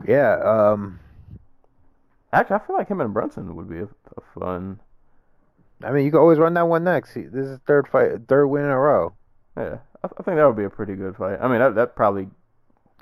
yeah, 0.05 0.39
um, 0.43 0.99
Actually, 2.33 2.55
I 2.55 2.59
feel 2.67 2.75
like 2.77 2.87
him 2.87 3.01
and 3.01 3.13
Brunson 3.13 3.55
would 3.55 3.69
be 3.69 3.79
a, 3.79 3.83
a 3.83 4.39
fun. 4.39 4.79
I 5.83 5.91
mean, 5.91 6.05
you 6.05 6.11
can 6.11 6.19
always 6.19 6.39
run 6.39 6.53
that 6.53 6.67
one 6.67 6.83
next. 6.83 7.13
This 7.13 7.47
is 7.47 7.59
third 7.67 7.87
fight, 7.87 8.11
third 8.27 8.47
win 8.47 8.63
in 8.63 8.69
a 8.69 8.79
row. 8.79 9.13
Yeah, 9.57 9.77
I, 10.03 10.07
I 10.07 10.23
think 10.23 10.37
that 10.37 10.45
would 10.45 10.55
be 10.55 10.63
a 10.63 10.69
pretty 10.69 10.95
good 10.95 11.15
fight. 11.15 11.39
I 11.41 11.47
mean, 11.47 11.59
that 11.59 11.75
that 11.75 11.95
probably 11.95 12.29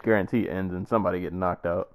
guarantee 0.04 0.50
ends 0.50 0.74
in 0.74 0.86
somebody 0.86 1.20
getting 1.22 1.40
knocked 1.40 1.66
out. 1.66 1.92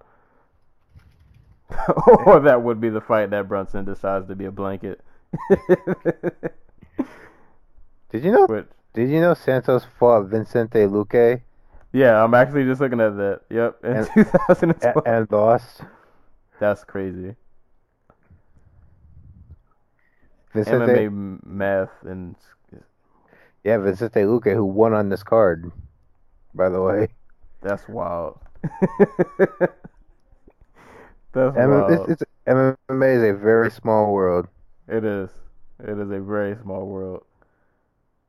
or 2.26 2.40
that 2.40 2.62
would 2.62 2.80
be 2.80 2.90
the 2.90 3.00
fight 3.00 3.30
that 3.30 3.48
Brunson 3.48 3.84
decides 3.84 4.28
to 4.28 4.34
be 4.34 4.44
a 4.44 4.50
blanket. 4.50 5.00
Did 8.10 8.22
you 8.24 8.30
know? 8.30 8.46
Which, 8.46 8.66
Did 8.92 9.10
you 9.10 9.20
know 9.20 9.34
Santos 9.34 9.84
fought 9.98 10.26
Vicente 10.26 10.80
Luque 10.86 11.40
yeah, 11.94 12.22
I'm 12.24 12.34
actually 12.34 12.64
just 12.64 12.80
looking 12.80 13.00
at 13.00 13.16
that. 13.16 13.42
Yep, 13.50 13.78
in 13.84 13.92
And- 13.98 14.06
2012. 14.14 14.96
and, 14.96 15.06
and 15.06 15.30
lost? 15.30 15.82
That's 16.58 16.82
crazy. 16.82 17.36
Vicente, 20.52 21.06
MMA 21.06 21.44
math 21.46 21.92
and 22.02 22.34
yeah, 23.64 23.78
Vicente 23.78 24.20
Luque, 24.24 24.54
who 24.54 24.64
won 24.64 24.92
on 24.94 25.08
this 25.08 25.22
card, 25.22 25.72
by 26.54 26.68
the 26.68 26.80
way. 26.82 27.08
that's 27.62 27.88
wild. 27.88 28.38
that's 31.32 31.56
M- 31.56 31.70
wild. 31.70 32.08
it's, 32.10 32.22
it's, 32.22 32.22
MMA 32.46 33.16
is 33.16 33.22
a 33.22 33.32
very 33.34 33.70
small 33.70 34.12
world. 34.12 34.48
It 34.88 35.04
is. 35.04 35.30
It 35.82 35.98
is 35.98 36.10
a 36.10 36.20
very 36.20 36.56
small 36.62 36.86
world. 36.86 37.24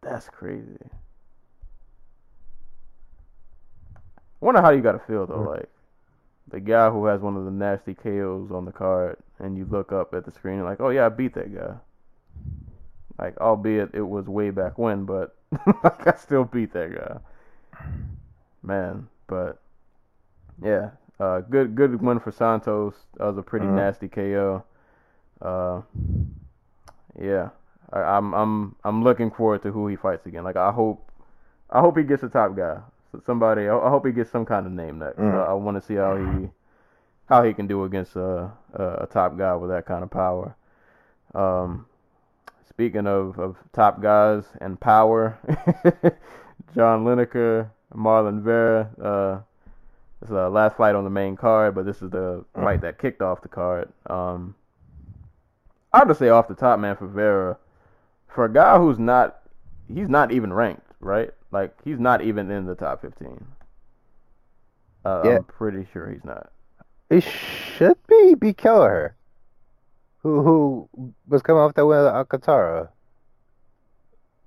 That's 0.02 0.30
crazy. 0.30 0.78
I 4.42 4.46
wonder 4.46 4.62
how 4.62 4.72
you 4.72 4.82
gotta 4.82 5.00
feel 5.00 5.26
though, 5.28 5.40
Mm. 5.40 5.58
like 5.58 5.70
the 6.48 6.60
guy 6.60 6.90
who 6.92 7.06
has 7.06 7.22
one 7.22 7.36
of 7.36 7.46
the 7.46 7.52
nasty 7.52 7.94
KOs 7.96 8.52
on 8.52 8.66
the 8.66 8.72
card, 8.72 9.18
and 9.40 9.58
you 9.58 9.66
look 9.66 9.92
up 9.92 10.14
at 10.14 10.26
the 10.26 10.32
screen 10.32 10.56
and 10.58 10.66
like, 10.66 10.80
oh 10.80 10.90
yeah, 10.90 11.06
I 11.06 11.10
beat 11.10 11.34
that 11.36 11.54
guy. 11.54 11.76
Like, 13.18 13.38
albeit 13.40 13.92
it 13.94 14.02
was 14.02 14.28
way 14.28 14.50
back 14.50 14.78
when, 14.78 15.06
but 15.06 15.36
like 15.84 16.08
I 16.14 16.16
still 16.18 16.44
beat 16.44 16.74
that 16.74 16.94
guy. 16.94 17.18
Man, 18.62 19.08
but 19.28 19.62
yeah, 20.62 20.90
uh, 21.20 21.42
good 21.42 21.76
good 21.76 22.02
win 22.02 22.20
for 22.20 22.32
Santos. 22.32 22.96
That 23.18 23.26
was 23.26 23.38
a 23.38 23.44
pretty 23.44 23.68
Mhm. 23.68 23.76
nasty 23.76 24.08
KO. 24.08 24.64
Uh, 25.42 25.82
yeah, 27.20 27.50
I, 27.94 28.00
I'm 28.02 28.34
I'm 28.34 28.76
I'm 28.84 29.04
looking 29.04 29.32
forward 29.32 29.62
to 29.64 29.72
who 29.72 29.88
he 29.88 29.96
fights 29.96 30.26
again. 30.26 30.44
Like 30.44 30.56
I 30.56 30.72
hope 30.72 31.10
I 31.70 31.80
hope 31.82 31.98
he 31.98 32.04
gets 32.04 32.24
a 32.24 32.30
top 32.30 32.56
guy. 32.56 32.80
Somebody 33.26 33.68
I 33.70 33.78
I 33.78 33.90
hope 33.90 34.06
he 34.06 34.12
gets 34.12 34.30
some 34.32 34.46
kind 34.46 34.66
of 34.66 34.72
name 34.72 35.00
next. 35.00 35.18
Mm. 35.20 35.34
I, 35.34 35.52
I 35.52 35.54
want 35.54 35.78
to 35.78 35.82
see 35.82 35.96
how 35.96 36.16
he 36.18 36.50
how 37.28 37.44
he 37.44 37.54
can 37.54 37.68
do 37.68 37.84
against 37.86 38.16
a, 38.16 38.52
a 38.74 38.84
a 39.04 39.08
top 39.08 39.38
guy 39.38 39.56
with 39.56 39.70
that 39.70 39.86
kind 39.86 40.04
of 40.04 40.10
power. 40.10 40.56
Um, 41.34 41.86
speaking 42.70 43.08
of 43.08 43.38
of 43.40 43.58
top 43.74 44.02
guys 44.02 44.44
and 44.62 44.80
power, 44.80 45.38
John 46.76 47.06
Lineker, 47.06 47.70
Marlon 47.94 48.42
Vera. 48.42 48.90
Uh, 49.02 49.42
this 50.22 50.30
is 50.30 50.34
the 50.34 50.50
last 50.50 50.78
fight 50.78 50.96
on 50.96 51.04
the 51.04 51.10
main 51.10 51.36
card, 51.36 51.76
but 51.76 51.86
this 51.86 52.02
is 52.02 52.10
the 52.10 52.44
fight 52.54 52.82
that 52.82 52.98
kicked 53.00 53.22
off 53.22 53.42
the 53.42 53.48
card. 53.50 53.90
Um, 54.08 54.56
I'll 55.94 56.06
just 56.06 56.20
say 56.20 56.30
off 56.30 56.48
the 56.48 56.56
top, 56.56 56.80
man, 56.80 56.96
for 56.96 57.08
Vera, 57.08 57.58
for 58.28 58.46
a 58.46 58.52
guy 58.52 58.78
who's 58.78 58.98
not, 59.00 59.42
he's 59.94 60.10
not 60.10 60.32
even 60.32 60.52
ranked, 60.52 60.88
right? 61.00 61.32
Like 61.52 61.76
he's 61.84 62.00
not 62.00 62.22
even 62.22 62.50
in 62.52 62.66
the 62.66 62.76
top 62.76 63.02
15. 63.02 63.46
Uh, 65.06 65.22
Yeah. 65.24 65.36
I'm 65.38 65.44
pretty 65.46 65.86
sure 65.94 66.10
he's 66.10 66.26
not. 66.26 66.52
He 67.10 67.22
should 67.22 67.98
be 68.08 68.34
B. 68.36 68.52
Kelleher, 68.54 69.16
who 70.26 70.90
who 70.96 71.14
was 71.28 71.42
coming 71.44 71.62
off 71.62 71.74
that 71.76 71.86
win 71.86 72.00
with 72.00 72.08
Alcantara. 72.08 72.90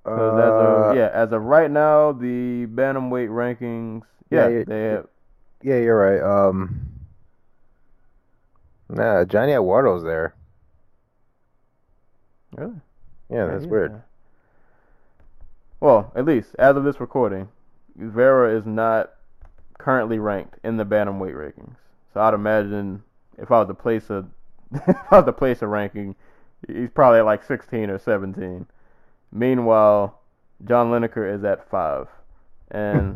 'Cause 0.03 0.37
as 0.37 0.53
of, 0.59 0.95
yeah, 0.95 1.09
as 1.13 1.31
of 1.31 1.43
right 1.43 1.69
now, 1.69 2.11
the 2.11 2.65
bantamweight 2.67 3.29
rankings, 3.29 4.03
Yeah, 4.29 4.47
yeah, 4.47 4.63
they 4.65 4.83
have, 4.85 5.07
yeah, 5.61 5.77
you're 5.77 5.97
right. 5.97 6.21
Um, 6.21 6.81
nah, 8.89 9.23
Johnny 9.25 9.53
Eduardo's 9.53 10.03
there. 10.03 10.33
really? 12.51 12.73
Yeah, 13.29 13.45
that's 13.45 13.63
he's 13.63 13.71
weird. 13.71 13.91
there. 13.91 14.05
Well, 15.79 16.11
at 16.15 16.25
least 16.25 16.55
as 16.59 16.75
of 16.75 16.83
this 16.83 16.99
recording, 16.99 17.47
Vera 17.95 18.53
is 18.57 18.65
not 18.65 19.13
currently 19.77 20.19
ranked 20.19 20.59
in 20.63 20.77
the 20.77 20.85
bantamweight 20.85 21.35
rankings. 21.35 21.75
So 22.13 22.21
I'd 22.21 22.33
imagine 22.33 23.03
if 23.37 23.51
I 23.51 23.59
was 23.59 23.67
to 23.67 23.73
place 23.73 24.09
a 24.09 24.25
was 25.11 25.25
to 25.25 25.33
place 25.33 25.61
a 25.61 25.67
ranking, 25.67 26.15
he's 26.67 26.89
probably 26.93 27.19
at 27.19 27.25
like 27.25 27.43
16 27.43 27.89
or 27.89 27.99
17. 27.99 28.65
Meanwhile, 29.31 30.19
John 30.65 30.91
Lineker 30.91 31.33
is 31.33 31.43
at 31.43 31.69
five, 31.69 32.07
and 32.71 33.01
hmm. 33.01 33.15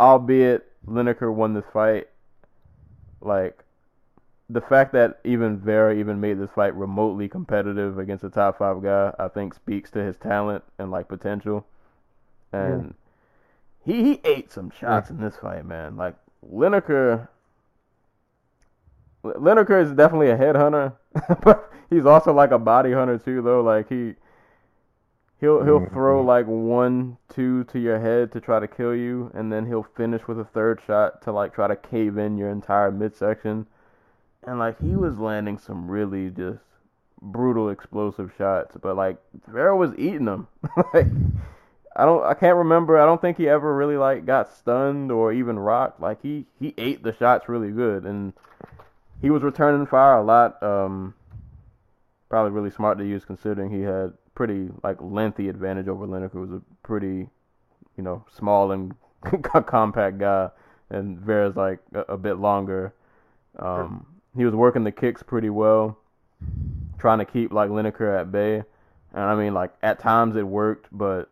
albeit 0.00 0.68
Lineker 0.86 1.32
won 1.32 1.54
this 1.54 1.64
fight, 1.72 2.08
like 3.20 3.64
the 4.50 4.60
fact 4.60 4.92
that 4.92 5.20
even 5.24 5.58
Vera 5.58 5.94
even 5.94 6.20
made 6.20 6.38
this 6.38 6.50
fight 6.50 6.74
remotely 6.74 7.28
competitive 7.28 7.98
against 7.98 8.24
a 8.24 8.30
top 8.30 8.58
five 8.58 8.82
guy, 8.82 9.12
I 9.18 9.28
think 9.28 9.54
speaks 9.54 9.90
to 9.92 10.02
his 10.02 10.16
talent 10.16 10.64
and 10.78 10.90
like 10.90 11.08
potential. 11.08 11.66
And 12.52 12.94
he 13.84 14.02
he 14.02 14.20
ate 14.24 14.52
some 14.52 14.70
shots 14.70 15.08
in 15.08 15.20
this 15.20 15.36
fight, 15.36 15.64
man. 15.64 15.96
Like 15.96 16.16
Lineker, 16.52 17.28
Lineker 19.24 19.80
is 19.82 19.92
definitely 19.92 20.30
a 20.30 20.36
headhunter, 20.36 20.94
but 21.42 21.72
he's 21.90 22.06
also 22.06 22.32
like 22.32 22.50
a 22.50 22.58
body 22.58 22.92
hunter 22.92 23.18
too, 23.18 23.42
though. 23.42 23.62
Like 23.62 23.88
he 23.88 24.14
he'll 25.40 25.62
he'll 25.64 25.80
Mhm. 25.80 25.92
throw 25.92 26.22
like 26.22 26.46
one, 26.46 27.18
two 27.28 27.64
to 27.64 27.78
your 27.78 27.98
head 27.98 28.32
to 28.32 28.40
try 28.40 28.58
to 28.60 28.68
kill 28.68 28.94
you, 28.94 29.30
and 29.34 29.52
then 29.52 29.66
he'll 29.66 29.82
finish 29.82 30.26
with 30.26 30.38
a 30.38 30.44
third 30.44 30.80
shot 30.86 31.20
to 31.22 31.32
like 31.32 31.54
try 31.54 31.68
to 31.68 31.76
cave 31.76 32.16
in 32.18 32.36
your 32.38 32.48
entire 32.50 32.90
midsection. 32.90 33.66
And 34.44 34.58
like 34.58 34.80
he 34.80 34.96
was 34.96 35.18
landing 35.18 35.58
some 35.58 35.90
really 35.90 36.30
just 36.30 36.62
brutal 37.20 37.70
explosive 37.70 38.32
shots, 38.36 38.76
but 38.80 38.96
like 38.96 39.18
Vera 39.48 39.76
was 39.76 39.92
eating 39.98 40.24
them. 40.26 40.48
like 40.94 41.08
I 41.96 42.04
don't 42.06 42.24
I 42.24 42.34
can't 42.34 42.56
remember. 42.56 42.98
I 42.98 43.06
don't 43.06 43.20
think 43.20 43.36
he 43.36 43.48
ever 43.48 43.74
really 43.76 43.96
like 43.96 44.24
got 44.26 44.48
stunned 44.52 45.12
or 45.12 45.32
even 45.32 45.58
rocked. 45.58 46.00
Like 46.00 46.22
he 46.22 46.46
he 46.58 46.74
ate 46.78 47.02
the 47.02 47.12
shots 47.14 47.48
really 47.48 47.70
good 47.70 48.04
and 48.06 48.32
he 49.22 49.30
was 49.30 49.42
returning 49.42 49.86
fire 49.86 50.18
a 50.18 50.24
lot. 50.24 50.62
Um 50.62 51.14
probably 52.28 52.50
really 52.50 52.70
smart 52.70 52.98
to 52.98 53.04
use 53.04 53.24
considering 53.24 53.70
he 53.70 53.82
had 53.82 54.12
pretty 54.34 54.68
like 54.82 54.96
lengthy 55.00 55.48
advantage 55.48 55.88
over 55.88 56.06
Lineker 56.06 56.32
who 56.32 56.40
was 56.40 56.50
a 56.50 56.62
pretty 56.82 57.28
you 57.96 58.02
know 58.02 58.24
small 58.34 58.72
and 58.72 58.94
compact 59.66 60.18
guy 60.18 60.50
and 60.90 61.18
Vera's 61.18 61.56
like 61.56 61.78
a, 61.94 62.00
a 62.00 62.18
bit 62.18 62.38
longer. 62.38 62.92
Um 63.58 64.06
he 64.36 64.44
was 64.44 64.54
working 64.54 64.84
the 64.84 64.92
kicks 64.92 65.22
pretty 65.22 65.50
well 65.50 65.98
trying 66.98 67.18
to 67.18 67.24
keep 67.24 67.52
like 67.52 67.70
Lineker 67.70 68.20
at 68.20 68.32
bay. 68.32 68.62
And 69.12 69.22
I 69.22 69.34
mean 69.34 69.54
like 69.54 69.72
at 69.82 69.98
times 69.98 70.36
it 70.36 70.46
worked, 70.46 70.88
but 70.90 71.30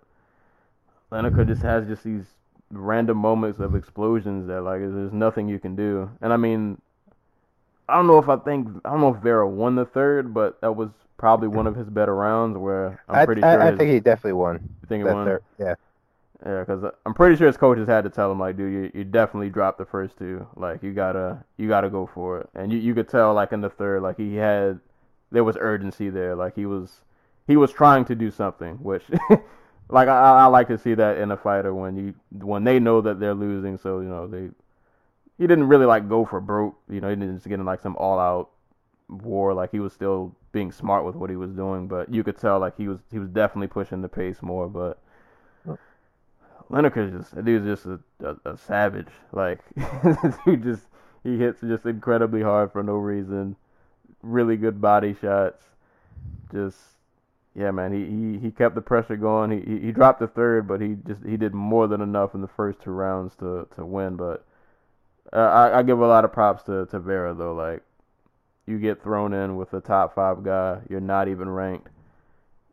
Lineker 1.10 1.46
just 1.46 1.62
has 1.62 1.86
just 1.86 2.04
these 2.04 2.24
random 2.70 3.16
moments 3.16 3.58
of 3.58 3.74
explosions 3.74 4.46
that 4.46 4.62
like 4.62 4.80
there's 4.80 5.12
nothing 5.12 5.48
you 5.48 5.58
can 5.58 5.74
do. 5.74 6.10
And 6.20 6.32
I 6.32 6.36
mean, 6.36 6.80
I 7.90 7.96
don't 7.96 8.06
know 8.06 8.18
if 8.18 8.28
I 8.28 8.36
think 8.36 8.68
I 8.84 8.90
don't 8.90 9.00
know 9.00 9.14
if 9.14 9.22
Vera 9.22 9.48
won 9.48 9.74
the 9.74 9.84
third, 9.84 10.32
but 10.32 10.60
that 10.60 10.74
was 10.74 10.90
probably 11.16 11.48
one 11.48 11.66
of 11.66 11.76
his 11.76 11.88
better 11.88 12.14
rounds. 12.14 12.56
Where 12.56 13.02
I'm 13.08 13.16
I, 13.16 13.26
pretty 13.26 13.42
I, 13.42 13.54
sure 13.54 13.62
I 13.62 13.70
his, 13.70 13.78
think 13.78 13.90
he 13.90 14.00
definitely 14.00 14.34
won. 14.34 14.54
you 14.82 14.86
think 14.88 15.06
he 15.06 15.12
won. 15.12 15.26
third. 15.26 15.44
Yeah. 15.58 15.74
Yeah, 16.44 16.60
because 16.60 16.90
I'm 17.04 17.12
pretty 17.12 17.36
sure 17.36 17.46
his 17.46 17.58
coaches 17.58 17.86
had 17.86 18.04
to 18.04 18.10
tell 18.10 18.32
him 18.32 18.38
like, 18.38 18.56
dude, 18.56 18.72
you, 18.72 19.00
you 19.00 19.04
definitely 19.04 19.50
dropped 19.50 19.76
the 19.76 19.84
first 19.84 20.16
two. 20.16 20.46
Like 20.56 20.82
you 20.82 20.94
gotta 20.94 21.44
you 21.58 21.68
gotta 21.68 21.90
go 21.90 22.08
for 22.14 22.40
it. 22.40 22.48
And 22.54 22.72
you 22.72 22.78
you 22.78 22.94
could 22.94 23.08
tell 23.08 23.34
like 23.34 23.52
in 23.52 23.60
the 23.60 23.68
third, 23.68 24.02
like 24.02 24.16
he 24.16 24.36
had 24.36 24.80
there 25.30 25.44
was 25.44 25.56
urgency 25.60 26.08
there. 26.08 26.34
Like 26.34 26.54
he 26.54 26.64
was 26.64 27.02
he 27.46 27.56
was 27.56 27.72
trying 27.72 28.06
to 28.06 28.14
do 28.14 28.30
something, 28.30 28.76
which 28.76 29.04
like 29.90 30.08
I 30.08 30.38
I 30.38 30.46
like 30.46 30.68
to 30.68 30.78
see 30.78 30.94
that 30.94 31.18
in 31.18 31.30
a 31.30 31.36
fighter 31.36 31.74
when 31.74 31.96
you 31.96 32.14
when 32.32 32.64
they 32.64 32.78
know 32.80 33.02
that 33.02 33.20
they're 33.20 33.34
losing. 33.34 33.76
So 33.76 34.00
you 34.00 34.08
know 34.08 34.26
they 34.26 34.48
he 35.40 35.46
didn't 35.46 35.68
really 35.68 35.86
like 35.86 36.06
go 36.06 36.26
for 36.26 36.38
broke. 36.38 36.76
You 36.90 37.00
know 37.00 37.08
he 37.08 37.16
didn't 37.16 37.36
just 37.36 37.48
get 37.48 37.58
in 37.58 37.64
like 37.64 37.80
some 37.80 37.96
all 37.96 38.18
out 38.18 38.50
war. 39.08 39.54
Like 39.54 39.70
he 39.72 39.80
was 39.80 39.94
still 39.94 40.36
being 40.52 40.70
smart 40.70 41.06
with 41.06 41.16
what 41.16 41.30
he 41.30 41.36
was 41.36 41.50
doing, 41.52 41.88
but 41.88 42.12
you 42.12 42.22
could 42.22 42.36
tell 42.36 42.60
like 42.60 42.76
he 42.76 42.86
was 42.86 42.98
he 43.10 43.18
was 43.18 43.30
definitely 43.30 43.68
pushing 43.68 44.02
the 44.02 44.08
pace 44.08 44.42
more, 44.42 44.68
but. 44.68 45.00
Lineker's 46.70 47.12
just 47.12 47.34
that 47.34 47.44
dude's 47.44 47.66
just 47.66 47.84
a, 47.86 47.98
a, 48.24 48.52
a 48.52 48.56
savage. 48.56 49.08
Like 49.32 49.58
he 50.44 50.54
just 50.54 50.84
he 51.24 51.36
hits 51.36 51.60
just 51.60 51.84
incredibly 51.84 52.42
hard 52.42 52.70
for 52.70 52.82
no 52.84 52.94
reason. 52.94 53.56
Really 54.22 54.56
good 54.56 54.80
body 54.80 55.16
shots. 55.20 55.64
Just 56.52 56.78
yeah, 57.56 57.72
man. 57.72 57.92
He 57.92 58.04
he, 58.04 58.38
he 58.38 58.50
kept 58.52 58.76
the 58.76 58.80
pressure 58.80 59.16
going. 59.16 59.50
He, 59.50 59.60
he 59.60 59.80
he 59.86 59.90
dropped 59.92 60.20
the 60.20 60.28
third, 60.28 60.68
but 60.68 60.80
he 60.80 60.96
just 61.08 61.24
he 61.26 61.36
did 61.36 61.54
more 61.54 61.88
than 61.88 62.00
enough 62.00 62.36
in 62.36 62.40
the 62.40 62.46
first 62.46 62.80
two 62.80 62.92
rounds 62.92 63.34
to 63.36 63.66
to 63.74 63.84
win. 63.84 64.14
But 64.14 64.46
uh, 65.32 65.36
I 65.36 65.78
I 65.78 65.82
give 65.82 66.00
a 66.00 66.06
lot 66.06 66.24
of 66.24 66.32
props 66.32 66.62
to 66.64 66.86
to 66.86 66.98
Vera 66.98 67.34
though. 67.34 67.54
Like 67.54 67.82
you 68.66 68.78
get 68.78 69.02
thrown 69.02 69.32
in 69.32 69.56
with 69.56 69.72
a 69.74 69.80
top 69.80 70.14
five 70.14 70.42
guy, 70.42 70.80
you're 70.88 71.00
not 71.00 71.28
even 71.28 71.48
ranked 71.48 71.88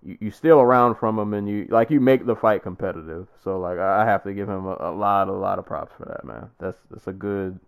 you, 0.04 0.18
you 0.20 0.32
steal 0.32 0.60
around 0.60 0.96
from 0.96 1.20
him 1.20 1.34
and 1.34 1.48
you 1.48 1.68
like 1.70 1.90
you 1.90 2.00
make 2.00 2.26
the 2.26 2.36
fight 2.36 2.64
competitive. 2.64 3.28
So 3.44 3.60
like 3.60 3.78
I 3.78 4.06
have 4.06 4.24
to 4.24 4.34
give 4.34 4.48
him 4.48 4.66
a, 4.66 4.78
a 4.80 4.92
lot, 4.92 5.28
a 5.28 5.34
lot 5.34 5.60
of 5.60 5.66
props 5.66 5.94
for 5.98 6.06
that, 6.06 6.26
man. 6.26 6.50
That's 6.60 6.78
that's 6.90 7.08
a 7.08 7.14
good. 7.14 7.60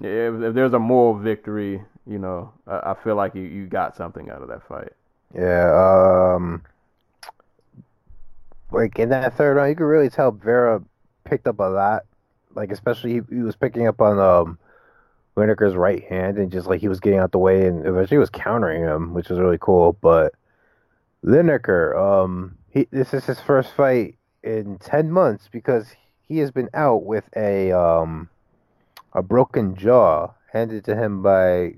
If, 0.00 0.42
if 0.42 0.54
there's 0.54 0.74
a 0.74 0.78
moral 0.78 1.18
victory, 1.18 1.82
you 2.06 2.18
know, 2.18 2.52
I, 2.66 2.90
I 2.90 2.94
feel 3.02 3.16
like 3.16 3.34
you, 3.34 3.42
you 3.42 3.66
got 3.66 3.96
something 3.96 4.30
out 4.30 4.42
of 4.42 4.48
that 4.48 4.66
fight. 4.66 4.92
Yeah. 5.34 6.34
Um. 6.34 6.62
Like 8.70 8.98
in 8.98 9.08
that 9.10 9.36
third 9.36 9.56
round, 9.56 9.70
you 9.70 9.76
could 9.76 9.84
really 9.84 10.10
tell 10.10 10.30
Vera 10.30 10.82
picked 11.24 11.46
up 11.46 11.58
a 11.58 11.64
lot. 11.64 12.04
Like 12.58 12.72
especially 12.72 13.14
he, 13.14 13.20
he 13.30 13.42
was 13.42 13.56
picking 13.56 13.86
up 13.86 14.00
on 14.00 14.18
um 14.18 14.58
right 15.36 16.04
hand 16.08 16.36
and 16.36 16.50
just 16.50 16.66
like 16.66 16.80
he 16.80 16.88
was 16.88 16.98
getting 16.98 17.20
out 17.20 17.30
the 17.30 17.38
way 17.38 17.66
and 17.66 17.86
eventually 17.86 18.18
was 18.18 18.30
countering 18.30 18.82
him, 18.82 19.14
which 19.14 19.28
was 19.28 19.38
really 19.38 19.58
cool. 19.60 19.96
But 20.00 20.34
Lineker, 21.24 21.96
um, 21.96 22.58
he 22.70 22.88
this 22.90 23.14
is 23.14 23.24
his 23.24 23.40
first 23.40 23.72
fight 23.72 24.16
in 24.42 24.78
ten 24.78 25.12
months 25.12 25.48
because 25.50 25.94
he 26.26 26.38
has 26.38 26.50
been 26.50 26.68
out 26.74 27.04
with 27.04 27.24
a 27.36 27.70
um 27.70 28.28
a 29.12 29.22
broken 29.22 29.76
jaw 29.76 30.32
handed 30.52 30.84
to 30.84 30.96
him 30.96 31.22
by 31.22 31.74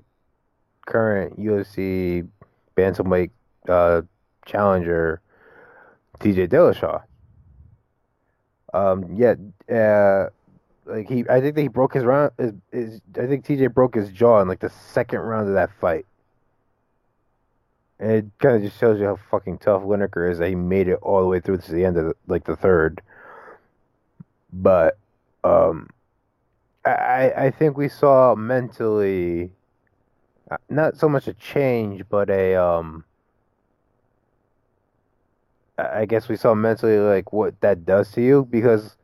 current 0.87 1.39
UFC 1.39 2.27
bantamweight 2.75 3.29
uh, 3.69 4.01
challenger 4.45 5.21
TJ 6.19 6.49
Dillashaw. 6.49 7.03
Um, 8.73 9.13
yeah, 9.15 9.35
uh, 9.73 10.29
like 10.85 11.07
he, 11.09 11.25
I 11.29 11.41
think 11.41 11.55
that 11.55 11.61
he 11.61 11.67
broke 11.67 11.93
his 11.93 12.03
round. 12.03 12.31
Is, 12.37 12.53
is 12.71 13.01
I 13.17 13.27
think 13.27 13.45
TJ 13.45 13.73
broke 13.73 13.95
his 13.95 14.09
jaw 14.09 14.41
in 14.41 14.47
like 14.47 14.59
the 14.59 14.69
second 14.69 15.19
round 15.19 15.47
of 15.47 15.53
that 15.55 15.71
fight. 15.79 16.05
And 17.99 18.11
it 18.11 18.25
kind 18.39 18.55
of 18.55 18.63
just 18.63 18.79
shows 18.79 18.99
you 18.99 19.05
how 19.05 19.19
fucking 19.29 19.59
tough 19.59 19.83
Lineker 19.83 20.29
is 20.29 20.39
that 20.39 20.49
he 20.49 20.55
made 20.55 20.87
it 20.87 20.97
all 21.03 21.21
the 21.21 21.27
way 21.27 21.39
through 21.39 21.57
to 21.57 21.71
the 21.71 21.85
end 21.85 21.97
of 21.97 22.05
the, 22.05 22.15
like 22.27 22.45
the 22.45 22.55
third. 22.55 23.01
But 24.51 24.97
um, 25.43 25.89
I 26.83 27.31
I 27.37 27.51
think 27.51 27.77
we 27.77 27.87
saw 27.87 28.33
mentally 28.35 29.51
uh, 30.49 30.57
not 30.69 30.97
so 30.97 31.07
much 31.07 31.27
a 31.27 31.33
change, 31.33 32.03
but 32.09 32.29
a 32.29 32.55
um. 32.55 33.05
I 35.77 36.05
guess 36.05 36.27
we 36.27 36.35
saw 36.35 36.53
mentally 36.53 36.99
like 36.99 37.33
what 37.33 37.59
that 37.61 37.85
does 37.85 38.11
to 38.11 38.21
you 38.21 38.47
because 38.51 38.97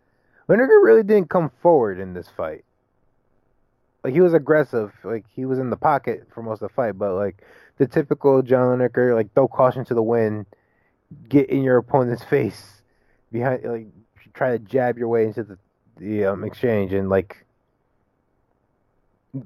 Lineker 0.49 0.81
really 0.83 1.03
didn't 1.03 1.29
come 1.29 1.51
forward 1.61 1.99
in 1.99 2.13
this 2.13 2.29
fight. 2.29 2.63
Like 4.03 4.13
he 4.13 4.21
was 4.21 4.33
aggressive, 4.33 4.93
like 5.03 5.25
he 5.35 5.45
was 5.45 5.59
in 5.59 5.69
the 5.69 5.77
pocket 5.77 6.27
for 6.33 6.41
most 6.41 6.61
of 6.61 6.69
the 6.69 6.73
fight, 6.73 6.97
but 6.97 7.13
like 7.15 7.43
the 7.77 7.87
typical 7.87 8.41
John 8.41 8.77
Lineker, 8.77 9.13
like 9.13 9.33
throw 9.33 9.47
caution 9.47 9.83
to 9.85 9.93
the 9.93 10.03
wind, 10.03 10.45
get 11.27 11.49
in 11.49 11.63
your 11.63 11.77
opponent's 11.77 12.23
face 12.23 12.81
behind, 13.31 13.63
like 13.65 13.87
try 14.33 14.51
to 14.51 14.59
jab 14.59 14.97
your 14.97 15.07
way 15.07 15.25
into 15.25 15.43
the 15.43 15.57
the 15.97 16.25
um, 16.25 16.43
exchange 16.43 16.93
and 16.93 17.09
like 17.09 17.45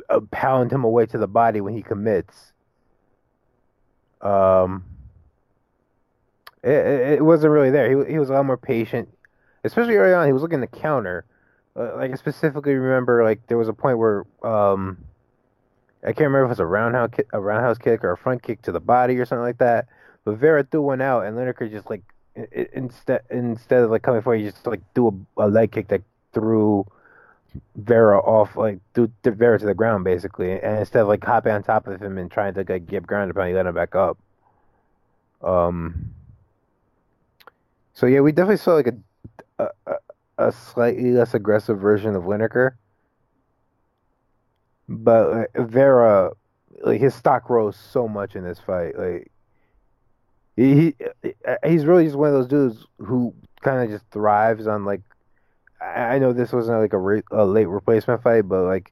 uh, 0.10 0.20
pound 0.32 0.72
him 0.72 0.84
away 0.84 1.06
to 1.06 1.18
the 1.18 1.28
body 1.28 1.62
when 1.62 1.74
he 1.74 1.82
commits. 1.82 2.54
Um, 4.22 4.86
it, 6.64 7.14
it, 7.14 7.26
wasn't 7.26 7.52
really 7.52 7.72
there. 7.72 7.90
He 7.90 8.14
he 8.14 8.20
was 8.20 8.30
a 8.30 8.34
lot 8.34 8.46
more 8.46 8.58
patient, 8.58 9.10
especially 9.64 9.96
early 9.96 10.14
on. 10.14 10.26
He 10.28 10.34
was 10.34 10.42
looking 10.42 10.62
to 10.62 10.68
counter, 10.68 11.26
Uh, 11.76 11.96
like 11.96 12.12
I 12.12 12.16
specifically 12.16 12.74
remember, 12.74 13.24
like 13.24 13.48
there 13.48 13.58
was 13.58 13.70
a 13.70 13.74
point 13.74 13.98
where 13.98 14.26
um, 14.44 14.98
I 16.04 16.08
can't 16.08 16.28
remember 16.28 16.44
if 16.44 16.48
it 16.48 16.50
was 16.50 16.60
a 16.60 16.66
roundhouse 16.66 17.12
kick, 17.16 17.30
a 17.32 17.40
roundhouse 17.40 17.78
kick 17.78 18.04
or 18.04 18.12
a 18.12 18.18
front 18.18 18.44
kick 18.44 18.62
to 18.64 18.72
the 18.72 18.80
body 18.80 19.18
or 19.18 19.26
something 19.26 19.44
like 19.44 19.60
that. 19.60 19.88
But 20.26 20.36
Vera 20.38 20.64
threw 20.64 20.82
one 20.82 21.02
out, 21.02 21.26
and 21.26 21.38
Lineker 21.38 21.70
just 21.72 21.90
like 21.90 22.04
instead 22.52 23.22
instead 23.30 23.84
of 23.84 23.92
like 23.92 24.04
coming 24.04 24.22
for 24.22 24.36
he 24.36 24.44
just 24.44 24.66
like 24.68 24.82
do 24.94 25.08
a, 25.38 25.46
a 25.46 25.48
leg 25.48 25.72
kick 25.72 25.88
that 25.90 26.02
threw 26.34 26.86
Vera 27.76 28.20
off, 28.20 28.56
like 28.56 28.80
threw 28.94 29.12
th- 29.24 29.36
Vera 29.36 29.60
to 29.60 29.66
the 29.66 29.74
ground 29.74 30.04
basically, 30.04 30.52
and 30.52 30.80
instead 30.80 31.02
of 31.02 31.08
like 31.08 31.24
hopping 31.24 31.54
on 31.54 31.64
top 31.64 31.88
of 31.88 32.02
him 32.02 32.18
and 32.18 32.32
trying 32.32 32.54
to 32.54 32.66
like 32.68 32.86
get 32.88 33.08
grounded, 33.08 33.36
upon, 33.36 33.48
he 33.48 33.54
let 33.54 33.66
him 33.66 33.76
back 33.76 33.96
up. 33.96 34.18
Um. 35.42 36.14
So 37.94 38.06
yeah, 38.06 38.22
we 38.22 38.32
definitely 38.32 38.58
saw 38.58 38.74
like 38.74 38.88
a 38.88 38.96
a, 40.38 40.52
slightly 40.52 41.12
less 41.12 41.34
aggressive 41.34 41.80
version 41.80 42.16
of 42.16 42.24
Lineker. 42.24 42.72
But 44.88 45.50
uh, 45.56 45.64
Vera, 45.64 46.32
like 46.84 47.00
his 47.00 47.16
stock 47.16 47.50
rose 47.50 47.78
so 47.78 48.08
much 48.08 48.36
in 48.36 48.44
this 48.44 48.60
fight. 48.60 48.98
Like 48.98 49.32
he, 50.56 50.76
he 51.24 51.34
he's 51.66 51.86
really 51.86 52.06
just 52.06 52.18
one 52.18 52.30
of 52.30 52.34
those 52.34 52.48
dudes 52.48 52.86
who 52.98 53.34
kind 53.62 53.84
of 53.84 53.90
just 53.90 54.10
thrives 54.12 54.68
on 54.68 54.86
like. 54.86 55.02
I 55.80 56.16
I 56.16 56.20
know 56.20 56.34
this 56.34 56.52
wasn't 56.52 56.80
like 56.80 56.94
a, 56.94 56.98
re, 56.98 57.22
a 57.32 57.46
late 57.46 57.68
replacement 57.68 58.22
fight, 58.22 58.48
but 58.48 58.64
like 58.64 58.92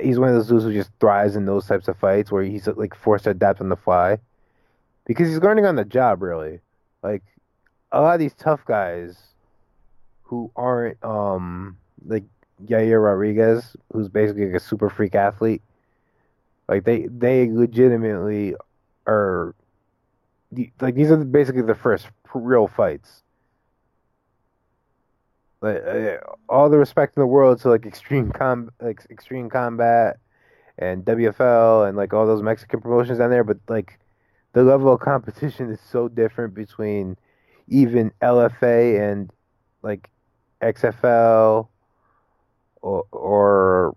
he's 0.00 0.18
one 0.18 0.28
of 0.28 0.34
those 0.34 0.48
dudes 0.48 0.64
who 0.64 0.72
just 0.72 0.90
thrives 1.00 1.36
in 1.36 1.46
those 1.46 1.66
types 1.66 1.88
of 1.88 1.96
fights 1.98 2.30
where 2.30 2.42
he's 2.42 2.66
like 2.66 2.94
forced 2.94 3.24
to 3.24 3.30
adapt 3.30 3.60
on 3.60 3.68
the 3.68 3.76
fly 3.76 4.18
because 5.06 5.28
he's 5.28 5.38
learning 5.38 5.66
on 5.66 5.76
the 5.76 5.84
job. 5.84 6.22
Really, 6.22 6.60
like 7.02 7.22
a 7.92 8.00
lot 8.00 8.14
of 8.14 8.20
these 8.20 8.34
tough 8.34 8.64
guys 8.64 9.29
who 10.30 10.48
aren't 10.54 11.02
um 11.04 11.76
like 12.06 12.22
Yair 12.64 13.02
Rodriguez, 13.02 13.76
who's 13.92 14.08
basically 14.08 14.46
like 14.46 14.54
a 14.54 14.60
super 14.60 14.88
freak 14.88 15.16
athlete. 15.16 15.60
Like 16.68 16.84
they 16.84 17.08
they 17.08 17.50
legitimately 17.50 18.54
are 19.08 19.56
like 20.80 20.94
these 20.94 21.10
are 21.10 21.16
basically 21.16 21.62
the 21.62 21.74
first 21.74 22.06
real 22.32 22.68
fights. 22.68 23.22
Like 25.60 25.82
uh, 25.84 26.18
all 26.48 26.70
the 26.70 26.78
respect 26.78 27.16
in 27.16 27.22
the 27.22 27.26
world 27.26 27.60
to 27.62 27.68
like 27.68 27.84
extreme 27.84 28.30
com 28.30 28.70
like 28.80 29.04
extreme 29.10 29.50
combat 29.50 30.18
and 30.78 31.04
WFL 31.04 31.88
and 31.88 31.96
like 31.96 32.14
all 32.14 32.24
those 32.24 32.40
Mexican 32.40 32.80
promotions 32.80 33.18
down 33.18 33.30
there, 33.30 33.44
but 33.44 33.58
like 33.68 33.98
the 34.52 34.62
level 34.62 34.92
of 34.92 35.00
competition 35.00 35.70
is 35.72 35.80
so 35.80 36.06
different 36.06 36.54
between 36.54 37.16
even 37.66 38.12
LFA 38.22 39.10
and 39.10 39.32
like 39.82 40.08
XFL 40.62 41.68
or 42.82 43.04
or 43.12 43.96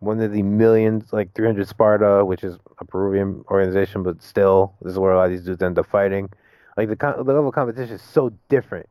one 0.00 0.20
of 0.20 0.32
the 0.32 0.42
millions 0.42 1.12
like 1.12 1.32
300 1.34 1.66
Sparta, 1.68 2.24
which 2.24 2.44
is 2.44 2.58
a 2.78 2.84
Peruvian 2.84 3.44
organization, 3.50 4.02
but 4.02 4.22
still 4.22 4.74
this 4.82 4.92
is 4.92 4.98
where 4.98 5.12
a 5.12 5.16
lot 5.16 5.26
of 5.26 5.30
these 5.30 5.44
dudes 5.44 5.62
end 5.62 5.78
up 5.78 5.86
fighting. 5.86 6.30
Like 6.76 6.88
the 6.88 6.96
the 6.96 7.22
level 7.32 7.48
of 7.48 7.54
competition 7.54 7.94
is 7.94 8.02
so 8.02 8.32
different 8.48 8.88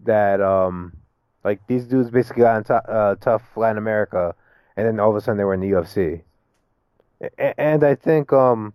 that 0.00 0.40
um 0.40 0.92
like 1.44 1.60
these 1.66 1.84
dudes 1.86 2.10
basically 2.10 2.42
got 2.42 2.56
on 2.56 2.64
to- 2.64 2.90
uh, 2.90 3.14
tough 3.16 3.42
Latin 3.56 3.78
America, 3.78 4.34
and 4.76 4.86
then 4.86 5.00
all 5.00 5.10
of 5.10 5.16
a 5.16 5.20
sudden 5.20 5.38
they 5.38 5.44
were 5.44 5.54
in 5.54 5.60
the 5.60 5.68
UFC. 5.70 6.22
A- 7.38 7.60
and 7.60 7.84
I 7.84 7.94
think 7.94 8.32
um 8.32 8.74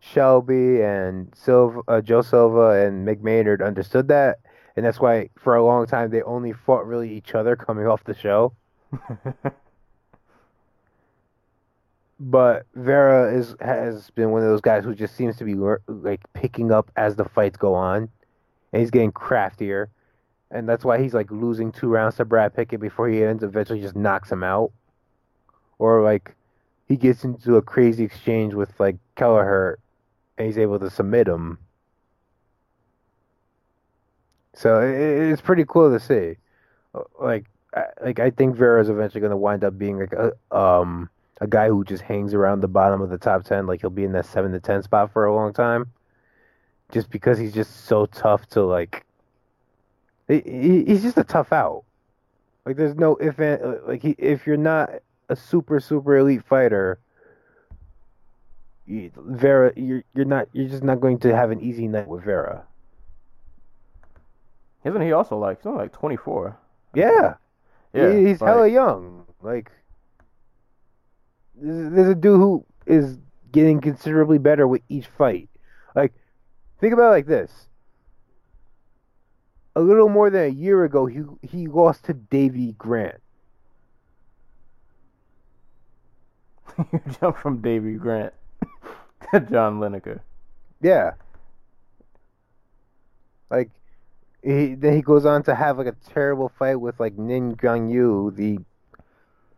Shelby 0.00 0.82
and 0.82 1.32
Silva, 1.34 1.80
uh, 1.88 2.00
Joe 2.00 2.22
Silva 2.22 2.84
and 2.86 3.06
Mick 3.06 3.20
Maynard 3.22 3.62
understood 3.62 4.08
that, 4.08 4.38
and 4.76 4.84
that's 4.84 5.00
why 5.00 5.30
for 5.38 5.54
a 5.54 5.64
long 5.64 5.86
time 5.86 6.10
they 6.10 6.22
only 6.22 6.52
fought 6.52 6.86
really 6.86 7.12
each 7.12 7.34
other 7.34 7.56
coming 7.56 7.86
off 7.86 8.04
the 8.04 8.14
show. 8.14 8.52
But 12.20 12.66
Vera 12.74 13.34
is 13.34 13.56
has 13.60 14.10
been 14.10 14.30
one 14.30 14.42
of 14.42 14.48
those 14.48 14.60
guys 14.60 14.84
who 14.84 14.94
just 14.94 15.16
seems 15.16 15.36
to 15.36 15.44
be 15.44 15.54
like 15.88 16.20
picking 16.32 16.70
up 16.70 16.90
as 16.96 17.16
the 17.16 17.24
fights 17.24 17.56
go 17.56 17.74
on, 17.74 18.08
and 18.72 18.80
he's 18.80 18.90
getting 18.90 19.10
craftier, 19.12 19.90
and 20.50 20.68
that's 20.68 20.84
why 20.84 21.02
he's 21.02 21.12
like 21.12 21.30
losing 21.30 21.72
two 21.72 21.88
rounds 21.88 22.16
to 22.16 22.24
Brad 22.24 22.54
Pickett 22.54 22.80
before 22.80 23.08
he 23.08 23.22
ends 23.22 23.42
eventually 23.42 23.80
just 23.80 23.96
knocks 23.96 24.30
him 24.30 24.44
out, 24.44 24.72
or 25.78 26.02
like 26.02 26.34
he 26.86 26.96
gets 26.96 27.24
into 27.24 27.56
a 27.56 27.62
crazy 27.62 28.04
exchange 28.04 28.54
with 28.54 28.78
like 28.78 28.96
Kelleher, 29.16 29.78
and 30.38 30.46
he's 30.46 30.58
able 30.58 30.78
to 30.78 30.90
submit 30.90 31.26
him. 31.26 31.58
So 34.54 34.80
it, 34.80 35.30
it's 35.32 35.42
pretty 35.42 35.64
cool 35.66 35.90
to 35.90 36.00
see. 36.00 36.36
Uh, 36.94 37.02
Like, 37.20 37.46
I, 37.74 37.84
like 38.02 38.18
I 38.20 38.30
think 38.30 38.56
Vera 38.56 38.80
is 38.80 38.88
eventually 38.88 39.20
going 39.20 39.30
to 39.32 39.36
wind 39.36 39.64
up 39.64 39.76
being 39.78 39.98
like 39.98 40.12
a 40.12 40.32
um 40.56 41.10
a 41.40 41.46
guy 41.48 41.68
who 41.68 41.82
just 41.84 42.04
hangs 42.04 42.32
around 42.32 42.60
the 42.60 42.68
bottom 42.68 43.00
of 43.02 43.10
the 43.10 43.18
top 43.18 43.44
ten. 43.44 43.66
Like 43.66 43.80
he'll 43.80 43.90
be 43.90 44.04
in 44.04 44.12
that 44.12 44.26
seven 44.26 44.52
to 44.52 44.60
ten 44.60 44.82
spot 44.82 45.12
for 45.12 45.24
a 45.24 45.34
long 45.34 45.52
time, 45.52 45.90
just 46.92 47.10
because 47.10 47.36
he's 47.38 47.52
just 47.52 47.86
so 47.86 48.06
tough 48.06 48.46
to 48.50 48.62
like. 48.62 49.04
He, 50.28 50.40
he- 50.40 50.84
he's 50.84 51.02
just 51.02 51.18
a 51.18 51.24
tough 51.24 51.52
out. 51.52 51.84
Like 52.64 52.76
there's 52.76 52.94
no 52.94 53.16
if 53.16 53.38
and- 53.40 53.80
like 53.86 54.02
he, 54.02 54.14
if 54.18 54.46
you're 54.46 54.56
not 54.56 54.90
a 55.28 55.34
super 55.36 55.80
super 55.80 56.16
elite 56.16 56.44
fighter, 56.44 56.98
you, 58.86 59.10
Vera 59.16 59.72
you're 59.76 60.04
you're 60.14 60.24
not 60.24 60.48
you're 60.52 60.68
just 60.68 60.84
not 60.84 61.00
going 61.00 61.18
to 61.20 61.34
have 61.34 61.50
an 61.50 61.60
easy 61.60 61.88
night 61.88 62.06
with 62.06 62.22
Vera. 62.24 62.64
Isn't 64.84 65.00
he 65.00 65.12
also 65.12 65.38
like 65.38 65.58
he's 65.58 65.66
only 65.66 65.84
like 65.84 65.92
24? 65.92 66.56
Yeah. 66.94 67.34
Yeah, 67.92 68.12
He- 68.12 68.26
he's 68.26 68.40
like- 68.40 68.48
hella 68.48 68.68
young. 68.68 69.26
Like, 69.40 69.70
there's, 71.54 71.92
there's 71.92 72.08
a 72.08 72.14
dude 72.14 72.38
who 72.40 72.64
is 72.86 73.18
getting 73.52 73.80
considerably 73.80 74.38
better 74.38 74.66
with 74.66 74.82
each 74.88 75.06
fight. 75.06 75.48
Like, 75.94 76.12
think 76.80 76.92
about 76.92 77.08
it 77.08 77.10
like 77.10 77.26
this. 77.26 77.68
A 79.76 79.80
little 79.80 80.08
more 80.08 80.30
than 80.30 80.44
a 80.44 80.48
year 80.48 80.84
ago, 80.84 81.06
he 81.06 81.22
he 81.42 81.66
lost 81.66 82.04
to 82.04 82.14
Davy 82.14 82.72
Grant. 82.72 83.20
you 86.92 87.00
jump 87.20 87.36
from 87.38 87.60
Davy 87.60 87.94
Grant 87.94 88.32
to 89.32 89.40
John 89.40 89.78
Lineker. 89.80 90.20
Yeah. 90.80 91.12
Like, 93.50 93.70
he, 94.44 94.74
then 94.74 94.94
he 94.94 95.02
goes 95.02 95.24
on 95.24 95.42
to 95.44 95.54
have 95.54 95.78
like 95.78 95.86
a 95.86 95.96
terrible 96.12 96.50
fight 96.50 96.76
with 96.76 97.00
like 97.00 97.16
Ning 97.16 97.56
Guangyou. 97.56 98.34
The 98.36 98.58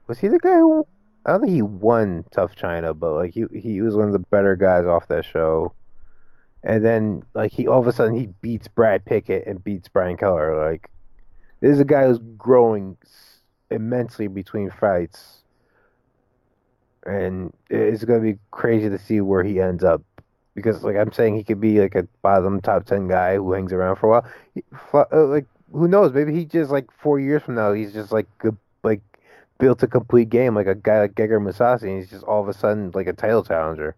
was 0.07 0.19
he 0.19 0.29
the 0.29 0.39
guy 0.39 0.59
who? 0.59 0.87
I 1.25 1.33
don't 1.33 1.41
think 1.41 1.53
he 1.53 1.63
won 1.63 2.25
Tough 2.31 2.55
China, 2.55 2.95
but 2.95 3.15
like 3.15 3.35
he 3.35 3.47
he 3.53 3.83
was 3.83 3.97
one 3.97 4.07
of 4.07 4.13
the 4.13 4.21
better 4.21 4.55
guys 4.55 4.87
off 4.87 5.09
that 5.09 5.25
show. 5.25 5.73
And 6.63 6.85
then 6.85 7.25
like 7.35 7.53
he 7.53 7.67
all 7.67 7.81
of 7.81 7.87
a 7.89 7.93
sudden 7.93 8.15
he 8.15 8.29
beats 8.41 8.69
Brad 8.69 9.05
Pickett 9.05 9.47
and 9.47 9.63
beats 9.63 9.89
Brian 9.89 10.17
Kelleher. 10.17 10.57
Like 10.57 10.89
this 11.61 11.73
is 11.73 11.81
a 11.81 11.85
guy 11.85 12.07
who's 12.07 12.21
growing 12.37 12.97
immensely 13.71 14.29
between 14.29 14.71
fights, 14.71 15.43
and 17.05 17.53
it's 17.69 18.05
gonna 18.05 18.21
be 18.21 18.39
crazy 18.53 18.89
to 18.89 18.99
see 18.99 19.21
where 19.21 19.43
he 19.43 19.61
ends 19.61 19.83
up 19.83 20.03
because 20.57 20.83
like 20.83 20.97
I'm 20.97 21.13
saying 21.13 21.37
he 21.37 21.45
could 21.45 21.61
be 21.61 21.79
like 21.79 21.95
a 21.95 22.09
bottom 22.23 22.61
top 22.61 22.87
ten 22.87 23.07
guy 23.07 23.37
who 23.37 23.53
hangs 23.53 23.73
around 23.73 23.97
for 23.97 24.07
a 24.07 24.11
while. 24.11 24.27
He, 24.55 24.65
uh, 24.93 25.27
like 25.27 25.47
who 25.71 25.87
knows? 25.87 26.13
Maybe 26.13 26.35
he 26.35 26.45
just 26.45 26.73
like 26.73 26.91
four 26.91 27.21
years 27.21 27.43
from 27.43 27.55
now 27.55 27.73
he's 27.73 27.93
just 27.93 28.11
like 28.11 28.27
good, 28.39 28.57
like 28.83 29.03
built 29.59 29.83
a 29.83 29.87
complete 29.87 30.31
game 30.31 30.55
like 30.55 30.67
a 30.67 30.75
guy 30.75 31.01
like 31.01 31.15
Gegard 31.15 31.43
Mousasi 31.43 31.83
and 31.83 31.99
he's 31.99 32.11
just 32.11 32.25
all 32.25 32.43
of 32.43 32.49
a 32.49 32.55
sudden 32.55 32.91
like 32.95 33.07
a 33.07 33.13
title 33.13 33.45
challenger. 33.45 33.95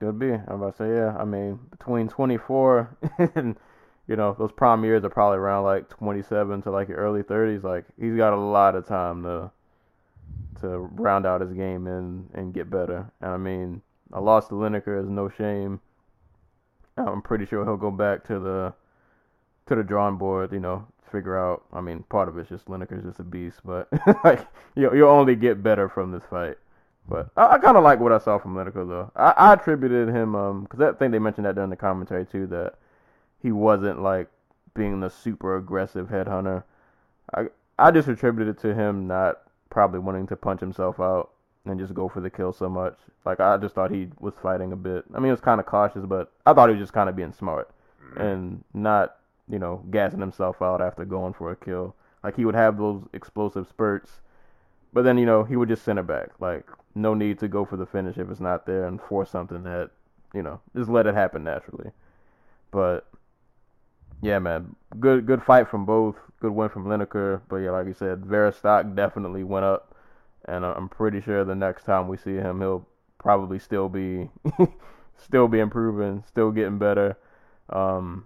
Could 0.00 0.18
be. 0.18 0.32
I'm 0.32 0.62
about 0.62 0.76
to 0.78 0.84
say 0.84 0.88
yeah. 0.88 1.16
I 1.16 1.24
mean, 1.24 1.58
between 1.70 2.08
24 2.08 2.96
and 3.34 3.56
you 4.06 4.16
know 4.16 4.34
those 4.38 4.52
prime 4.52 4.84
years 4.84 5.04
are 5.04 5.10
probably 5.10 5.38
around 5.38 5.64
like 5.64 5.90
27 5.90 6.62
to 6.62 6.70
like 6.70 6.88
your 6.88 6.96
early 6.96 7.22
30s. 7.22 7.62
Like 7.62 7.84
he's 8.00 8.16
got 8.16 8.32
a 8.32 8.40
lot 8.40 8.74
of 8.74 8.86
time 8.86 9.22
to 9.24 9.50
to 10.60 10.78
round 10.78 11.26
out 11.26 11.42
his 11.42 11.52
game 11.52 11.86
and 11.86 12.30
and 12.32 12.54
get 12.54 12.70
better. 12.70 13.10
And 13.20 13.32
I 13.32 13.36
mean, 13.36 13.82
a 14.12 14.20
loss 14.20 14.48
to 14.48 14.54
Lineker 14.54 15.00
is 15.02 15.08
no 15.08 15.28
shame. 15.28 15.80
I'm 16.96 17.22
pretty 17.22 17.46
sure 17.46 17.64
he'll 17.64 17.76
go 17.76 17.90
back 17.90 18.24
to 18.26 18.38
the 18.38 18.74
to 19.66 19.74
the 19.76 19.82
drawing 19.82 20.16
board. 20.16 20.52
You 20.52 20.60
know, 20.60 20.86
figure 21.10 21.38
out. 21.38 21.64
I 21.72 21.80
mean, 21.80 22.02
part 22.04 22.28
of 22.28 22.38
it's 22.38 22.48
just 22.48 22.66
Lineker's 22.66 23.04
just 23.04 23.20
a 23.20 23.24
beast, 23.24 23.60
but 23.64 23.88
like 24.24 24.46
you 24.74 24.94
you'll 24.94 25.10
only 25.10 25.36
get 25.36 25.62
better 25.62 25.88
from 25.88 26.12
this 26.12 26.24
fight. 26.28 26.56
But 27.08 27.30
I, 27.36 27.54
I 27.54 27.58
kind 27.58 27.76
of 27.76 27.84
like 27.84 28.00
what 28.00 28.12
I 28.12 28.18
saw 28.18 28.38
from 28.38 28.54
Lineker 28.54 28.86
though. 28.86 29.12
I, 29.16 29.34
I 29.36 29.52
attributed 29.54 30.08
him 30.08 30.34
um 30.34 30.62
because 30.62 30.80
I 30.80 30.92
think 30.92 31.12
they 31.12 31.18
mentioned 31.18 31.46
that 31.46 31.54
during 31.54 31.70
the 31.70 31.76
commentary 31.76 32.26
too 32.26 32.46
that 32.48 32.74
he 33.42 33.52
wasn't 33.52 34.02
like 34.02 34.28
being 34.74 35.00
the 35.00 35.10
super 35.10 35.56
aggressive 35.56 36.08
headhunter. 36.08 36.64
I 37.34 37.46
I 37.78 37.90
just 37.90 38.08
attributed 38.08 38.56
it 38.56 38.60
to 38.62 38.74
him 38.74 39.06
not 39.06 39.42
probably 39.70 40.00
wanting 40.00 40.26
to 40.26 40.36
punch 40.36 40.60
himself 40.60 40.98
out 40.98 41.30
and 41.64 41.78
just 41.78 41.94
go 41.94 42.08
for 42.08 42.20
the 42.20 42.30
kill 42.30 42.52
so 42.52 42.68
much. 42.68 42.96
Like 43.24 43.40
I 43.40 43.56
just 43.56 43.74
thought 43.74 43.90
he 43.90 44.08
was 44.20 44.34
fighting 44.42 44.72
a 44.72 44.76
bit. 44.76 45.04
I 45.14 45.18
mean, 45.18 45.28
it 45.28 45.32
was 45.32 45.40
kind 45.40 45.60
of 45.60 45.66
cautious, 45.66 46.04
but 46.06 46.32
I 46.46 46.52
thought 46.52 46.68
he 46.68 46.74
was 46.74 46.82
just 46.82 46.92
kind 46.92 47.08
of 47.08 47.16
being 47.16 47.32
smart 47.32 47.70
mm-hmm. 48.02 48.20
and 48.20 48.64
not 48.74 49.18
you 49.48 49.58
know, 49.58 49.82
gassing 49.90 50.20
himself 50.20 50.60
out 50.60 50.80
after 50.80 51.04
going 51.04 51.32
for 51.32 51.50
a 51.50 51.56
kill. 51.56 51.94
Like 52.22 52.36
he 52.36 52.44
would 52.44 52.54
have 52.54 52.76
those 52.76 53.02
explosive 53.12 53.66
spurts, 53.68 54.20
but 54.92 55.02
then 55.02 55.18
you 55.18 55.26
know 55.26 55.44
he 55.44 55.56
would 55.56 55.68
just 55.68 55.84
send 55.84 55.98
it 55.98 56.06
back. 56.06 56.30
Like 56.40 56.66
no 56.94 57.14
need 57.14 57.38
to 57.38 57.48
go 57.48 57.64
for 57.64 57.76
the 57.76 57.86
finish 57.86 58.18
if 58.18 58.30
it's 58.30 58.40
not 58.40 58.66
there 58.66 58.86
and 58.86 59.00
force 59.00 59.30
something 59.30 59.62
that 59.62 59.90
you 60.34 60.42
know 60.42 60.60
just 60.76 60.90
let 60.90 61.06
it 61.06 61.14
happen 61.14 61.44
naturally. 61.44 61.90
But 62.70 63.06
yeah, 64.20 64.38
man, 64.38 64.74
good 65.00 65.26
good 65.26 65.42
fight 65.42 65.68
from 65.68 65.86
both. 65.86 66.16
Good 66.40 66.52
win 66.52 66.68
from 66.68 66.84
Lineker, 66.84 67.40
but 67.48 67.56
yeah, 67.56 67.70
like 67.70 67.86
you 67.86 67.94
said, 67.94 68.24
Vera 68.24 68.52
stock 68.52 68.94
definitely 68.94 69.42
went 69.42 69.64
up, 69.64 69.94
and 70.48 70.64
I'm 70.64 70.88
pretty 70.88 71.20
sure 71.20 71.44
the 71.44 71.54
next 71.54 71.84
time 71.84 72.08
we 72.08 72.16
see 72.16 72.34
him, 72.34 72.60
he'll 72.60 72.86
probably 73.18 73.58
still 73.58 73.88
be 73.88 74.28
still 75.16 75.48
be 75.48 75.58
improving, 75.58 76.24
still 76.26 76.50
getting 76.50 76.78
better. 76.78 77.16
Um, 77.70 78.24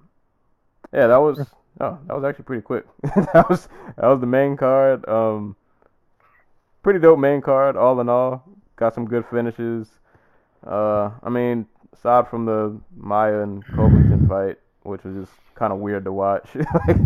yeah, 0.92 1.08
that 1.08 1.16
was 1.16 1.40
oh, 1.80 1.98
that 2.06 2.14
was 2.14 2.24
actually 2.24 2.44
pretty 2.44 2.62
quick. 2.62 2.86
that 3.02 3.46
was 3.48 3.68
that 3.96 4.06
was 4.06 4.20
the 4.20 4.26
main 4.26 4.56
card. 4.56 5.06
Um, 5.08 5.56
pretty 6.82 7.00
dope 7.00 7.18
main 7.18 7.40
card, 7.40 7.76
all 7.76 8.00
in 8.00 8.08
all. 8.08 8.44
Got 8.76 8.94
some 8.94 9.06
good 9.06 9.24
finishes. 9.30 9.88
Uh, 10.66 11.10
I 11.22 11.28
mean, 11.28 11.66
aside 11.92 12.28
from 12.28 12.46
the 12.46 12.80
Maia 12.96 13.42
and 13.42 13.64
Covington 13.66 14.28
fight, 14.28 14.58
which 14.82 15.02
was 15.04 15.26
just 15.26 15.38
kind 15.54 15.72
of 15.72 15.80
weird 15.80 16.04
to 16.04 16.12
watch, 16.12 16.48
like 16.54 16.96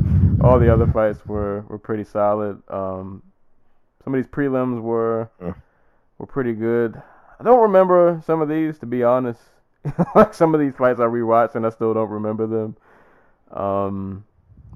all 0.43 0.59
the 0.59 0.73
other 0.73 0.87
fights 0.87 1.25
were 1.27 1.65
were 1.69 1.79
pretty 1.79 2.05
solid. 2.05 2.63
Um, 2.69 3.23
some 4.07 4.15
of 4.15 4.23
these 4.23 4.31
prelims 4.31 4.81
were 4.81 5.29
were 6.19 6.27
pretty 6.27 6.53
good. 6.53 7.03
I 7.41 7.43
don't 7.43 7.61
remember 7.61 8.23
some 8.25 8.41
of 8.41 8.49
these 8.49 8.79
to 8.79 8.87
be 8.87 9.03
honest. 9.03 9.41
like 10.15 10.33
some 10.33 10.55
of 10.55 10.61
these 10.61 10.77
fights 10.77 11.01
I 11.01 11.07
rewatched 11.07 11.57
and 11.57 11.67
I 11.67 11.71
still 11.71 11.93
don't 11.93 12.09
remember 12.11 12.47
them. 12.47 12.77
Um, 13.51 14.25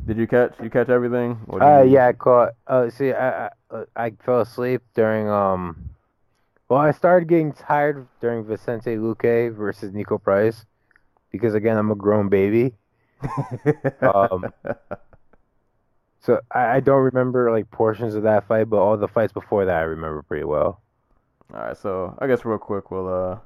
did 0.05 0.17
you 0.19 0.27
catch 0.27 0.55
you 0.61 0.69
catch 0.69 0.89
everything? 0.89 1.39
Uh, 1.61 1.83
you- 1.83 1.93
yeah, 1.95 2.09
I 2.09 2.13
caught. 2.13 2.55
Uh, 2.67 2.91
see, 2.91 3.13
I, 3.13 3.47
I 3.47 3.51
I 3.95 4.11
fell 4.25 4.41
asleep 4.41 4.83
during 4.95 5.29
um. 5.29 5.91
Well, 6.69 6.81
I 6.81 6.91
started 6.91 7.29
getting 7.29 7.53
tired 7.53 8.09
during 8.21 8.45
Vicente 8.45 8.97
Luque 8.97 9.55
versus 9.55 9.93
Niko 9.93 10.21
Price, 10.21 10.67
because 11.31 11.55
again, 11.55 11.77
I'm 11.77 11.93
a 11.93 11.97
grown 11.97 12.29
baby. 12.29 12.75
Um, 14.03 14.53
So 16.21 16.41
I, 16.53 16.77
I 16.77 16.81
don't 16.81 17.03
remember 17.03 17.51
like 17.51 17.71
portions 17.71 18.15
of 18.15 18.23
that 18.25 18.47
fight, 18.47 18.69
but 18.69 18.77
all 18.79 18.97
the 18.97 19.09
fights 19.09 19.33
before 19.33 19.65
that 19.65 19.77
I 19.77 19.83
remember 19.83 20.23
pretty 20.23 20.45
well. 20.45 20.81
All 21.53 21.61
right, 21.61 21.77
so 21.77 22.17
I 22.21 22.27
guess 22.27 22.45
real 22.45 22.59
quick 22.59 22.91
we'll 22.91 23.09
uh 23.09 23.39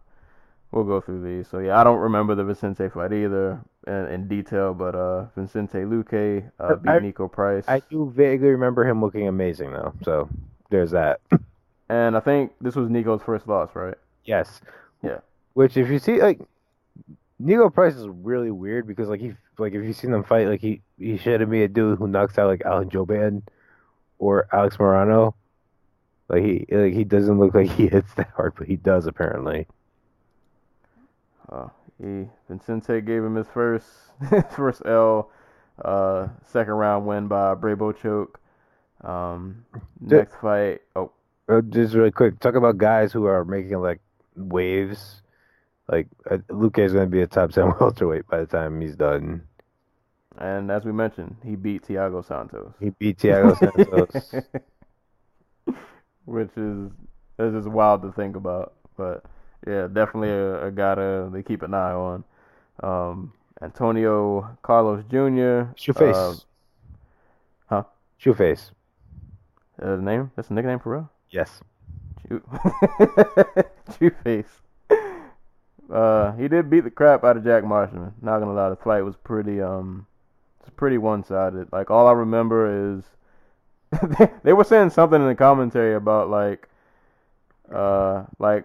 we'll 0.72 0.84
go 0.84 1.00
through 1.00 1.22
these. 1.22 1.48
So 1.48 1.58
yeah, 1.60 1.80
I 1.80 1.84
don't 1.84 2.00
remember 2.00 2.34
the 2.34 2.44
Vicente 2.44 2.88
fight 2.88 3.12
either 3.12 3.60
in, 3.86 4.06
in 4.06 4.28
detail, 4.28 4.74
but 4.74 4.94
uh 4.94 5.26
Vicente 5.36 5.78
Luque 5.78 6.50
uh, 6.58 6.74
beat 6.76 6.90
I- 6.90 6.98
Niko 6.98 7.30
Price, 7.30 7.64
I 7.68 7.80
do 7.90 8.12
vaguely 8.14 8.48
remember 8.48 8.84
him 8.86 9.00
looking 9.00 9.28
amazing 9.28 9.72
though. 9.72 9.94
So 10.02 10.28
there's 10.70 10.90
that. 10.90 11.20
and 11.88 12.16
I 12.16 12.20
think 12.20 12.52
this 12.60 12.74
was 12.76 12.88
Niko's 12.88 13.22
first 13.22 13.46
loss, 13.46 13.70
right? 13.74 13.94
yes. 14.24 14.60
Yeah. 15.02 15.18
Which 15.52 15.76
if 15.76 15.88
you 15.88 15.98
see 15.98 16.20
like 16.20 16.40
Niko 17.40 17.72
Price 17.72 17.94
is 17.94 18.08
really 18.08 18.50
weird 18.50 18.86
because 18.86 19.08
like 19.08 19.20
he 19.20 19.34
like 19.58 19.74
if 19.74 19.84
you've 19.84 19.96
seen 19.96 20.10
them 20.10 20.24
fight 20.24 20.48
like 20.48 20.60
he 20.60 20.80
he 20.98 21.16
shouldn't 21.16 21.50
be 21.50 21.62
a 21.62 21.68
dude 21.68 21.98
who 21.98 22.08
knocks 22.08 22.38
out 22.38 22.48
like 22.48 22.62
Alan 22.64 22.90
Jouban 22.90 23.42
or 24.18 24.48
Alex 24.52 24.76
Morono. 24.76 25.34
Like 26.28 26.42
he 26.42 26.66
like 26.70 26.94
he 26.94 27.04
doesn't 27.04 27.38
look 27.38 27.54
like 27.54 27.70
he 27.70 27.88
hits 27.88 28.14
that 28.14 28.30
hard, 28.36 28.54
but 28.56 28.66
he 28.66 28.76
does 28.76 29.06
apparently. 29.06 29.66
Uh, 31.50 31.68
he 32.00 32.26
Vicente 32.48 33.00
gave 33.00 33.24
him 33.24 33.34
his 33.36 33.48
first 33.48 33.86
his 34.30 34.44
first 34.56 34.82
L, 34.86 35.30
uh, 35.84 36.28
second 36.44 36.74
round 36.74 37.06
win 37.06 37.28
by 37.28 37.54
Brabo 37.54 37.96
choke. 37.96 38.40
Um, 39.02 39.66
next 40.00 40.36
fight, 40.36 40.80
oh 40.96 41.12
Uh, 41.48 41.60
just 41.62 41.94
really 41.94 42.10
quick, 42.10 42.38
talk 42.40 42.54
about 42.54 42.78
guys 42.78 43.12
who 43.12 43.26
are 43.26 43.44
making 43.44 43.78
like 43.80 44.00
waves. 44.36 45.22
Like 45.88 46.08
uh, 46.30 46.38
Luque 46.50 46.78
is 46.78 46.92
going 46.92 47.06
to 47.06 47.10
be 47.10 47.20
a 47.22 47.26
top 47.26 47.52
ten 47.52 47.72
welterweight 47.80 48.26
by 48.28 48.40
the 48.40 48.46
time 48.46 48.80
he's 48.80 48.96
done. 48.96 49.42
And 50.38 50.70
as 50.70 50.84
we 50.84 50.92
mentioned, 50.92 51.36
he 51.44 51.56
beat 51.56 51.86
Thiago 51.86 52.24
Santos. 52.26 52.72
He 52.80 52.90
beat 52.90 53.18
Thiago 53.18 53.56
Santos. 53.56 54.34
which 56.24 56.50
is 56.56 56.90
this 57.36 57.48
is 57.48 57.64
just 57.64 57.68
wild 57.68 58.02
to 58.02 58.12
think 58.12 58.36
about. 58.36 58.74
But 58.96 59.24
yeah, 59.66 59.86
definitely 59.86 60.30
a, 60.30 60.66
a 60.66 60.70
guy 60.70 60.94
to 60.94 61.30
they 61.32 61.42
keep 61.42 61.62
an 61.62 61.74
eye 61.74 61.92
on. 61.92 62.24
Um, 62.82 63.32
Antonio 63.62 64.56
Carlos 64.62 65.04
Jr. 65.08 65.72
Shoeface. 65.76 66.14
Uh, 66.14 66.34
huh? 67.66 67.82
Shoeface. 68.22 68.70
Is 69.82 69.88
his 69.88 70.00
name? 70.00 70.30
That's 70.36 70.50
a 70.50 70.54
nickname 70.54 70.78
for 70.78 70.92
real? 70.92 71.10
Yes. 71.30 71.60
Shoe 72.28 72.42
Shoe 73.98 74.10
face. 74.22 74.60
Uh, 75.92 76.32
he 76.32 76.48
did 76.48 76.70
beat 76.70 76.84
the 76.84 76.90
crap 76.90 77.24
out 77.24 77.36
of 77.36 77.44
Jack 77.44 77.64
Marshman. 77.64 78.14
Not 78.22 78.38
gonna 78.38 78.54
lie, 78.54 78.70
the 78.70 78.76
fight 78.76 79.02
was 79.02 79.16
pretty 79.16 79.60
um, 79.60 80.06
it's 80.64 80.74
pretty 80.74 80.96
one 80.96 81.22
sided. 81.22 81.68
Like 81.72 81.90
all 81.90 82.06
I 82.06 82.12
remember 82.12 82.96
is 82.96 83.04
they, 84.18 84.30
they 84.44 84.52
were 84.54 84.64
saying 84.64 84.90
something 84.90 85.20
in 85.20 85.28
the 85.28 85.34
commentary 85.34 85.94
about 85.94 86.30
like, 86.30 86.68
uh, 87.72 88.24
like 88.38 88.64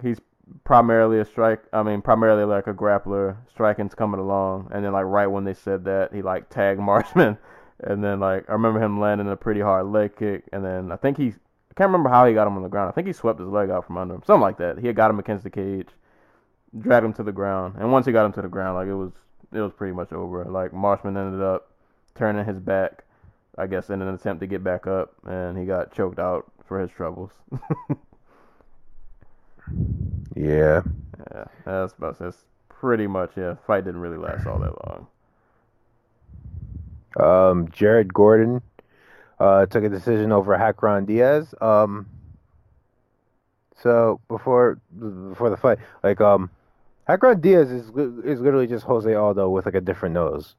he's 0.00 0.20
primarily 0.62 1.18
a 1.18 1.24
strike. 1.24 1.60
I 1.72 1.82
mean, 1.82 2.02
primarily 2.02 2.44
like 2.44 2.68
a 2.68 2.72
grappler. 2.72 3.36
Striking's 3.50 3.94
coming 3.94 4.20
along, 4.20 4.70
and 4.72 4.84
then 4.84 4.92
like 4.92 5.06
right 5.06 5.26
when 5.26 5.44
they 5.44 5.54
said 5.54 5.84
that, 5.86 6.14
he 6.14 6.22
like 6.22 6.48
tagged 6.50 6.80
Marshman, 6.88 7.36
and 7.80 8.04
then 8.04 8.20
like 8.20 8.48
I 8.48 8.52
remember 8.52 8.80
him 8.80 9.00
landing 9.00 9.28
a 9.28 9.36
pretty 9.36 9.60
hard 9.60 9.86
leg 9.86 10.16
kick, 10.16 10.44
and 10.52 10.64
then 10.64 10.92
I 10.92 10.96
think 10.96 11.16
he 11.16 11.26
I 11.26 11.74
can't 11.74 11.88
remember 11.88 12.10
how 12.10 12.26
he 12.26 12.34
got 12.34 12.46
him 12.46 12.56
on 12.56 12.62
the 12.62 12.68
ground. 12.68 12.90
I 12.90 12.92
think 12.92 13.08
he 13.08 13.12
swept 13.12 13.40
his 13.40 13.48
leg 13.48 13.70
out 13.70 13.86
from 13.86 13.98
under 13.98 14.14
him, 14.14 14.22
something 14.24 14.40
like 14.40 14.58
that. 14.58 14.78
He 14.78 14.86
had 14.86 14.94
got 14.94 15.10
him 15.10 15.18
against 15.18 15.42
the 15.42 15.50
cage, 15.50 15.88
dragged 16.78 17.04
him 17.04 17.12
to 17.14 17.24
the 17.24 17.32
ground, 17.32 17.74
and 17.76 17.90
once 17.90 18.06
he 18.06 18.12
got 18.12 18.24
him 18.26 18.32
to 18.34 18.42
the 18.42 18.48
ground, 18.48 18.76
like 18.76 18.86
it 18.86 18.94
was 18.94 19.10
it 19.52 19.60
was 19.60 19.72
pretty 19.72 19.94
much 19.94 20.12
over. 20.12 20.44
Like 20.44 20.72
Marshman 20.72 21.16
ended 21.16 21.42
up 21.42 21.70
turning 22.14 22.44
his 22.44 22.58
back, 22.58 23.04
I 23.58 23.66
guess, 23.66 23.90
in 23.90 24.02
an 24.02 24.14
attempt 24.14 24.40
to 24.40 24.46
get 24.46 24.62
back 24.62 24.86
up, 24.86 25.12
and 25.26 25.58
he 25.58 25.64
got 25.64 25.92
choked 25.92 26.18
out 26.18 26.50
for 26.66 26.80
his 26.80 26.90
troubles. 26.90 27.30
Yeah. 30.36 30.82
yeah, 31.32 31.44
that's 31.64 31.92
about 31.92 32.18
that's 32.18 32.44
pretty 32.68 33.06
much 33.06 33.32
yeah. 33.36 33.54
Fight 33.66 33.84
didn't 33.84 34.00
really 34.00 34.16
last 34.16 34.46
all 34.46 34.58
that 34.58 34.74
long. 34.88 35.06
Um, 37.18 37.68
Jared 37.70 38.14
Gordon 38.14 38.62
uh, 39.38 39.66
took 39.66 39.84
a 39.84 39.88
decision 39.88 40.32
over 40.32 40.56
Hacran 40.56 41.06
Dias. 41.06 41.54
Um, 41.60 42.06
so 43.82 44.20
before 44.28 44.80
before 44.98 45.50
the 45.50 45.56
fight, 45.56 45.78
like 46.02 46.20
um, 46.20 46.50
Hacran 47.10 47.40
Dias 47.40 47.70
is 47.70 47.88
is 48.24 48.40
literally 48.40 48.66
just 48.68 48.84
Jose 48.84 49.12
Aldo 49.12 49.48
with 49.50 49.66
like 49.66 49.74
a 49.74 49.80
different 49.80 50.14
nose. 50.14 50.54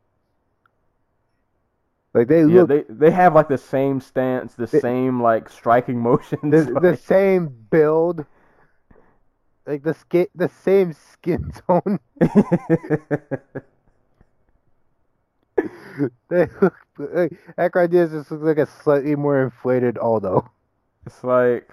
Like 2.14 2.28
they 2.28 2.44
Yeah, 2.44 2.62
look 2.62 2.70
they 2.70 2.84
they 2.90 3.12
have 3.12 3.34
like 3.36 3.48
the 3.48 3.58
same 3.58 4.02
stance, 4.02 4.56
the 4.56 4.68
They- 4.68 4.80
same 4.80 5.22
like 5.22 5.50
striking 5.50 6.00
motions. 6.10 6.42
the, 6.52 6.78
the 6.82 6.98
same 6.98 7.48
build, 7.70 8.26
like 9.66 9.84
the 9.84 9.94
skin, 9.94 10.28
the 10.36 10.50
same 10.50 10.92
skin 10.94 11.52
tone. 11.68 12.00
they 16.30 16.48
look 16.62 16.74
like 16.98 17.32
Hacran 17.58 17.90
Dias 17.92 18.12
just 18.12 18.32
looks 18.32 18.44
like 18.44 18.58
a 18.58 18.66
slightly 18.66 19.16
more 19.16 19.42
inflated 19.44 19.98
Aldo. 19.98 20.50
it's 21.06 21.24
like 21.24 21.70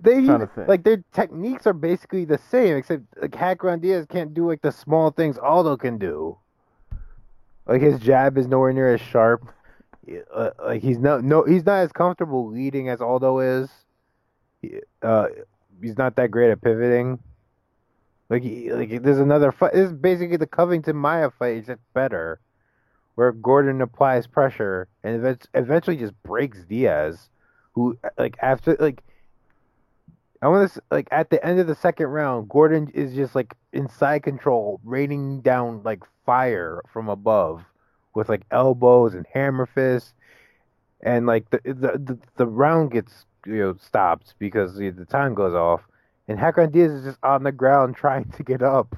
They 0.00 0.18
even, 0.18 0.48
like 0.66 0.84
their 0.84 1.02
techniques 1.12 1.66
are 1.66 1.72
basically 1.72 2.24
the 2.24 2.38
same, 2.38 2.76
except 2.76 3.02
like 3.20 3.32
Hacran 3.32 3.80
Dias 3.80 4.06
can't 4.06 4.32
do 4.34 4.48
like 4.48 4.62
the 4.62 4.72
small 4.72 5.10
things 5.10 5.38
Aldo 5.38 5.76
can 5.76 5.98
do. 5.98 6.38
Like 7.66 7.80
his 7.82 8.00
jab 8.00 8.38
is 8.38 8.46
nowhere 8.46 8.72
near 8.72 8.94
as 8.94 9.00
sharp. 9.00 9.48
Uh, 10.34 10.50
like 10.64 10.82
he's 10.82 10.98
not 10.98 11.22
no 11.22 11.44
he's 11.44 11.64
not 11.64 11.78
as 11.78 11.92
comfortable 11.92 12.48
leading 12.48 12.88
as 12.88 13.00
Aldo 13.00 13.38
is. 13.38 13.70
He- 14.60 14.80
Uh, 15.02 15.28
he's 15.80 15.96
not 15.96 16.16
that 16.16 16.30
great 16.30 16.50
at 16.50 16.60
pivoting. 16.60 17.18
Like 18.28 18.42
he, 18.42 18.72
like 18.72 19.02
there's 19.02 19.18
another 19.18 19.52
fight. 19.52 19.74
This 19.74 19.88
is 19.88 19.92
basically 19.92 20.38
the 20.38 20.46
Covington 20.46 20.96
Maia 20.96 21.30
fight, 21.30 21.58
except 21.58 21.82
better, 21.92 22.40
where 23.14 23.30
Gordon 23.32 23.80
applies 23.82 24.26
pressure 24.26 24.88
and 25.04 25.38
eventually 25.54 25.96
just 25.98 26.20
breaks 26.22 26.64
Dias, 26.64 27.28
who 27.72 27.98
like 28.18 28.36
after 28.40 28.74
like 28.80 29.02
I 30.42 30.48
want 30.48 30.72
to 30.72 30.82
like 30.90 31.06
at 31.12 31.30
the 31.30 31.44
end 31.46 31.60
of 31.60 31.68
the 31.68 31.74
second 31.76 32.08
round, 32.08 32.48
Gordon 32.48 32.90
is 32.94 33.14
just 33.14 33.36
like 33.36 33.54
inside 33.72 34.24
control, 34.24 34.80
raining 34.82 35.40
down 35.40 35.82
like 35.84 36.02
fire 36.26 36.82
from 36.92 37.08
above 37.08 37.62
with 38.14 38.28
like 38.28 38.42
elbows 38.50 39.14
and 39.14 39.24
hammer 39.32 39.66
fists, 39.66 40.14
and 41.00 41.26
like 41.26 41.48
the 41.50 41.60
the 41.64 41.92
the, 41.96 42.18
the 42.36 42.46
round 42.46 42.90
gets 42.90 43.24
you 43.46 43.54
know 43.54 43.76
stopped 43.80 44.34
because 44.40 44.74
the, 44.74 44.90
the 44.90 45.04
time 45.04 45.34
goes 45.34 45.54
off, 45.54 45.82
and 46.26 46.40
Hacran 46.40 46.72
Dias 46.72 46.90
is 46.90 47.04
just 47.04 47.18
on 47.22 47.44
the 47.44 47.52
ground 47.52 47.94
trying 47.96 48.28
to 48.32 48.42
get 48.42 48.62
up, 48.62 48.96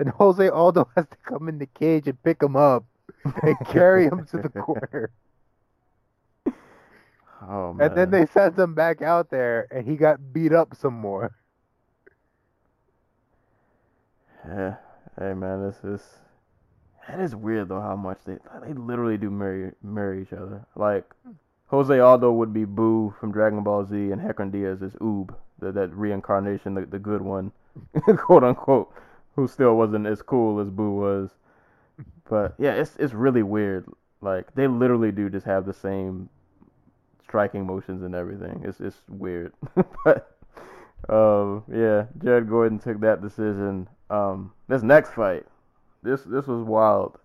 and 0.00 0.08
Jose 0.08 0.48
Aldo 0.48 0.88
has 0.96 1.06
to 1.06 1.16
come 1.24 1.48
in 1.48 1.58
the 1.58 1.66
cage 1.66 2.08
and 2.08 2.20
pick 2.24 2.42
him 2.42 2.56
up, 2.56 2.84
and 3.44 3.56
carry 3.66 4.06
him 4.06 4.26
to 4.32 4.38
the 4.38 4.48
corner. 4.60 5.12
Oh 7.48 7.72
man. 7.72 7.88
And 7.88 7.96
then 7.96 8.10
they 8.10 8.26
sent 8.26 8.58
him 8.58 8.74
back 8.74 9.02
out 9.02 9.30
there, 9.30 9.66
and 9.70 9.86
he 9.86 9.96
got 9.96 10.32
beat 10.32 10.52
up 10.52 10.74
some 10.76 10.94
more. 10.94 11.34
Yeah. 14.46 14.76
Hey 15.18 15.34
man, 15.34 15.62
this 15.66 15.84
is 15.84 16.02
it 17.08 17.20
is 17.20 17.34
weird 17.34 17.68
though 17.68 17.80
how 17.80 17.96
much 17.96 18.18
they 18.24 18.38
they 18.64 18.72
literally 18.72 19.16
do 19.18 19.30
marry 19.30 19.72
marry 19.82 20.22
each 20.22 20.32
other. 20.32 20.64
Like 20.76 21.04
Jose 21.66 21.98
Aldo 21.98 22.32
would 22.32 22.52
be 22.52 22.64
Buu 22.64 23.18
from 23.18 23.32
Dragon 23.32 23.62
Ball 23.62 23.84
Z, 23.84 23.94
and 23.96 24.20
Hacran 24.20 24.52
Dias 24.52 24.82
is 24.82 24.92
Uub, 24.94 25.34
the, 25.58 25.72
that 25.72 25.90
reincarnation, 25.94 26.74
the, 26.74 26.84
the 26.84 26.98
good 26.98 27.22
one, 27.22 27.50
quote 28.18 28.44
unquote, 28.44 28.92
who 29.36 29.48
still 29.48 29.74
wasn't 29.74 30.06
as 30.06 30.20
cool 30.20 30.60
as 30.60 30.68
Buu 30.68 30.94
was. 30.96 31.30
But 32.28 32.54
yeah, 32.58 32.72
it's 32.72 32.96
it's 32.96 33.14
really 33.14 33.42
weird. 33.42 33.86
Like 34.20 34.54
they 34.54 34.66
literally 34.66 35.12
do 35.12 35.28
just 35.28 35.46
have 35.46 35.66
the 35.66 35.74
same 35.74 36.28
striking 37.32 37.64
motions 37.64 38.02
and 38.02 38.14
everything. 38.14 38.60
It's 38.62 38.78
it's 38.78 38.98
weird. 39.08 39.54
but 40.04 40.36
um, 41.08 41.64
yeah, 41.72 42.04
Jared 42.22 42.46
Gordon 42.46 42.78
took 42.78 43.00
that 43.00 43.22
decision. 43.22 43.88
Um, 44.10 44.52
this 44.68 44.82
next 44.82 45.14
fight, 45.14 45.46
this 46.02 46.20
this 46.24 46.46
was 46.46 46.62
wild. 46.62 47.18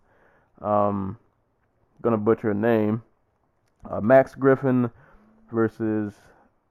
Um, 0.62 1.18
gonna 2.01 2.18
butcher 2.18 2.51
a 2.51 2.55
name. 2.55 3.03
Uh, 3.89 3.99
Max 3.99 4.34
Griffin 4.34 4.89
versus 5.51 6.14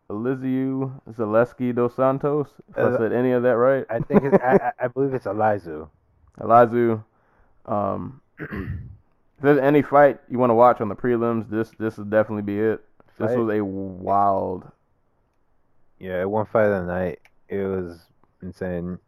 Elizeu 0.09 0.99
Zaleski 1.11 1.75
dos 1.75 1.95
Santos. 1.95 2.49
If 2.71 2.79
Uh, 2.79 2.95
I 2.95 2.97
said 2.97 3.13
any 3.13 3.33
of 3.33 3.43
that 3.43 3.57
right. 3.59 3.85
I 3.91 4.01
think 4.01 4.25
I 4.43 4.73
I 4.81 4.89
believe 4.89 5.13
it's 5.13 5.27
Elizu. 5.27 5.91
Elizu. 6.41 7.05
Um, 7.67 8.23
if 8.39 9.43
there's 9.43 9.59
any 9.59 9.83
fight 9.83 10.21
you 10.31 10.39
want 10.39 10.49
to 10.49 10.55
watch 10.55 10.81
on 10.81 10.89
the 10.89 10.97
prelims, 10.97 11.51
this 11.51 11.71
this 11.79 11.99
would 11.99 12.09
definitely 12.09 12.43
be 12.43 12.59
it. 12.59 12.83
This 13.19 13.37
was 13.37 13.57
a 13.57 13.65
wild. 13.65 14.71
Yeah, 15.99 16.25
one 16.25 16.47
fight 16.47 16.67
of 16.67 16.87
the 16.87 16.93
night. 16.93 17.21
It 17.49 17.63
was 17.63 17.99
insane. 18.43 18.99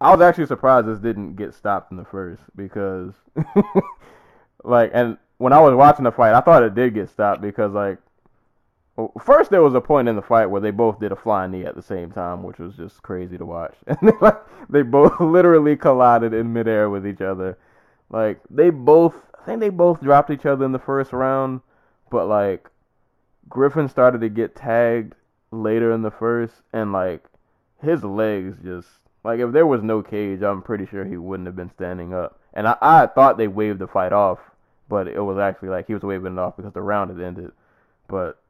I 0.00 0.10
was 0.10 0.20
actually 0.20 0.46
surprised 0.46 0.86
this 0.86 0.98
didn't 0.98 1.36
get 1.36 1.54
stopped 1.54 1.92
in 1.92 1.96
the 1.96 2.04
first 2.04 2.42
because, 2.56 3.14
like, 4.64 4.90
and 4.92 5.16
when 5.38 5.52
I 5.52 5.60
was 5.60 5.74
watching 5.74 6.04
the 6.04 6.12
fight, 6.12 6.34
I 6.34 6.40
thought 6.40 6.64
it 6.64 6.74
did 6.74 6.94
get 6.94 7.08
stopped 7.08 7.40
because, 7.40 7.72
like, 7.72 7.98
first 9.20 9.50
there 9.50 9.62
was 9.62 9.74
a 9.74 9.80
point 9.80 10.08
in 10.08 10.16
the 10.16 10.22
fight 10.22 10.46
where 10.46 10.60
they 10.60 10.70
both 10.72 11.00
did 11.00 11.12
a 11.12 11.16
flying 11.16 11.52
knee 11.52 11.64
at 11.64 11.76
the 11.76 11.82
same 11.82 12.10
time, 12.10 12.42
which 12.42 12.58
was 12.58 12.74
just 12.74 13.02
crazy 13.02 13.38
to 13.38 13.46
watch. 13.46 13.74
And 13.86 13.98
they, 14.02 14.12
like, 14.20 14.40
they 14.68 14.82
both 14.82 15.12
literally 15.20 15.76
collided 15.76 16.34
in 16.34 16.52
midair 16.52 16.90
with 16.90 17.06
each 17.06 17.20
other. 17.20 17.56
Like, 18.10 18.40
they 18.50 18.70
both, 18.70 19.14
I 19.40 19.44
think 19.44 19.60
they 19.60 19.70
both 19.70 20.02
dropped 20.02 20.30
each 20.30 20.46
other 20.46 20.64
in 20.64 20.72
the 20.72 20.78
first 20.78 21.12
round, 21.12 21.60
but 22.10 22.26
like, 22.26 22.68
Griffin 23.48 23.88
started 23.88 24.20
to 24.20 24.28
get 24.28 24.56
tagged 24.56 25.14
later 25.50 25.92
in 25.92 26.02
the 26.02 26.10
first, 26.10 26.54
and 26.72 26.92
like, 26.92 27.24
his 27.82 28.04
legs 28.04 28.56
just 28.64 28.88
like 29.24 29.40
if 29.40 29.52
there 29.52 29.66
was 29.66 29.82
no 29.82 30.02
cage, 30.02 30.42
I'm 30.42 30.62
pretty 30.62 30.86
sure 30.86 31.04
he 31.04 31.16
wouldn't 31.16 31.46
have 31.46 31.56
been 31.56 31.70
standing 31.70 32.12
up. 32.12 32.40
And 32.54 32.66
I, 32.66 32.76
I 32.80 33.06
thought 33.06 33.38
they 33.38 33.48
waved 33.48 33.78
the 33.78 33.86
fight 33.86 34.12
off, 34.12 34.38
but 34.88 35.06
it 35.08 35.20
was 35.20 35.38
actually 35.38 35.68
like 35.68 35.86
he 35.86 35.94
was 35.94 36.02
waving 36.02 36.32
it 36.32 36.38
off 36.38 36.56
because 36.56 36.72
the 36.72 36.82
round 36.82 37.10
had 37.10 37.24
ended. 37.24 37.52
But 38.08 38.40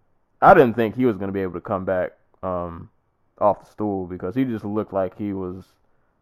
I 0.40 0.54
didn't 0.54 0.74
think 0.74 0.96
he 0.96 1.04
was 1.04 1.16
gonna 1.16 1.32
be 1.32 1.42
able 1.42 1.54
to 1.54 1.60
come 1.60 1.84
back 1.84 2.12
um, 2.42 2.90
off 3.38 3.60
the 3.60 3.70
stool 3.70 4.06
because 4.06 4.34
he 4.34 4.44
just 4.44 4.64
looked 4.64 4.92
like 4.92 5.18
he 5.18 5.32
was 5.32 5.64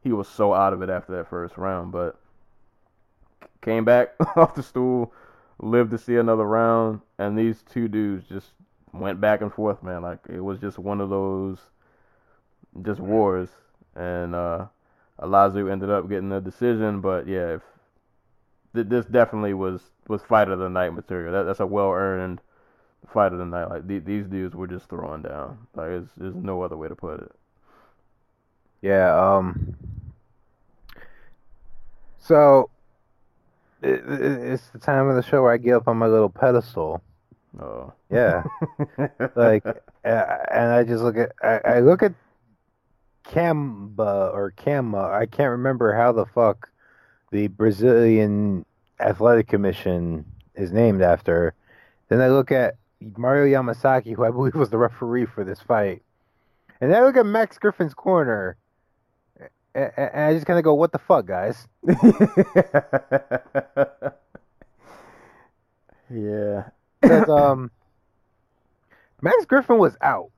he 0.02 0.12
was 0.12 0.28
so 0.28 0.52
out 0.52 0.72
of 0.72 0.82
it 0.82 0.90
after 0.90 1.16
that 1.16 1.28
first 1.28 1.56
round. 1.56 1.92
But 1.92 2.18
came 3.62 3.84
back 3.84 4.14
off 4.36 4.54
the 4.54 4.62
stool, 4.62 5.12
lived 5.60 5.92
to 5.92 5.98
see 5.98 6.16
another 6.16 6.44
round, 6.44 7.00
and 7.18 7.38
these 7.38 7.62
two 7.62 7.86
dudes 7.86 8.26
just 8.28 8.50
went 8.92 9.20
back 9.20 9.40
and 9.40 9.52
forth, 9.52 9.82
man. 9.82 10.02
Like 10.02 10.18
it 10.28 10.40
was 10.40 10.58
just 10.58 10.78
one 10.78 11.00
of 11.00 11.10
those 11.10 11.58
just 12.82 13.00
wars 13.00 13.48
and 13.94 14.34
uh, 14.34 14.66
Alazu 15.20 15.70
ended 15.70 15.90
up 15.90 16.08
getting 16.08 16.28
the 16.28 16.40
decision. 16.40 17.00
But 17.00 17.26
yeah, 17.26 17.54
if, 17.54 17.62
th- 18.74 18.88
this 18.88 19.06
definitely 19.06 19.54
was 19.54 19.80
was 20.08 20.22
fight 20.22 20.48
of 20.48 20.58
the 20.58 20.68
night 20.68 20.90
material. 20.90 21.32
That, 21.32 21.44
that's 21.44 21.60
a 21.60 21.66
well 21.66 21.90
earned 21.90 22.40
fight 23.12 23.32
of 23.32 23.38
the 23.38 23.44
night. 23.44 23.66
Like 23.70 23.88
th- 23.88 24.04
these 24.04 24.26
dudes 24.26 24.54
were 24.54 24.66
just 24.66 24.88
throwing 24.88 25.22
down. 25.22 25.58
Like 25.74 25.90
it's, 25.90 26.08
there's 26.16 26.34
no 26.34 26.62
other 26.62 26.76
way 26.76 26.88
to 26.88 26.96
put 26.96 27.20
it. 27.20 27.32
Yeah. 28.82 29.36
Um. 29.36 29.76
So 32.18 32.70
it, 33.82 34.02
it's 34.06 34.68
the 34.68 34.78
time 34.78 35.08
of 35.08 35.16
the 35.16 35.22
show 35.22 35.42
where 35.42 35.52
I 35.52 35.56
get 35.56 35.74
up 35.74 35.88
on 35.88 35.96
my 35.96 36.06
little 36.06 36.30
pedestal. 36.30 37.02
Oh. 37.58 37.92
Yeah. 38.10 38.44
like, 39.34 39.64
and 40.04 40.72
I 40.72 40.84
just 40.84 41.02
look 41.02 41.16
at 41.16 41.32
I, 41.42 41.76
I 41.76 41.80
look 41.80 42.02
at 42.02 42.14
Camba 43.24 44.30
or 44.32 44.52
Cama. 44.56 45.02
I 45.02 45.26
can't 45.26 45.50
remember 45.50 45.94
how 45.94 46.12
the 46.12 46.26
fuck 46.26 46.70
the 47.30 47.48
Brazilian 47.48 48.64
Athletic 49.00 49.48
Commission 49.48 50.24
is 50.54 50.72
named 50.72 51.02
after. 51.02 51.54
Then 52.08 52.20
I 52.20 52.28
look 52.28 52.52
at 52.52 52.76
Mario 53.16 53.62
Yamasaki, 53.62 54.14
who 54.14 54.24
I 54.24 54.30
believe 54.30 54.54
was 54.54 54.70
the 54.70 54.78
referee 54.78 55.26
for 55.26 55.44
this 55.44 55.60
fight, 55.60 56.02
and 56.80 56.90
then 56.90 57.00
I 57.02 57.06
look 57.06 57.16
at 57.16 57.26
Max 57.26 57.56
Griffin's 57.58 57.94
corner, 57.94 58.56
and 59.74 59.92
I 59.96 60.34
just 60.34 60.46
kind 60.46 60.58
of 60.58 60.64
go, 60.64 60.74
"What 60.74 60.92
the 60.92 60.98
fuck, 60.98 61.26
guys?" 61.26 61.68
yeah. 66.10 66.64
Because 67.00 67.28
um, 67.28 67.70
Max 69.20 69.44
Griffin 69.44 69.78
was 69.78 69.96
out, 70.00 70.30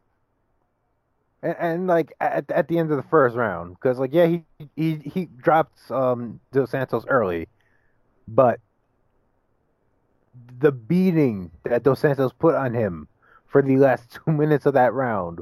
and, 1.43 1.57
and 1.59 1.87
like 1.87 2.13
at 2.21 2.51
at 2.51 2.69
the 2.69 2.79
end 2.79 2.91
of 2.91 2.97
the 2.97 3.03
first 3.03 3.37
round, 3.37 3.75
because 3.75 3.99
like 3.99 4.13
yeah, 4.13 4.27
he 4.27 4.45
he 4.77 4.97
he 4.97 5.25
dropped 5.27 5.79
um 5.91 6.41
Dos 6.53 6.71
Santos 6.71 7.05
early, 7.09 7.49
but 8.29 8.61
the 10.61 10.73
beating 10.73 11.51
that 11.65 11.83
Dos 11.83 12.01
Santos 12.01 12.33
put 12.33 12.55
on 12.55 12.75
him 12.75 13.09
for 13.47 13.63
the 13.63 13.77
last 13.77 14.19
two 14.25 14.33
minutes 14.33 14.67
of 14.67 14.75
that 14.75 14.93
round 14.95 15.41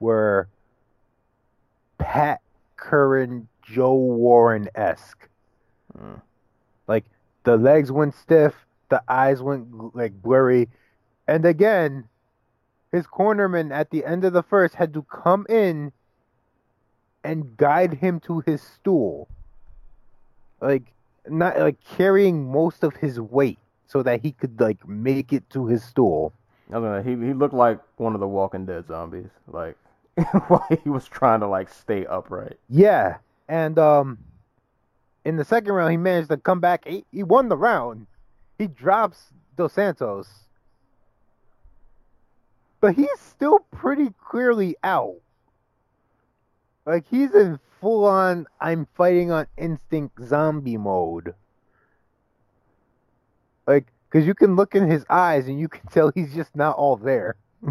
were 0.00 0.48
Pat 1.98 2.40
Curran, 2.76 3.48
Joe 3.62 3.94
Warren 3.94 4.68
esque. 4.74 5.28
Mm. 5.98 6.20
Like 6.86 7.04
the 7.44 7.56
legs 7.56 7.90
went 7.90 8.14
stiff, 8.14 8.54
the 8.88 9.02
eyes 9.08 9.42
went 9.42 9.94
like 9.94 10.20
blurry, 10.22 10.68
and 11.26 11.44
again, 11.44 12.08
his 12.92 13.06
cornerman 13.06 13.72
at 13.72 13.90
the 13.90 14.04
end 14.04 14.24
of 14.24 14.32
the 14.32 14.42
first 14.42 14.74
had 14.74 14.94
to 14.94 15.02
come 15.02 15.46
in 15.48 15.92
and 17.24 17.56
guide 17.56 17.94
him 17.94 18.20
to 18.20 18.40
his 18.40 18.62
stool, 18.62 19.28
like 20.60 20.84
not 21.28 21.58
like 21.58 21.76
carrying 21.96 22.50
most 22.50 22.82
of 22.82 22.96
his 22.96 23.20
weight 23.20 23.58
so 23.86 24.02
that 24.02 24.22
he 24.22 24.32
could 24.32 24.60
like 24.60 24.86
make 24.88 25.32
it 25.32 25.48
to 25.50 25.66
his 25.66 25.82
stool. 25.82 26.32
I 26.70 26.74
don't. 26.74 27.04
He 27.04 27.26
he 27.26 27.32
looked 27.32 27.54
like 27.54 27.80
one 27.96 28.14
of 28.14 28.20
the 28.20 28.28
Walking 28.28 28.66
Dead 28.66 28.86
zombies. 28.86 29.30
Like 29.46 29.76
while 30.48 30.66
he 30.82 30.88
was 30.88 31.06
trying 31.06 31.40
to 31.40 31.46
like 31.46 31.68
stay 31.68 32.04
upright. 32.06 32.58
Yeah, 32.68 33.18
and 33.48 33.78
um, 33.78 34.18
in 35.24 35.36
the 35.36 35.44
second 35.44 35.72
round, 35.72 35.90
he 35.90 35.96
managed 35.96 36.30
to 36.30 36.36
come 36.36 36.60
back. 36.60 36.86
He, 36.86 37.04
he 37.12 37.22
won 37.22 37.48
the 37.48 37.56
round. 37.56 38.06
He 38.58 38.66
drops 38.66 39.32
Dos 39.56 39.72
Santos, 39.72 40.28
but 42.80 42.94
he's 42.94 43.20
still 43.20 43.60
pretty 43.70 44.12
clearly 44.28 44.76
out. 44.82 45.16
Like 46.84 47.06
he's 47.08 47.32
in 47.34 47.60
full 47.80 48.04
on 48.04 48.46
I'm 48.60 48.88
fighting 48.96 49.30
on 49.30 49.46
instinct 49.56 50.20
zombie 50.24 50.76
mode. 50.76 51.34
Like, 53.66 53.86
cause 54.10 54.26
you 54.26 54.34
can 54.34 54.56
look 54.56 54.74
in 54.74 54.90
his 54.90 55.04
eyes 55.08 55.46
and 55.46 55.60
you 55.60 55.68
can 55.68 55.86
tell 55.92 56.10
he's 56.14 56.34
just 56.34 56.56
not 56.56 56.76
all 56.76 56.96
there. 56.96 57.36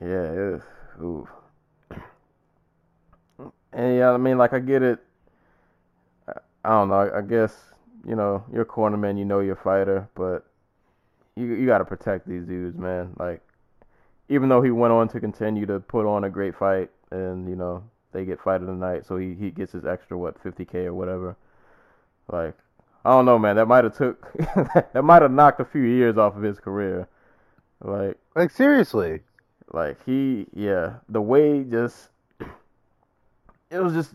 yeah, 0.00 0.58
ooh. 1.00 1.26
And 3.72 3.96
yeah, 3.96 4.12
I 4.12 4.16
mean, 4.18 4.38
like 4.38 4.52
I 4.52 4.60
get 4.60 4.82
it. 4.82 5.00
I- 6.64 6.70
don't 6.70 6.88
know. 6.88 6.94
I, 6.94 7.18
I 7.18 7.22
guess 7.22 7.54
you 8.06 8.16
know 8.16 8.44
you're 8.52 8.62
a 8.62 8.66
cornerman, 8.66 9.18
you 9.18 9.24
know 9.24 9.40
you're 9.40 9.54
a 9.54 9.62
fighter, 9.62 10.08
but 10.14 10.46
you 11.36 11.46
you 11.46 11.66
got 11.66 11.78
to 11.78 11.84
protect 11.84 12.28
these 12.28 12.44
dudes, 12.44 12.76
man. 12.78 13.14
Like 13.18 13.42
even 14.28 14.48
though 14.48 14.62
he 14.62 14.70
went 14.70 14.92
on 14.92 15.08
to 15.08 15.20
continue 15.20 15.66
to 15.66 15.80
put 15.80 16.06
on 16.06 16.24
a 16.24 16.30
great 16.30 16.54
fight, 16.56 16.90
and 17.10 17.48
you 17.48 17.56
know 17.56 17.82
they 18.12 18.24
get 18.24 18.40
fight 18.40 18.60
of 18.60 18.66
the 18.66 18.72
night, 18.74 19.06
so 19.06 19.16
he 19.16 19.34
he 19.34 19.50
gets 19.50 19.72
his 19.72 19.84
extra 19.84 20.16
what 20.18 20.42
50k 20.42 20.86
or 20.86 20.94
whatever. 20.94 21.36
Like 22.30 22.56
I 23.04 23.10
don't 23.10 23.26
know, 23.26 23.38
man. 23.38 23.56
That 23.56 23.66
might 23.68 23.84
have 23.84 23.96
took 23.96 24.32
that 24.92 25.04
might 25.04 25.22
have 25.22 25.30
knocked 25.32 25.60
a 25.60 25.64
few 25.64 25.82
years 25.82 26.16
off 26.16 26.36
of 26.36 26.42
his 26.42 26.58
career. 26.58 27.08
Like 27.82 28.16
Like 28.34 28.50
seriously. 28.50 29.20
like 29.72 30.02
he, 30.06 30.46
yeah, 30.54 30.94
the 31.08 31.20
way 31.20 31.64
just 31.64 32.08
it 33.70 33.78
was 33.78 33.92
just 33.92 34.14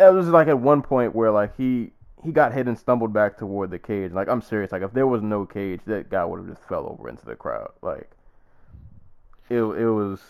it 0.00 0.12
was 0.12 0.28
like 0.28 0.48
at 0.48 0.58
one 0.58 0.82
point 0.82 1.14
where 1.14 1.30
like 1.30 1.56
he 1.56 1.92
he 2.24 2.32
got 2.32 2.52
hit 2.52 2.66
and 2.66 2.78
stumbled 2.78 3.12
back 3.12 3.38
toward 3.38 3.70
the 3.70 3.78
cage. 3.78 4.12
Like 4.12 4.28
I'm 4.28 4.42
serious. 4.42 4.72
Like 4.72 4.82
if 4.82 4.92
there 4.92 5.06
was 5.06 5.22
no 5.22 5.46
cage, 5.46 5.80
that 5.86 6.10
guy 6.10 6.24
would 6.24 6.38
have 6.38 6.48
just 6.48 6.66
fell 6.68 6.86
over 6.86 7.08
into 7.08 7.24
the 7.24 7.36
crowd. 7.36 7.72
Like 7.82 8.10
it 9.48 9.60
it 9.60 9.90
was. 9.90 10.20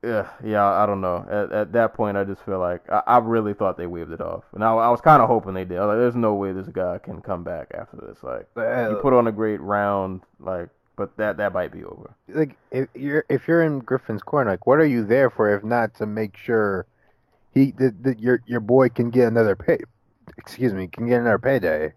Yeah, 0.00 0.28
yeah, 0.44 0.64
I 0.64 0.86
don't 0.86 1.00
know. 1.00 1.26
At, 1.28 1.50
at 1.50 1.72
that 1.72 1.94
point, 1.94 2.16
I 2.16 2.22
just 2.22 2.44
feel 2.44 2.60
like 2.60 2.88
I, 2.88 3.02
I 3.04 3.18
really 3.18 3.52
thought 3.52 3.76
they 3.76 3.88
waved 3.88 4.12
it 4.12 4.20
off, 4.20 4.44
and 4.54 4.62
I, 4.62 4.68
I 4.68 4.90
was 4.90 5.00
kind 5.00 5.20
of 5.20 5.28
hoping 5.28 5.54
they 5.54 5.64
did. 5.64 5.80
Like, 5.80 5.98
there's 5.98 6.14
no 6.14 6.34
way 6.34 6.52
this 6.52 6.68
guy 6.68 6.98
can 6.98 7.20
come 7.20 7.42
back 7.42 7.72
after 7.74 7.96
this. 7.96 8.22
Like, 8.22 8.46
you 8.54 8.62
uh, 8.62 8.94
put 9.02 9.12
on 9.12 9.26
a 9.26 9.32
great 9.32 9.60
round, 9.60 10.20
like, 10.38 10.68
but 10.98 11.16
that 11.16 11.36
that 11.38 11.52
might 11.52 11.72
be 11.72 11.82
over. 11.84 12.14
like 12.28 12.56
if 12.70 12.88
you're 12.94 13.24
if 13.28 13.48
you're 13.48 13.64
in 13.64 13.80
Griffin's 13.80 14.22
corner, 14.22 14.50
like 14.50 14.68
what 14.68 14.78
are 14.78 14.86
you 14.86 15.04
there 15.04 15.30
for 15.30 15.52
if 15.52 15.64
not 15.64 15.94
to 15.94 16.06
make 16.06 16.36
sure 16.36 16.86
he 17.52 17.72
that 17.72 18.02
that 18.02 18.20
your 18.20 18.42
your 18.46 18.60
boy 18.60 18.88
can 18.88 19.10
get 19.10 19.28
another 19.28 19.56
pay 19.56 19.78
excuse 20.36 20.72
me, 20.72 20.86
can 20.88 21.06
get 21.08 21.20
another 21.20 21.38
payday. 21.38 21.92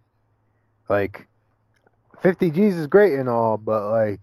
Like 0.90 1.28
fifty 2.22 2.50
G's 2.50 2.76
is 2.76 2.88
great 2.88 3.14
and 3.14 3.30
all, 3.30 3.58
but 3.58 3.90
like 3.90 4.22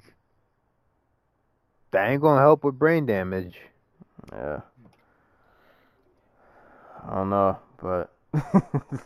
that 1.90 2.08
ain't 2.08 2.22
gonna 2.22 2.40
help 2.40 2.64
with 2.64 2.78
brain 2.78 3.06
damage. 3.06 3.56
Yeah. 4.32 4.60
I 7.08 7.14
don't 7.14 7.30
know, 7.30 7.58
but 7.80 8.12
it, 8.34 9.00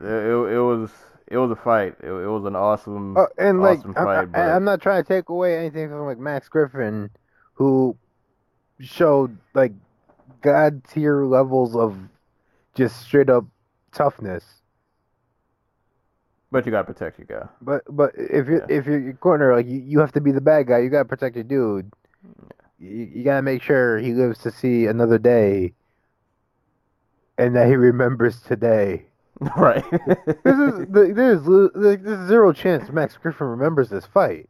it, 0.00 0.52
it 0.54 0.60
was 0.60 0.90
it 1.28 1.36
was 1.36 1.50
a 1.52 1.56
fight. 1.56 1.94
It, 2.02 2.08
it 2.10 2.26
was 2.26 2.44
an 2.44 2.56
awesome. 2.56 3.16
Oh, 3.16 3.28
and 3.38 3.60
like 3.60 3.78
Awesome 3.78 3.94
I'm, 3.96 4.04
fight, 4.04 4.18
I, 4.18 4.24
but- 4.24 4.40
I'm 4.40 4.64
not 4.64 4.80
trying 4.82 5.04
to 5.04 5.08
take 5.08 5.28
away 5.28 5.56
anything 5.56 5.88
from 5.88 6.06
like 6.06 6.18
Max 6.18 6.48
Griffin, 6.48 7.10
who 7.54 7.96
showed 8.80 9.38
like 9.54 9.72
god 10.42 10.82
tier 10.84 11.24
levels 11.24 11.74
of 11.76 11.96
just 12.74 13.00
straight 13.00 13.30
up 13.30 13.44
toughness. 13.92 14.44
But 16.52 16.66
you 16.66 16.72
gotta 16.72 16.84
protect 16.92 17.18
your 17.18 17.26
guy. 17.26 17.48
But 17.62 17.82
but 17.88 18.12
if 18.16 18.46
you're 18.48 18.60
Yeah. 18.68 18.76
if 18.78 18.86
you're 18.86 18.98
your 18.98 19.12
corner, 19.14 19.54
like 19.54 19.66
you, 19.66 19.78
you 19.80 20.00
have 20.00 20.12
to 20.12 20.20
be 20.20 20.32
the 20.32 20.40
bad 20.40 20.66
guy. 20.66 20.78
You 20.78 20.90
gotta 20.90 21.04
protect 21.08 21.36
your 21.36 21.44
dude. 21.44 21.92
You, 22.78 23.08
you 23.14 23.24
gotta 23.24 23.42
make 23.42 23.62
sure 23.62 23.98
he 23.98 24.12
lives 24.14 24.38
to 24.40 24.50
see 24.50 24.86
another 24.86 25.18
day, 25.18 25.74
and 27.38 27.54
that 27.54 27.68
he 27.68 27.76
remembers 27.76 28.40
today. 28.40 29.06
right. 29.56 29.84
This 29.90 30.58
is 30.58 30.86
the- 30.90 31.12
there's 31.14 31.44
there's 32.02 32.28
zero 32.28 32.52
chance 32.52 32.90
Max 32.90 33.16
Griffin 33.16 33.46
remembers 33.46 33.88
this 33.88 34.04
fight. 34.06 34.48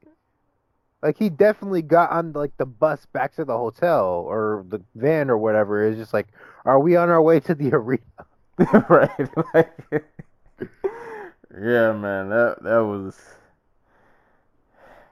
Like 1.03 1.19
he 1.19 1.31
definitely 1.31 1.83
got 1.83 2.11
on 2.11 2.33
like 2.33 2.57
the 2.59 2.67
bus 2.67 3.07
back 3.07 3.35
to 3.37 3.45
the 3.45 3.57
hotel 3.57 4.25
or 4.29 4.65
the 4.69 4.81
van 4.95 5.31
or 5.31 5.39
whatever. 5.39 5.87
It's 5.87 5.99
just 5.99 6.13
like, 6.13 6.29
are 6.65 6.79
we 6.81 6.97
on 6.97 7.09
our 7.09 7.23
way 7.23 7.41
to 7.41 7.55
the 7.55 7.71
arena? 7.75 8.03
right. 8.89 9.31
Like, 9.55 10.05
yeah, 11.53 11.93
man. 11.93 12.29
That 12.31 12.59
that 12.63 12.79
was. 12.81 13.17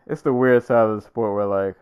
It's 0.08 0.22
the 0.22 0.32
weird 0.32 0.64
side 0.64 0.88
of 0.88 0.96
the 0.96 1.02
sport 1.02 1.34
where 1.36 1.46
like 1.46 1.76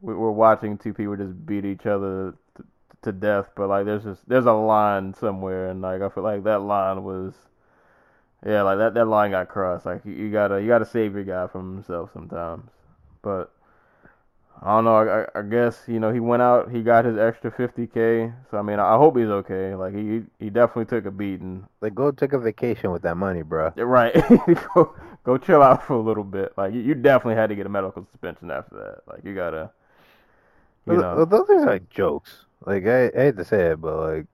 we- 0.00 0.14
we're 0.14 0.30
watching 0.30 0.78
two 0.78 0.94
people 0.94 1.16
just 1.16 1.46
beat 1.46 1.64
each 1.64 1.86
other 1.86 2.34
to, 2.56 2.64
to 3.02 3.12
death, 3.12 3.50
but 3.56 3.68
like 3.68 3.86
there's 3.86 4.04
just 4.04 4.28
there's 4.28 4.46
a 4.46 4.52
line 4.52 5.14
somewhere, 5.14 5.68
and 5.70 5.82
like 5.82 6.02
I 6.02 6.08
feel 6.08 6.24
like 6.24 6.44
that 6.44 6.62
line 6.62 7.04
was. 7.04 7.34
Yeah, 8.44 8.62
like 8.62 8.78
that, 8.78 8.94
that 8.94 9.06
line 9.06 9.30
got 9.32 9.48
crossed. 9.48 9.86
Like 9.86 10.04
you, 10.04 10.12
you 10.12 10.30
gotta 10.32 10.60
you 10.60 10.68
gotta 10.68 10.84
save 10.84 11.14
your 11.14 11.24
guy 11.24 11.46
from 11.46 11.74
himself 11.74 12.12
sometimes. 12.12 12.70
But 13.22 13.52
I 14.62 14.76
don't 14.76 14.84
know. 14.84 15.26
I, 15.34 15.38
I- 15.38 15.42
guess 15.42 15.84
you 15.88 16.00
know 16.00 16.12
he 16.12 16.20
went 16.20 16.42
out. 16.42 16.70
He 16.70 16.82
got 16.82 17.04
his 17.04 17.18
extra 17.18 17.50
50k. 17.50 18.32
So 18.50 18.56
I 18.58 18.62
mean, 18.62 18.78
I 18.78 18.96
hope 18.96 19.16
he's 19.16 19.26
okay. 19.26 19.74
Like 19.74 19.94
he 19.94 20.22
he 20.38 20.50
definitely 20.50 20.86
took 20.86 21.04
a 21.06 21.10
beating. 21.10 21.66
Like 21.80 21.94
go 21.94 22.10
take 22.12 22.32
a 22.32 22.38
vacation 22.38 22.92
with 22.92 23.02
that 23.02 23.16
money, 23.16 23.42
bro. 23.42 23.74
Right. 23.76 24.14
go 24.74 24.94
go 25.24 25.38
chill 25.38 25.62
out 25.62 25.84
for 25.86 25.94
a 25.94 26.00
little 26.00 26.24
bit. 26.24 26.52
Like 26.56 26.74
you, 26.74 26.80
you 26.80 26.94
definitely 26.94 27.36
had 27.36 27.48
to 27.48 27.56
get 27.56 27.66
a 27.66 27.68
medical 27.70 28.06
suspension 28.12 28.50
after 28.50 28.76
that. 28.76 29.12
Like 29.12 29.24
you 29.24 29.34
gotta. 29.34 29.70
You 30.86 30.96
Well, 30.96 30.98
know. 30.98 31.24
those 31.26 31.48
are 31.50 31.66
like 31.66 31.88
jokes. 31.90 32.44
Like 32.64 32.86
I, 32.86 33.06
I 33.08 33.10
hate 33.26 33.36
to 33.36 33.44
say 33.44 33.72
it, 33.72 33.80
but 33.80 33.96
like 33.98 34.26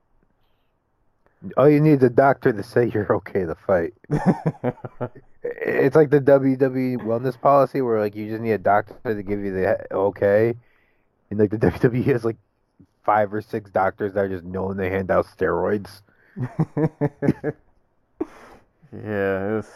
all 1.57 1.69
you 1.69 1.79
need 1.79 1.99
is 1.99 2.03
a 2.03 2.09
doctor 2.09 2.51
to 2.51 2.63
say 2.63 2.91
you're 2.93 3.13
okay 3.15 3.45
to 3.45 3.55
fight. 3.55 3.93
It's 5.41 5.95
like 5.95 6.09
the 6.09 6.19
WWE 6.19 6.97
wellness 6.97 7.39
policy 7.39 7.81
where 7.81 7.99
like 7.99 8.13
you 8.15 8.27
just 8.27 8.41
need 8.41 8.51
a 8.51 8.57
doctor 8.57 8.95
to 9.05 9.23
give 9.23 9.39
you 9.39 9.53
the 9.53 9.93
okay, 9.93 10.53
and 11.29 11.39
like 11.39 11.49
the 11.49 11.57
WWE 11.57 12.03
has 12.05 12.25
like 12.25 12.35
five 13.05 13.33
or 13.33 13.41
six 13.41 13.71
doctors 13.71 14.13
that 14.13 14.25
are 14.25 14.29
just 14.29 14.43
known 14.43 14.75
they 14.75 14.89
hand 14.89 15.09
out 15.09 15.25
steroids. 15.25 16.01
yeah, 18.91 19.59
it's 19.59 19.71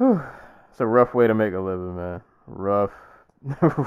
it's 0.00 0.80
a 0.80 0.86
rough 0.86 1.14
way 1.14 1.26
to 1.26 1.34
make 1.34 1.52
a 1.52 1.60
living, 1.60 1.96
man. 1.96 2.22
Rough, 2.46 2.92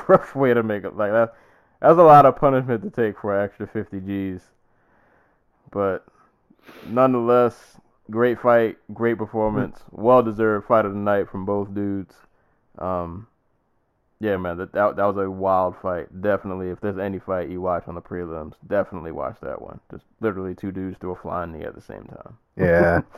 rough 0.08 0.36
way 0.36 0.54
to 0.54 0.62
make 0.62 0.84
it. 0.84 0.96
Like 0.96 1.12
that, 1.12 1.34
that's 1.82 1.98
a 1.98 2.04
lot 2.04 2.28
of 2.28 2.36
punishment 2.36 2.84
to 2.84 2.92
take 2.92 3.20
for 3.20 3.38
an 3.38 3.44
extra 3.44 3.66
50 3.66 4.00
G's. 4.02 4.42
But 5.72 6.06
nonetheless, 6.88 7.78
great 8.10 8.40
fight, 8.40 8.78
great 8.94 9.18
performance, 9.18 9.80
well 9.92 10.24
deserved 10.24 10.68
fight 10.68 10.86
of 10.86 10.94
the 10.94 11.00
night 11.00 11.30
from 11.30 11.46
both 11.46 11.74
dudes. 11.74 12.16
Um, 12.78 13.28
yeah, 14.20 14.38
man, 14.38 14.58
that, 14.58 14.74
that 14.74 14.96
that 14.96 15.06
was 15.06 15.18
a 15.18 15.30
wild 15.30 15.76
fight. 15.82 16.22
Definitely, 16.22 16.70
if 16.70 16.82
there's 16.82 16.98
any 16.98 17.20
fight 17.20 17.50
you 17.50 17.62
watch 17.62 17.84
on 17.88 17.96
the 17.96 18.02
prelims, 18.02 18.56
definitely 18.66 19.12
watch 19.12 19.38
that 19.42 19.62
one. 19.62 19.80
Just 19.92 20.06
literally 20.22 20.56
two 20.56 20.72
dudes 20.72 20.98
do 21.00 21.12
a 21.12 21.16
flying 21.16 21.52
knee 21.52 21.66
at 21.66 21.76
the 21.76 21.82
same 21.82 22.06
time. 22.06 22.38
Yeah, 22.58 23.02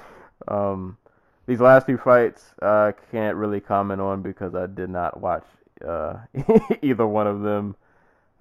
Um, 0.47 0.97
these 1.45 1.59
last 1.59 1.87
two 1.87 1.97
fights, 1.97 2.53
I 2.61 2.93
can't 3.11 3.35
really 3.35 3.59
comment 3.59 4.01
on 4.01 4.21
because 4.21 4.55
I 4.55 4.67
did 4.67 4.89
not 4.89 5.19
watch 5.19 5.45
uh, 5.85 6.17
either 6.81 7.05
one 7.05 7.27
of 7.27 7.41
them. 7.41 7.75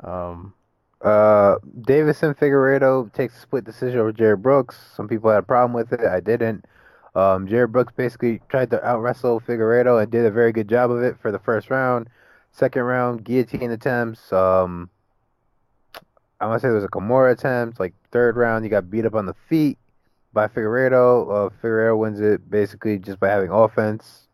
Um, 0.03 0.55
uh, 1.03 1.57
Deiveson 1.81 2.37
Figueiredo 2.37 3.13
takes 3.13 3.37
a 3.37 3.41
split 3.41 3.65
decision 3.65 4.01
over 4.01 4.13
Jarred 4.13 4.43
Brooks. 4.43 4.77
Some 4.95 5.09
people 5.09 5.31
had 5.31 5.39
a 5.39 5.43
problem 5.43 5.73
with 5.73 5.93
it. 5.93 6.01
I 6.01 6.21
didn't. 6.21 6.65
Um, 7.15 7.47
Jarred 7.47 7.73
Brooks 7.73 7.93
basically 7.97 8.41
tried 8.49 8.71
to 8.71 8.85
out 8.85 9.01
wrestle 9.01 9.41
Figueiredo 9.41 10.03
and 10.03 10.11
did 10.11 10.25
a 10.25 10.31
very 10.31 10.53
good 10.53 10.69
job 10.69 10.91
of 10.91 11.03
it 11.03 11.17
for 11.21 11.33
the 11.33 11.39
first 11.39 11.71
round. 11.71 12.09
Second 12.53 12.83
round, 12.83 13.25
guillotine 13.25 13.71
attempts. 13.71 14.33
Um, 14.33 14.91
I 16.41 16.47
want 16.47 16.61
to 16.61 16.61
say 16.61 16.69
there 16.69 16.75
was 16.75 16.85
a 16.85 16.89
Kimura 16.89 17.33
attempt. 17.33 17.81
Like 17.81 17.95
third 18.13 18.37
round, 18.37 18.65
he 18.65 18.69
got 18.69 18.91
beat 18.91 19.05
up 19.05 19.15
on 19.15 19.27
the 19.27 19.35
feet 19.49 19.79
by 20.33 20.49
Figueiredo. 20.49 21.29
Uh, 21.29 21.51
Figueiredo 21.63 21.99
wins 21.99 22.21
it 22.21 22.49
basically 22.51 22.99
just 22.99 23.19
by 23.19 23.29
having 23.29 23.51
offense. 23.51 24.28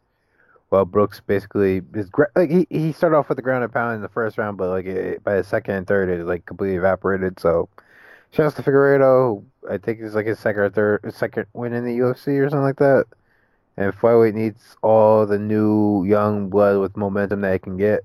Well, 0.70 0.84
Brooks 0.84 1.20
basically 1.20 1.80
gra- 1.80 2.30
like 2.34 2.50
he, 2.50 2.66
he 2.70 2.92
started 2.92 3.16
off 3.16 3.28
with 3.28 3.36
the 3.36 3.42
ground 3.42 3.64
and 3.64 3.72
pound 3.72 3.96
in 3.96 4.02
the 4.02 4.08
first 4.08 4.38
round, 4.38 4.56
but 4.56 4.70
like 4.70 4.86
it, 4.86 5.22
by 5.22 5.36
the 5.36 5.44
second 5.44 5.74
and 5.74 5.86
third, 5.86 6.08
it 6.08 6.24
like 6.24 6.46
completely 6.46 6.76
evaporated. 6.76 7.38
So, 7.38 7.68
shouts 8.32 8.56
to 8.56 8.62
Figueiredo. 8.62 9.44
I 9.70 9.78
think 9.78 10.00
it's 10.00 10.14
like 10.14 10.26
his 10.26 10.38
second 10.38 10.62
or 10.62 10.70
third, 10.70 11.14
second 11.14 11.46
win 11.52 11.72
in 11.72 11.84
the 11.84 11.98
UFC 11.98 12.38
or 12.40 12.48
something 12.50 12.64
like 12.64 12.78
that. 12.78 13.04
And 13.76 13.92
flyweight 13.92 14.34
needs 14.34 14.76
all 14.82 15.26
the 15.26 15.38
new 15.38 16.04
young 16.04 16.48
blood 16.48 16.78
with 16.80 16.96
momentum 16.96 17.40
that 17.42 17.52
he 17.54 17.58
can 17.58 17.76
get. 17.76 18.04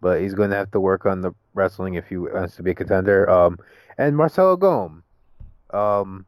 But 0.00 0.20
he's 0.20 0.34
going 0.34 0.50
to 0.50 0.56
have 0.56 0.70
to 0.72 0.80
work 0.80 1.04
on 1.06 1.20
the 1.20 1.32
wrestling 1.54 1.94
if 1.94 2.08
he 2.08 2.16
wants 2.16 2.56
to 2.56 2.62
be 2.62 2.70
a 2.70 2.74
contender. 2.74 3.28
Um, 3.28 3.58
and 3.98 4.16
Marcelo 4.16 4.56
Golm, 4.56 5.02
um, 5.72 6.26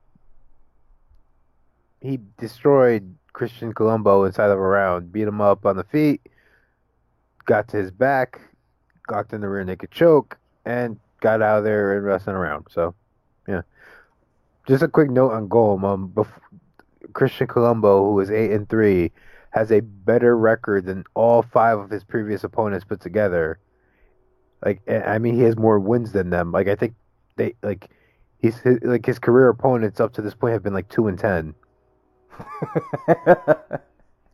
he 2.00 2.20
destroyed 2.38 3.14
Christian 3.32 3.72
Colombo 3.72 4.24
inside 4.24 4.50
of 4.50 4.58
a 4.58 4.60
round, 4.60 5.12
beat 5.12 5.28
him 5.28 5.40
up 5.40 5.64
on 5.66 5.76
the 5.76 5.84
feet, 5.84 6.20
got 7.44 7.68
to 7.68 7.76
his 7.76 7.90
back, 7.90 8.40
locked 9.10 9.32
in 9.32 9.40
the 9.40 9.48
rear 9.48 9.64
naked 9.64 9.90
choke, 9.90 10.38
and 10.64 10.98
got 11.20 11.42
out 11.42 11.58
of 11.58 11.64
there 11.64 11.96
and 11.96 12.04
wrestling 12.04 12.36
around. 12.36 12.66
So, 12.70 12.94
yeah. 13.48 13.62
Just 14.66 14.82
a 14.82 14.88
quick 14.88 15.10
note 15.10 15.32
on 15.32 15.48
Golm. 15.48 15.84
Um, 15.84 16.14
Christian 17.14 17.46
Colombo, 17.46 18.04
who 18.04 18.20
is 18.20 18.30
eight 18.30 18.52
and 18.52 18.68
three, 18.68 19.12
has 19.50 19.70
a 19.70 19.80
better 19.80 20.36
record 20.36 20.86
than 20.86 21.04
all 21.14 21.42
five 21.42 21.78
of 21.78 21.90
his 21.90 22.04
previous 22.04 22.44
opponents 22.44 22.84
put 22.84 23.00
together. 23.00 23.58
Like, 24.64 24.80
I 24.88 25.18
mean, 25.18 25.34
he 25.34 25.42
has 25.42 25.56
more 25.56 25.80
wins 25.80 26.12
than 26.12 26.30
them. 26.30 26.52
Like, 26.52 26.68
I 26.68 26.76
think 26.76 26.94
they 27.36 27.54
like 27.62 27.90
he's 28.38 28.58
his, 28.58 28.78
like 28.82 29.04
his 29.04 29.18
career 29.18 29.48
opponents 29.48 30.00
up 30.00 30.12
to 30.14 30.22
this 30.22 30.34
point 30.34 30.52
have 30.52 30.62
been 30.62 30.74
like 30.74 30.88
two 30.88 31.08
and 31.08 31.18
ten. 31.18 31.54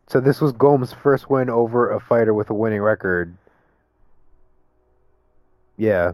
So 0.09 0.21
this 0.21 0.41
was 0.41 0.53
Gomes' 0.53 0.93
first 0.95 1.29
win 1.29 1.51
over 1.51 1.91
a 1.91 2.01
fighter 2.01 2.33
with 2.33 2.49
a 2.49 2.55
winning 2.55 2.81
record. 2.81 3.37
Yeah, 5.77 6.13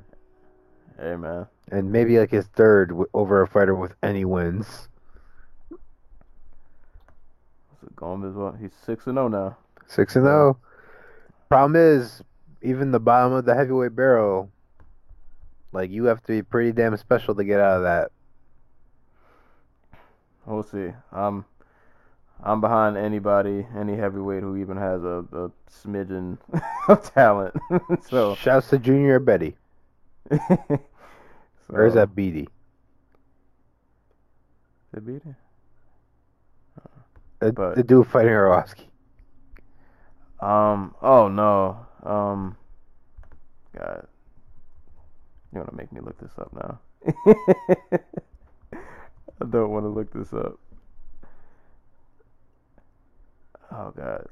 hey 0.98 1.14
man, 1.14 1.46
and 1.70 1.92
maybe 1.92 2.18
like 2.18 2.32
his 2.32 2.46
third 2.46 2.88
w- 2.88 3.08
over 3.14 3.40
a 3.40 3.46
fighter 3.46 3.74
with 3.74 3.94
any 4.02 4.24
wins. 4.24 4.88
so 5.70 5.78
Gomez, 7.94 8.34
well, 8.34 8.52
he's 8.60 8.72
six 8.84 9.06
and 9.06 9.16
zero 9.16 9.28
now. 9.28 9.56
Six 9.86 10.16
and 10.16 10.24
zero. 10.26 10.58
Problem 11.48 11.76
is, 11.76 12.20
even 12.62 12.90
the 12.90 13.00
bottom 13.00 13.32
of 13.32 13.44
the 13.44 13.54
heavyweight 13.54 13.94
barrel, 13.94 14.50
like 15.72 15.90
you 15.90 16.06
have 16.06 16.20
to 16.24 16.32
be 16.32 16.42
pretty 16.42 16.72
damn 16.72 16.96
special 16.96 17.34
to 17.36 17.44
get 17.44 17.60
out 17.60 17.76
of 17.76 17.82
that. 17.84 18.10
we'll 20.46 20.64
see. 20.64 20.90
I'm 21.12 21.44
I'm 22.42 22.60
behind 22.60 22.96
anybody, 22.96 23.66
any 23.76 23.96
heavyweight 23.96 24.42
who 24.42 24.56
even 24.56 24.76
has 24.76 25.02
a, 25.02 25.24
a 25.32 25.50
smidgen 25.70 26.38
of 26.88 27.02
talent. 27.14 27.54
so 28.08 28.34
Shouts 28.34 28.68
to 28.70 28.78
Junior 28.78 29.18
Betty. 29.18 29.56
Or 31.70 31.86
is 31.86 31.94
that 31.94 32.14
Beatty? 32.14 32.42
Is 34.92 34.98
it 34.98 35.06
Beatty? 35.06 35.34
The, 37.40 37.52
But- 37.52 37.74
the 37.76 37.82
dude 37.82 38.06
fighting 38.06 38.32
Arlovsky. 38.32 38.84
Um. 40.40 40.94
Oh 41.00 41.28
no. 41.28 41.86
Um. 42.02 42.56
God. 43.78 44.06
You 45.52 45.58
want 45.60 45.70
to 45.70 45.76
make 45.76 45.90
me 45.92 46.00
look 46.00 46.18
this 46.18 46.32
up 46.38 46.52
now? 46.52 46.78
I 49.40 49.46
don't 49.48 49.70
want 49.70 49.84
to 49.84 49.88
look 49.88 50.12
this 50.12 50.32
up. 50.32 50.58
Oh 53.74 53.92
God. 53.96 54.26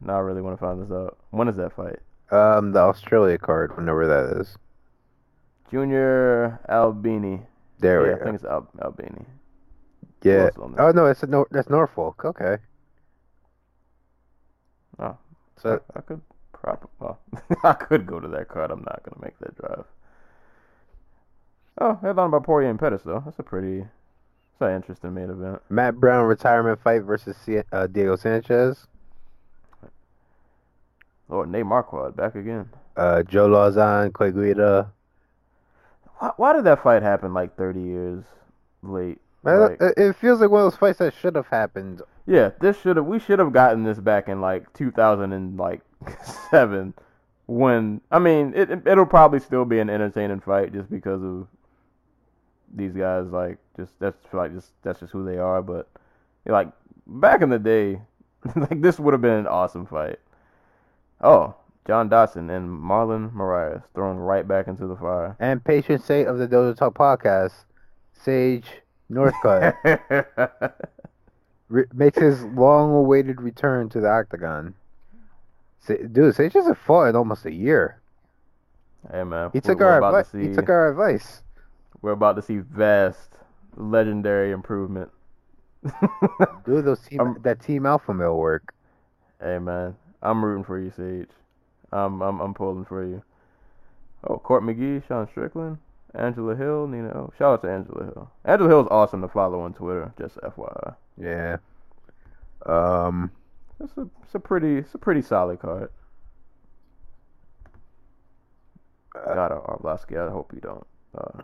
Now 0.00 0.16
I 0.16 0.18
really 0.18 0.42
want 0.42 0.58
to 0.58 0.60
find 0.60 0.82
this 0.82 0.90
out. 0.90 1.18
When 1.30 1.48
is 1.48 1.56
that 1.56 1.74
fight? 1.76 2.00
Um, 2.30 2.72
the 2.72 2.80
Australia 2.80 3.38
card, 3.38 3.76
whenever 3.76 4.06
that 4.08 4.40
is. 4.40 4.56
Junior 5.70 6.58
Albini. 6.68 7.42
There 7.78 8.02
yeah, 8.02 8.06
we 8.08 8.14
I 8.14 8.18
go. 8.18 8.24
think 8.24 8.34
it's 8.36 8.44
Al- 8.44 8.68
Albini. 8.82 9.24
Yeah. 10.22 10.44
else 10.46 10.56
on 10.58 10.72
there? 10.74 10.86
Oh 10.88 10.90
no, 10.92 11.06
it's 11.06 11.22
a 11.22 11.26
no, 11.26 11.46
that's 11.50 11.70
Norfolk. 11.70 12.24
Okay. 12.24 12.56
Oh. 14.98 15.16
So 15.56 15.80
I 15.94 16.00
could 16.00 16.20
prop. 16.52 16.90
Well, 16.98 17.18
I 17.64 17.72
could 17.74 18.06
go 18.06 18.18
to 18.20 18.28
that 18.28 18.48
card. 18.48 18.70
I'm 18.70 18.82
not 18.82 19.02
gonna 19.04 19.22
make 19.24 19.38
that 19.40 19.56
drive. 19.56 19.84
Oh, 21.80 21.98
headlined 22.02 22.32
by 22.32 22.38
Poirier 22.40 22.70
and 22.70 22.78
Pettis 22.78 23.02
though. 23.04 23.22
That's 23.24 23.38
a 23.38 23.42
pretty, 23.42 23.84
it's 24.52 24.60
an 24.60 24.76
interesting 24.76 25.14
main 25.14 25.30
event. 25.30 25.62
Matt 25.70 25.96
Brown 25.96 26.26
retirement 26.26 26.80
fight 26.82 27.02
versus 27.02 27.36
C- 27.44 27.62
uh, 27.72 27.86
Diego 27.86 28.16
Sanchez. 28.16 28.86
Lord, 31.28 31.50
Nate 31.50 31.64
Marquardt 31.64 32.14
back 32.16 32.34
again. 32.34 32.68
Uh, 32.96 33.22
Joe 33.22 33.48
Lauzon, 33.48 34.12
Clay 34.12 34.32
Guida. 34.32 34.92
Why, 36.18 36.30
why 36.36 36.52
did 36.52 36.64
that 36.64 36.82
fight 36.82 37.02
happen 37.02 37.32
like 37.32 37.56
30 37.56 37.80
years 37.80 38.24
late? 38.82 39.18
Man, 39.42 39.60
Like- 39.60 39.78
it, 39.80 40.14
feels 40.16 40.40
like 40.40 40.50
one 40.50 40.64
of 40.64 40.70
those 40.72 40.78
fights 40.78 40.98
that 40.98 41.14
should 41.14 41.34
have 41.34 41.46
happened. 41.48 42.02
Yeah, 42.26 42.50
this 42.60 42.80
should 42.80 42.96
have. 42.96 43.06
We 43.06 43.18
should 43.18 43.40
have 43.40 43.52
gotten 43.52 43.82
this 43.82 43.98
back 43.98 44.28
in 44.28 44.40
like 44.40 44.72
2007. 44.74 46.94
When 47.46 48.00
I 48.10 48.18
mean, 48.20 48.52
it- 48.54 48.86
it'll 48.86 49.04
probably 49.04 49.40
still 49.40 49.64
be 49.64 49.80
an 49.80 49.90
entertaining 49.90 50.38
fight 50.40 50.72
just 50.72 50.88
because 50.88 51.22
of 51.24 51.48
these 52.72 52.92
guys. 52.92 53.26
Like, 53.26 53.58
just 53.76 53.92
that's 53.98 54.16
like 54.32 54.52
just 54.54 54.70
that's 54.82 55.00
just 55.00 55.12
who 55.12 55.24
they 55.24 55.38
are. 55.38 55.62
But 55.62 55.88
like 56.46 56.68
back 57.06 57.42
in 57.42 57.50
the 57.50 57.58
day, 57.58 58.00
like 58.56 58.80
this 58.80 58.98
would 58.98 59.12
have 59.12 59.20
been 59.22 59.32
an 59.38 59.46
awesome 59.46 59.86
fight. 59.86 60.18
Oh, 61.20 61.54
John 61.86 62.08
Dodson 62.08 62.50
and 62.50 62.68
Marlon 62.68 63.32
Moraes 63.32 63.82
thrown 63.94 64.16
right 64.16 64.46
back 64.46 64.66
into 64.68 64.86
the 64.86 64.96
fire. 64.96 65.36
And 65.38 65.64
patient 65.64 66.02
state 66.02 66.26
of 66.26 66.38
the 66.38 66.48
Dojo 66.48 66.76
Talk 66.76 66.94
podcast, 66.94 67.52
Sage 68.12 68.66
Northcutt 69.10 69.74
re- 71.68 71.84
makes 71.92 72.18
his 72.18 72.42
long-awaited 72.44 73.40
return 73.40 73.88
to 73.90 74.00
the 74.00 74.08
octagon. 74.08 74.74
Sa- 75.80 75.94
Dude, 76.10 76.34
Sage 76.34 76.52
hasn't 76.54 76.78
fought 76.78 77.06
in 77.08 77.16
almost 77.16 77.44
a 77.46 77.52
year. 77.52 78.00
hey 79.10 79.24
man, 79.24 79.50
He 79.52 79.60
took 79.60 79.80
our 79.80 79.96
advice. 80.04 80.30
He 80.32 80.52
took 80.52 80.68
our 80.68 80.88
advice. 80.90 81.41
We're 82.02 82.12
about 82.12 82.36
to 82.36 82.42
see 82.42 82.58
vast, 82.58 83.30
legendary 83.76 84.50
improvement. 84.50 85.10
Dude, 86.64 86.84
those 86.84 87.00
team 87.00 87.20
Um, 87.20 87.38
that 87.42 87.60
team 87.60 87.86
alpha 87.86 88.12
male 88.14 88.36
work. 88.36 88.74
hey 89.40 89.58
man, 89.58 89.96
I'm 90.22 90.44
rooting 90.44 90.64
for 90.64 90.78
you, 90.78 90.90
Sage. 90.90 91.30
I'm 91.92 92.20
I'm 92.22 92.40
I'm 92.40 92.54
pulling 92.54 92.84
for 92.84 93.04
you. 93.04 93.22
Oh, 94.24 94.38
Court 94.38 94.62
McGee, 94.62 95.06
Sean 95.06 95.26
Strickland, 95.28 95.78
Angela 96.14 96.54
Hill, 96.54 96.86
Nina. 96.86 97.08
O. 97.08 97.32
Shout 97.36 97.54
out 97.54 97.62
to 97.62 97.68
Angela 97.70 98.04
Hill. 98.04 98.30
Angela 98.44 98.68
Hill's 98.68 98.88
awesome 98.90 99.20
to 99.22 99.28
follow 99.28 99.60
on 99.60 99.74
Twitter. 99.74 100.12
Just 100.18 100.36
FYI. 100.36 100.94
Yeah. 101.18 101.56
Um. 102.66 103.30
It's 103.80 103.96
a 103.96 104.08
it's 104.22 104.34
a 104.34 104.38
pretty 104.38 104.76
it's 104.78 104.94
a 104.94 104.98
pretty 104.98 105.22
solid 105.22 105.58
card. 105.58 105.90
Uh, 109.14 109.34
God, 109.34 109.50
Arlovsky, 109.50 110.16
I 110.16 110.30
hope 110.30 110.52
you 110.54 110.60
don't. 110.60 110.86
Uh, 111.16 111.42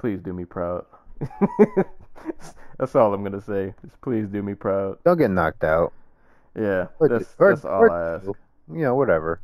please 0.00 0.20
do 0.20 0.32
me 0.32 0.44
proud. 0.46 0.86
that's 2.78 2.96
all 2.96 3.12
I'm 3.12 3.22
gonna 3.22 3.40
say. 3.40 3.74
Just 3.82 4.00
please 4.00 4.26
do 4.26 4.42
me 4.42 4.54
proud. 4.54 4.98
Don't 5.04 5.18
get 5.18 5.30
knocked 5.30 5.62
out. 5.62 5.92
Yeah, 6.56 6.86
Or- 6.98 7.08
that's 7.08 7.34
or- 7.38 7.50
that's 7.50 7.64
all 7.64 7.82
or 7.82 7.90
I 7.90 8.14
ask. 8.16 8.26
You 8.26 8.82
know, 8.82 8.94
whatever. 8.94 9.40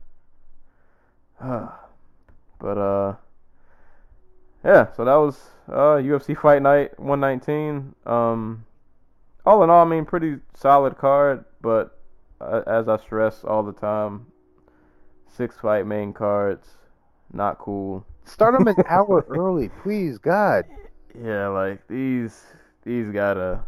but 1.40 1.68
uh, 2.62 3.14
yeah. 4.64 4.92
So 4.96 5.04
that 5.04 5.14
was 5.16 5.38
uh 5.68 6.00
UFC 6.00 6.36
Fight 6.36 6.62
Night 6.62 6.98
119. 6.98 7.94
Um, 8.06 8.64
all 9.44 9.62
in 9.62 9.70
all, 9.70 9.84
I 9.84 9.88
mean, 9.88 10.06
pretty 10.06 10.38
solid 10.54 10.96
card. 10.96 11.44
But 11.60 11.98
uh, 12.40 12.62
as 12.66 12.88
I 12.88 12.96
stress 12.96 13.44
all 13.44 13.62
the 13.62 13.72
time, 13.72 14.26
six 15.36 15.56
fight 15.60 15.86
main 15.86 16.14
cards, 16.14 16.66
not 17.32 17.58
cool. 17.58 18.06
Start 18.26 18.58
them 18.58 18.68
an 18.68 18.84
hour 18.88 19.24
early, 19.30 19.70
please, 19.82 20.18
God. 20.18 20.64
Yeah, 21.18 21.48
like 21.48 21.86
these 21.88 22.44
these 22.84 23.10
gotta. 23.10 23.64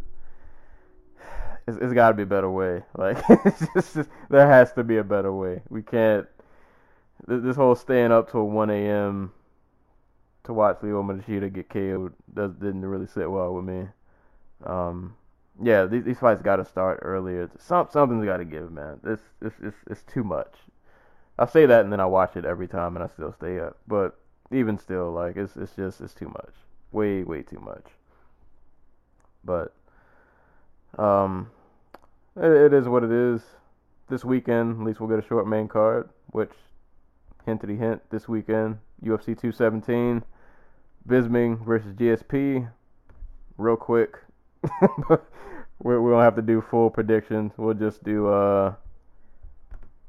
It's, 1.67 1.77
it's 1.81 1.93
got 1.93 2.09
to 2.09 2.15
be 2.15 2.23
a 2.23 2.27
better 2.27 2.51
way. 2.51 2.83
Like, 2.97 3.19
it's 3.45 3.67
just, 3.75 4.09
there 4.31 4.49
has 4.49 4.73
to 4.73 4.85
be 4.85 4.97
a 4.97 5.05
better 5.05 5.33
way. 5.33 5.61
We 5.69 5.83
can't. 5.83 6.27
This 7.27 7.57
whole 7.57 7.75
staying 7.75 8.11
up 8.11 8.31
till 8.31 8.49
1 8.49 8.71
a.m. 8.71 9.33
to 10.45 10.53
watch 10.55 10.79
Lyoto 10.79 11.05
Machida 11.05 11.53
get 11.53 11.69
KO'd 11.69 12.15
does, 12.33 12.55
didn't 12.55 12.87
really 12.87 13.07
sit 13.07 13.31
well 13.31 13.53
with 13.53 13.67
me. 13.67 13.87
Um, 14.65 15.15
yeah, 15.63 15.85
these, 15.85 16.05
these 16.05 16.19
fights 16.19 16.41
got 16.41 16.57
to 16.57 16.65
start 16.65 17.01
earlier. 17.03 17.51
Some 17.59 17.89
something's 17.91 18.25
got 18.25 18.39
to 18.39 18.45
give, 18.45 18.73
man. 18.73 19.01
This 19.03 19.21
this 19.41 19.53
it's, 19.63 19.77
it's 19.91 20.03
too 20.05 20.25
much. 20.25 20.55
I 21.39 21.47
say 21.47 21.67
that 21.67 21.83
and 21.83 21.93
then 21.93 22.01
I 22.01 22.07
watch 22.07 22.37
it 22.37 22.45
every 22.45 22.69
time 22.69 22.97
and 22.97 23.05
I 23.05 23.09
still 23.09 23.33
stay 23.33 23.59
up. 23.61 23.77
But 23.87 24.19
even 24.51 24.79
still, 24.79 25.13
like 25.13 25.37
it's 25.37 25.57
it's 25.57 25.75
just 25.77 26.01
it's 26.01 26.15
too 26.15 26.29
much. 26.29 26.53
Way 26.93 27.23
way 27.23 27.43
too 27.43 27.61
much. 27.61 27.85
But 29.45 29.75
um, 30.99 31.51
it, 32.37 32.51
it 32.51 32.73
is 32.73 32.89
what 32.89 33.05
it 33.05 33.13
is. 33.13 33.43
This 34.09 34.25
weekend, 34.25 34.81
at 34.81 34.87
least 34.87 35.01
we'll 35.01 35.09
get 35.11 35.23
a 35.23 35.29
short 35.29 35.47
main 35.47 35.69
card, 35.69 36.09
which 36.29 36.53
hintity 37.47 37.79
hint 37.79 38.01
this 38.11 38.27
weekend, 38.27 38.79
UFC 39.05 39.27
217, 39.39 40.23
Bisping 41.07 41.65
versus 41.65 41.93
GSP. 41.93 42.71
Real 43.59 43.77
quick, 43.77 44.17
we 45.83 45.99
we 45.99 46.11
don't 46.11 46.23
have 46.23 46.37
to 46.37 46.43
do 46.43 46.63
full 46.71 46.91
predictions. 46.91 47.53
We'll 47.57 47.75
just 47.75 48.03
do 48.05 48.29
uh, 48.29 48.73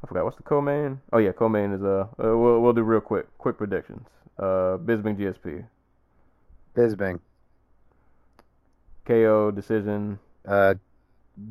I 0.03 0.07
forgot 0.07 0.23
what's 0.23 0.37
the 0.37 0.43
co-main. 0.43 1.01
Oh 1.11 1.17
yeah, 1.17 1.31
co-main 1.31 1.73
is 1.73 1.83
uh, 1.83 2.07
uh 2.23 2.37
we'll 2.37 2.61
we'll 2.61 2.73
do 2.73 2.83
real 2.83 3.01
quick, 3.01 3.25
quick 3.37 3.57
predictions. 3.57 4.07
Uh, 4.39 4.77
Bisping 4.77 5.17
GSP, 5.17 5.65
Bisping. 6.73 7.19
KO 9.03 9.51
decision. 9.51 10.17
Uh, 10.47 10.75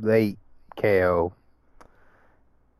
late 0.01 0.39
KO. 0.77 1.35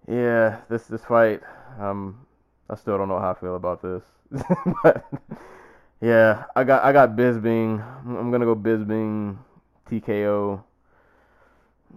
Yeah, 0.09 0.61
this 0.71 0.85
this 0.85 1.05
fight, 1.05 1.43
um, 1.79 2.27
I 2.71 2.77
still 2.77 2.97
don't 2.97 3.09
know 3.09 3.19
how 3.19 3.33
I 3.33 3.35
feel 3.35 3.57
about 3.57 3.83
this. 3.83 4.03
but 4.83 5.05
yeah, 6.01 6.45
I 6.57 6.65
got 6.65 6.85
I 6.85 6.93
got 6.93 7.15
Bisping. 7.15 7.85
I'm 8.07 8.31
gonna 8.31 8.47
go 8.47 8.57
Bisping, 8.57 9.37
TKO. 9.91 10.63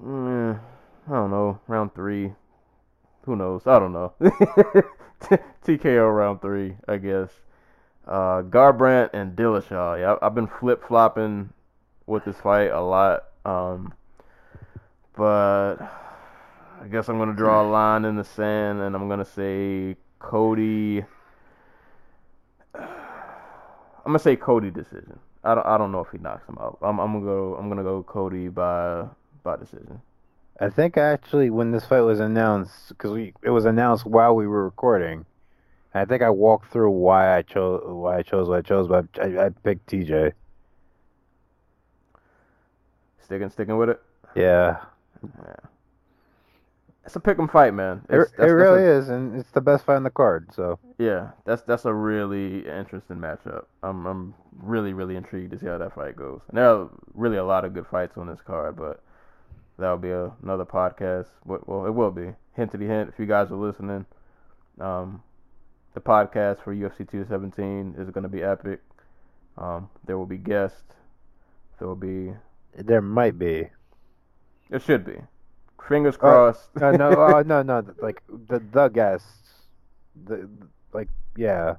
Mm, 0.03 0.59
I 1.07 1.11
don't 1.11 1.31
know, 1.31 1.59
round 1.67 1.95
three. 1.95 2.33
Who 3.23 3.37
knows? 3.37 3.67
I 3.67 3.79
don't 3.79 3.93
know. 3.93 4.13
TKO 5.63 6.13
round 6.13 6.41
three, 6.41 6.75
I 6.89 6.97
guess. 6.97 7.29
Uh, 8.07 8.41
Garbrandt 8.41 9.11
and 9.13 9.35
Dillashaw. 9.35 9.99
Yeah, 9.99 10.15
I've 10.21 10.35
been 10.35 10.47
flip 10.47 10.83
flopping 10.87 11.49
with 12.07 12.25
this 12.25 12.37
fight 12.37 12.71
a 12.71 12.81
lot. 12.81 13.23
Um, 13.45 13.93
but 15.15 15.77
I 16.81 16.87
guess 16.91 17.09
I'm 17.09 17.17
gonna 17.17 17.33
draw 17.33 17.61
a 17.61 17.67
line 17.69 18.05
in 18.05 18.15
the 18.15 18.23
sand, 18.23 18.81
and 18.81 18.95
I'm 18.95 19.07
gonna 19.07 19.25
say 19.25 19.95
Cody. 20.19 21.03
I'm 22.73 22.87
gonna 24.05 24.19
say 24.19 24.35
Cody 24.35 24.71
decision. 24.71 25.19
I 25.43 25.55
don't. 25.55 25.65
I 25.65 25.77
don't 25.77 25.91
know 25.91 25.99
if 25.99 26.11
he 26.11 26.17
knocks 26.17 26.47
him 26.47 26.57
out. 26.59 26.77
I'm. 26.81 26.99
I'm 26.99 27.13
gonna 27.13 27.25
go. 27.25 27.55
I'm 27.55 27.69
gonna 27.69 27.83
go 27.83 28.03
Cody 28.03 28.47
by 28.47 29.05
by 29.43 29.57
decision. 29.57 30.01
I 30.59 30.69
think 30.69 30.97
actually 30.97 31.49
when 31.49 31.71
this 31.71 31.85
fight 31.85 32.01
was 32.01 32.19
announced, 32.19 32.89
because 32.89 33.11
we 33.11 33.33
it 33.43 33.49
was 33.49 33.65
announced 33.65 34.05
while 34.05 34.35
we 34.35 34.47
were 34.47 34.63
recording. 34.63 35.25
I 35.93 36.05
think 36.05 36.21
I 36.23 36.29
walked 36.29 36.71
through 36.71 36.91
why 36.91 37.35
I 37.37 37.41
chose 37.41 37.83
why 37.85 38.17
I 38.19 38.21
chose 38.21 38.47
what 38.47 38.59
I 38.59 38.61
chose, 38.61 38.87
but 38.87 39.05
I, 39.21 39.45
I 39.45 39.49
picked 39.49 39.87
TJ. 39.89 40.31
sticking 43.19 43.49
sticking 43.49 43.77
with 43.77 43.89
it. 43.89 44.01
Yeah, 44.35 44.77
Yeah. 45.23 45.55
It's 47.03 47.15
a 47.15 47.19
pick 47.19 47.39
'em 47.39 47.47
fight, 47.47 47.73
man. 47.73 48.01
it, 48.09 48.15
It's, 48.19 48.31
it 48.33 48.37
that's- 48.37 48.51
really 48.53 48.83
a- 48.85 48.97
is, 48.97 49.09
and 49.09 49.35
it's 49.35 49.49
the 49.51 49.59
best 49.61 49.85
fight 49.85 49.95
on 49.95 50.03
the 50.03 50.09
card. 50.11 50.53
So 50.53 50.77
Yeah, 50.97 51.31
that's 51.45 51.63
that's 51.63 51.85
a 51.85 51.93
really 51.93 52.59
interesting 52.67 53.17
matchup. 53.17 53.65
I'm 53.83 54.05
I'm 54.05 54.33
really 54.61 54.93
really 54.93 55.15
intrigued 55.15 55.51
to 55.51 55.57
see 55.59 55.65
how 55.65 55.77
that 55.79 55.93
fight 55.95 56.15
goes. 56.15 56.41
And 56.49 56.57
there 56.57 56.69
are 56.69 56.89
really 57.13 57.37
a 57.37 57.43
lot 57.43 57.65
of 57.65 57.73
good 57.73 57.87
fights 57.87 58.17
on 58.17 58.27
this 58.27 58.41
card, 58.41 58.75
but 58.77 59.01
that'll 59.77 59.97
be 59.97 60.11
a, 60.11 60.31
another 60.43 60.65
podcast. 60.65 61.27
Well, 61.43 61.61
well, 61.65 61.85
it 61.85 61.91
will 61.91 62.11
be. 62.11 62.33
Hint 62.53 62.71
to 62.71 62.77
the 62.77 62.85
hint, 62.85 63.09
if 63.09 63.17
you 63.19 63.25
guys 63.25 63.49
are 63.51 63.55
listening, 63.55 64.05
um, 64.79 65.23
the 65.93 66.01
podcast 66.01 66.63
for 66.63 66.73
UFC 66.75 67.09
217 67.09 67.95
is 67.97 68.09
going 68.09 68.23
to 68.23 68.29
be 68.29 68.43
epic. 68.43 68.81
Um, 69.57 69.89
there 70.05 70.17
will 70.17 70.25
be 70.25 70.37
guests. 70.37 70.81
There 71.79 71.87
will 71.87 71.95
be. 71.95 72.33
there 72.75 73.01
might 73.01 73.37
be. 73.37 73.69
It 74.69 74.81
should 74.81 75.05
be. 75.05 75.17
Fingers 75.87 76.15
crossed. 76.15 76.69
Uh, 76.79 76.91
no, 76.91 77.09
uh, 77.11 77.43
no, 77.45 77.61
no. 77.61 77.83
Like 78.01 78.21
the 78.47 78.59
the 78.71 78.87
guests, 78.87 79.67
the 80.25 80.47
like 80.93 81.09
yeah, 81.35 81.75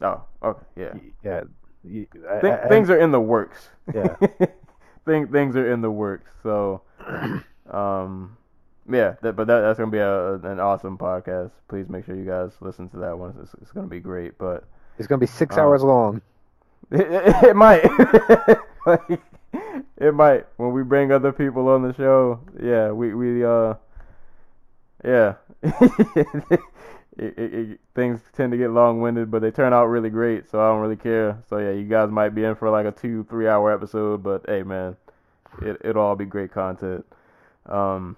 oh, 0.00 0.22
okay, 0.42 0.62
yeah. 0.76 0.94
yeah. 1.22 1.42
y- 1.84 2.06
I- 2.28 2.46
I- 2.46 2.64
I- 2.64 2.68
things 2.68 2.90
are 2.90 2.98
in 2.98 3.12
the 3.12 3.20
works. 3.20 3.68
Yeah. 3.94 4.16
Thing, 5.04 5.28
things 5.28 5.54
are 5.54 5.70
in 5.70 5.82
the 5.82 5.90
works. 5.90 6.32
So, 6.42 6.82
um, 7.70 8.36
yeah, 8.88 9.14
that, 9.22 9.34
but 9.36 9.46
that, 9.46 9.60
that's 9.60 9.78
gonna 9.78 9.90
be 9.90 9.98
a, 9.98 10.34
an 10.34 10.60
awesome 10.60 10.96
podcast. 10.98 11.50
Please 11.68 11.88
make 11.88 12.04
sure 12.04 12.14
you 12.14 12.24
guys 12.24 12.52
listen 12.60 12.88
to 12.90 12.98
that 12.98 13.18
one. 13.18 13.34
It's, 13.42 13.54
it's 13.60 13.72
gonna 13.72 13.88
be 13.88 14.00
great. 14.00 14.38
But 14.38 14.64
It's 14.98 15.08
gonna 15.08 15.18
be 15.18 15.26
six 15.26 15.56
Uh, 15.56 15.62
hours 15.62 15.82
long. 15.82 16.20
it, 16.90 17.00
it, 17.00 17.44
it 17.50 17.56
might, 17.56 17.84
like, 18.86 19.20
it 19.96 20.14
might 20.14 20.46
when 20.56 20.72
we 20.72 20.82
bring 20.82 21.10
other 21.12 21.32
people 21.32 21.68
on 21.68 21.82
the 21.82 21.94
show. 21.94 22.40
Yeah, 22.62 22.90
we 22.92 23.14
we 23.14 23.44
uh, 23.44 23.74
yeah. 25.04 25.34
it, 25.62 26.58
it, 27.18 27.54
it, 27.54 27.80
things 27.94 28.20
tend 28.36 28.52
to 28.52 28.58
get 28.58 28.70
long-winded, 28.70 29.30
but 29.30 29.40
they 29.40 29.50
turn 29.50 29.72
out 29.72 29.86
really 29.86 30.10
great, 30.10 30.48
so 30.50 30.60
I 30.60 30.68
don't 30.68 30.80
really 30.80 30.96
care. 30.96 31.42
So 31.48 31.58
yeah, 31.58 31.70
you 31.72 31.84
guys 31.84 32.10
might 32.10 32.30
be 32.34 32.44
in 32.44 32.54
for 32.54 32.70
like 32.70 32.86
a 32.86 32.92
two, 32.92 33.24
three-hour 33.24 33.72
episode, 33.72 34.22
but 34.22 34.44
hey, 34.46 34.62
man, 34.62 34.96
it 35.62 35.78
it'll 35.84 36.02
all 36.02 36.16
be 36.16 36.24
great 36.26 36.52
content. 36.52 37.04
Um, 37.66 38.16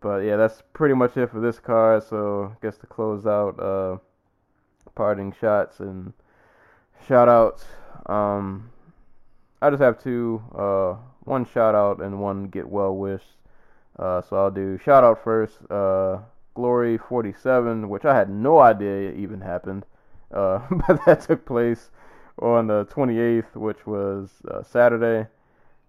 but 0.00 0.18
yeah, 0.18 0.36
that's 0.36 0.62
pretty 0.72 0.94
much 0.94 1.16
it 1.16 1.30
for 1.30 1.40
this 1.40 1.58
card. 1.58 2.02
So 2.02 2.54
I 2.54 2.66
guess 2.66 2.78
to 2.78 2.86
close 2.86 3.26
out, 3.26 3.58
uh, 3.60 3.98
parting 4.94 5.34
shots 5.40 5.80
and 5.80 6.12
shout 7.06 7.28
outs. 7.28 7.64
Um, 8.06 8.70
I 9.62 9.70
just 9.70 9.82
have 9.82 10.02
two, 10.02 10.42
uh, 10.54 10.96
one 11.24 11.44
shout 11.44 11.74
out 11.74 12.00
and 12.00 12.20
one 12.20 12.44
get 12.48 12.68
well 12.68 12.96
wish. 12.96 13.22
Uh, 13.98 14.22
so 14.22 14.36
I'll 14.36 14.50
do 14.50 14.78
shout 14.78 15.04
out 15.04 15.22
first. 15.22 15.58
Uh, 15.70 16.18
Glory 16.54 16.98
47, 16.98 17.88
which 17.88 18.04
I 18.04 18.16
had 18.16 18.28
no 18.28 18.58
idea 18.58 19.12
even 19.12 19.40
happened, 19.40 19.86
uh, 20.32 20.60
but 20.88 21.04
that 21.06 21.22
took 21.22 21.44
place 21.46 21.90
on 22.40 22.66
the 22.66 22.86
28th, 22.86 23.54
which 23.54 23.86
was 23.86 24.30
uh, 24.50 24.62
Saturday. 24.62 25.28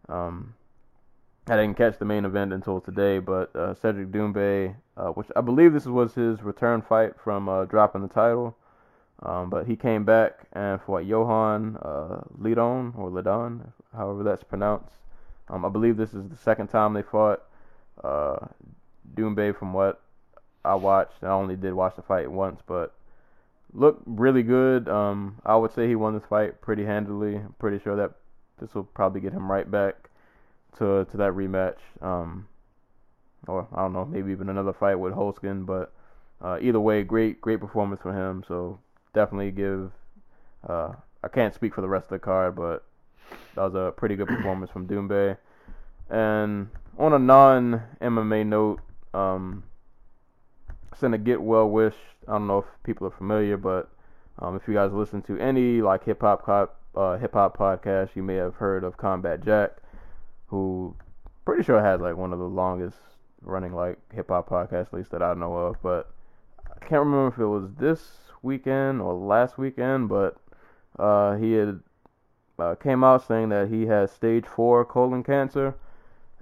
Um, 0.08 0.54
I 1.48 1.56
didn't 1.56 1.76
catch 1.76 1.98
the 1.98 2.06
main 2.06 2.24
event 2.24 2.54
until 2.54 2.80
today, 2.80 3.18
but 3.18 3.56
uh, 3.56 3.74
Cedric 3.74 4.12
Doumbé, 4.12 4.76
uh, 4.96 5.10
which 5.10 5.28
I 5.36 5.42
believe 5.42 5.74
this 5.74 5.88
was 5.88 6.14
his 6.14 6.44
return 6.44 6.84
fight 6.84 7.14
from 7.22 7.50
uh, 7.50 7.66
dropping 7.66 8.04
the 8.04 8.08
title, 8.08 8.56
um, 9.24 9.50
but 9.50 9.66
he 9.66 9.76
came 9.76 10.06
back 10.06 10.48
and 10.54 10.80
fought 10.80 11.06
Johan 11.06 11.78
uh, 11.78 12.22
Lidon 12.38 12.94
or 12.96 13.10
Lidon, 13.10 13.74
however 13.92 14.22
that's 14.22 14.44
pronounced. 14.44 14.94
Um, 15.50 15.66
I 15.66 15.70
believe 15.70 15.98
this 15.98 16.14
is 16.14 16.30
the 16.30 16.38
second 16.38 16.68
time 16.68 16.94
they 16.94 17.02
fought. 17.02 17.42
Uh, 18.04 18.38
Doumbé, 19.16 19.58
from 19.58 19.74
what 19.74 20.00
I 20.64 20.76
watched, 20.76 21.24
I 21.24 21.30
only 21.30 21.56
did 21.56 21.74
watch 21.74 21.96
the 21.96 22.04
fight 22.04 22.32
once, 22.32 22.62
but 22.68 22.94
looked 23.74 24.04
really 24.06 24.44
good. 24.44 24.88
Um, 24.88 25.38
I 25.44 25.56
would 25.56 25.74
say 25.74 25.88
he 25.88 25.96
won 25.96 26.14
this 26.14 26.24
fight 26.30 26.62
pretty 26.62 26.86
handily. 26.86 27.38
I'm 27.38 27.56
pretty 27.58 27.80
sure 27.80 27.96
that 27.96 28.12
this 28.60 28.76
will 28.76 28.84
probably 28.84 29.22
get 29.22 29.34
him 29.34 29.52
right 29.52 29.70
back 29.70 30.11
to 30.78 31.06
to 31.06 31.18
that 31.18 31.34
rematch. 31.34 31.78
Um, 32.02 32.48
or 33.48 33.68
I 33.74 33.82
don't 33.82 33.94
know, 33.94 34.06
maybe 34.06 34.32
even 34.32 34.50
another 34.50 34.74
fight 34.74 34.96
with 34.96 35.14
Holskin. 35.14 35.66
But 35.66 35.94
uh, 36.42 36.60
either 36.62 36.80
way, 36.80 37.04
great 37.04 37.42
great 37.42 37.60
performance 37.60 38.02
for 38.02 38.14
him. 38.14 38.44
So 38.48 38.80
definitely 39.14 39.52
give. 39.52 39.92
Uh, 40.68 40.94
I 41.24 41.28
can't 41.28 41.54
speak 41.54 41.76
for 41.76 41.82
the 41.82 41.90
rest 41.90 42.06
of 42.06 42.12
the 42.12 42.20
card, 42.20 42.56
but 42.56 42.84
that 43.56 43.62
was 43.62 43.76
a 43.76 43.92
pretty 43.96 44.16
good 44.16 44.28
performance 44.28 44.72
from 44.72 44.88
Doumbé. 44.88 45.38
And 46.10 46.70
on 46.98 47.14
a 47.14 47.20
non 47.20 47.84
MMA 48.02 48.46
note, 48.46 48.82
um, 49.14 49.64
send 50.98 51.16
a 51.16 51.18
get 51.18 51.42
well 51.42 51.70
wish. 51.70 51.96
I 52.28 52.34
don't 52.34 52.48
know 52.48 52.60
if 52.60 52.66
people 52.84 53.08
are 53.08 53.12
familiar, 53.12 53.58
but 53.58 53.90
um, 54.40 54.56
if 54.56 54.68
you 54.68 54.74
guys 54.74 54.92
listen 54.92 55.22
to 55.24 55.38
any 55.38 55.82
like 55.82 56.04
hip 56.06 56.22
hop 56.22 56.48
uh, 56.96 57.18
hip 57.18 57.34
hop 57.34 57.58
podcast, 57.58 58.16
you 58.16 58.24
may 58.24 58.36
have 58.36 58.56
heard 58.56 58.84
of 58.84 58.98
Combat 58.98 59.44
Jack, 59.44 59.72
who 60.52 60.96
pretty 61.46 61.64
sure 61.64 61.82
has 61.82 62.02
like 62.02 62.18
one 62.18 62.34
of 62.34 62.40
the 62.40 62.46
longest 62.46 62.98
running 63.42 63.74
like 63.74 63.98
hip 64.14 64.28
hop 64.28 64.50
podcasts, 64.50 64.88
at 64.88 64.94
least 64.94 65.12
that 65.12 65.24
I 65.24 65.34
know 65.34 65.56
of. 65.56 65.78
But 65.82 66.12
I 66.70 66.86
can't 66.86 67.06
remember 67.06 67.30
if 67.30 67.40
it 67.40 67.48
was 67.48 67.70
this 67.80 68.02
weekend 68.44 69.02
or 69.02 69.14
last 69.14 69.58
weekend, 69.58 70.10
but 70.10 70.36
uh, 71.00 71.38
he 71.38 71.54
had 71.54 71.80
uh, 72.60 72.76
came 72.76 73.04
out 73.04 73.26
saying 73.26 73.50
that 73.50 73.70
he 73.70 73.88
has 73.88 74.12
stage 74.12 74.46
four 74.46 74.86
colon 74.86 75.24
cancer 75.24 75.74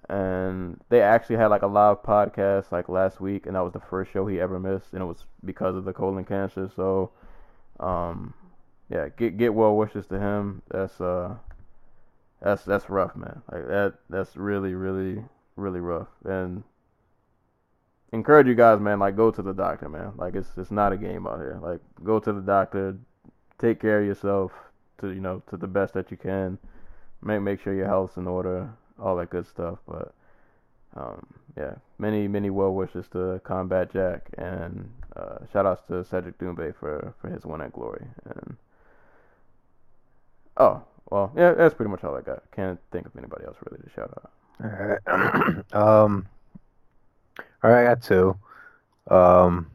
and 0.10 0.82
they 0.90 1.02
actually 1.02 1.36
had 1.36 1.48
like 1.48 1.62
a 1.62 1.68
live 1.68 2.02
podcast 2.02 2.72
like 2.72 2.90
last 2.90 3.22
week 3.22 3.46
and 3.46 3.56
that 3.56 3.64
was 3.64 3.74
the 3.74 3.80
first 3.80 4.12
show 4.12 4.26
he 4.26 4.42
ever 4.42 4.60
missed 4.60 4.92
and 4.94 5.04
it 5.04 5.06
was 5.06 5.26
because 5.46 5.76
of 5.76 5.86
the 5.86 5.94
colon 5.94 6.26
cancer 6.26 6.68
so 6.76 7.12
um 7.80 8.34
yeah 8.90 9.08
get 9.18 9.38
get 9.38 9.54
well 9.54 9.76
wishes 9.78 10.08
to 10.08 10.20
him 10.20 10.64
that's 10.72 11.00
uh 11.00 11.36
that's 12.42 12.64
that's 12.64 12.90
rough 12.90 13.16
man. 13.16 13.42
Like 13.52 13.68
that 13.68 13.94
that's 14.10 14.36
really 14.36 14.74
really 14.74 15.24
really 15.56 15.80
rough. 15.80 16.08
And 16.24 16.64
encourage 18.12 18.48
you 18.48 18.56
guys 18.56 18.80
man 18.80 19.00
like 19.00 19.16
go 19.16 19.32
to 19.32 19.42
the 19.42 19.54
doctor 19.54 19.90
man. 19.90 20.14
Like 20.18 20.36
it's 20.36 20.50
it's 20.58 20.72
not 20.72 20.94
a 20.94 20.98
game 20.98 21.28
out 21.28 21.40
here. 21.40 21.60
Like 21.62 21.82
go 22.04 22.20
to 22.20 22.32
the 22.32 22.42
doctor 22.42 22.98
take 23.58 23.82
care 23.82 24.00
of 24.00 24.08
yourself 24.08 24.52
to 25.00 25.10
you 25.10 25.22
know 25.22 25.44
to 25.50 25.58
the 25.58 25.68
best 25.68 25.94
that 25.94 26.12
you 26.12 26.18
can. 26.18 26.58
Make 27.22 27.42
make 27.42 27.62
sure 27.62 27.74
your 27.74 27.88
health's 27.88 28.18
in 28.18 28.28
order 28.28 28.70
all 28.98 29.18
that 29.18 29.30
good 29.30 29.46
stuff. 29.46 29.80
But 29.88 30.14
um, 30.96 31.26
yeah, 31.58 31.76
many 31.98 32.28
many 32.28 32.50
well 32.50 32.74
wishes 32.74 33.08
to 33.10 33.42
Combat 33.44 33.92
Jack 33.92 34.30
and 34.38 34.90
uh, 35.16 35.40
shout 35.52 35.66
outs 35.66 35.84
to 35.88 36.04
Cedric 36.06 36.38
Doumbé 36.38 36.74
for 36.76 37.14
for 37.22 37.30
his 37.30 37.46
win 37.46 37.62
at 37.62 37.74
Glory. 37.74 38.06
And 38.26 38.56
oh 40.58 40.84
well, 41.10 41.32
yeah, 41.36 41.54
that's 41.54 41.74
pretty 41.74 41.90
much 41.90 42.04
all 42.04 42.16
I 42.16 42.22
got. 42.22 42.44
Can't 42.56 42.80
think 42.92 43.06
of 43.06 43.16
anybody 43.18 43.46
else 43.46 43.58
really 43.70 43.84
to 43.84 43.90
shout 43.90 44.14
out. 44.18 44.32
All 44.64 44.88
right. 44.88 45.74
um. 45.74 46.28
All 47.64 47.72
right, 47.72 47.82
I 47.82 47.96
got 47.96 48.04
two. 48.04 48.36
Um. 49.10 49.68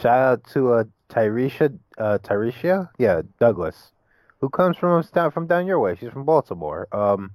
Shout 0.00 0.18
out 0.18 0.44
to 0.52 0.72
uh, 0.72 0.84
Tyresha, 1.08 1.78
uh, 1.98 2.18
Tyresha, 2.18 2.90
yeah, 2.98 3.22
Douglas, 3.38 3.92
who 4.38 4.48
comes 4.48 4.76
from 4.76 5.04
down 5.14 5.30
from 5.30 5.46
down 5.46 5.66
your 5.66 5.78
way. 5.78 5.96
She's 5.96 6.10
from 6.10 6.24
Baltimore. 6.24 6.88
Um. 6.92 7.32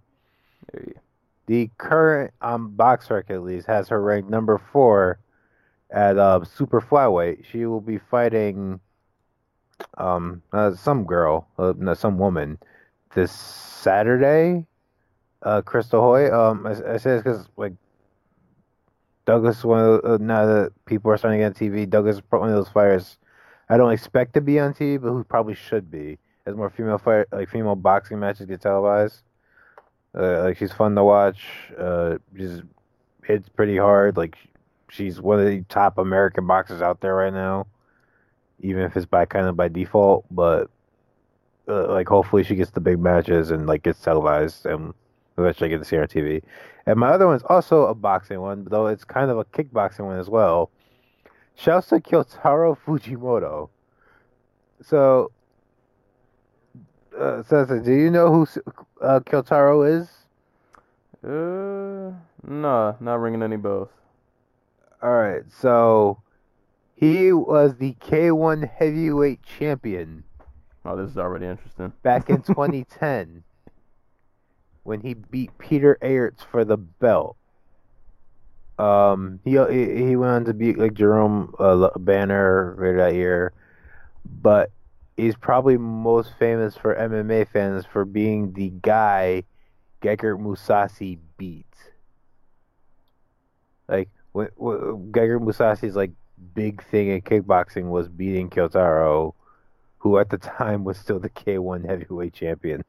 The 1.48 1.72
current 1.80 2.32
um, 2.42 2.70
box 2.76 3.10
record 3.10 3.34
at 3.34 3.42
least 3.42 3.66
has 3.66 3.88
her 3.90 4.00
ranked 4.00 4.30
number 4.30 4.62
four 4.72 5.18
at 5.90 6.16
uh, 6.16 6.44
super 6.44 6.80
flyweight. 6.80 7.44
She 7.52 7.66
will 7.66 7.82
be 7.82 7.98
fighting 7.98 8.80
um 9.98 10.42
uh, 10.54 10.76
some 10.76 11.06
girl, 11.06 11.48
uh, 11.58 11.74
no, 11.78 11.94
some 11.94 12.18
woman, 12.18 12.58
this 13.16 13.32
Saturday. 13.32 14.66
Uh, 15.42 15.62
Crystal 15.62 16.02
Hoy. 16.02 16.30
Um, 16.30 16.68
I, 16.68 16.72
I 16.72 16.98
say 16.98 17.12
this 17.12 17.24
because 17.24 17.48
like 17.56 17.72
Douglas 19.26 19.64
one 19.64 19.80
of 19.80 20.02
the, 20.02 20.14
uh, 20.14 20.18
now 20.20 20.46
that 20.46 20.72
people 20.86 21.12
are 21.12 21.18
starting 21.18 21.40
to 21.40 21.44
get 21.50 21.62
on 21.62 21.68
TV. 21.68 21.90
Douglas 21.90 22.18
is 22.18 22.22
one 22.30 22.50
of 22.50 22.56
those 22.56 22.68
fighters 22.68 23.18
I 23.70 23.78
don't 23.78 23.92
expect 23.92 24.34
to 24.34 24.42
be 24.42 24.60
on 24.60 24.74
TV, 24.74 25.00
but 25.00 25.10
who 25.10 25.24
probably 25.24 25.54
should 25.54 25.92
be. 25.92 26.18
As 26.46 26.56
more 26.56 26.70
female 26.72 26.98
fight 26.98 27.28
like 27.32 27.50
female 27.50 27.76
boxing 27.76 28.20
matches 28.20 28.48
get 28.48 28.62
televised. 28.62 29.22
Uh, 30.18 30.42
like 30.42 30.58
she's 30.58 30.74
fun 30.74 30.96
to 30.96 31.04
watch. 31.04 31.46
Uh, 31.78 32.18
she's 32.36 32.64
hits 33.24 33.48
pretty 33.50 33.78
hard. 33.78 34.18
Like 34.18 34.36
she's 34.90 35.22
one 35.22 35.40
of 35.40 35.46
the 35.46 35.62
top 35.70 36.00
American 36.00 36.48
boxers 36.48 36.82
out 36.82 37.02
there 37.02 37.14
right 37.14 37.34
now, 37.34 37.68
even 38.62 38.84
if 38.84 38.96
it's 38.96 39.06
by 39.06 39.26
kind 39.26 39.48
of 39.48 39.56
by 39.56 39.68
default. 39.68 40.26
But 40.32 40.70
uh, 41.68 41.88
like 41.88 42.08
hopefully 42.08 42.44
she 42.44 42.56
gets 42.56 42.72
the 42.72 42.80
big 42.80 43.00
matches 43.00 43.52
and 43.52 43.68
like 43.68 43.84
gets 43.84 44.00
televised 44.00 44.66
and 44.66 44.94
eventually 45.38 45.70
get 45.70 45.80
to 45.80 45.86
see 45.86 45.96
her 45.96 46.04
on 46.04 46.08
TV. 46.08 46.42
And 46.86 47.00
my 47.00 47.10
other 47.10 47.28
one's 47.28 47.44
also 47.44 47.86
a 47.86 47.94
boxing 47.94 48.42
one, 48.42 48.66
though 48.70 48.88
it's 48.88 49.04
kind 49.04 49.30
of 49.30 49.38
a 49.38 49.46
kickboxing 49.46 50.06
one 50.06 50.20
as 50.20 50.30
well. 50.30 50.72
Shouts 51.56 51.90
to 51.90 52.00
Kyotaro 52.00 52.78
Fujimoto. 52.86 53.70
So, 54.82 55.32
uh, 57.18 57.44
Sasa, 57.44 57.82
do 57.82 57.94
you 57.94 58.10
know 58.10 58.32
who 58.32 58.62
uh, 59.02 59.20
Kyotaro 59.20 60.00
is? 60.00 60.10
Uh, 61.22 62.16
nah, 62.48 62.96
not 63.02 63.20
ringing 63.20 63.44
any 63.44 63.58
bells. 63.58 63.90
All 65.02 65.14
right, 65.14 65.44
so 65.62 66.22
he 67.00 67.32
was 67.32 67.76
the 67.78 67.94
K1 68.02 68.70
heavyweight 68.70 69.42
champion 69.44 70.24
Oh, 70.86 70.96
this 70.96 71.12
is 71.12 71.18
already 71.18 71.46
interesting. 71.46 71.94
back 72.04 72.30
in 72.30 72.42
2010 72.42 73.44
when 74.84 75.02
he 75.02 75.14
beat 75.14 75.58
Peter 75.58 75.98
Aerts 76.02 76.44
for 76.44 76.66
the 76.66 76.78
belt. 76.78 77.36
Um, 78.78 79.40
he 79.44 79.52
he 79.52 80.16
went 80.16 80.32
on 80.32 80.46
to 80.46 80.54
beat 80.54 80.78
like 80.80 80.94
Jerome 80.94 81.54
uh, 81.60 81.90
Banner 82.00 82.76
later 82.80 82.98
that 82.98 83.14
year, 83.14 83.52
but 84.26 84.72
he's 85.18 85.36
probably 85.36 85.78
most 85.78 86.32
famous 86.40 86.78
for 86.78 86.96
MMA 86.96 87.48
fans 87.50 87.86
for 87.86 88.06
being 88.06 88.54
the 88.54 88.70
guy 88.82 89.44
Gegard 90.02 90.40
Mousasi 90.40 91.20
beat. 91.38 91.66
Like 93.90 94.10
when, 94.32 94.48
when 94.56 95.12
Gegard 95.12 95.42
Mousasi's 95.44 95.96
like 95.96 96.12
big 96.54 96.84
thing 96.84 97.10
in 97.10 97.22
kickboxing 97.22 97.90
was 97.90 98.08
beating 98.08 98.50
Kyotaro, 98.50 99.34
who 100.00 100.18
at 100.18 100.30
the 100.30 100.38
time 100.38 100.84
was 100.84 100.98
still 100.98 101.20
the 101.20 101.30
K1 101.30 101.86
heavyweight 101.86 102.34
champion. 102.34 102.84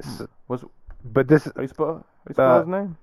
So- 0.00 0.28
What's 0.46 0.64
but 1.04 1.28
this 1.28 1.46
is 1.46 1.52
how 1.54 1.62
you 1.62 1.68
spell? 1.68 1.86
How 1.86 2.04
you 2.28 2.34
spell 2.34 2.50
Uh, 2.50 2.58
his 2.60 2.68
name? 2.68 2.96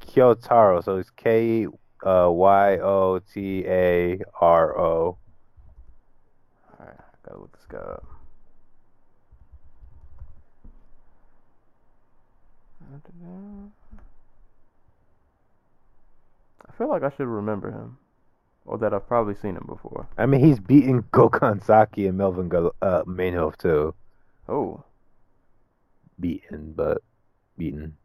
Kyotaro, 0.00 0.82
so 0.84 0.96
it's 0.96 1.10
K 1.10 1.66
uh, 2.04 2.28
Y 2.30 2.78
O 2.78 3.18
T 3.20 3.64
A 3.66 4.20
R 4.40 4.78
O. 4.78 5.16
Alright, 6.80 6.96
I 6.98 7.28
gotta 7.28 7.40
look 7.40 7.52
this 7.52 7.66
guy 7.68 7.78
up. 7.78 8.04
I 12.82 12.98
feel 16.80 16.88
like 16.88 17.02
I 17.02 17.10
should 17.14 17.26
remember 17.26 17.70
him, 17.70 17.98
or 18.64 18.78
that 18.78 18.94
I've 18.94 19.06
probably 19.06 19.34
seen 19.34 19.54
him 19.54 19.64
before. 19.66 20.08
I 20.16 20.24
mean, 20.24 20.42
he's 20.42 20.58
beaten 20.58 21.02
Gokhan 21.12 21.62
Saki 21.62 22.06
and 22.06 22.16
Melvin 22.16 22.48
Gal- 22.48 22.74
uh, 22.80 23.02
Manhoef 23.04 23.58
too. 23.58 23.94
Oh, 24.48 24.82
Beaten, 26.18 26.72
but 26.74 27.02
beaten. 27.58 27.96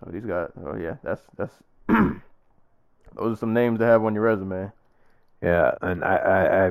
so 0.00 0.10
these 0.10 0.26
guys. 0.26 0.50
Oh 0.64 0.76
yeah, 0.76 0.96
that's 1.02 1.22
that's. 1.36 1.54
those 1.88 2.20
are 3.18 3.36
some 3.36 3.54
names 3.54 3.78
to 3.78 3.86
have 3.86 4.04
on 4.04 4.14
your 4.14 4.24
resume. 4.24 4.70
Yeah, 5.42 5.72
and 5.80 6.04
I 6.04 6.16
I 6.16 6.66
I, 6.66 6.70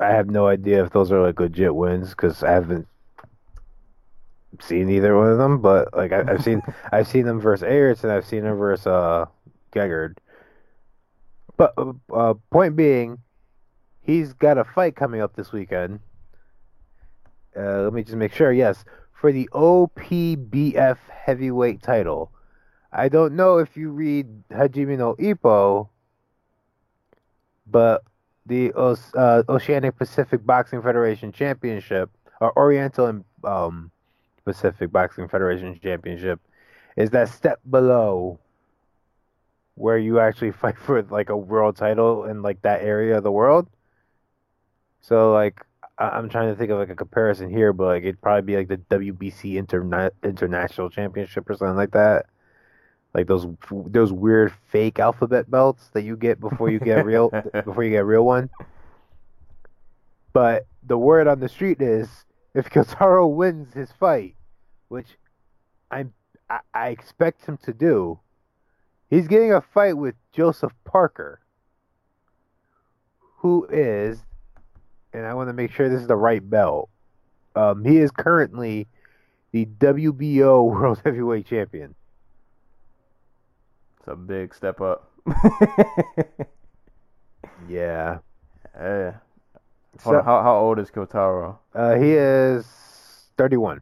I 0.00 0.10
have 0.14 0.30
no 0.30 0.46
idea 0.46 0.82
if 0.82 0.90
those 0.92 1.12
are 1.12 1.20
like 1.22 1.40
legit 1.40 1.74
wins 1.74 2.10
because 2.10 2.42
I 2.42 2.52
haven't 2.52 2.88
seen 4.60 4.90
either 4.90 5.16
one 5.16 5.28
of 5.28 5.38
them. 5.38 5.60
But 5.60 5.94
like 5.94 6.12
I, 6.12 6.24
I've 6.28 6.42
seen 6.42 6.62
I've 6.92 7.08
seen 7.08 7.24
them 7.24 7.40
versus 7.40 7.64
Ayers 7.64 8.02
and 8.04 8.12
I've 8.12 8.26
seen 8.26 8.44
them 8.44 8.56
versus 8.56 8.86
uh 8.86 9.26
Gegard. 9.72 10.16
But 11.56 11.74
uh, 11.76 11.92
uh, 12.12 12.34
point 12.50 12.76
being, 12.76 13.18
he's 14.00 14.32
got 14.32 14.58
a 14.58 14.64
fight 14.64 14.94
coming 14.94 15.20
up 15.20 15.34
this 15.34 15.52
weekend. 15.52 16.00
Uh, 17.56 17.82
let 17.82 17.92
me 17.92 18.02
just 18.04 18.16
make 18.16 18.32
sure. 18.32 18.52
Yes, 18.52 18.84
for 19.12 19.32
the 19.32 19.48
OPBF 19.52 20.98
heavyweight 21.10 21.82
title. 21.82 22.30
I 22.92 23.08
don't 23.08 23.34
know 23.34 23.58
if 23.58 23.76
you 23.76 23.90
read 23.90 24.26
Hajime 24.48 24.96
no 24.96 25.14
Ippo, 25.16 25.88
but 27.66 28.02
the 28.46 28.72
uh, 28.74 29.42
Oceanic 29.48 29.96
Pacific 29.98 30.46
Boxing 30.46 30.80
Federation 30.80 31.32
Championship, 31.32 32.10
or 32.40 32.56
Oriental 32.56 33.06
and 33.06 33.24
um, 33.44 33.90
Pacific 34.48 34.90
Boxing 34.90 35.28
Federation 35.28 35.78
Championship, 35.78 36.40
is 36.96 37.10
that 37.10 37.28
step 37.28 37.60
below 37.68 38.40
where 39.74 39.98
you 39.98 40.18
actually 40.20 40.52
fight 40.62 40.78
for 40.78 41.02
like 41.02 41.28
a 41.28 41.36
world 41.36 41.76
title 41.76 42.24
in 42.24 42.40
like 42.40 42.62
that 42.62 42.80
area 42.82 43.18
of 43.18 43.22
the 43.24 43.30
world. 43.30 43.68
So 45.00 45.32
like 45.32 45.60
I- 45.98 46.10
I'm 46.16 46.30
trying 46.30 46.48
to 46.48 46.56
think 46.56 46.70
of 46.70 46.78
like 46.78 46.88
a 46.88 46.94
comparison 46.96 47.50
here, 47.50 47.74
but 47.74 47.84
like 47.84 48.02
it'd 48.04 48.22
probably 48.22 48.42
be 48.42 48.56
like 48.56 48.68
the 48.68 48.78
WBC 48.96 49.62
Interna- 49.62 50.12
International 50.24 50.88
Championship 50.88 51.48
or 51.50 51.54
something 51.54 51.76
like 51.76 51.92
that. 51.92 52.24
Like 53.12 53.26
those 53.26 53.46
those 53.70 54.12
weird 54.12 54.52
fake 54.70 54.98
alphabet 54.98 55.50
belts 55.50 55.88
that 55.92 56.02
you 56.02 56.16
get 56.16 56.40
before 56.40 56.70
you 56.70 56.78
get 56.78 57.04
real 57.04 57.30
before 57.64 57.84
you 57.84 57.90
get 57.90 58.00
a 58.00 58.04
real 58.04 58.24
one. 58.24 58.48
But 60.32 60.66
the 60.82 60.96
word 60.96 61.26
on 61.26 61.40
the 61.40 61.48
street 61.48 61.82
is 61.82 62.08
if 62.54 62.70
Kotaro 62.70 63.32
wins 63.32 63.72
his 63.74 63.92
fight, 63.92 64.34
which 64.88 65.18
I'm 65.90 66.12
I, 66.50 66.60
I 66.74 66.88
expect 66.88 67.44
him 67.46 67.58
to 67.64 67.72
do, 67.72 68.20
he's 69.10 69.28
getting 69.28 69.52
a 69.52 69.60
fight 69.60 69.96
with 69.96 70.14
Joseph 70.32 70.72
Parker, 70.84 71.40
who 73.38 73.66
is, 73.70 74.24
and 75.12 75.26
I 75.26 75.34
want 75.34 75.48
to 75.48 75.52
make 75.52 75.72
sure 75.72 75.88
this 75.88 76.00
is 76.00 76.08
the 76.08 76.16
right 76.16 76.48
belt. 76.48 76.88
Um, 77.54 77.84
he 77.84 77.98
is 77.98 78.10
currently 78.10 78.86
the 79.52 79.66
WBO 79.66 80.64
World 80.70 81.00
Heavyweight 81.04 81.46
Champion. 81.46 81.94
It's 83.98 84.08
a 84.08 84.16
big 84.16 84.54
step 84.54 84.80
up. 84.80 85.10
Yeah. 87.68 88.18
yeah. 88.78 89.14
So, 90.00 90.16
on, 90.16 90.24
how 90.24 90.42
how 90.42 90.56
old 90.56 90.78
is 90.78 90.90
Kotaro? 90.90 91.58
uh, 91.74 91.96
he 91.96 92.12
is 92.12 92.64
31. 93.36 93.80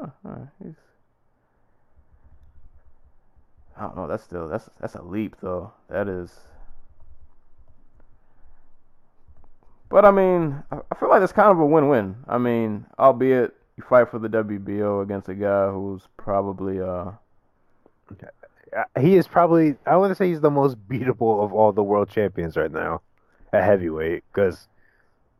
Oh, 0.00 0.12
alright, 0.24 0.48
he's. 0.62 0.74
I 3.76 3.82
don't 3.82 3.96
know. 3.96 4.06
That's 4.08 4.24
still 4.24 4.48
that's 4.48 4.68
that's 4.80 4.94
a 4.94 5.02
leap 5.02 5.36
though. 5.40 5.72
That 5.88 6.08
is. 6.08 6.32
But 9.88 10.04
I 10.04 10.10
mean, 10.10 10.62
I 10.70 10.78
I 10.90 10.94
feel 10.96 11.08
like 11.08 11.22
it's 11.22 11.32
kind 11.32 11.50
of 11.50 11.58
a 11.58 11.66
win-win. 11.66 12.16
I 12.28 12.38
mean, 12.38 12.86
albeit 12.98 13.54
you 13.76 13.84
fight 13.88 14.10
for 14.10 14.18
the 14.18 14.28
WBO 14.28 15.02
against 15.02 15.28
a 15.28 15.34
guy 15.34 15.70
who's 15.70 16.02
probably 16.16 16.80
uh 16.80 17.12
Uh, 18.76 18.84
He 19.00 19.16
is 19.16 19.26
probably, 19.26 19.76
I 19.86 19.96
want 19.96 20.10
to 20.10 20.14
say 20.14 20.28
he's 20.28 20.40
the 20.40 20.50
most 20.50 20.76
beatable 20.88 21.42
of 21.44 21.52
all 21.52 21.72
the 21.72 21.82
world 21.82 22.10
champions 22.10 22.56
right 22.56 22.70
now 22.70 23.02
at 23.52 23.64
heavyweight 23.64 24.24
because 24.32 24.68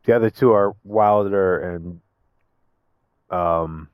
the 0.04 0.14
other 0.16 0.30
two 0.30 0.52
are 0.52 0.74
Wilder 0.84 1.58
and 1.74 2.00
um, 3.30 3.88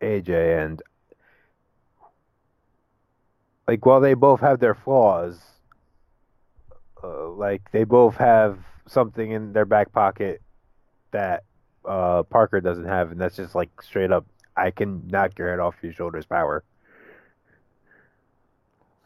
AJ. 0.00 0.64
And 0.64 0.82
like, 3.66 3.84
while 3.84 4.00
they 4.00 4.14
both 4.14 4.40
have 4.40 4.60
their 4.60 4.74
flaws, 4.74 5.38
uh, 7.02 7.28
like, 7.30 7.70
they 7.72 7.84
both 7.84 8.16
have 8.16 8.58
something 8.86 9.30
in 9.30 9.52
their 9.52 9.66
back 9.66 9.92
pocket 9.92 10.42
that 11.10 11.44
uh, 11.84 12.22
Parker 12.24 12.60
doesn't 12.60 12.84
have, 12.84 13.12
and 13.12 13.20
that's 13.20 13.36
just 13.36 13.54
like 13.54 13.70
straight 13.82 14.12
up, 14.12 14.26
I 14.56 14.70
can 14.70 15.06
knock 15.08 15.38
your 15.38 15.50
head 15.50 15.60
off 15.60 15.76
your 15.82 15.92
shoulders 15.92 16.26
power. 16.26 16.64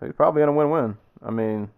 so 0.01 0.07
he's 0.07 0.15
probably 0.15 0.43
in 0.43 0.49
a 0.49 0.53
win-win. 0.53 0.97
I 1.25 1.31
mean, 1.31 1.71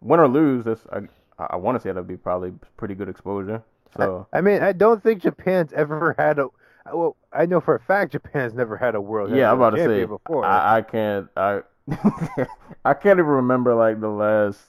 win 0.00 0.20
or 0.20 0.28
lose, 0.28 0.64
this 0.64 0.80
I 0.92 1.00
I 1.38 1.56
want 1.56 1.76
to 1.76 1.82
say 1.82 1.88
that'd 1.88 2.06
be 2.06 2.16
probably 2.16 2.52
pretty 2.76 2.94
good 2.94 3.08
exposure. 3.08 3.62
So 3.96 4.26
I 4.32 4.40
mean, 4.40 4.62
I 4.62 4.72
don't 4.72 5.02
think 5.02 5.22
Japan's 5.22 5.72
ever 5.72 6.14
had 6.18 6.38
a. 6.38 6.48
Well, 6.92 7.16
I 7.32 7.46
know 7.46 7.60
for 7.60 7.74
a 7.74 7.80
fact 7.80 8.12
Japan's 8.12 8.54
never 8.54 8.76
had 8.76 8.94
a 8.94 9.00
world 9.00 9.30
yeah, 9.30 9.50
I'm 9.50 9.58
about 9.58 9.70
to 9.70 9.84
say 9.84 10.04
before. 10.04 10.44
I, 10.44 10.78
I 10.78 10.82
can't 10.82 11.28
I 11.36 11.60
I 12.84 12.94
can't 12.94 13.18
even 13.18 13.26
remember 13.26 13.74
like 13.74 14.00
the 14.00 14.08
last 14.08 14.60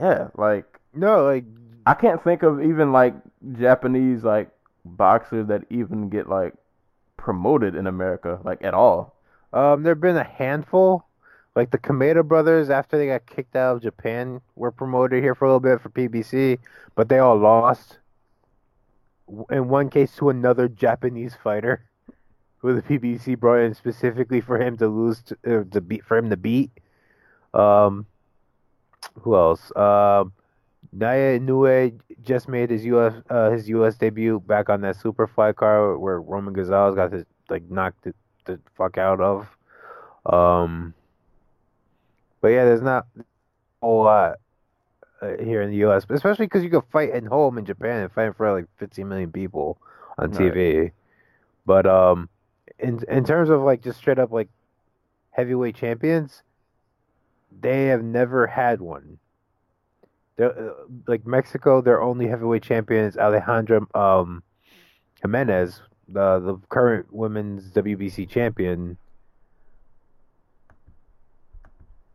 yeah 0.00 0.28
like 0.36 0.64
no, 0.94 1.24
like 1.24 1.44
I 1.86 1.94
can't 1.94 2.22
think 2.22 2.42
of 2.42 2.62
even 2.62 2.92
like 2.92 3.14
Japanese 3.58 4.24
like 4.24 4.50
boxers 4.84 5.46
that 5.48 5.62
even 5.70 6.08
get 6.08 6.28
like 6.28 6.54
promoted 7.16 7.74
in 7.74 7.86
America 7.86 8.40
like 8.44 8.62
at 8.64 8.74
all. 8.74 9.14
um, 9.52 9.82
there've 9.82 10.00
been 10.00 10.16
a 10.16 10.24
handful, 10.24 11.04
like 11.54 11.70
the 11.70 11.78
Kameda 11.78 12.26
brothers 12.26 12.70
after 12.70 12.96
they 12.98 13.06
got 13.06 13.26
kicked 13.26 13.56
out 13.56 13.76
of 13.76 13.82
Japan 13.82 14.40
were 14.56 14.70
promoted 14.70 15.22
here 15.22 15.34
for 15.34 15.44
a 15.44 15.48
little 15.48 15.60
bit 15.60 15.80
for 15.80 15.88
PBC, 15.90 16.58
but 16.94 17.08
they 17.08 17.18
all 17.18 17.36
lost. 17.36 17.98
In 19.50 19.68
one 19.68 19.88
case, 19.88 20.14
to 20.16 20.30
another 20.30 20.68
Japanese 20.68 21.34
fighter, 21.34 21.84
who 22.58 22.74
the 22.74 22.82
PBC 22.82 23.38
brought 23.38 23.60
in 23.60 23.74
specifically 23.74 24.40
for 24.40 24.60
him 24.60 24.76
to 24.78 24.88
lose 24.88 25.22
to, 25.22 25.36
uh, 25.46 25.64
to 25.72 25.80
beat 25.80 26.04
for 26.04 26.16
him 26.16 26.30
to 26.30 26.36
beat. 26.36 26.70
Um, 27.52 28.06
who 29.20 29.34
else? 29.34 29.72
Um, 29.76 30.32
Naoya 30.96 31.40
Inoue 31.40 31.98
just 32.22 32.48
made 32.48 32.70
his 32.70 32.84
US 32.86 33.14
uh, 33.30 33.50
his 33.50 33.68
US 33.68 33.96
debut 33.96 34.40
back 34.40 34.68
on 34.68 34.80
that 34.82 34.96
Superfly 34.96 35.56
car 35.56 35.98
where 35.98 36.20
Roman 36.20 36.54
Gonzalez 36.54 36.94
got 36.94 37.12
his 37.12 37.24
like 37.48 37.68
knocked 37.70 38.04
the, 38.04 38.14
the 38.44 38.60
fuck 38.76 38.98
out 38.98 39.20
of. 39.20 39.48
Um, 40.26 40.94
but 42.40 42.48
yeah, 42.48 42.64
there's 42.64 42.82
not 42.82 43.06
a 43.16 43.24
whole 43.80 44.04
lot 44.04 44.38
uh, 45.22 45.42
here 45.42 45.62
in 45.62 45.70
the 45.70 45.76
U.S., 45.78 46.04
especially 46.10 46.46
because 46.46 46.64
you 46.64 46.70
could 46.70 46.84
fight 46.90 47.10
at 47.10 47.24
home 47.24 47.56
in 47.58 47.64
Japan 47.64 48.02
and 48.02 48.12
fight 48.12 48.26
in 48.26 48.32
front 48.34 48.50
of 48.52 48.58
like 48.64 48.68
15 48.78 49.08
million 49.08 49.32
people 49.32 49.78
on 50.18 50.30
Right. 50.30 50.52
TV. 50.52 50.90
But 51.64 51.86
um, 51.86 52.28
in 52.78 53.00
in 53.08 53.24
terms 53.24 53.48
of 53.48 53.60
like 53.62 53.82
just 53.82 53.98
straight 53.98 54.18
up 54.18 54.32
like 54.32 54.48
heavyweight 55.30 55.76
champions, 55.76 56.42
they 57.60 57.86
have 57.86 58.02
never 58.02 58.46
had 58.46 58.80
one. 58.80 59.18
They're, 60.36 60.70
uh, 60.70 60.72
like 61.06 61.26
Mexico, 61.26 61.80
their 61.80 62.02
only 62.02 62.26
heavyweight 62.26 62.62
champion 62.62 63.04
is 63.04 63.16
Alejandra 63.16 63.86
um, 63.94 64.42
Jimenez, 65.20 65.80
the 66.08 66.40
the 66.40 66.56
current 66.68 67.12
women's 67.12 67.70
WBC 67.70 68.28
champion. 68.28 68.96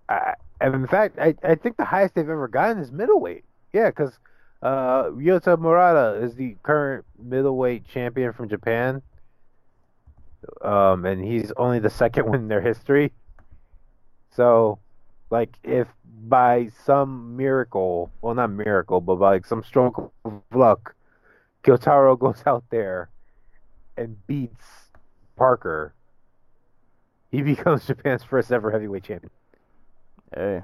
I, 0.09 0.33
and 0.59 0.73
in 0.75 0.87
fact, 0.87 1.19
I, 1.19 1.35
I 1.43 1.55
think 1.55 1.77
the 1.77 1.85
highest 1.85 2.15
they've 2.15 2.29
ever 2.29 2.47
gotten 2.47 2.79
is 2.79 2.91
middleweight. 2.91 3.43
Yeah, 3.73 3.89
because 3.89 4.17
uh, 4.61 5.05
Ryota 5.05 5.59
Murata 5.59 6.23
is 6.23 6.35
the 6.35 6.55
current 6.63 7.05
middleweight 7.19 7.87
champion 7.87 8.33
from 8.33 8.49
Japan. 8.49 9.01
Um, 10.61 11.05
and 11.05 11.23
he's 11.23 11.51
only 11.57 11.79
the 11.79 11.89
second 11.89 12.25
one 12.29 12.39
in 12.39 12.47
their 12.47 12.61
history. 12.61 13.11
So, 14.35 14.79
like, 15.29 15.57
if 15.63 15.87
by 16.27 16.69
some 16.85 17.37
miracle, 17.37 18.11
well, 18.21 18.33
not 18.33 18.51
miracle, 18.51 19.01
but 19.01 19.15
by 19.15 19.33
like 19.33 19.45
some 19.45 19.63
stroke 19.63 20.11
of 20.25 20.41
luck, 20.53 20.95
Kyotaro 21.63 22.17
goes 22.17 22.41
out 22.45 22.63
there 22.69 23.09
and 23.97 24.15
beats 24.27 24.65
Parker, 25.35 25.93
he 27.31 27.41
becomes 27.43 27.85
Japan's 27.85 28.23
first 28.23 28.51
ever 28.51 28.71
heavyweight 28.71 29.03
champion. 29.03 29.31
Hey, 30.35 30.61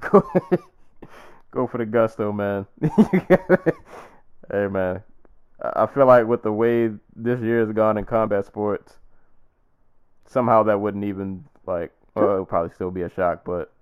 go, 0.00 0.22
go 1.50 1.66
for 1.66 1.78
the 1.78 1.86
gusto, 1.86 2.32
man. 2.32 2.66
hey, 4.50 4.68
man. 4.68 5.02
I 5.62 5.86
feel 5.86 6.06
like 6.06 6.26
with 6.26 6.42
the 6.42 6.52
way 6.52 6.90
this 7.14 7.40
year 7.40 7.60
has 7.60 7.72
gone 7.72 7.96
in 7.96 8.04
combat 8.04 8.44
sports, 8.44 8.98
somehow 10.26 10.62
that 10.64 10.80
wouldn't 10.80 11.04
even 11.04 11.44
like. 11.66 11.92
Well, 12.14 12.36
it 12.36 12.38
would 12.40 12.48
probably 12.48 12.74
still 12.74 12.90
be 12.90 13.02
a 13.02 13.10
shock, 13.10 13.44
but 13.44 13.72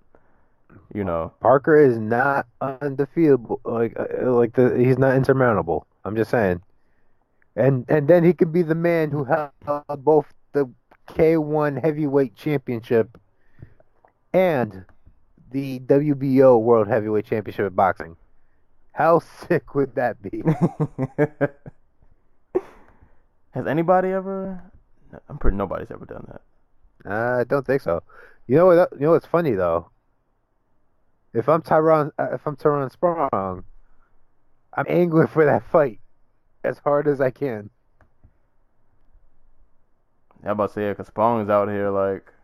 you 0.93 1.03
know, 1.03 1.33
Parker 1.39 1.75
is 1.75 1.97
not 1.97 2.47
undefeatable. 2.61 3.61
Like, 3.63 3.97
uh, 3.97 4.31
like 4.31 4.53
the 4.53 4.75
he's 4.77 4.97
not 4.97 5.15
insurmountable. 5.15 5.87
I'm 6.03 6.15
just 6.15 6.31
saying. 6.31 6.61
And 7.55 7.85
and 7.87 8.07
then 8.07 8.23
he 8.23 8.33
could 8.33 8.51
be 8.51 8.61
the 8.61 8.75
man 8.75 9.11
who 9.11 9.23
held 9.25 9.51
both 9.99 10.33
the 10.53 10.69
K1 11.07 11.81
heavyweight 11.81 12.35
championship 12.35 13.17
and 14.35 14.83
the 15.51 15.79
WBO 15.79 16.61
World 16.61 16.89
Heavyweight 16.89 17.25
Championship 17.25 17.67
in 17.67 17.73
boxing. 17.73 18.17
How 18.91 19.19
sick 19.47 19.73
would 19.75 19.95
that 19.95 20.21
be? 20.21 20.43
has 23.51 23.65
anybody 23.65 24.09
ever? 24.09 24.61
I'm 25.29 25.37
pretty. 25.37 25.55
Nobody's 25.55 25.89
ever 25.89 26.05
done 26.05 26.27
that. 26.27 26.41
Uh, 27.09 27.39
I 27.39 27.43
don't 27.45 27.65
think 27.65 27.81
so. 27.81 28.03
You 28.47 28.57
know 28.57 28.65
what? 28.65 28.89
You 28.93 29.05
know 29.05 29.11
what's 29.11 29.25
funny 29.25 29.53
though. 29.53 29.89
If 31.33 31.47
I'm 31.47 31.61
Tyrone, 31.61 32.11
uh, 32.19 32.33
if 32.33 32.45
I'm 32.45 32.57
Tyrone 32.57 32.89
Spong, 32.89 33.63
I'm 34.73 34.85
angling 34.89 35.27
for 35.27 35.45
that 35.45 35.63
fight 35.71 35.99
as 36.65 36.79
hard 36.79 37.07
as 37.07 37.21
I 37.21 37.29
can. 37.29 37.69
Yeah, 40.43 40.49
I'm 40.49 40.51
about 40.51 40.67
to 40.69 40.73
say 40.73 40.89
because 40.89 41.07
Spong 41.07 41.43
is 41.43 41.49
out 41.49 41.69
here 41.69 41.89
like. 41.89 42.34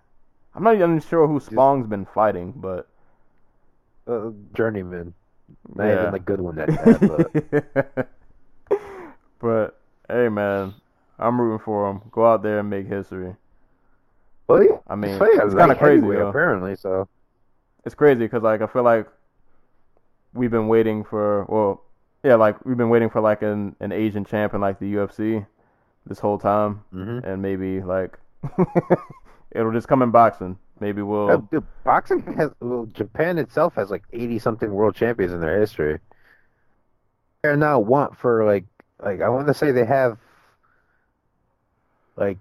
I'm 0.56 0.64
not 0.64 0.76
even 0.76 0.99
sure 0.99 1.28
who 1.28 1.40
Spong's 1.40 1.88
been 1.88 2.06
fighting, 2.06 2.53
but 2.56 2.88
Uh, 4.07 4.32
journeyman, 4.53 5.14
not 5.76 5.86
yeah. 5.88 5.94
even 5.94 6.11
the 6.11 6.19
good 6.19 6.41
one 6.41 6.56
that 6.56 6.73
bad, 6.76 6.99
but 7.06 8.10
but 9.40 9.80
hey, 10.10 10.30
man, 10.30 10.73
I'm 11.19 11.40
rooting 11.40 11.64
for 11.64 11.90
him. 11.90 12.02
Go 12.11 12.26
out 12.26 12.44
there 12.44 12.60
and 12.60 12.69
make 12.69 12.88
history. 12.88 13.36
well, 14.48 14.64
yeah, 14.64 14.78
I 14.88 14.95
mean, 14.95 15.22
it's, 15.22 15.56
kind 15.56 15.72
of 15.72 15.78
crazy 15.78 16.14
though. 16.15 16.30
apparently. 16.30 16.76
So 16.76 17.07
It's 17.86 17.95
crazy 17.95 18.19
because 18.22 18.44
like 18.44 18.61
I 18.61 18.68
feel 18.68 18.84
like 18.84 19.07
we've 20.34 20.52
been 20.52 20.68
waiting 20.68 21.03
for 21.03 21.45
well, 21.45 21.84
yeah, 22.23 22.36
like 22.36 22.64
we've 22.65 22.78
been 22.78 22.90
waiting 22.90 23.10
for 23.10 23.22
like 23.22 23.41
an 23.41 23.76
an 23.80 23.91
Asian 23.91 24.26
champion 24.26 24.61
like 24.61 24.80
the 24.80 24.94
UFC 24.95 25.45
this 26.06 26.19
whole 26.19 26.38
time, 26.40 26.84
hmm 26.91 27.19
and 27.23 27.41
maybe 27.41 27.82
like 27.82 28.18
it'll 29.52 29.72
just 29.72 29.88
come 29.88 30.02
in 30.02 30.11
boxing. 30.11 30.57
Maybe 30.80 31.02
we'll. 31.02 31.30
Uh, 31.30 31.38
dude, 31.52 31.65
boxing 31.84 32.22
has 32.38 32.52
well, 32.60 32.88
Japan 32.94 33.38
itself 33.38 33.76
has 33.76 33.91
like 33.91 34.03
eighty 34.14 34.40
something 34.40 34.72
world 34.72 34.95
champions 34.95 35.34
in 35.34 35.41
their 35.41 35.60
history. 35.60 35.99
They're 37.44 37.57
now 37.57 37.80
want 37.80 38.18
for 38.18 38.45
like 38.45 38.65
like 38.99 39.22
I 39.22 39.30
want 39.30 39.48
to 39.48 39.53
say 39.53 39.72
they 39.72 39.86
have 39.86 40.18
like 42.15 42.38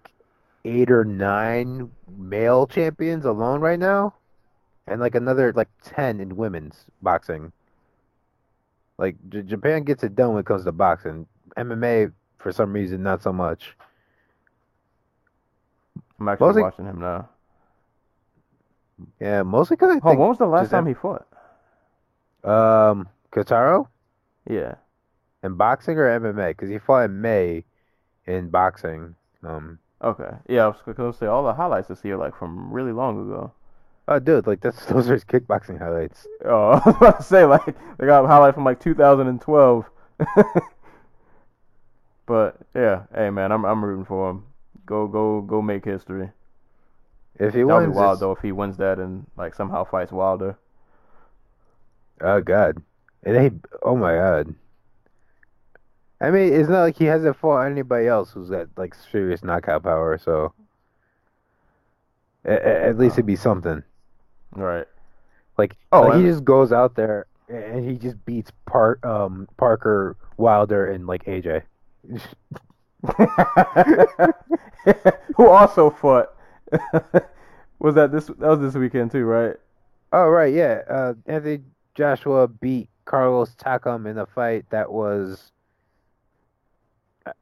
eight 0.65 0.91
or 0.91 1.05
nine 1.05 1.91
male 2.17 2.67
champions 2.67 3.25
alone 3.25 3.61
right 3.61 3.79
now, 3.79 4.15
and 4.87 5.01
like 5.01 5.15
another 5.15 5.53
like 5.53 5.69
ten 5.85 6.21
in 6.21 6.37
women's 6.37 6.87
boxing. 7.03 7.53
Like 8.99 9.17
J- 9.29 9.43
Japan 9.43 9.85
gets 9.85 10.03
it 10.03 10.15
done 10.15 10.31
when 10.31 10.41
it 10.41 10.47
comes 10.47 10.65
to 10.65 10.73
boxing. 10.73 11.27
MMA 11.57 12.13
for 12.39 12.53
some 12.53 12.73
reason 12.73 13.03
not 13.03 13.23
so 13.23 13.33
much. 13.33 13.77
I'm 16.21 16.29
actually 16.29 16.47
mostly- 16.49 16.63
watching 16.63 16.85
him 16.87 17.01
now. 17.01 17.29
Yeah, 19.19 19.43
mostly 19.43 19.77
because 19.77 19.97
I 19.97 20.01
Oh, 20.03 20.15
when 20.15 20.29
was 20.29 20.39
the 20.39 20.47
last 20.47 20.71
time 20.71 20.87
he 20.87 20.95
fought? 20.95 21.27
um 22.45 23.09
Kataro. 23.33 23.87
Yeah. 24.49 24.75
In 25.43 25.55
boxing 25.55 25.97
or 25.99 26.07
MMA? 26.21 26.49
Because 26.49 26.69
he 26.69 26.79
fought 26.79 27.05
in 27.05 27.21
May 27.21 27.65
in 28.27 28.51
boxing. 28.51 29.15
Um, 29.43 29.79
Okay. 30.03 30.31
Yeah, 30.49 30.65
I 30.65 30.69
was 30.69 30.97
gonna 30.97 31.13
say 31.13 31.27
all 31.27 31.45
the 31.45 31.53
highlights 31.55 31.89
this 31.89 32.05
year 32.05 32.17
like 32.17 32.35
from 32.37 32.71
really 32.73 32.93
long 32.93 33.21
ago. 33.27 33.53
oh, 34.09 34.19
dude, 34.19 34.47
like 34.47 34.61
that's 34.61 34.85
those 34.93 35.09
are 35.09 35.15
his 35.15 35.25
kickboxing 35.25 35.79
highlights. 35.79 36.27
Oh, 36.45 36.71
I 36.85 36.89
was 36.89 36.97
about 36.97 37.17
to 37.19 37.23
say 37.23 37.45
like 37.47 37.65
they 37.99 38.07
got 38.07 38.25
a 38.25 38.29
highlight 38.29 38.55
from 38.55 38.65
like 38.65 38.81
2012. 38.81 39.91
but 42.27 42.57
yeah, 42.75 43.03
hey 43.15 43.31
man, 43.31 43.53
I'm 43.53 43.65
I'm 43.65 43.85
rooting 43.85 44.05
for 44.05 44.31
him. 44.31 44.45
Go 44.91 45.07
go 45.07 45.41
go 45.41 45.63
make 45.63 45.85
history. 45.85 46.33
If 47.39 47.55
he 47.55 47.61
That'll 47.63 47.79
wins, 47.79 47.93
be 47.93 47.97
wild 47.97 48.09
it's- 48.17 48.19
though 48.21 48.33
if 48.33 48.41
he 48.41 48.51
wins 48.51 48.77
that 48.79 48.99
and 48.99 49.25
like 49.37 49.55
somehow 49.55 49.85
fights 49.85 50.11
Wilder. 50.11 50.59
oh 52.21 52.41
god, 52.41 52.83
and 53.23 53.37
he, 53.41 53.51
oh 53.85 53.95
my 53.97 54.17
god. 54.17 54.53
I 56.21 56.31
mean, 56.33 56.53
it's 56.53 56.69
not 56.69 56.83
like 56.83 56.97
he 56.99 57.05
hasn't 57.05 57.37
fought 57.37 57.67
anybody 57.67 58.09
else 58.09 58.33
who's 58.33 58.51
got 58.51 58.67
like 58.77 58.97
serious 59.13 59.45
knockout 59.45 59.85
power. 59.85 60.19
So 60.19 60.53
at, 62.45 62.61
at 62.61 62.99
least 62.99 63.15
it'd 63.15 63.27
be 63.27 63.37
something. 63.37 63.85
Right. 64.57 64.87
Like, 65.57 65.77
Oh, 65.93 66.03
like 66.03 66.17
he 66.19 66.25
just 66.25 66.45
goes 66.45 66.73
out 66.73 66.97
there 66.97 67.27
and 67.49 67.89
he 67.89 67.97
just 67.97 68.23
beats 68.27 68.51
Park, 68.67 69.07
um, 69.07 69.47
Parker, 69.57 70.17
Wilder, 70.37 70.91
and 70.91 71.07
like 71.07 71.25
AJ. 71.27 71.63
Who 75.37 75.49
also 75.49 75.91
fought? 75.91 76.29
was 77.79 77.95
that 77.95 78.13
this? 78.13 78.27
That 78.27 78.39
was 78.41 78.61
this 78.61 78.75
weekend 78.75 79.11
too, 79.11 79.25
right? 79.25 79.57
Oh 80.13 80.29
right, 80.29 80.53
yeah. 80.53 80.83
Uh, 80.89 81.15
Anthony 81.27 81.61
Joshua 81.95 82.49
beat 82.49 82.89
Carlos 83.05 83.55
Takam 83.57 84.09
in 84.09 84.19
a 84.19 84.27
fight 84.27 84.67
that 84.71 84.93
was 84.93 85.53
uh, 87.27 87.33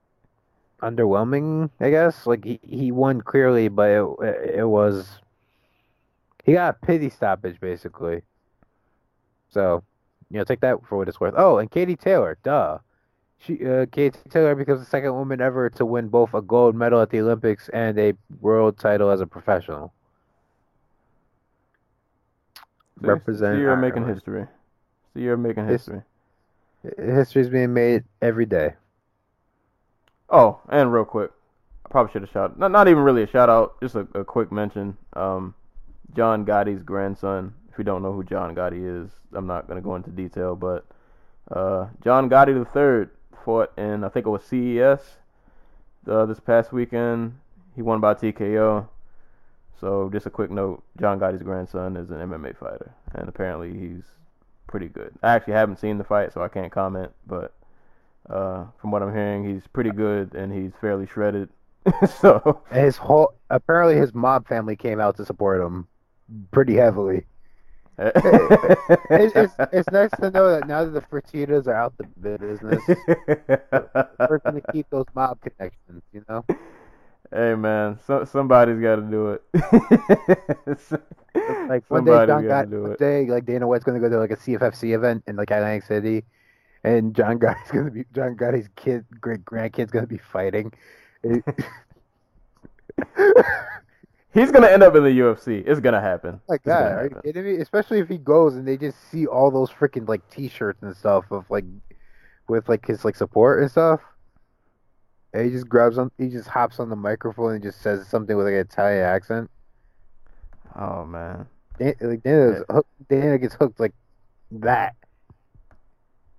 underwhelming, 0.82 1.70
I 1.80 1.90
guess. 1.90 2.26
Like 2.26 2.44
he, 2.44 2.60
he 2.62 2.92
won 2.92 3.20
clearly, 3.20 3.68
but 3.68 3.90
it 3.90 4.54
it 4.58 4.68
was 4.68 5.20
he 6.44 6.52
got 6.54 6.76
a 6.82 6.86
pity 6.86 7.10
stoppage 7.10 7.60
basically. 7.60 8.22
So, 9.50 9.82
you 10.30 10.38
know, 10.38 10.44
take 10.44 10.60
that 10.60 10.84
for 10.86 10.98
what 10.98 11.08
it's 11.08 11.20
worth. 11.20 11.34
Oh, 11.36 11.58
and 11.58 11.70
Katie 11.70 11.96
Taylor, 11.96 12.38
duh. 12.42 12.78
She 13.40 13.64
uh, 13.64 13.86
Katie 13.92 14.18
Taylor 14.30 14.54
becomes 14.54 14.80
the 14.80 14.86
second 14.86 15.14
woman 15.14 15.40
ever 15.40 15.70
to 15.70 15.84
win 15.86 16.08
both 16.08 16.34
a 16.34 16.42
gold 16.42 16.74
medal 16.74 17.00
at 17.00 17.10
the 17.10 17.20
Olympics 17.20 17.68
and 17.72 17.98
a 17.98 18.14
world 18.40 18.78
title 18.78 19.10
as 19.10 19.20
a 19.20 19.26
professional. 19.26 19.92
See? 23.00 23.06
Represent 23.06 23.56
See, 23.56 23.60
you're 23.60 23.76
making 23.76 24.06
history. 24.06 24.46
See, 25.14 25.20
you're 25.22 25.36
making 25.36 25.66
His- 25.68 25.86
history. 25.86 26.02
History's 26.96 27.48
being 27.48 27.74
made 27.74 28.04
every 28.22 28.46
day. 28.46 28.74
Oh, 30.30 30.60
and 30.68 30.92
real 30.92 31.04
quick, 31.04 31.30
I 31.84 31.88
probably 31.88 32.12
should 32.12 32.22
have 32.22 32.30
shout 32.30 32.58
not 32.58 32.70
not 32.70 32.88
even 32.88 33.02
really 33.02 33.22
a 33.22 33.26
shout 33.26 33.48
out, 33.48 33.80
just 33.80 33.94
a, 33.94 34.06
a 34.14 34.24
quick 34.24 34.52
mention. 34.52 34.96
Um, 35.14 35.54
John 36.14 36.44
Gotti's 36.44 36.82
grandson. 36.82 37.54
If 37.70 37.78
you 37.78 37.84
don't 37.84 38.02
know 38.02 38.12
who 38.12 38.24
John 38.24 38.54
Gotti 38.54 39.04
is, 39.04 39.10
I'm 39.32 39.46
not 39.46 39.68
gonna 39.68 39.80
go 39.80 39.94
into 39.96 40.10
detail, 40.10 40.54
but 40.56 40.84
uh, 41.50 41.86
John 42.02 42.28
Gotti 42.28 42.58
the 42.58 42.64
third 42.70 43.10
fought 43.48 43.72
in 43.78 44.04
I 44.04 44.10
think 44.10 44.26
it 44.26 44.28
was 44.28 44.44
CES 44.44 45.00
uh, 46.06 46.26
this 46.26 46.38
past 46.38 46.70
weekend. 46.70 47.38
He 47.74 47.80
won 47.80 47.98
by 47.98 48.12
TKO. 48.12 48.86
So 49.80 50.10
just 50.12 50.26
a 50.26 50.30
quick 50.30 50.50
note: 50.50 50.82
John 51.00 51.18
Gotti's 51.18 51.42
grandson 51.42 51.96
is 51.96 52.10
an 52.10 52.18
MMA 52.18 52.58
fighter, 52.58 52.92
and 53.14 53.26
apparently 53.26 53.72
he's 53.72 54.02
pretty 54.66 54.88
good. 54.88 55.14
I 55.22 55.32
actually 55.32 55.54
haven't 55.54 55.78
seen 55.78 55.96
the 55.96 56.04
fight, 56.04 56.34
so 56.34 56.42
I 56.42 56.48
can't 56.48 56.70
comment. 56.70 57.10
But 57.26 57.54
uh, 58.28 58.66
from 58.82 58.90
what 58.90 59.02
I'm 59.02 59.14
hearing, 59.14 59.48
he's 59.48 59.66
pretty 59.72 59.92
good 59.92 60.34
and 60.34 60.52
he's 60.52 60.72
fairly 60.78 61.06
shredded. 61.06 61.48
so 62.20 62.60
his 62.70 62.98
whole 62.98 63.32
apparently 63.48 63.96
his 63.96 64.12
mob 64.12 64.46
family 64.46 64.76
came 64.76 65.00
out 65.00 65.16
to 65.16 65.24
support 65.24 65.62
him 65.62 65.88
pretty 66.50 66.74
heavily. 66.74 67.24
It's, 67.98 69.34
it's, 69.34 69.54
it's 69.72 69.90
nice 69.90 70.10
to 70.20 70.30
know 70.30 70.50
that 70.50 70.68
now 70.68 70.84
that 70.84 70.90
the 70.90 71.00
Fertitas 71.00 71.66
are 71.66 71.74
out 71.74 71.94
the 71.98 72.04
business, 72.04 72.82
we're 74.28 74.38
gonna 74.38 74.60
keep 74.72 74.88
those 74.90 75.06
mob 75.14 75.40
connections. 75.40 76.02
You 76.12 76.24
know, 76.28 76.44
hey 77.32 77.54
man, 77.54 77.98
so, 78.06 78.24
somebody's 78.24 78.80
got 78.80 78.96
to 78.96 79.02
do 79.02 79.30
it. 79.30 79.42
like 81.68 81.84
one 81.88 82.04
day 82.04 82.26
John 82.26 82.46
gotta 82.46 82.66
do 82.68 82.86
it. 82.86 82.98
day 82.98 83.26
like 83.26 83.44
Dana 83.46 83.66
White's 83.66 83.84
gonna 83.84 84.00
go 84.00 84.08
to 84.08 84.18
like 84.18 84.30
a 84.30 84.36
CFFC 84.36 84.94
event 84.94 85.24
in 85.26 85.36
like 85.36 85.50
Atlantic 85.50 85.84
City, 85.84 86.24
and 86.84 87.14
John 87.14 87.38
Gotti's 87.38 87.70
gonna 87.72 87.90
be 87.90 88.04
John 88.14 88.36
Gotti's 88.36 88.68
kid 88.76 89.04
great 89.20 89.44
grandkid's 89.44 89.90
gonna 89.90 90.06
be 90.06 90.18
fighting. 90.18 90.72
He's 94.34 94.50
gonna 94.52 94.68
end 94.68 94.82
up 94.82 94.94
in 94.94 95.02
the 95.04 95.10
UFC. 95.10 95.64
It's 95.66 95.80
gonna 95.80 96.00
happen. 96.00 96.40
like 96.48 96.62
that. 96.64 96.92
Are 96.92 97.04
you 97.04 97.08
happen. 97.10 97.22
kidding 97.22 97.44
me? 97.44 97.56
Especially 97.56 97.98
if 97.98 98.08
he 98.08 98.18
goes 98.18 98.56
and 98.56 98.66
they 98.68 98.76
just 98.76 98.96
see 99.10 99.26
all 99.26 99.50
those 99.50 99.70
freaking 99.70 100.06
like 100.08 100.28
T-shirts 100.30 100.82
and 100.82 100.94
stuff 100.96 101.24
of 101.30 101.50
like 101.50 101.64
with 102.48 102.68
like 102.68 102.86
his 102.86 103.04
like 103.04 103.16
support 103.16 103.60
and 103.60 103.70
stuff. 103.70 104.00
And 105.32 105.44
he 105.44 105.50
just 105.50 105.68
grabs 105.68 105.98
on, 105.98 106.10
he 106.18 106.28
just 106.28 106.48
hops 106.48 106.78
on 106.80 106.88
the 106.88 106.96
microphone 106.96 107.54
and 107.54 107.62
just 107.62 107.80
says 107.82 108.06
something 108.08 108.36
with 108.36 108.46
like 108.46 108.54
an 108.54 108.60
Italian 108.60 109.02
accent. 109.04 109.50
Oh 110.76 111.04
man. 111.04 111.46
Dan- 111.78 111.94
Like 112.00 112.22
Dana 112.22 113.38
gets 113.38 113.54
hooked 113.54 113.78
like 113.80 113.94
that, 114.50 114.94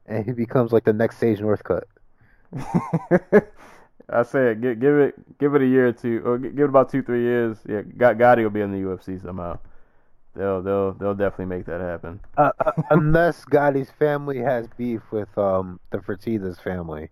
and 0.05 0.25
he 0.25 0.31
becomes 0.33 0.71
like 0.71 0.83
the 0.83 0.93
next 0.93 1.17
Sage 1.17 1.39
Northcutt. 1.39 1.83
I 4.07 4.23
say 4.23 4.51
it. 4.51 4.61
Give, 4.61 4.79
give 4.79 4.95
it, 4.95 5.37
give 5.39 5.55
it 5.55 5.61
a 5.61 5.67
year 5.67 5.87
or 5.87 5.91
two, 5.93 6.21
or 6.25 6.37
give 6.37 6.57
it 6.57 6.69
about 6.69 6.89
two, 6.89 7.03
three 7.03 7.21
years. 7.21 7.57
Yeah, 7.67 7.81
Got 7.81 8.17
Gotti 8.17 8.43
will 8.43 8.49
be 8.49 8.61
in 8.61 8.71
the 8.71 8.77
UFC 8.77 9.21
somehow. 9.21 9.59
They'll, 10.35 10.61
they'll, 10.61 10.93
they'll 10.93 11.15
definitely 11.15 11.57
make 11.57 11.65
that 11.65 11.81
happen. 11.81 12.19
Uh, 12.37 12.51
uh, 12.65 12.71
unless 12.91 13.43
Gotti's 13.45 13.91
family 13.91 14.39
has 14.39 14.67
beef 14.77 15.01
with 15.11 15.35
um 15.37 15.79
the 15.91 15.97
Fertittas 15.97 16.61
family. 16.61 17.09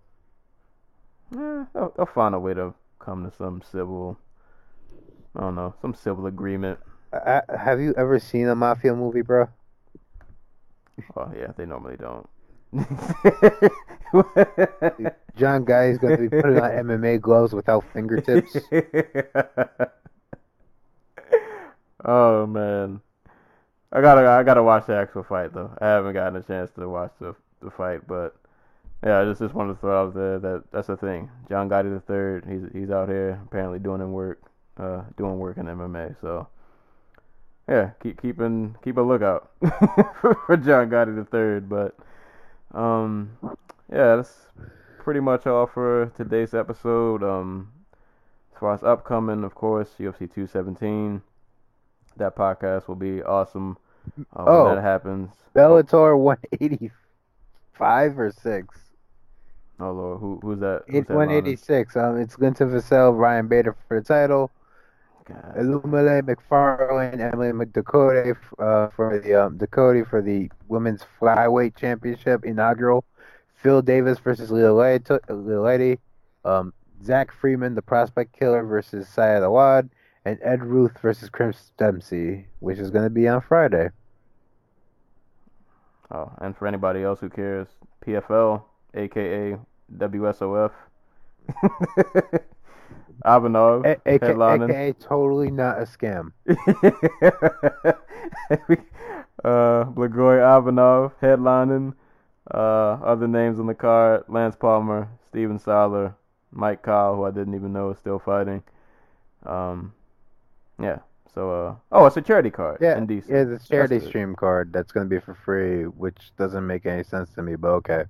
Eh, 1.33 1.65
they'll, 1.73 1.93
they'll 1.97 2.05
find 2.05 2.33
a 2.35 2.39
way 2.39 2.53
to 2.53 2.73
come 2.99 3.29
to 3.29 3.35
some 3.35 3.61
civil. 3.61 4.17
I 5.35 5.41
don't 5.41 5.55
know, 5.55 5.73
some 5.81 5.93
civil 5.93 6.25
agreement. 6.25 6.79
Uh, 7.11 7.41
have 7.57 7.79
you 7.79 7.93
ever 7.97 8.19
seen 8.19 8.47
a 8.47 8.55
mafia 8.55 8.93
movie, 8.95 9.21
bro? 9.21 9.47
Oh 11.15 11.31
yeah, 11.35 11.51
they 11.55 11.65
normally 11.65 11.97
don't. 11.97 12.27
John 15.37 15.65
Guy's 15.65 15.97
gonna 15.97 16.17
be 16.17 16.29
putting 16.29 16.59
on 16.59 16.71
MMA 16.87 17.21
gloves 17.21 17.53
without 17.53 17.83
fingertips. 17.93 18.57
oh 22.05 22.45
man, 22.45 23.01
I 23.91 24.01
gotta 24.01 24.27
I 24.27 24.43
gotta 24.43 24.63
watch 24.63 24.87
the 24.87 24.95
actual 24.95 25.23
fight 25.23 25.53
though. 25.53 25.71
I 25.79 25.85
haven't 25.87 26.13
gotten 26.13 26.35
a 26.35 26.43
chance 26.43 26.71
to 26.71 26.89
watch 26.89 27.13
the 27.19 27.35
the 27.61 27.71
fight, 27.71 28.07
but 28.07 28.35
yeah, 29.05 29.19
I 29.19 29.25
just 29.25 29.39
just 29.39 29.53
wanted 29.53 29.75
to 29.75 29.79
throw 29.79 30.07
out 30.07 30.13
there 30.15 30.39
that 30.39 30.63
that's 30.71 30.87
the 30.87 30.97
thing. 30.97 31.29
John 31.49 31.69
Gotti 31.69 31.93
the 31.93 32.01
third, 32.01 32.45
he's 32.49 32.63
he's 32.73 32.89
out 32.89 33.09
here 33.09 33.39
apparently 33.45 33.79
doing 33.79 34.01
in 34.01 34.11
work, 34.11 34.41
uh, 34.77 35.03
doing 35.17 35.37
work 35.37 35.57
in 35.57 35.67
MMA. 35.67 36.15
So 36.19 36.47
yeah, 37.69 37.91
keep 38.01 38.21
keeping 38.21 38.75
keep 38.83 38.97
a 38.97 39.01
lookout 39.01 39.51
for 40.21 40.57
John 40.57 40.89
Gotti 40.89 41.15
the 41.15 41.27
third. 41.29 41.69
But 41.69 41.95
um, 42.73 43.31
yeah, 43.91 44.15
that's 44.17 44.35
pretty 44.99 45.19
much 45.19 45.47
all 45.47 45.67
for 45.67 46.11
today's 46.17 46.53
episode. 46.53 47.23
Um, 47.23 47.71
as 48.53 48.59
far 48.59 48.73
as 48.73 48.83
upcoming, 48.83 49.43
of 49.43 49.55
course, 49.55 49.89
UFC 49.99 50.19
217. 50.33 51.21
That 52.17 52.35
podcast 52.35 52.87
will 52.87 52.95
be 52.95 53.21
awesome 53.21 53.77
uh, 54.35 54.43
when 54.43 54.47
Oh. 54.47 54.75
that 54.75 54.81
happens. 54.81 55.29
Bellator 55.55 56.17
185 56.17 58.19
or 58.19 58.31
six. 58.31 58.75
Oh 59.79 59.91
lord, 59.91 60.19
who 60.19 60.39
who's 60.41 60.59
that? 60.61 60.83
Who's 60.87 60.95
It's 61.01 61.07
that 61.07 61.13
lining? 61.15 61.35
186. 61.35 61.95
Um, 61.95 62.19
it's 62.19 62.39
Linton 62.39 62.71
Vassell, 62.71 63.15
Ryan 63.15 63.47
Bader 63.47 63.75
for 63.87 63.99
the 63.99 64.03
title. 64.05 64.49
God. 65.27 65.55
Ilima-Lei 65.57 66.21
Macfarlane, 66.21 67.19
Emily 67.19 67.51
McDakote 67.51 68.35
uh, 68.59 68.89
for 68.89 69.19
the 69.19 69.33
um, 69.33 69.57
Dakota 69.57 70.05
for 70.05 70.21
the 70.21 70.49
women's 70.67 71.03
flyweight 71.19 71.75
championship 71.75 72.45
inaugural. 72.45 73.03
Phil 73.55 73.81
Davis 73.81 74.19
versus 74.19 74.51
Leo 74.51 74.75
Leite. 74.75 75.99
Um, 76.45 76.73
Zach 77.03 77.31
Freeman, 77.31 77.75
the 77.75 77.81
prospect 77.81 78.37
killer 78.37 78.63
versus 78.63 79.07
Saad 79.09 79.43
Awad, 79.43 79.89
and 80.25 80.39
Ed 80.41 80.63
Ruth 80.63 80.97
versus 81.01 81.29
Chris 81.29 81.71
Dempsey, 81.77 82.47
which 82.59 82.79
is 82.79 82.89
going 82.89 83.03
to 83.03 83.09
be 83.09 83.27
on 83.27 83.41
Friday. 83.41 83.89
Oh, 86.09 86.31
and 86.39 86.55
for 86.55 86.67
anybody 86.67 87.03
else 87.03 87.19
who 87.19 87.29
cares, 87.29 87.67
PFL, 88.05 88.63
aka 88.93 89.57
WSOF, 89.97 90.71
Ivanov, 93.25 93.85
A- 93.85 93.97
aka, 94.05 94.33
headlining. 94.33 94.69
aka 94.69 94.93
totally 94.93 95.51
not 95.51 95.79
a 95.79 95.83
scam. 95.85 96.31
uh, 99.43 99.85
Blagoy 99.85 100.39
Ivanov 100.59 101.13
headlining. 101.21 101.93
Uh, 102.53 102.97
other 103.03 103.27
names 103.27 103.59
on 103.59 103.67
the 103.67 103.75
card: 103.75 104.23
Lance 104.27 104.55
Palmer, 104.55 105.09
Steven 105.27 105.59
Siler, 105.59 106.13
Mike 106.51 106.81
Kyle, 106.81 107.15
who 107.15 107.23
I 107.25 107.31
didn't 107.31 107.55
even 107.55 107.73
know 107.73 107.87
was 107.87 107.97
still 107.97 108.19
fighting. 108.19 108.63
Um, 109.45 109.93
yeah. 110.81 110.99
So, 111.33 111.51
uh, 111.51 111.75
oh, 111.91 112.05
it's 112.07 112.17
a 112.17 112.21
charity 112.21 112.49
card 112.49 112.79
Yeah, 112.81 112.97
in 112.97 113.05
DC. 113.05 113.29
yeah, 113.29 113.43
the 113.43 113.59
charity 113.59 113.99
good. 113.99 114.07
stream 114.07 114.35
card 114.35 114.73
that's 114.73 114.91
going 114.91 115.07
to 115.07 115.15
be 115.15 115.19
for 115.19 115.35
free, 115.35 115.83
which 115.83 116.31
doesn't 116.37 116.65
make 116.65 116.85
any 116.87 117.03
sense 117.03 117.29
to 117.35 117.43
me, 117.43 117.55
but 117.55 117.69
okay. 117.83 118.05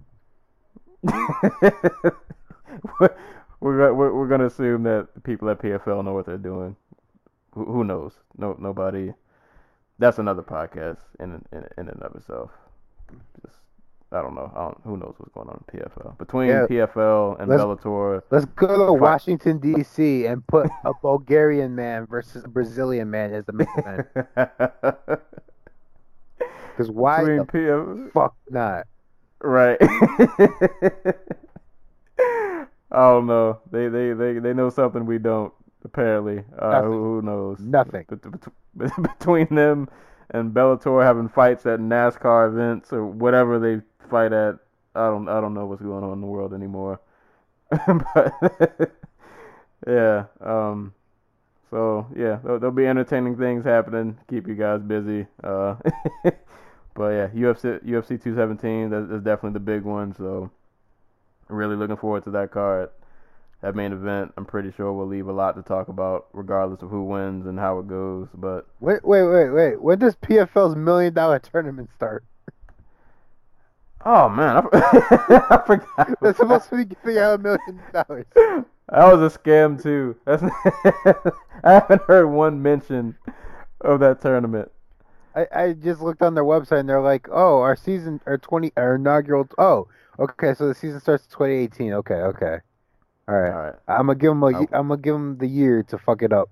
we're 3.60 3.94
we're, 3.94 4.14
we're 4.14 4.28
gonna 4.28 4.46
assume 4.48 4.84
that 4.84 5.08
people 5.24 5.50
at 5.50 5.60
PFL 5.60 6.04
know 6.06 6.14
what 6.14 6.26
they're 6.26 6.38
doing. 6.38 6.76
Who, 7.54 7.66
who 7.66 7.84
knows? 7.84 8.14
No, 8.38 8.56
nobody. 8.60 9.14
That's 10.00 10.20
another 10.20 10.44
podcast 10.44 10.98
in 11.20 11.44
in 11.52 11.66
in 11.78 11.90
and 11.90 12.02
of 12.04 12.16
itself. 12.16 12.52
Just 13.44 13.56
I 14.12 14.22
don't 14.22 14.36
know. 14.36 14.52
I 14.56 14.60
don't, 14.66 14.78
who 14.84 14.96
knows 14.98 15.16
what's 15.18 15.34
going 15.34 15.50
on 15.50 15.64
in 15.74 15.80
PFL 15.80 16.18
between 16.18 16.50
Yeah. 16.50 16.66
PFL 16.70 17.40
and 17.42 17.50
Let's- 17.50 17.62
Bellator? 17.62 18.22
Let's 18.32 18.46
go 18.46 18.68
to 18.68 18.94
Fuck. 18.94 19.02
Washington 19.02 19.58
D.C. 19.60 20.26
and 20.28 20.46
put 20.48 20.70
a 20.86 20.94
Bulgarian 21.02 21.76
man 21.76 22.06
versus 22.06 22.44
a 22.46 22.48
Brazilian 22.48 23.10
man 23.10 23.34
as 23.34 23.46
the 23.46 23.54
main 23.54 23.68
event. 23.78 24.08
Because 26.78 26.92
why 26.92 27.22
between 27.22 27.38
the 27.38 27.46
PFL, 27.46 28.12
fuck 28.12 28.36
not? 28.52 28.86
right? 29.42 29.80
I 32.92 33.10
don't 33.10 33.28
know. 33.28 33.60
They 33.72 33.88
they 33.90 34.14
they 34.14 34.40
they 34.40 34.54
know 34.54 34.70
something 34.70 35.06
we 35.06 35.18
don't. 35.18 35.54
Apparently, 35.84 36.44
uh, 36.58 36.82
who, 36.82 37.04
who 37.04 37.22
knows? 37.22 37.60
Nothing. 37.60 38.06
Bet- 38.10 38.22
bet- 38.76 39.04
Between 39.20 39.48
them 39.54 39.90
and 40.32 40.54
Bellator 40.54 41.04
having 41.04 41.30
fights 41.30 41.66
at 41.66 41.80
NASCAR 41.80 42.50
events 42.50 42.92
or 42.92 43.06
whatever 43.06 43.60
they 43.60 43.82
fight 44.10 44.34
at, 44.34 44.58
I 44.96 45.08
don't 45.08 45.28
I 45.30 45.40
don't 45.42 45.54
know 45.54 45.66
what's 45.66 45.82
going 45.82 46.04
on 46.04 46.14
in 46.14 46.22
the 46.22 46.28
world 46.28 46.54
anymore. 46.54 47.00
but 47.88 48.34
yeah, 49.88 50.26
um, 50.42 50.94
so 51.70 52.08
yeah, 52.16 52.40
there'll, 52.44 52.60
there'll 52.60 52.76
be 52.76 52.88
entertaining 52.88 53.38
things 53.38 53.66
happening. 53.66 54.18
Keep 54.30 54.48
you 54.48 54.56
guys 54.56 54.82
busy. 54.82 55.28
Uh, 55.44 55.76
but 56.94 57.10
yeah, 57.10 57.28
UFC 57.30 57.84
UFC 57.84 58.22
217 58.22 58.90
that 58.90 59.16
is 59.16 59.22
definitely 59.22 59.54
the 59.54 59.60
big 59.60 59.84
one. 59.84 60.14
So 60.16 60.50
really 61.50 61.76
looking 61.76 61.98
forward 61.98 62.24
to 62.26 62.32
that 62.32 62.52
card. 62.52 62.90
That 63.62 63.76
main 63.76 63.92
event, 63.92 64.34
I'm 64.38 64.46
pretty 64.46 64.72
sure 64.72 64.94
we'll 64.94 65.08
leave 65.08 65.28
a 65.28 65.34
lot 65.34 65.56
to 65.56 65.64
talk 65.64 65.88
about, 65.88 66.28
regardless 66.32 66.84
of 66.84 66.90
who 66.90 67.04
wins 67.04 67.48
and 67.48 67.58
how 67.58 67.80
it 67.80 67.88
goes. 67.88 68.28
But 68.36 68.68
Wait, 68.80 69.04
wait, 69.04 69.24
wait, 69.24 69.50
wait. 69.50 69.82
When 69.82 69.98
does 69.98 70.16
PFL's 70.16 70.76
million 70.76 71.14
dollar 71.14 71.40
tournament 71.40 71.90
start? 71.96 72.24
oh 74.06 74.30
man, 74.30 74.64
I 74.74 75.62
forgot. 75.66 76.10
They're 76.22 76.36
supposed 76.36 76.70
to 76.70 76.78
be 76.78 76.86
giving 76.86 77.18
out 77.18 77.40
a 77.40 77.44
million 77.44 77.82
dollars. 77.92 78.26
That 78.36 78.66
was 78.90 79.36
a 79.36 79.38
scam 79.38 79.82
too. 79.82 80.16
That's 80.26 80.44
I 81.64 81.74
haven't 81.74 82.04
heard 82.04 82.28
one 82.28 82.62
mention 82.62 83.18
of 83.82 84.00
that 84.00 84.22
tournament. 84.22 84.72
I, 85.36 85.48
I 85.54 85.74
just 85.74 86.02
looked 86.02 86.22
on 86.22 86.36
their 86.36 86.44
website 86.44 86.80
and 86.80 86.90
they're 86.90 87.02
like, 87.02 87.28
oh, 87.32 87.60
our 87.60 87.76
season, 87.76 88.22
our 88.26 88.38
20, 88.38 88.72
our 88.78 88.96
inaugural, 88.96 89.48
oh, 89.58 89.88
okay, 90.20 90.54
so 90.54 90.68
the 90.68 90.76
season 90.76 91.00
starts 91.00 91.26
2018. 91.28 91.94
Okay, 91.94 92.16
okay. 92.16 92.58
All 93.28 93.36
All 93.50 93.54
right. 93.54 93.56
right, 93.58 93.76
I'm 93.88 94.08
gonna 94.08 94.16
give 94.16 94.32
them 94.32 94.44
a. 94.44 94.48
I'm 94.48 94.88
gonna 94.90 94.98
give 94.98 95.14
them 95.14 95.38
the 95.38 95.48
year 95.48 95.84
to 95.84 95.98
fuck 95.98 96.22
it 96.22 96.34
up. 96.34 96.50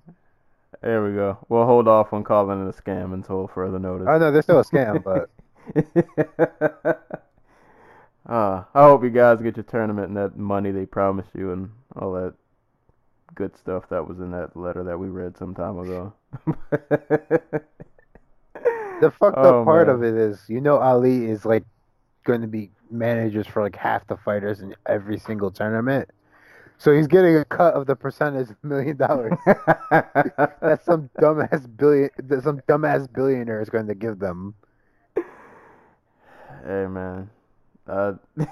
there 0.81 1.03
we 1.03 1.13
go. 1.13 1.37
We'll 1.49 1.65
hold 1.65 1.87
off 1.87 2.13
on 2.13 2.23
calling 2.23 2.65
it 2.67 2.69
a 2.77 2.81
scam 2.81 3.13
until 3.13 3.47
further 3.47 3.79
notice. 3.79 4.07
Oh 4.07 4.17
no, 4.17 4.31
they're 4.31 4.41
still 4.41 4.59
a 4.59 4.63
scam, 4.63 5.03
but 5.03 5.29
uh, 8.27 8.63
I 8.73 8.83
hope 8.83 9.03
you 9.03 9.09
guys 9.09 9.41
get 9.41 9.57
your 9.57 9.63
tournament 9.63 10.07
and 10.09 10.17
that 10.17 10.37
money 10.37 10.71
they 10.71 10.85
promised 10.85 11.29
you 11.35 11.51
and 11.51 11.71
all 11.95 12.11
that 12.13 12.33
good 13.35 13.55
stuff 13.57 13.89
that 13.89 14.07
was 14.07 14.19
in 14.19 14.31
that 14.31 14.55
letter 14.55 14.83
that 14.83 14.97
we 14.99 15.07
read 15.09 15.37
some 15.37 15.53
time 15.53 15.77
ago. 15.79 16.13
The 18.99 19.09
fucked 19.11 19.43
Oh, 19.43 19.45
up 19.45 19.63
part 19.63 19.87
man. 19.87 19.89
of 19.89 20.03
it 20.03 20.15
is, 20.15 20.49
you 20.49 20.59
know, 20.61 20.77
Ali 20.79 21.25
is 21.29 21.45
like 21.45 21.63
going 22.25 22.41
to 22.41 22.47
be 22.47 22.71
managers 22.91 23.47
for 23.47 23.61
like 23.63 23.75
half 23.75 24.05
the 24.07 24.17
fighters 24.17 24.61
in 24.61 24.75
every 24.85 25.17
single 25.19 25.51
tournament. 25.51 26.09
So 26.77 26.93
he's 26.93 27.07
getting 27.07 27.37
a 27.37 27.45
cut 27.45 27.73
of 27.73 27.85
the 27.87 27.95
percentage 27.95 28.49
of 28.49 28.57
million 28.63 28.97
dollars 28.97 29.31
that 29.45 30.81
some 30.83 31.09
dumbass 31.19 31.65
billion, 31.77 32.09
that 32.17 32.43
some 32.43 32.59
dumbass 32.67 33.11
billionaire 33.13 33.61
is 33.61 33.69
going 33.69 33.87
to 33.87 33.95
give 33.95 34.19
them. 34.19 34.55
hey 35.15 36.85
man, 36.87 37.29
uh, 37.87 38.13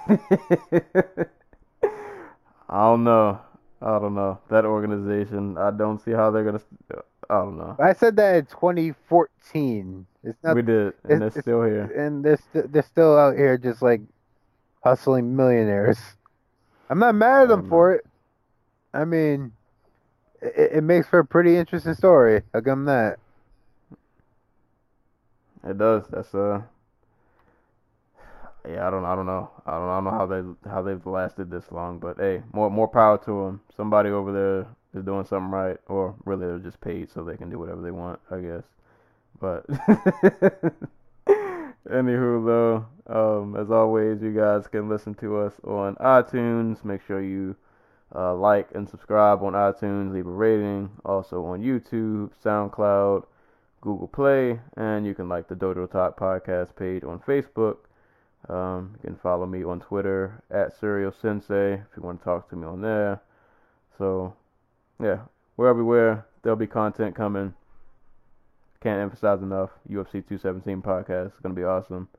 I 2.70 2.80
don't 2.82 3.04
know. 3.04 3.40
I 3.82 4.00
don't 4.00 4.16
know 4.16 4.40
that 4.50 4.64
organization. 4.66 5.58
I 5.58 5.72
don't 5.72 6.00
see 6.02 6.12
how 6.12 6.32
they're 6.32 6.46
gonna. 6.46 6.62
I 7.30 7.36
don't 7.36 7.58
know. 7.58 7.76
I 7.80 7.92
said 7.94 8.16
that 8.16 8.36
in 8.36 8.46
2014. 8.46 10.06
It's 10.24 10.38
not, 10.44 10.56
we 10.56 10.62
did, 10.62 10.94
and 11.04 11.20
they're 11.22 11.28
it's- 11.28 11.42
still 11.44 11.64
here. 11.64 11.84
and 11.84 12.24
they're 12.24 12.38
st- 12.38 12.72
they're 12.72 12.84
still 12.84 13.18
out 13.18 13.36
here 13.36 13.58
just 13.58 13.82
like 13.82 14.00
hustling 14.84 15.36
millionaires. 15.36 16.00
I'm 16.90 17.00
not 17.00 17.16
mad 17.16 17.44
at 17.44 17.48
them 17.50 17.64
Oh, 17.64 17.68
for 17.70 17.94
it. 17.94 18.06
I 18.94 19.06
mean, 19.06 19.54
it, 20.42 20.74
it 20.78 20.84
makes 20.84 21.08
for 21.08 21.20
a 21.20 21.26
pretty 21.26 21.58
interesting 21.58 21.94
story. 21.96 22.44
I'll 22.54 22.62
give 22.62 22.72
'em 22.74 22.86
that. 22.86 23.20
It 25.64 25.78
does. 25.78 26.08
That's 26.10 26.34
uh. 26.36 26.62
Yeah, 28.68 28.88
I 28.88 28.92
don't. 28.92 29.06
I 29.06 29.16
don't 29.16 29.26
know. 29.26 29.50
I 29.66 29.72
don't. 29.72 29.90
I 29.90 29.96
don't 29.96 30.04
know 30.06 30.12
how 30.12 30.26
they 30.26 30.70
how 30.70 30.82
they've 30.82 31.06
lasted 31.06 31.52
this 31.52 31.72
long. 31.72 32.00
But 32.00 32.18
hey, 32.18 32.44
more 32.54 32.70
more 32.70 32.88
power 32.88 33.18
to 33.20 33.46
them. 33.46 33.62
Somebody 33.76 34.10
over 34.10 34.32
there 34.32 34.68
is 35.00 35.06
doing 35.06 35.26
something 35.26 35.52
right, 35.52 35.78
or 35.88 36.16
really 36.26 36.48
they're 36.48 36.60
just 36.60 36.80
paid 36.82 37.10
so 37.12 37.24
they 37.24 37.38
can 37.38 37.50
do 37.50 37.60
whatever 37.60 37.82
they 37.82 37.92
want. 37.92 38.20
I 38.32 38.40
guess. 38.40 38.64
But 39.40 39.66
anywho, 41.90 42.46
though, 42.46 43.42
um, 43.42 43.56
as 43.56 43.72
always, 43.72 44.22
you 44.22 44.34
guys 44.34 44.68
can 44.68 44.90
listen 44.90 45.16
to 45.16 45.38
us 45.38 45.54
on 45.64 45.96
iTunes. 45.96 46.84
Make 46.84 47.02
sure 47.06 47.22
you 47.22 47.56
uh, 48.16 48.36
like 48.36 48.70
and 48.74 48.88
subscribe 48.88 49.44
on 49.44 49.54
iTunes. 49.54 50.14
Leave 50.14 50.28
a 50.28 50.32
rating. 50.32 50.90
Also 51.06 51.44
on 51.46 51.62
YouTube, 51.62 52.32
SoundCloud. 52.44 53.26
Google 53.84 54.08
Play, 54.08 54.62
and 54.78 55.06
you 55.06 55.14
can 55.14 55.28
like 55.28 55.50
the 55.50 55.56
Dodo 55.56 55.86
Talk 55.86 56.18
podcast 56.18 56.74
page 56.78 57.04
on 57.04 57.20
Facebook. 57.20 57.80
Um, 58.48 58.96
you 58.96 59.10
can 59.10 59.20
follow 59.20 59.46
me 59.46 59.66
on 59.66 59.82
Twitter 59.82 60.42
at 60.50 60.80
Serial 60.80 61.12
Sensei 61.12 61.74
if 61.74 61.88
you 61.98 62.02
want 62.02 62.20
to 62.20 62.24
talk 62.24 62.50
to 62.50 62.56
me 62.56 62.66
on 62.66 62.82
there. 62.82 63.22
So, 63.98 64.36
yeah, 65.02 65.20
wherever 65.58 65.84
we're. 65.84 66.24
There'll 66.42 66.56
be 66.56 66.68
content 66.68 67.14
coming. 67.14 67.56
Can't 68.84 69.00
emphasize 69.02 69.42
enough. 69.42 69.70
UFC 69.90 70.28
217 70.28 70.82
podcast 70.82 71.28
is 71.28 71.40
going 71.42 71.56
to 71.56 71.60
be 71.60 71.64
awesome. 71.66 72.10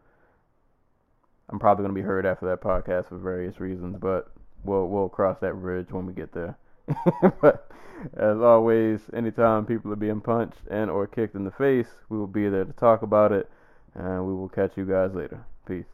I'm 1.51 1.59
probably 1.59 1.83
going 1.83 1.95
to 1.95 2.01
be 2.01 2.07
heard 2.07 2.25
after 2.25 2.47
that 2.47 2.63
podcast 2.63 3.11
for 3.11 3.19
various 3.19 3.61
reasons, 3.61 3.99
but 4.01 4.33
we'll 4.65 4.89
we'll 4.89 5.11
cross 5.11 5.39
that 5.41 5.61
bridge 5.61 5.91
when 5.91 6.07
we 6.07 6.15
get 6.15 6.33
there. 6.33 6.57
but 7.43 7.71
as 8.17 8.39
always, 8.39 9.01
anytime 9.13 9.67
people 9.67 9.93
are 9.93 9.97
being 9.97 10.23
punched 10.23 10.61
and 10.71 10.91
or 10.91 11.07
kicked 11.07 11.35
in 11.35 11.45
the 11.45 11.51
face, 11.51 11.89
we 12.09 12.17
will 12.17 12.27
be 12.27 12.49
there 12.49 12.65
to 12.65 12.73
talk 12.73 13.03
about 13.03 13.31
it, 13.31 13.51
and 13.95 14.27
we 14.27 14.33
will 14.33 14.49
catch 14.49 14.73
you 14.79 14.87
guys 14.87 15.13
later. 15.15 15.45
Peace. 15.67 15.94